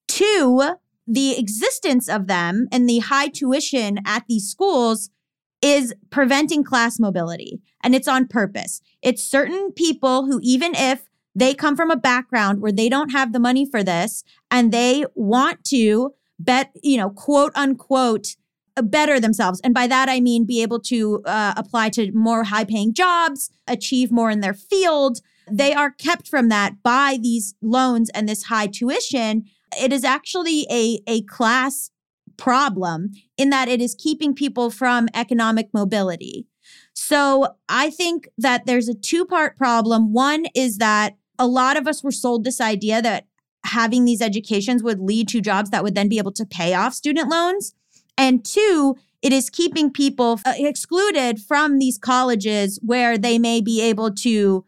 Two, 0.06 0.74
the 1.06 1.38
existence 1.38 2.08
of 2.08 2.26
them 2.26 2.66
and 2.72 2.88
the 2.88 2.98
high 2.98 3.28
tuition 3.28 3.98
at 4.04 4.24
these 4.28 4.48
schools 4.48 5.10
is 5.62 5.94
preventing 6.10 6.62
class 6.62 6.98
mobility 6.98 7.60
and 7.82 7.94
it's 7.94 8.08
on 8.08 8.26
purpose. 8.26 8.80
It's 9.02 9.22
certain 9.22 9.72
people 9.72 10.26
who, 10.26 10.38
even 10.42 10.74
if 10.74 11.08
they 11.34 11.54
come 11.54 11.76
from 11.76 11.90
a 11.90 11.96
background 11.96 12.60
where 12.60 12.72
they 12.72 12.88
don't 12.88 13.10
have 13.10 13.32
the 13.32 13.40
money 13.40 13.64
for 13.64 13.82
this 13.82 14.24
and 14.50 14.72
they 14.72 15.04
want 15.14 15.64
to 15.64 16.14
bet, 16.38 16.74
you 16.82 16.96
know, 16.96 17.10
quote 17.10 17.52
unquote, 17.54 18.36
better 18.82 19.20
themselves. 19.20 19.60
And 19.62 19.74
by 19.74 19.86
that, 19.86 20.08
I 20.08 20.20
mean 20.20 20.44
be 20.44 20.62
able 20.62 20.80
to 20.80 21.22
uh, 21.24 21.54
apply 21.56 21.90
to 21.90 22.12
more 22.12 22.44
high 22.44 22.64
paying 22.64 22.94
jobs, 22.94 23.50
achieve 23.66 24.10
more 24.10 24.30
in 24.30 24.40
their 24.40 24.54
field. 24.54 25.20
They 25.50 25.72
are 25.72 25.90
kept 25.90 26.28
from 26.28 26.48
that 26.48 26.82
by 26.82 27.18
these 27.20 27.54
loans 27.62 28.10
and 28.10 28.28
this 28.28 28.44
high 28.44 28.66
tuition. 28.66 29.44
It 29.80 29.92
is 29.92 30.04
actually 30.04 30.66
a, 30.70 31.00
a 31.06 31.22
class 31.22 31.90
problem 32.36 33.10
in 33.36 33.50
that 33.50 33.68
it 33.68 33.80
is 33.80 33.94
keeping 33.98 34.34
people 34.34 34.70
from 34.70 35.08
economic 35.14 35.68
mobility. 35.74 36.46
So 36.94 37.54
I 37.68 37.90
think 37.90 38.28
that 38.38 38.66
there's 38.66 38.88
a 38.88 38.94
two 38.94 39.24
part 39.24 39.56
problem. 39.56 40.12
One 40.12 40.46
is 40.54 40.78
that 40.78 41.16
a 41.38 41.46
lot 41.46 41.76
of 41.76 41.86
us 41.86 42.02
were 42.02 42.10
sold 42.10 42.44
this 42.44 42.60
idea 42.60 43.00
that 43.02 43.26
having 43.64 44.04
these 44.04 44.22
educations 44.22 44.82
would 44.82 45.00
lead 45.00 45.28
to 45.28 45.40
jobs 45.40 45.70
that 45.70 45.82
would 45.82 45.94
then 45.94 46.08
be 46.08 46.18
able 46.18 46.32
to 46.32 46.46
pay 46.46 46.74
off 46.74 46.94
student 46.94 47.28
loans. 47.28 47.74
And 48.18 48.44
two, 48.44 48.96
it 49.22 49.32
is 49.32 49.48
keeping 49.48 49.90
people 49.90 50.40
uh, 50.44 50.52
excluded 50.56 51.40
from 51.40 51.78
these 51.78 51.96
colleges 51.96 52.78
where 52.82 53.16
they 53.16 53.38
may 53.38 53.60
be 53.60 53.80
able 53.80 54.12
to 54.16 54.64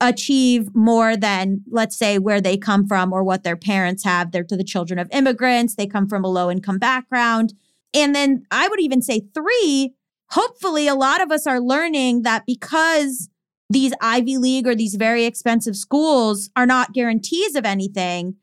achieve 0.00 0.74
more 0.74 1.16
than 1.16 1.62
let's 1.70 1.96
say 1.96 2.18
where 2.18 2.40
they 2.40 2.56
come 2.56 2.86
from 2.86 3.12
or 3.12 3.22
what 3.22 3.44
their 3.44 3.56
parents 3.56 4.04
have. 4.04 4.32
They're 4.32 4.44
to 4.44 4.56
the 4.56 4.64
children 4.64 4.98
of 4.98 5.08
immigrants. 5.12 5.74
They 5.74 5.86
come 5.86 6.08
from 6.08 6.24
a 6.24 6.30
low 6.30 6.50
income 6.50 6.78
background. 6.78 7.54
And 7.94 8.14
then 8.14 8.44
i 8.50 8.68
would 8.68 8.80
even 8.80 9.02
say 9.02 9.20
three 9.34 9.94
hopefully 10.30 10.88
a 10.88 10.94
lot 10.94 11.20
of 11.22 11.30
us 11.30 11.46
are 11.46 11.60
learning 11.60 12.22
that 12.22 12.44
because 12.46 13.28
these 13.68 13.92
ivy 14.00 14.38
league 14.38 14.66
or 14.66 14.74
these 14.74 14.94
very 14.94 15.24
expensive 15.24 15.76
schools 15.76 16.50
are 16.56 16.66
not 16.66 16.94
guarantees 16.94 17.54
of 17.54 17.64
anything 17.64 18.36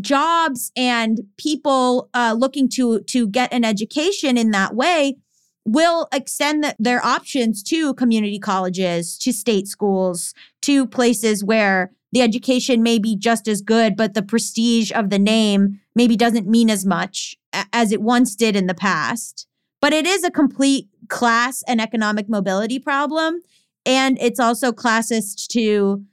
jobs 0.00 0.72
and 0.76 1.20
people 1.36 2.08
uh, 2.14 2.34
looking 2.36 2.68
to 2.68 3.00
to 3.02 3.28
get 3.28 3.52
an 3.52 3.64
education 3.64 4.36
in 4.36 4.50
that 4.50 4.74
way 4.74 5.16
will 5.64 6.08
extend 6.12 6.62
the, 6.62 6.76
their 6.78 7.04
options 7.04 7.62
to 7.62 7.94
community 7.94 8.38
colleges, 8.38 9.16
to 9.18 9.32
state 9.32 9.66
schools, 9.66 10.34
to 10.62 10.86
places 10.86 11.42
where 11.42 11.90
the 12.12 12.20
education 12.20 12.82
may 12.82 12.98
be 12.98 13.16
just 13.16 13.48
as 13.48 13.60
good, 13.60 13.96
but 13.96 14.14
the 14.14 14.22
prestige 14.22 14.92
of 14.92 15.10
the 15.10 15.18
name 15.18 15.80
maybe 15.94 16.16
doesn't 16.16 16.46
mean 16.46 16.70
as 16.70 16.84
much 16.84 17.36
as 17.72 17.92
it 17.92 18.02
once 18.02 18.36
did 18.36 18.54
in 18.54 18.66
the 18.66 18.74
past. 18.74 19.46
But 19.80 19.92
it 19.92 20.06
is 20.06 20.22
a 20.22 20.30
complete 20.30 20.88
class 21.08 21.62
and 21.66 21.80
economic 21.80 22.28
mobility 22.28 22.78
problem. 22.78 23.40
And 23.84 24.16
it's 24.20 24.40
also 24.40 24.72
classist 24.72 25.48
to 25.48 26.04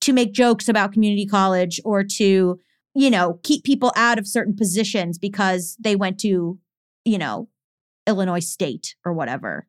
to 0.00 0.12
make 0.12 0.32
jokes 0.32 0.68
about 0.68 0.92
community 0.92 1.26
college 1.26 1.80
or 1.84 2.04
to, 2.04 2.60
you 2.98 3.10
know, 3.10 3.38
keep 3.44 3.62
people 3.62 3.92
out 3.94 4.18
of 4.18 4.26
certain 4.26 4.56
positions 4.56 5.18
because 5.18 5.76
they 5.78 5.94
went 5.94 6.18
to, 6.18 6.58
you 7.04 7.16
know, 7.18 7.48
Illinois 8.08 8.40
State 8.44 8.96
or 9.04 9.12
whatever. 9.12 9.68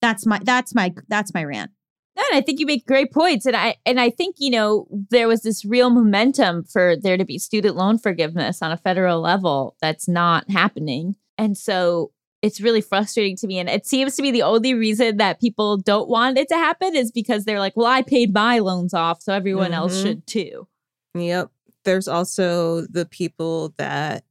That's 0.00 0.26
my 0.26 0.40
that's 0.42 0.74
my 0.74 0.92
that's 1.08 1.32
my 1.32 1.44
rant. 1.44 1.70
No, 2.16 2.24
and 2.30 2.36
I 2.36 2.42
think 2.42 2.58
you 2.58 2.66
make 2.66 2.84
great 2.86 3.12
points, 3.12 3.46
and 3.46 3.56
I 3.56 3.76
and 3.86 4.00
I 4.00 4.10
think 4.10 4.36
you 4.38 4.50
know 4.50 4.88
there 5.10 5.28
was 5.28 5.42
this 5.42 5.64
real 5.64 5.88
momentum 5.90 6.64
for 6.64 6.96
there 6.96 7.16
to 7.16 7.24
be 7.24 7.38
student 7.38 7.76
loan 7.76 7.96
forgiveness 7.98 8.60
on 8.60 8.72
a 8.72 8.76
federal 8.76 9.20
level 9.20 9.76
that's 9.80 10.08
not 10.08 10.50
happening, 10.50 11.14
and 11.38 11.56
so 11.56 12.10
it's 12.42 12.60
really 12.60 12.80
frustrating 12.80 13.36
to 13.36 13.46
me. 13.46 13.60
And 13.60 13.68
it 13.70 13.86
seems 13.86 14.16
to 14.16 14.22
be 14.22 14.32
the 14.32 14.42
only 14.42 14.74
reason 14.74 15.18
that 15.18 15.40
people 15.40 15.76
don't 15.76 16.08
want 16.08 16.36
it 16.38 16.48
to 16.48 16.56
happen 16.56 16.96
is 16.96 17.12
because 17.12 17.44
they're 17.44 17.60
like, 17.60 17.76
well, 17.76 17.86
I 17.86 18.02
paid 18.02 18.34
my 18.34 18.58
loans 18.58 18.92
off, 18.92 19.22
so 19.22 19.32
everyone 19.32 19.72
else 19.72 19.94
Mhm. 19.96 20.02
should 20.02 20.26
too. 20.26 20.66
Yep. 21.14 21.50
There's 21.84 22.08
also 22.08 22.82
the 22.82 23.06
people 23.06 23.74
that 23.78 24.24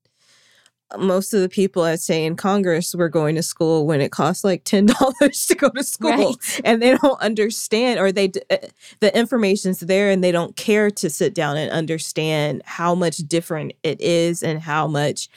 most 0.98 1.34
of 1.34 1.40
the 1.40 1.48
people 1.48 1.84
I'd 1.84 2.02
say 2.02 2.26
in 2.26 2.36
Congress 2.36 2.94
were 2.94 3.08
going 3.08 3.36
to 3.36 3.44
school 3.44 3.88
when 3.88 4.02
it 4.02 4.12
costs 4.12 4.44
like 4.44 4.66
ten 4.66 4.86
dollars 5.00 5.46
to 5.48 5.56
go 5.56 5.70
to 5.70 5.84
school, 5.84 6.10
Right. 6.12 6.62
and 6.66 6.82
they 6.82 6.98
don't 6.98 7.22
understand, 7.22 7.98
or 8.00 8.12
they 8.12 8.32
uh, 8.50 8.58
the 9.00 9.18
information's 9.18 9.80
there, 9.80 10.10
and 10.10 10.22
they 10.22 10.34
don't 10.34 10.56
care 10.58 10.92
to 10.92 11.10
sit 11.10 11.34
down 11.34 11.56
and 11.56 11.72
understand 11.72 12.62
how 12.66 12.94
much 12.94 13.18
different 13.20 13.72
it 13.84 14.02
is, 14.02 14.44
and 14.44 14.60
how 14.62 14.86
much 14.86 15.30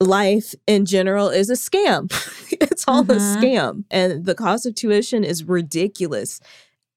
life 0.00 0.54
in 0.66 0.84
general 0.86 1.28
is 1.28 1.50
a 1.50 1.54
scam. 1.54 2.10
it's 2.60 2.84
all 2.88 3.02
a 3.02 3.04
Mhm. 3.04 3.40
scam, 3.42 3.84
and 3.90 4.24
the 4.24 4.34
cost 4.34 4.66
of 4.66 4.74
tuition 4.74 5.24
is 5.24 5.44
ridiculous 5.44 6.40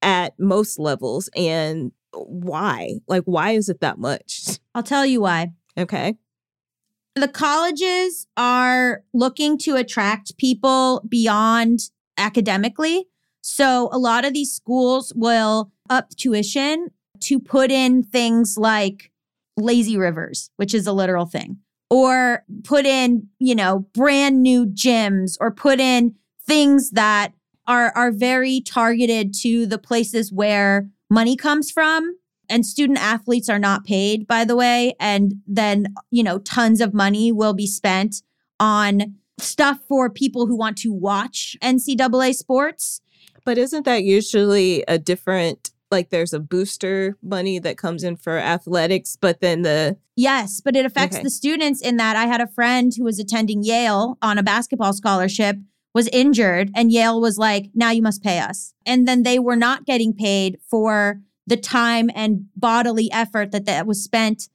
at 0.01 0.37
most 0.39 0.79
levels, 0.79 1.29
and 1.35 1.91
why? 2.27 2.99
Like, 3.07 3.23
why 3.23 3.51
is 3.51 3.69
it 3.69 3.81
that 3.81 3.97
much? 3.97 4.59
I'll 4.75 4.83
tell 4.83 5.05
you 5.05 5.21
why. 5.21 5.51
Okay. 5.77 6.15
The 7.15 7.27
colleges 7.27 8.27
are 8.37 9.03
looking 9.13 9.57
to 9.59 9.75
attract 9.75 10.37
people 10.37 11.03
beyond 11.07 11.79
academically. 12.17 13.07
So 13.41 13.89
a 13.91 13.97
lot 13.97 14.25
of 14.25 14.33
these 14.33 14.53
schools 14.53 15.13
will 15.15 15.71
up 15.89 16.09
tuition 16.11 16.89
to 17.21 17.39
put 17.39 17.71
in 17.71 18.03
things 18.03 18.57
like 18.57 19.11
lazy 19.55 19.97
rivers, 19.97 20.51
which 20.57 20.73
is 20.73 20.85
a 20.85 20.93
literal 20.93 21.25
thing, 21.25 21.57
or 21.89 22.43
put 22.63 22.85
in, 22.85 23.27
you 23.39 23.55
know, 23.55 23.87
brand 23.93 24.43
new 24.43 24.65
gyms 24.65 25.37
or 25.39 25.51
put 25.51 25.79
in 25.79 26.15
things 26.45 26.91
that 26.91 27.33
are 27.65 27.91
are 27.95 28.11
very 28.11 28.61
targeted 28.61 29.33
to 29.41 29.65
the 29.65 29.77
places 29.77 30.31
where 30.31 30.89
money 31.09 31.35
comes 31.35 31.71
from 31.71 32.17
and 32.49 32.65
student 32.65 32.99
athletes 32.99 33.49
are 33.49 33.59
not 33.59 33.83
paid 33.85 34.27
by 34.27 34.43
the 34.45 34.55
way 34.55 34.93
and 34.99 35.35
then 35.45 35.93
you 36.11 36.23
know 36.23 36.39
tons 36.39 36.81
of 36.81 36.93
money 36.93 37.31
will 37.31 37.53
be 37.53 37.67
spent 37.67 38.21
on 38.59 39.15
stuff 39.39 39.79
for 39.87 40.09
people 40.09 40.47
who 40.47 40.57
want 40.57 40.77
to 40.77 40.91
watch 40.91 41.55
NCAA 41.61 42.33
sports. 42.33 43.01
But 43.45 43.57
isn't 43.57 43.85
that 43.85 44.03
usually 44.03 44.83
a 44.87 44.97
different 44.97 45.71
like 45.89 46.09
there's 46.09 46.33
a 46.33 46.39
booster 46.39 47.15
money 47.21 47.59
that 47.59 47.77
comes 47.77 48.03
in 48.03 48.17
for 48.17 48.37
athletics, 48.37 49.15
but 49.19 49.39
then 49.39 49.61
the 49.61 49.97
Yes, 50.15 50.59
but 50.59 50.75
it 50.75 50.85
affects 50.85 51.17
Okay. 51.17 51.23
the 51.23 51.29
students 51.29 51.79
in 51.81 51.97
that 51.97 52.15
I 52.15 52.25
had 52.25 52.41
a 52.41 52.47
friend 52.47 52.91
who 52.97 53.03
was 53.03 53.19
attending 53.19 53.63
Yale 53.63 54.17
on 54.21 54.37
a 54.37 54.43
basketball 54.43 54.91
scholarship 54.93 55.57
was 55.97 56.07
injured 56.23 56.69
and 56.75 56.91
Yale 56.91 57.19
was 57.19 57.37
like, 57.37 57.63
"Now 57.73 57.91
you 57.91 58.01
must 58.01 58.23
pay 58.23 58.39
us." 58.39 58.73
And 58.85 59.07
then 59.07 59.23
they 59.23 59.39
were 59.39 59.61
not 59.67 59.85
getting 59.85 60.13
paid 60.13 60.59
for 60.71 61.21
the 61.45 61.57
time 61.57 62.09
and 62.13 62.31
bodily 62.55 63.07
effort 63.11 63.51
that 63.51 63.65
that 63.65 63.87
was 63.87 64.03
spent 64.03 64.49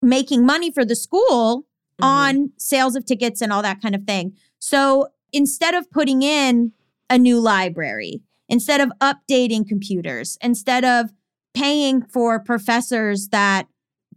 making 0.00 0.44
money 0.44 0.70
for 0.70 0.84
the 0.84 0.96
school 1.06 1.66
Mm-hmm. 2.00 2.04
on 2.04 2.52
sales 2.58 2.94
of 2.94 3.06
tickets 3.06 3.40
and 3.40 3.50
all 3.50 3.62
that 3.62 3.80
kind 3.80 3.94
of 3.94 4.04
thing. 4.04 4.36
So, 4.58 5.08
instead 5.32 5.74
of 5.74 5.90
putting 5.90 6.20
in 6.20 6.72
a 7.08 7.16
new 7.16 7.40
library, 7.40 8.20
instead 8.50 8.82
of 8.82 8.92
updating 9.00 9.66
computers, 9.66 10.36
instead 10.42 10.84
of 10.84 11.10
paying 11.54 12.02
for 12.02 12.38
professors 12.38 13.28
that 13.28 13.68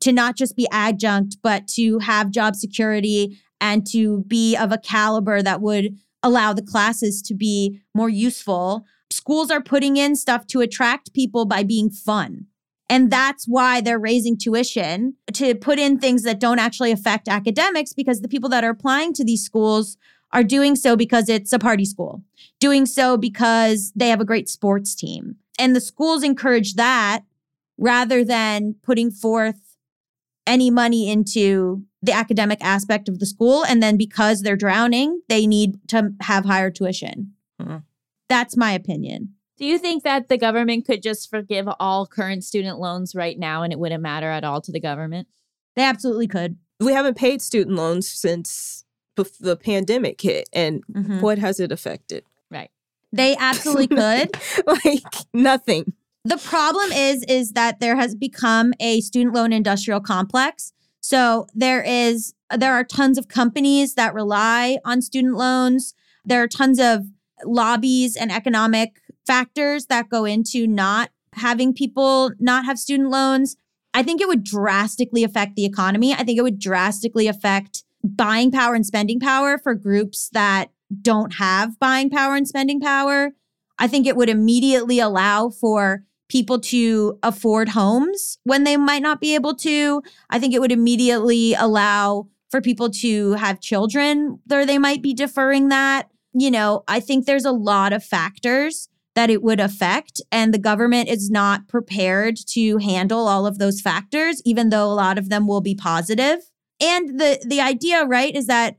to 0.01 0.11
not 0.11 0.35
just 0.35 0.57
be 0.57 0.67
adjunct, 0.73 1.37
but 1.41 1.69
to 1.69 1.99
have 1.99 2.31
job 2.31 2.57
security 2.57 3.39
and 3.61 3.87
to 3.91 4.25
be 4.27 4.57
of 4.57 4.73
a 4.73 4.77
caliber 4.77 5.41
that 5.41 5.61
would 5.61 5.97
allow 6.23 6.53
the 6.53 6.61
classes 6.61 7.21
to 7.23 7.33
be 7.33 7.81
more 7.93 8.09
useful. 8.09 8.85
Schools 9.09 9.49
are 9.51 9.61
putting 9.61 9.97
in 9.97 10.15
stuff 10.15 10.47
to 10.47 10.61
attract 10.61 11.13
people 11.13 11.45
by 11.45 11.63
being 11.63 11.89
fun. 11.89 12.47
And 12.89 13.11
that's 13.11 13.45
why 13.45 13.81
they're 13.81 13.99
raising 13.99 14.35
tuition 14.35 15.15
to 15.33 15.53
put 15.53 15.77
in 15.77 15.99
things 15.99 16.23
that 16.23 16.39
don't 16.39 16.59
actually 16.59 16.91
affect 16.91 17.27
academics 17.27 17.93
because 17.93 18.21
the 18.21 18.27
people 18.27 18.49
that 18.49 18.63
are 18.63 18.71
applying 18.71 19.13
to 19.13 19.23
these 19.23 19.43
schools 19.43 19.95
are 20.31 20.43
doing 20.43 20.75
so 20.75 20.95
because 20.95 21.29
it's 21.29 21.53
a 21.53 21.59
party 21.59 21.85
school, 21.85 22.23
doing 22.59 22.85
so 22.85 23.15
because 23.15 23.91
they 23.95 24.09
have 24.09 24.21
a 24.21 24.25
great 24.25 24.49
sports 24.49 24.95
team. 24.95 25.35
And 25.59 25.75
the 25.75 25.81
schools 25.81 26.23
encourage 26.23 26.75
that 26.75 27.23
rather 27.77 28.23
than 28.23 28.75
putting 28.83 29.11
forth 29.11 29.68
any 30.49 30.69
money 30.69 31.09
into 31.09 31.83
the 32.01 32.11
academic 32.11 32.59
aspect 32.61 33.07
of 33.07 33.19
the 33.19 33.25
school. 33.25 33.63
And 33.63 33.81
then 33.83 33.95
because 33.97 34.41
they're 34.41 34.55
drowning, 34.55 35.21
they 35.29 35.45
need 35.47 35.75
to 35.89 36.13
have 36.21 36.45
higher 36.45 36.71
tuition. 36.71 37.33
Mhm. 37.61 37.83
That's 38.27 38.57
my 38.57 38.71
opinion. 38.71 39.35
Do 39.57 39.65
you 39.65 39.77
think 39.77 40.03
that 40.03 40.29
the 40.29 40.37
government 40.37 40.85
could 40.85 41.03
just 41.03 41.29
forgive 41.29 41.67
all 41.79 42.07
current 42.07 42.43
student 42.45 42.79
loans 42.79 43.13
right 43.15 43.37
now 43.37 43.63
and 43.63 43.73
it 43.73 43.79
wouldn't 43.79 44.01
matter 44.01 44.29
at 44.29 44.43
all 44.45 44.61
to 44.61 44.71
the 44.71 44.79
government? 44.79 45.27
They 45.75 45.83
absolutely 45.83 46.27
could. 46.27 46.57
we 46.81 46.93
haven't 46.93 47.17
paid 47.17 47.41
student 47.41 47.75
loans 47.75 48.07
since 48.09 48.85
bef- 49.17 49.37
the 49.39 49.57
pandemic 49.57 50.21
hit, 50.21 50.47
and 50.53 50.81
Mhm. 50.87 51.19
what 51.21 51.37
has 51.37 51.59
it 51.59 51.73
affected? 51.73 52.23
Right. 52.49 52.71
They 53.11 53.35
absolutely 53.35 53.87
could. 53.87 54.29
like 54.85 55.03
nothing. 55.33 55.91
The 56.25 56.37
problem 56.37 56.91
is 56.91 57.23
is 57.23 57.53
that 57.53 57.79
there 57.79 57.95
has 57.95 58.13
become 58.13 58.73
a 58.79 59.01
student 59.01 59.33
loan 59.33 59.53
industrial 59.53 60.01
complex. 60.01 60.73
So 61.01 61.47
there 61.53 61.81
is 61.81 62.33
there 62.55 62.73
are 62.73 62.83
tons 62.83 63.17
of 63.17 63.27
companies 63.27 63.95
that 63.95 64.13
rely 64.13 64.79
on 64.83 65.01
student 65.01 65.35
loans. 65.35 65.93
There 66.25 66.43
are 66.43 66.47
tons 66.47 66.79
of 66.79 67.05
lobbies 67.45 68.17
and 68.17 68.31
economic 68.31 69.01
factors 69.25 69.85
that 69.85 70.09
go 70.09 70.25
into 70.25 70.67
not 70.67 71.11
having 71.35 71.73
people 71.73 72.31
not 72.39 72.65
have 72.65 72.79
student 72.79 73.09
loans. 73.09 73.55
I 73.93 74.03
think 74.03 74.19
it 74.19 74.27
would 74.27 74.43
drastically 74.43 75.23
affect 75.23 75.55
the 75.55 75.65
economy. 75.65 76.13
I 76.13 76.23
think 76.23 76.37
it 76.37 76.43
would 76.43 76.59
drastically 76.59 77.27
affect 77.27 77.83
buying 78.03 78.51
power 78.51 78.75
and 78.75 78.85
spending 78.85 79.19
power 79.19 79.57
for 79.57 79.73
groups 79.73 80.29
that 80.33 80.71
don't 81.01 81.35
have 81.35 81.79
buying 81.79 82.09
power 82.09 82.35
and 82.35 82.47
spending 82.47 82.79
power. 82.79 83.31
I 83.77 83.87
think 83.87 84.05
it 84.05 84.17
would 84.17 84.29
immediately 84.29 84.99
allow 84.99 85.49
for 85.49 86.03
people 86.29 86.59
to 86.59 87.17
afford 87.23 87.69
homes 87.69 88.37
when 88.43 88.63
they 88.63 88.77
might 88.77 89.01
not 89.01 89.19
be 89.19 89.35
able 89.35 89.55
to. 89.55 90.01
I 90.29 90.39
think 90.39 90.53
it 90.53 90.61
would 90.61 90.71
immediately 90.71 91.53
allow 91.55 92.27
for 92.49 92.61
people 92.61 92.89
to 92.89 93.33
have 93.33 93.59
children 93.59 94.39
or 94.51 94.65
they 94.65 94.77
might 94.77 95.01
be 95.01 95.13
deferring 95.13 95.69
that. 95.69 96.09
You 96.33 96.51
know, 96.51 96.83
I 96.87 96.99
think 96.99 97.25
there's 97.25 97.45
a 97.45 97.51
lot 97.51 97.91
of 97.91 98.03
factors 98.03 98.87
that 99.15 99.29
it 99.29 99.41
would 99.41 99.59
affect 99.59 100.21
and 100.31 100.53
the 100.53 100.59
government 100.59 101.09
is 101.09 101.29
not 101.29 101.67
prepared 101.67 102.37
to 102.49 102.77
handle 102.77 103.27
all 103.27 103.45
of 103.45 103.57
those 103.57 103.81
factors 103.81 104.41
even 104.45 104.69
though 104.69 104.85
a 104.85 104.93
lot 104.93 105.17
of 105.17 105.29
them 105.29 105.47
will 105.47 105.61
be 105.61 105.75
positive. 105.75 106.39
And 106.79 107.19
the 107.19 107.43
the 107.45 107.59
idea, 107.59 108.05
right, 108.05 108.33
is 108.33 108.45
that 108.45 108.77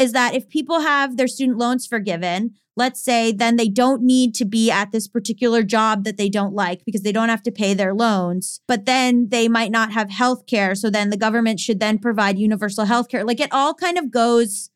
is 0.00 0.12
that 0.12 0.34
if 0.34 0.48
people 0.48 0.80
have 0.80 1.16
their 1.16 1.28
student 1.28 1.58
loans 1.58 1.86
forgiven, 1.86 2.54
let's 2.76 3.02
say 3.02 3.32
then 3.32 3.56
they 3.56 3.68
don't 3.68 4.02
need 4.02 4.34
to 4.34 4.44
be 4.44 4.70
at 4.70 4.92
this 4.92 5.06
particular 5.06 5.62
job 5.62 6.04
that 6.04 6.16
they 6.16 6.28
don't 6.28 6.54
like 6.54 6.84
because 6.84 7.02
they 7.02 7.12
don't 7.12 7.28
have 7.28 7.42
to 7.42 7.52
pay 7.52 7.74
their 7.74 7.92
loans, 7.92 8.60
but 8.66 8.86
then 8.86 9.28
they 9.28 9.48
might 9.48 9.70
not 9.70 9.92
have 9.92 10.10
health 10.10 10.46
care. 10.46 10.74
So 10.74 10.88
then 10.90 11.10
the 11.10 11.16
government 11.16 11.60
should 11.60 11.80
then 11.80 11.98
provide 11.98 12.38
universal 12.38 12.86
health 12.86 13.08
care. 13.08 13.24
Like 13.24 13.40
it 13.40 13.52
all 13.52 13.74
kind 13.74 13.98
of 13.98 14.10
goes 14.10 14.70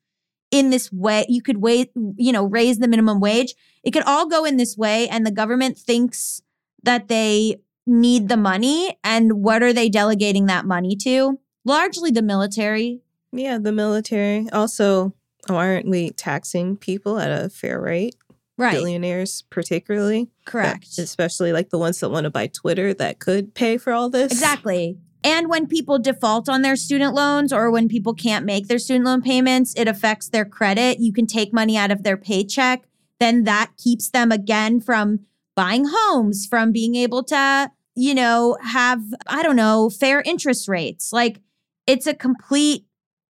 in 0.50 0.70
this 0.70 0.92
way. 0.92 1.24
You 1.28 1.42
could 1.42 1.58
wait, 1.58 1.90
you 2.16 2.32
know, 2.32 2.44
raise 2.44 2.78
the 2.78 2.88
minimum 2.88 3.20
wage. 3.20 3.54
It 3.82 3.92
could 3.92 4.04
all 4.04 4.28
go 4.28 4.44
in 4.44 4.56
this 4.56 4.76
way. 4.76 5.08
And 5.08 5.26
the 5.26 5.32
government 5.32 5.78
thinks 5.78 6.42
that 6.82 7.08
they 7.08 7.56
need 7.86 8.28
the 8.28 8.36
money. 8.36 8.98
And 9.02 9.42
what 9.42 9.62
are 9.62 9.72
they 9.72 9.88
delegating 9.88 10.46
that 10.46 10.66
money 10.66 10.94
to? 10.96 11.40
Largely 11.64 12.10
the 12.10 12.22
military. 12.22 13.00
Yeah, 13.34 13.58
the 13.58 13.72
military. 13.72 14.48
Also, 14.50 15.12
aren't 15.48 15.88
we 15.88 16.10
taxing 16.10 16.76
people 16.76 17.18
at 17.18 17.30
a 17.30 17.48
fair 17.48 17.80
rate? 17.80 18.14
Right. 18.56 18.72
Billionaires, 18.72 19.42
particularly. 19.50 20.30
Correct. 20.46 20.98
especially 20.98 21.52
like 21.52 21.70
the 21.70 21.78
ones 21.78 21.98
that 22.00 22.10
want 22.10 22.24
to 22.24 22.30
buy 22.30 22.46
Twitter 22.46 22.94
that 22.94 23.18
could 23.18 23.54
pay 23.54 23.78
for 23.78 23.92
all 23.92 24.08
this. 24.08 24.30
Exactly. 24.30 24.98
And 25.24 25.48
when 25.48 25.66
people 25.66 25.98
default 25.98 26.48
on 26.48 26.62
their 26.62 26.76
student 26.76 27.14
loans 27.14 27.52
or 27.52 27.70
when 27.70 27.88
people 27.88 28.14
can't 28.14 28.44
make 28.44 28.68
their 28.68 28.78
student 28.78 29.06
loan 29.06 29.22
payments, 29.22 29.74
it 29.76 29.88
affects 29.88 30.28
their 30.28 30.44
credit. 30.44 31.00
You 31.00 31.12
can 31.12 31.26
take 31.26 31.52
money 31.52 31.76
out 31.76 31.90
of 31.90 32.02
their 32.02 32.18
paycheck. 32.18 32.84
Then 33.18 33.44
that 33.44 33.72
keeps 33.82 34.10
them 34.10 34.30
again 34.30 34.80
from 34.80 35.20
buying 35.56 35.86
homes, 35.88 36.46
from 36.46 36.72
being 36.72 36.94
able 36.94 37.24
to, 37.24 37.70
you 37.96 38.14
know, 38.14 38.58
have, 38.62 39.02
I 39.26 39.42
don't 39.42 39.56
know, 39.56 39.88
fair 39.88 40.20
interest 40.20 40.68
rates. 40.68 41.10
Like 41.12 41.40
it's 41.86 42.06
a 42.06 42.14
complete 42.14 42.84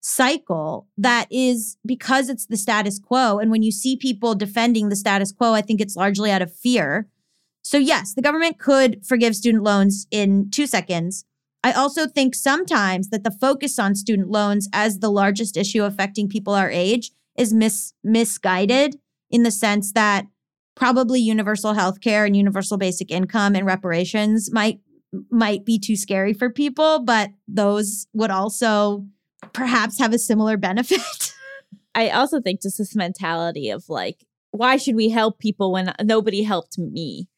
cycle 0.04 0.86
that 0.98 1.26
is 1.30 1.78
because 1.86 2.28
it's 2.28 2.44
the 2.44 2.58
status 2.58 2.98
quo. 2.98 3.38
And 3.38 3.50
when 3.50 3.62
you 3.62 3.72
see 3.72 3.96
people 3.96 4.34
defending 4.34 4.90
the 4.90 4.96
status 4.96 5.32
quo, 5.32 5.54
I 5.54 5.62
think 5.62 5.80
it's 5.80 5.96
largely 5.96 6.30
out 6.30 6.42
of 6.42 6.54
fear. 6.54 7.08
So, 7.62 7.78
yes, 7.78 8.12
the 8.12 8.20
government 8.20 8.58
could 8.58 9.04
forgive 9.06 9.34
student 9.34 9.62
loans 9.62 10.06
in 10.10 10.50
two 10.50 10.66
seconds. 10.66 11.24
I 11.62 11.72
also 11.72 12.06
think 12.06 12.34
sometimes 12.34 13.08
that 13.08 13.24
the 13.24 13.30
focus 13.30 13.78
on 13.78 13.94
student 13.94 14.28
loans 14.28 14.68
as 14.74 14.98
the 14.98 15.10
largest 15.10 15.56
issue 15.56 15.84
affecting 15.84 16.28
people 16.28 16.52
our 16.52 16.70
age 16.70 17.10
is 17.38 17.54
mis- 17.54 17.94
misguided 18.04 18.98
in 19.30 19.42
the 19.42 19.50
sense 19.50 19.92
that 19.92 20.26
probably 20.74 21.20
universal 21.20 21.72
health 21.72 22.02
care 22.02 22.26
and 22.26 22.36
universal 22.36 22.76
basic 22.76 23.10
income 23.10 23.54
and 23.54 23.64
reparations 23.64 24.52
might 24.52 24.80
might 25.30 25.64
be 25.64 25.78
too 25.78 25.96
scary 25.96 26.34
for 26.34 26.50
people, 26.50 26.98
but 26.98 27.30
those 27.46 28.06
would 28.12 28.32
also 28.32 29.06
perhaps 29.52 29.98
have 29.98 30.12
a 30.12 30.18
similar 30.18 30.56
benefit. 30.56 31.00
I 31.94 32.10
also 32.10 32.40
think 32.40 32.62
just 32.62 32.78
this 32.78 32.96
mentality 32.96 33.70
of 33.70 33.88
like, 33.88 34.24
why 34.50 34.76
should 34.76 34.96
we 34.96 35.10
help 35.10 35.38
people 35.38 35.72
when 35.72 35.92
nobody 36.02 36.42
helped 36.42 36.78
me 36.78 37.28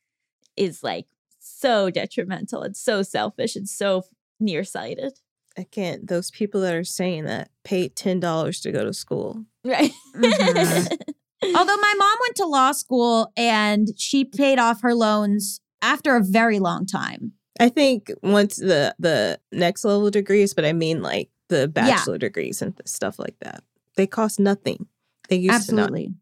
is 0.56 0.82
like 0.82 1.06
so 1.38 1.90
detrimental. 1.90 2.62
and 2.62 2.76
so 2.76 3.02
selfish 3.02 3.56
and 3.56 3.68
so 3.68 4.02
nearsighted. 4.40 5.12
I 5.58 5.64
can't. 5.64 6.06
Those 6.06 6.30
people 6.30 6.60
that 6.62 6.74
are 6.74 6.84
saying 6.84 7.24
that 7.24 7.50
paid 7.64 7.96
ten 7.96 8.20
dollars 8.20 8.60
to 8.60 8.72
go 8.72 8.84
to 8.84 8.92
school. 8.92 9.44
Right. 9.64 9.90
Mhm. 10.14 10.98
Although 11.56 11.76
my 11.76 11.94
mom 11.98 12.16
went 12.20 12.36
to 12.36 12.46
law 12.46 12.72
school 12.72 13.32
and 13.36 13.88
she 13.96 14.24
paid 14.24 14.58
off 14.58 14.82
her 14.82 14.94
loans 14.94 15.60
after 15.82 16.16
a 16.16 16.22
very 16.22 16.58
long 16.58 16.84
time. 16.86 17.32
I 17.58 17.68
think 17.70 18.10
once 18.22 18.56
the 18.56 18.94
the 18.98 19.38
next 19.52 19.84
level 19.84 20.10
degrees, 20.10 20.52
but 20.52 20.64
I 20.64 20.72
mean 20.72 21.00
like 21.02 21.30
the 21.48 21.68
bachelor 21.68 22.18
degrees 22.18 22.62
and 22.62 22.78
stuff 22.84 23.18
like 23.18 23.36
that. 23.40 23.62
They 23.96 24.06
cost 24.06 24.38
nothing. 24.38 24.86
They 25.28 25.36
used 25.36 25.54
Absolutely. 25.54 26.12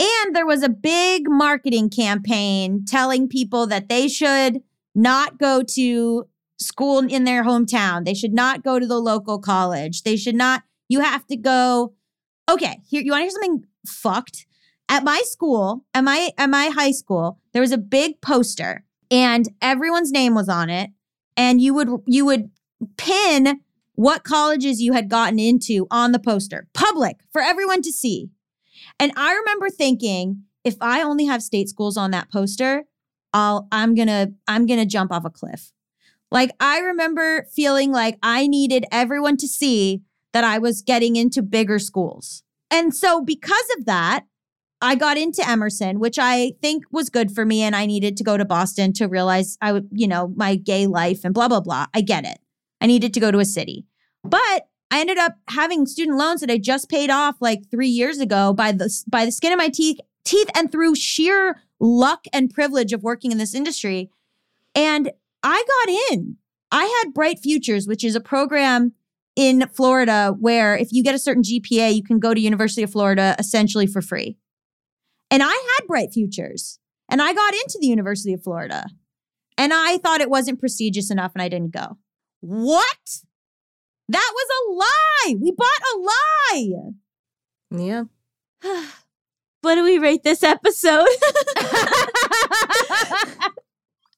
And 0.00 0.36
there 0.36 0.46
was 0.46 0.62
a 0.62 0.68
big 0.68 1.28
marketing 1.28 1.90
campaign 1.90 2.84
telling 2.86 3.28
people 3.28 3.66
that 3.66 3.88
they 3.88 4.06
should 4.06 4.62
not 4.94 5.38
go 5.38 5.62
to 5.74 6.28
school 6.58 7.00
in 7.00 7.24
their 7.24 7.44
hometown. 7.44 8.04
They 8.04 8.14
should 8.14 8.32
not 8.32 8.62
go 8.62 8.78
to 8.78 8.86
the 8.86 9.00
local 9.00 9.40
college. 9.40 10.02
They 10.02 10.16
should 10.16 10.34
not, 10.36 10.62
you 10.88 11.00
have 11.00 11.26
to 11.26 11.36
go. 11.36 11.94
Okay, 12.48 12.80
here, 12.88 13.02
you 13.02 13.10
want 13.10 13.20
to 13.20 13.24
hear 13.24 13.30
something 13.30 13.64
fucked? 13.86 14.46
At 14.88 15.04
my 15.04 15.20
school, 15.24 15.84
at 15.92 16.02
my 16.02 16.30
at 16.38 16.48
my 16.48 16.68
high 16.68 16.92
school, 16.92 17.38
there 17.52 17.60
was 17.60 17.72
a 17.72 17.78
big 17.78 18.22
poster 18.22 18.84
and 19.10 19.46
everyone's 19.60 20.10
name 20.10 20.34
was 20.34 20.48
on 20.48 20.70
it. 20.70 20.90
And 21.36 21.60
you 21.60 21.74
would 21.74 21.90
you 22.06 22.24
would 22.24 22.50
pin 22.96 23.60
what 23.98 24.22
colleges 24.22 24.80
you 24.80 24.92
had 24.92 25.08
gotten 25.08 25.40
into 25.40 25.88
on 25.90 26.12
the 26.12 26.20
poster. 26.20 26.68
public 26.72 27.16
for 27.32 27.42
everyone 27.42 27.82
to 27.82 27.90
see. 27.90 28.30
And 29.00 29.10
I 29.16 29.34
remember 29.34 29.68
thinking, 29.68 30.44
if 30.62 30.76
I 30.80 31.02
only 31.02 31.24
have 31.24 31.42
state 31.42 31.68
schools 31.68 31.96
on 31.96 32.12
that 32.12 32.30
poster, 32.30 32.84
I'll 33.34 33.66
I'm 33.72 33.96
going 33.96 34.06
to 34.06 34.32
I'm 34.46 34.66
going 34.66 34.78
to 34.78 34.86
jump 34.86 35.10
off 35.10 35.24
a 35.24 35.30
cliff. 35.30 35.72
Like 36.30 36.52
I 36.60 36.78
remember 36.78 37.48
feeling 37.52 37.90
like 37.90 38.18
I 38.22 38.46
needed 38.46 38.84
everyone 38.92 39.36
to 39.38 39.48
see 39.48 40.02
that 40.32 40.44
I 40.44 40.58
was 40.58 40.82
getting 40.82 41.16
into 41.16 41.42
bigger 41.42 41.80
schools. 41.80 42.44
And 42.70 42.94
so 42.94 43.20
because 43.20 43.66
of 43.78 43.86
that, 43.86 44.26
I 44.80 44.94
got 44.94 45.18
into 45.18 45.44
Emerson, 45.44 45.98
which 45.98 46.20
I 46.20 46.52
think 46.62 46.84
was 46.92 47.10
good 47.10 47.32
for 47.32 47.44
me 47.44 47.62
and 47.62 47.74
I 47.74 47.84
needed 47.84 48.16
to 48.18 48.22
go 48.22 48.36
to 48.36 48.44
Boston 48.44 48.92
to 48.92 49.08
realize 49.08 49.58
I 49.60 49.72
would, 49.72 49.88
you 49.90 50.06
know, 50.06 50.32
my 50.36 50.54
gay 50.54 50.86
life 50.86 51.22
and 51.24 51.34
blah 51.34 51.48
blah 51.48 51.60
blah. 51.60 51.86
I 51.92 52.00
get 52.00 52.24
it. 52.24 52.38
I 52.80 52.86
needed 52.86 53.14
to 53.14 53.20
go 53.20 53.30
to 53.30 53.38
a 53.38 53.44
city. 53.44 53.86
But 54.24 54.68
I 54.90 55.00
ended 55.00 55.18
up 55.18 55.36
having 55.48 55.86
student 55.86 56.16
loans 56.16 56.40
that 56.40 56.50
I 56.50 56.58
just 56.58 56.88
paid 56.88 57.10
off 57.10 57.36
like 57.40 57.70
3 57.70 57.88
years 57.88 58.18
ago 58.18 58.52
by 58.52 58.72
the 58.72 58.90
by 59.06 59.24
the 59.24 59.32
skin 59.32 59.52
of 59.52 59.58
my 59.58 59.68
teeth 59.68 59.98
teeth 60.24 60.50
and 60.54 60.70
through 60.70 60.94
sheer 60.94 61.60
luck 61.80 62.24
and 62.32 62.52
privilege 62.52 62.92
of 62.92 63.02
working 63.02 63.32
in 63.32 63.38
this 63.38 63.54
industry. 63.54 64.10
And 64.74 65.10
I 65.42 65.64
got 65.66 66.12
in. 66.12 66.36
I 66.70 66.84
had 66.84 67.14
Bright 67.14 67.38
Futures, 67.38 67.86
which 67.86 68.04
is 68.04 68.14
a 68.14 68.20
program 68.20 68.92
in 69.36 69.68
Florida 69.68 70.34
where 70.38 70.76
if 70.76 70.88
you 70.90 71.02
get 71.02 71.14
a 71.14 71.18
certain 71.18 71.42
GPA, 71.42 71.94
you 71.94 72.02
can 72.02 72.18
go 72.18 72.34
to 72.34 72.40
University 72.40 72.82
of 72.82 72.90
Florida 72.90 73.36
essentially 73.38 73.86
for 73.86 74.02
free. 74.02 74.36
And 75.30 75.42
I 75.42 75.52
had 75.52 75.86
Bright 75.86 76.12
Futures 76.12 76.78
and 77.08 77.22
I 77.22 77.32
got 77.32 77.54
into 77.54 77.78
the 77.80 77.86
University 77.86 78.32
of 78.32 78.42
Florida. 78.42 78.86
And 79.56 79.72
I 79.72 79.98
thought 79.98 80.20
it 80.20 80.30
wasn't 80.30 80.60
prestigious 80.60 81.10
enough 81.10 81.32
and 81.34 81.42
I 81.42 81.48
didn't 81.48 81.72
go. 81.72 81.98
What? 82.40 83.20
That 84.08 84.32
was 84.34 84.48
a 84.56 84.72
lie. 84.74 85.36
We 85.40 85.52
bought 85.52 85.82
a 85.94 85.98
lie. 85.98 86.92
Yeah. 87.70 88.04
What 89.60 89.74
do 89.74 89.82
we 89.82 89.98
rate 89.98 90.22
this 90.22 90.44
episode? 90.44 91.08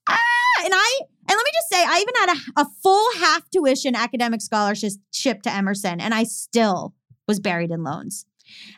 Ah, 0.06 0.64
and 0.64 0.72
I 0.74 1.00
and 1.28 1.36
let 1.36 1.44
me 1.44 1.50
just 1.54 1.70
say, 1.70 1.84
I 1.86 2.00
even 2.00 2.14
had 2.16 2.36
a, 2.36 2.62
a 2.62 2.66
full 2.82 3.06
half 3.18 3.48
tuition 3.50 3.94
academic 3.94 4.42
scholarship 4.42 4.92
ship 5.12 5.42
to 5.42 5.54
Emerson, 5.54 6.00
and 6.00 6.12
I 6.12 6.24
still 6.24 6.94
was 7.28 7.38
buried 7.38 7.70
in 7.70 7.84
loans. 7.84 8.26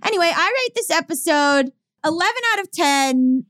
Anyway, 0.05 0.31
I 0.35 0.47
rate 0.47 0.75
this 0.75 0.91
episode 0.91 1.73
11 2.05 2.35
out 2.53 2.61
of 2.61 2.71
10. 2.71 3.45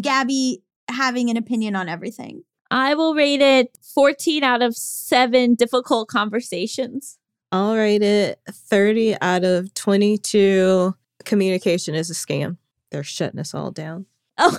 Gaby 0.00 0.62
having 0.88 1.28
an 1.30 1.36
opinion 1.36 1.74
on 1.74 1.88
everything. 1.88 2.44
I 2.70 2.94
will 2.94 3.14
rate 3.14 3.40
it 3.40 3.76
14 3.94 4.42
out 4.42 4.62
of 4.62 4.76
7 4.76 5.54
difficult 5.54 6.08
conversations. 6.08 7.18
I'll 7.52 7.76
rate 7.76 8.02
it 8.02 8.40
30 8.50 9.16
out 9.20 9.44
of 9.44 9.72
22. 9.74 10.94
Communication 11.24 11.94
is 11.94 12.10
a 12.10 12.14
scam. 12.14 12.56
They're 12.90 13.04
shutting 13.04 13.40
us 13.40 13.54
all 13.54 13.70
down. 13.70 14.06
Oh. 14.38 14.58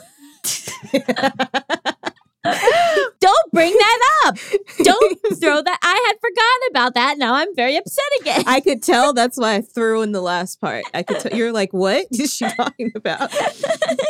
Don't 3.19 3.51
bring 3.51 3.73
that 3.73 3.99
up. 4.25 4.37
Don't 4.83 5.17
throw 5.39 5.61
that. 5.61 5.79
I 5.81 6.03
had 6.07 6.15
forgotten 6.21 6.69
about 6.69 6.93
that. 6.93 7.17
Now 7.17 7.33
I'm 7.33 7.55
very 7.55 7.75
upset 7.75 8.05
again. 8.21 8.43
I 8.45 8.59
could 8.59 8.83
tell 8.83 9.13
that's 9.13 9.37
why 9.37 9.55
I 9.55 9.61
threw 9.61 10.01
in 10.03 10.11
the 10.11 10.21
last 10.21 10.61
part. 10.61 10.85
I 10.93 11.01
could 11.03 11.19
tell 11.19 11.35
you're 11.35 11.51
like, 11.51 11.73
what 11.73 12.05
is 12.11 12.33
she 12.33 12.47
talking 12.49 12.91
about? 12.95 13.31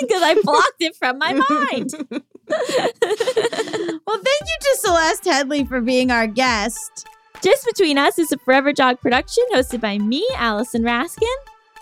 Because 0.01 0.21
I 0.21 0.35
blocked 0.43 0.81
it 0.81 0.95
from 0.95 1.17
my 1.17 1.33
mind. 1.33 1.93
Well, 2.49 4.21
thank 4.23 4.41
you 4.41 4.57
to 4.61 4.77
Celeste 4.79 5.23
Headlee 5.23 5.67
for 5.67 5.81
being 5.81 6.11
our 6.11 6.27
guest. 6.27 7.07
Just 7.41 7.65
Between 7.65 7.97
Us 7.97 8.17
is 8.17 8.31
a 8.31 8.37
Forever 8.37 8.71
Dog 8.71 8.99
production 9.01 9.43
hosted 9.53 9.81
by 9.81 9.97
me, 9.97 10.25
Allison 10.35 10.83
Raskin. 10.83 11.27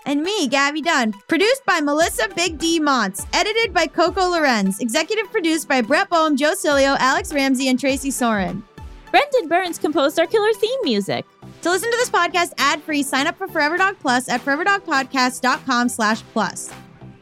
And 0.06 0.22
me, 0.22 0.48
Gaby 0.48 0.82
Dunn. 0.82 1.12
Produced 1.28 1.64
by 1.64 1.80
Melisa 1.80 2.34
Big 2.34 2.58
D 2.58 2.78
Monts. 2.80 3.26
Edited 3.32 3.72
by 3.72 3.86
Coco 3.86 4.28
Lorenz. 4.28 4.80
Executive 4.80 5.30
produced 5.30 5.68
by 5.68 5.80
Brett 5.80 6.10
Boham, 6.10 6.36
Joe 6.36 6.54
Cilio, 6.54 6.96
Alex 6.98 7.32
Ramsey, 7.32 7.68
and 7.68 7.80
Tracy 7.80 8.10
Soren. 8.10 8.62
Brendan 9.10 9.48
Burns 9.48 9.78
composed 9.78 10.18
our 10.18 10.26
killer 10.26 10.52
theme 10.54 10.78
music. 10.82 11.24
To 11.62 11.70
listen 11.70 11.90
to 11.90 11.96
this 11.96 12.10
podcast 12.10 12.52
ad-free, 12.58 13.02
sign 13.04 13.26
up 13.26 13.38
for 13.38 13.48
Forever 13.48 13.78
Dog 13.78 13.96
Plus 14.00 14.28
at 14.28 14.44
foreverdogpodcast.com 14.44 15.88
slash 15.88 16.22
plus. 16.32 16.70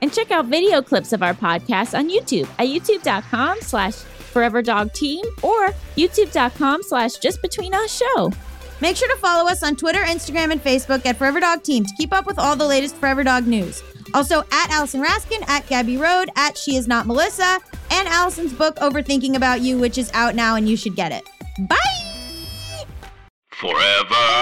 And 0.03 0.13
check 0.13 0.31
out 0.31 0.47
video 0.47 0.83
clips 0.83 1.13
of 1.13 1.23
our 1.23 1.33
podcast 1.33 1.97
on 1.97 2.11
YouTube 2.11 2.49
at 2.59 2.67
youtube.com 2.67 3.61
slash 3.61 3.95
foreverdogteam 3.95 5.23
or 5.43 5.69
youtube.com 5.97 6.83
slash 6.83 7.13
justbetweenus 7.13 7.99
show. 7.99 8.31
Make 8.81 8.97
sure 8.97 9.09
to 9.09 9.17
follow 9.21 9.49
us 9.49 9.63
on 9.63 9.77
Twitter, 9.77 10.01
Instagram, 10.01 10.51
and 10.51 10.63
Facebook 10.63 11.07
at 11.07 11.17
Forever 11.17 11.39
Dog 11.39 11.63
Team 11.63 11.85
to 11.85 11.95
keep 11.97 12.13
up 12.13 12.27
with 12.27 12.39
all 12.39 12.57
the 12.57 12.67
latest 12.67 12.97
Forever 12.97 13.23
Dog 13.23 13.47
news. 13.47 13.81
Also 14.13 14.41
at 14.41 14.71
Allison 14.71 15.03
Raskin, 15.03 15.49
at 15.49 15.67
Gabby 15.69 15.97
Road, 15.97 16.31
at 16.35 16.59
She 16.59 16.75
Is 16.75 16.89
Not 16.89 17.07
Melissa, 17.07 17.59
and 17.93 18.09
Allison's 18.09 18.53
book 18.53 18.75
Overthinking 18.77 19.37
About 19.37 19.61
You, 19.61 19.79
which 19.79 19.99
is 19.99 20.11
out 20.15 20.35
now 20.35 20.57
and 20.57 20.69
you 20.69 20.77
should 20.77 20.97
get 20.97 21.13
it. 21.13 21.23
Bye! 21.69 21.77
Forever. 23.53 24.33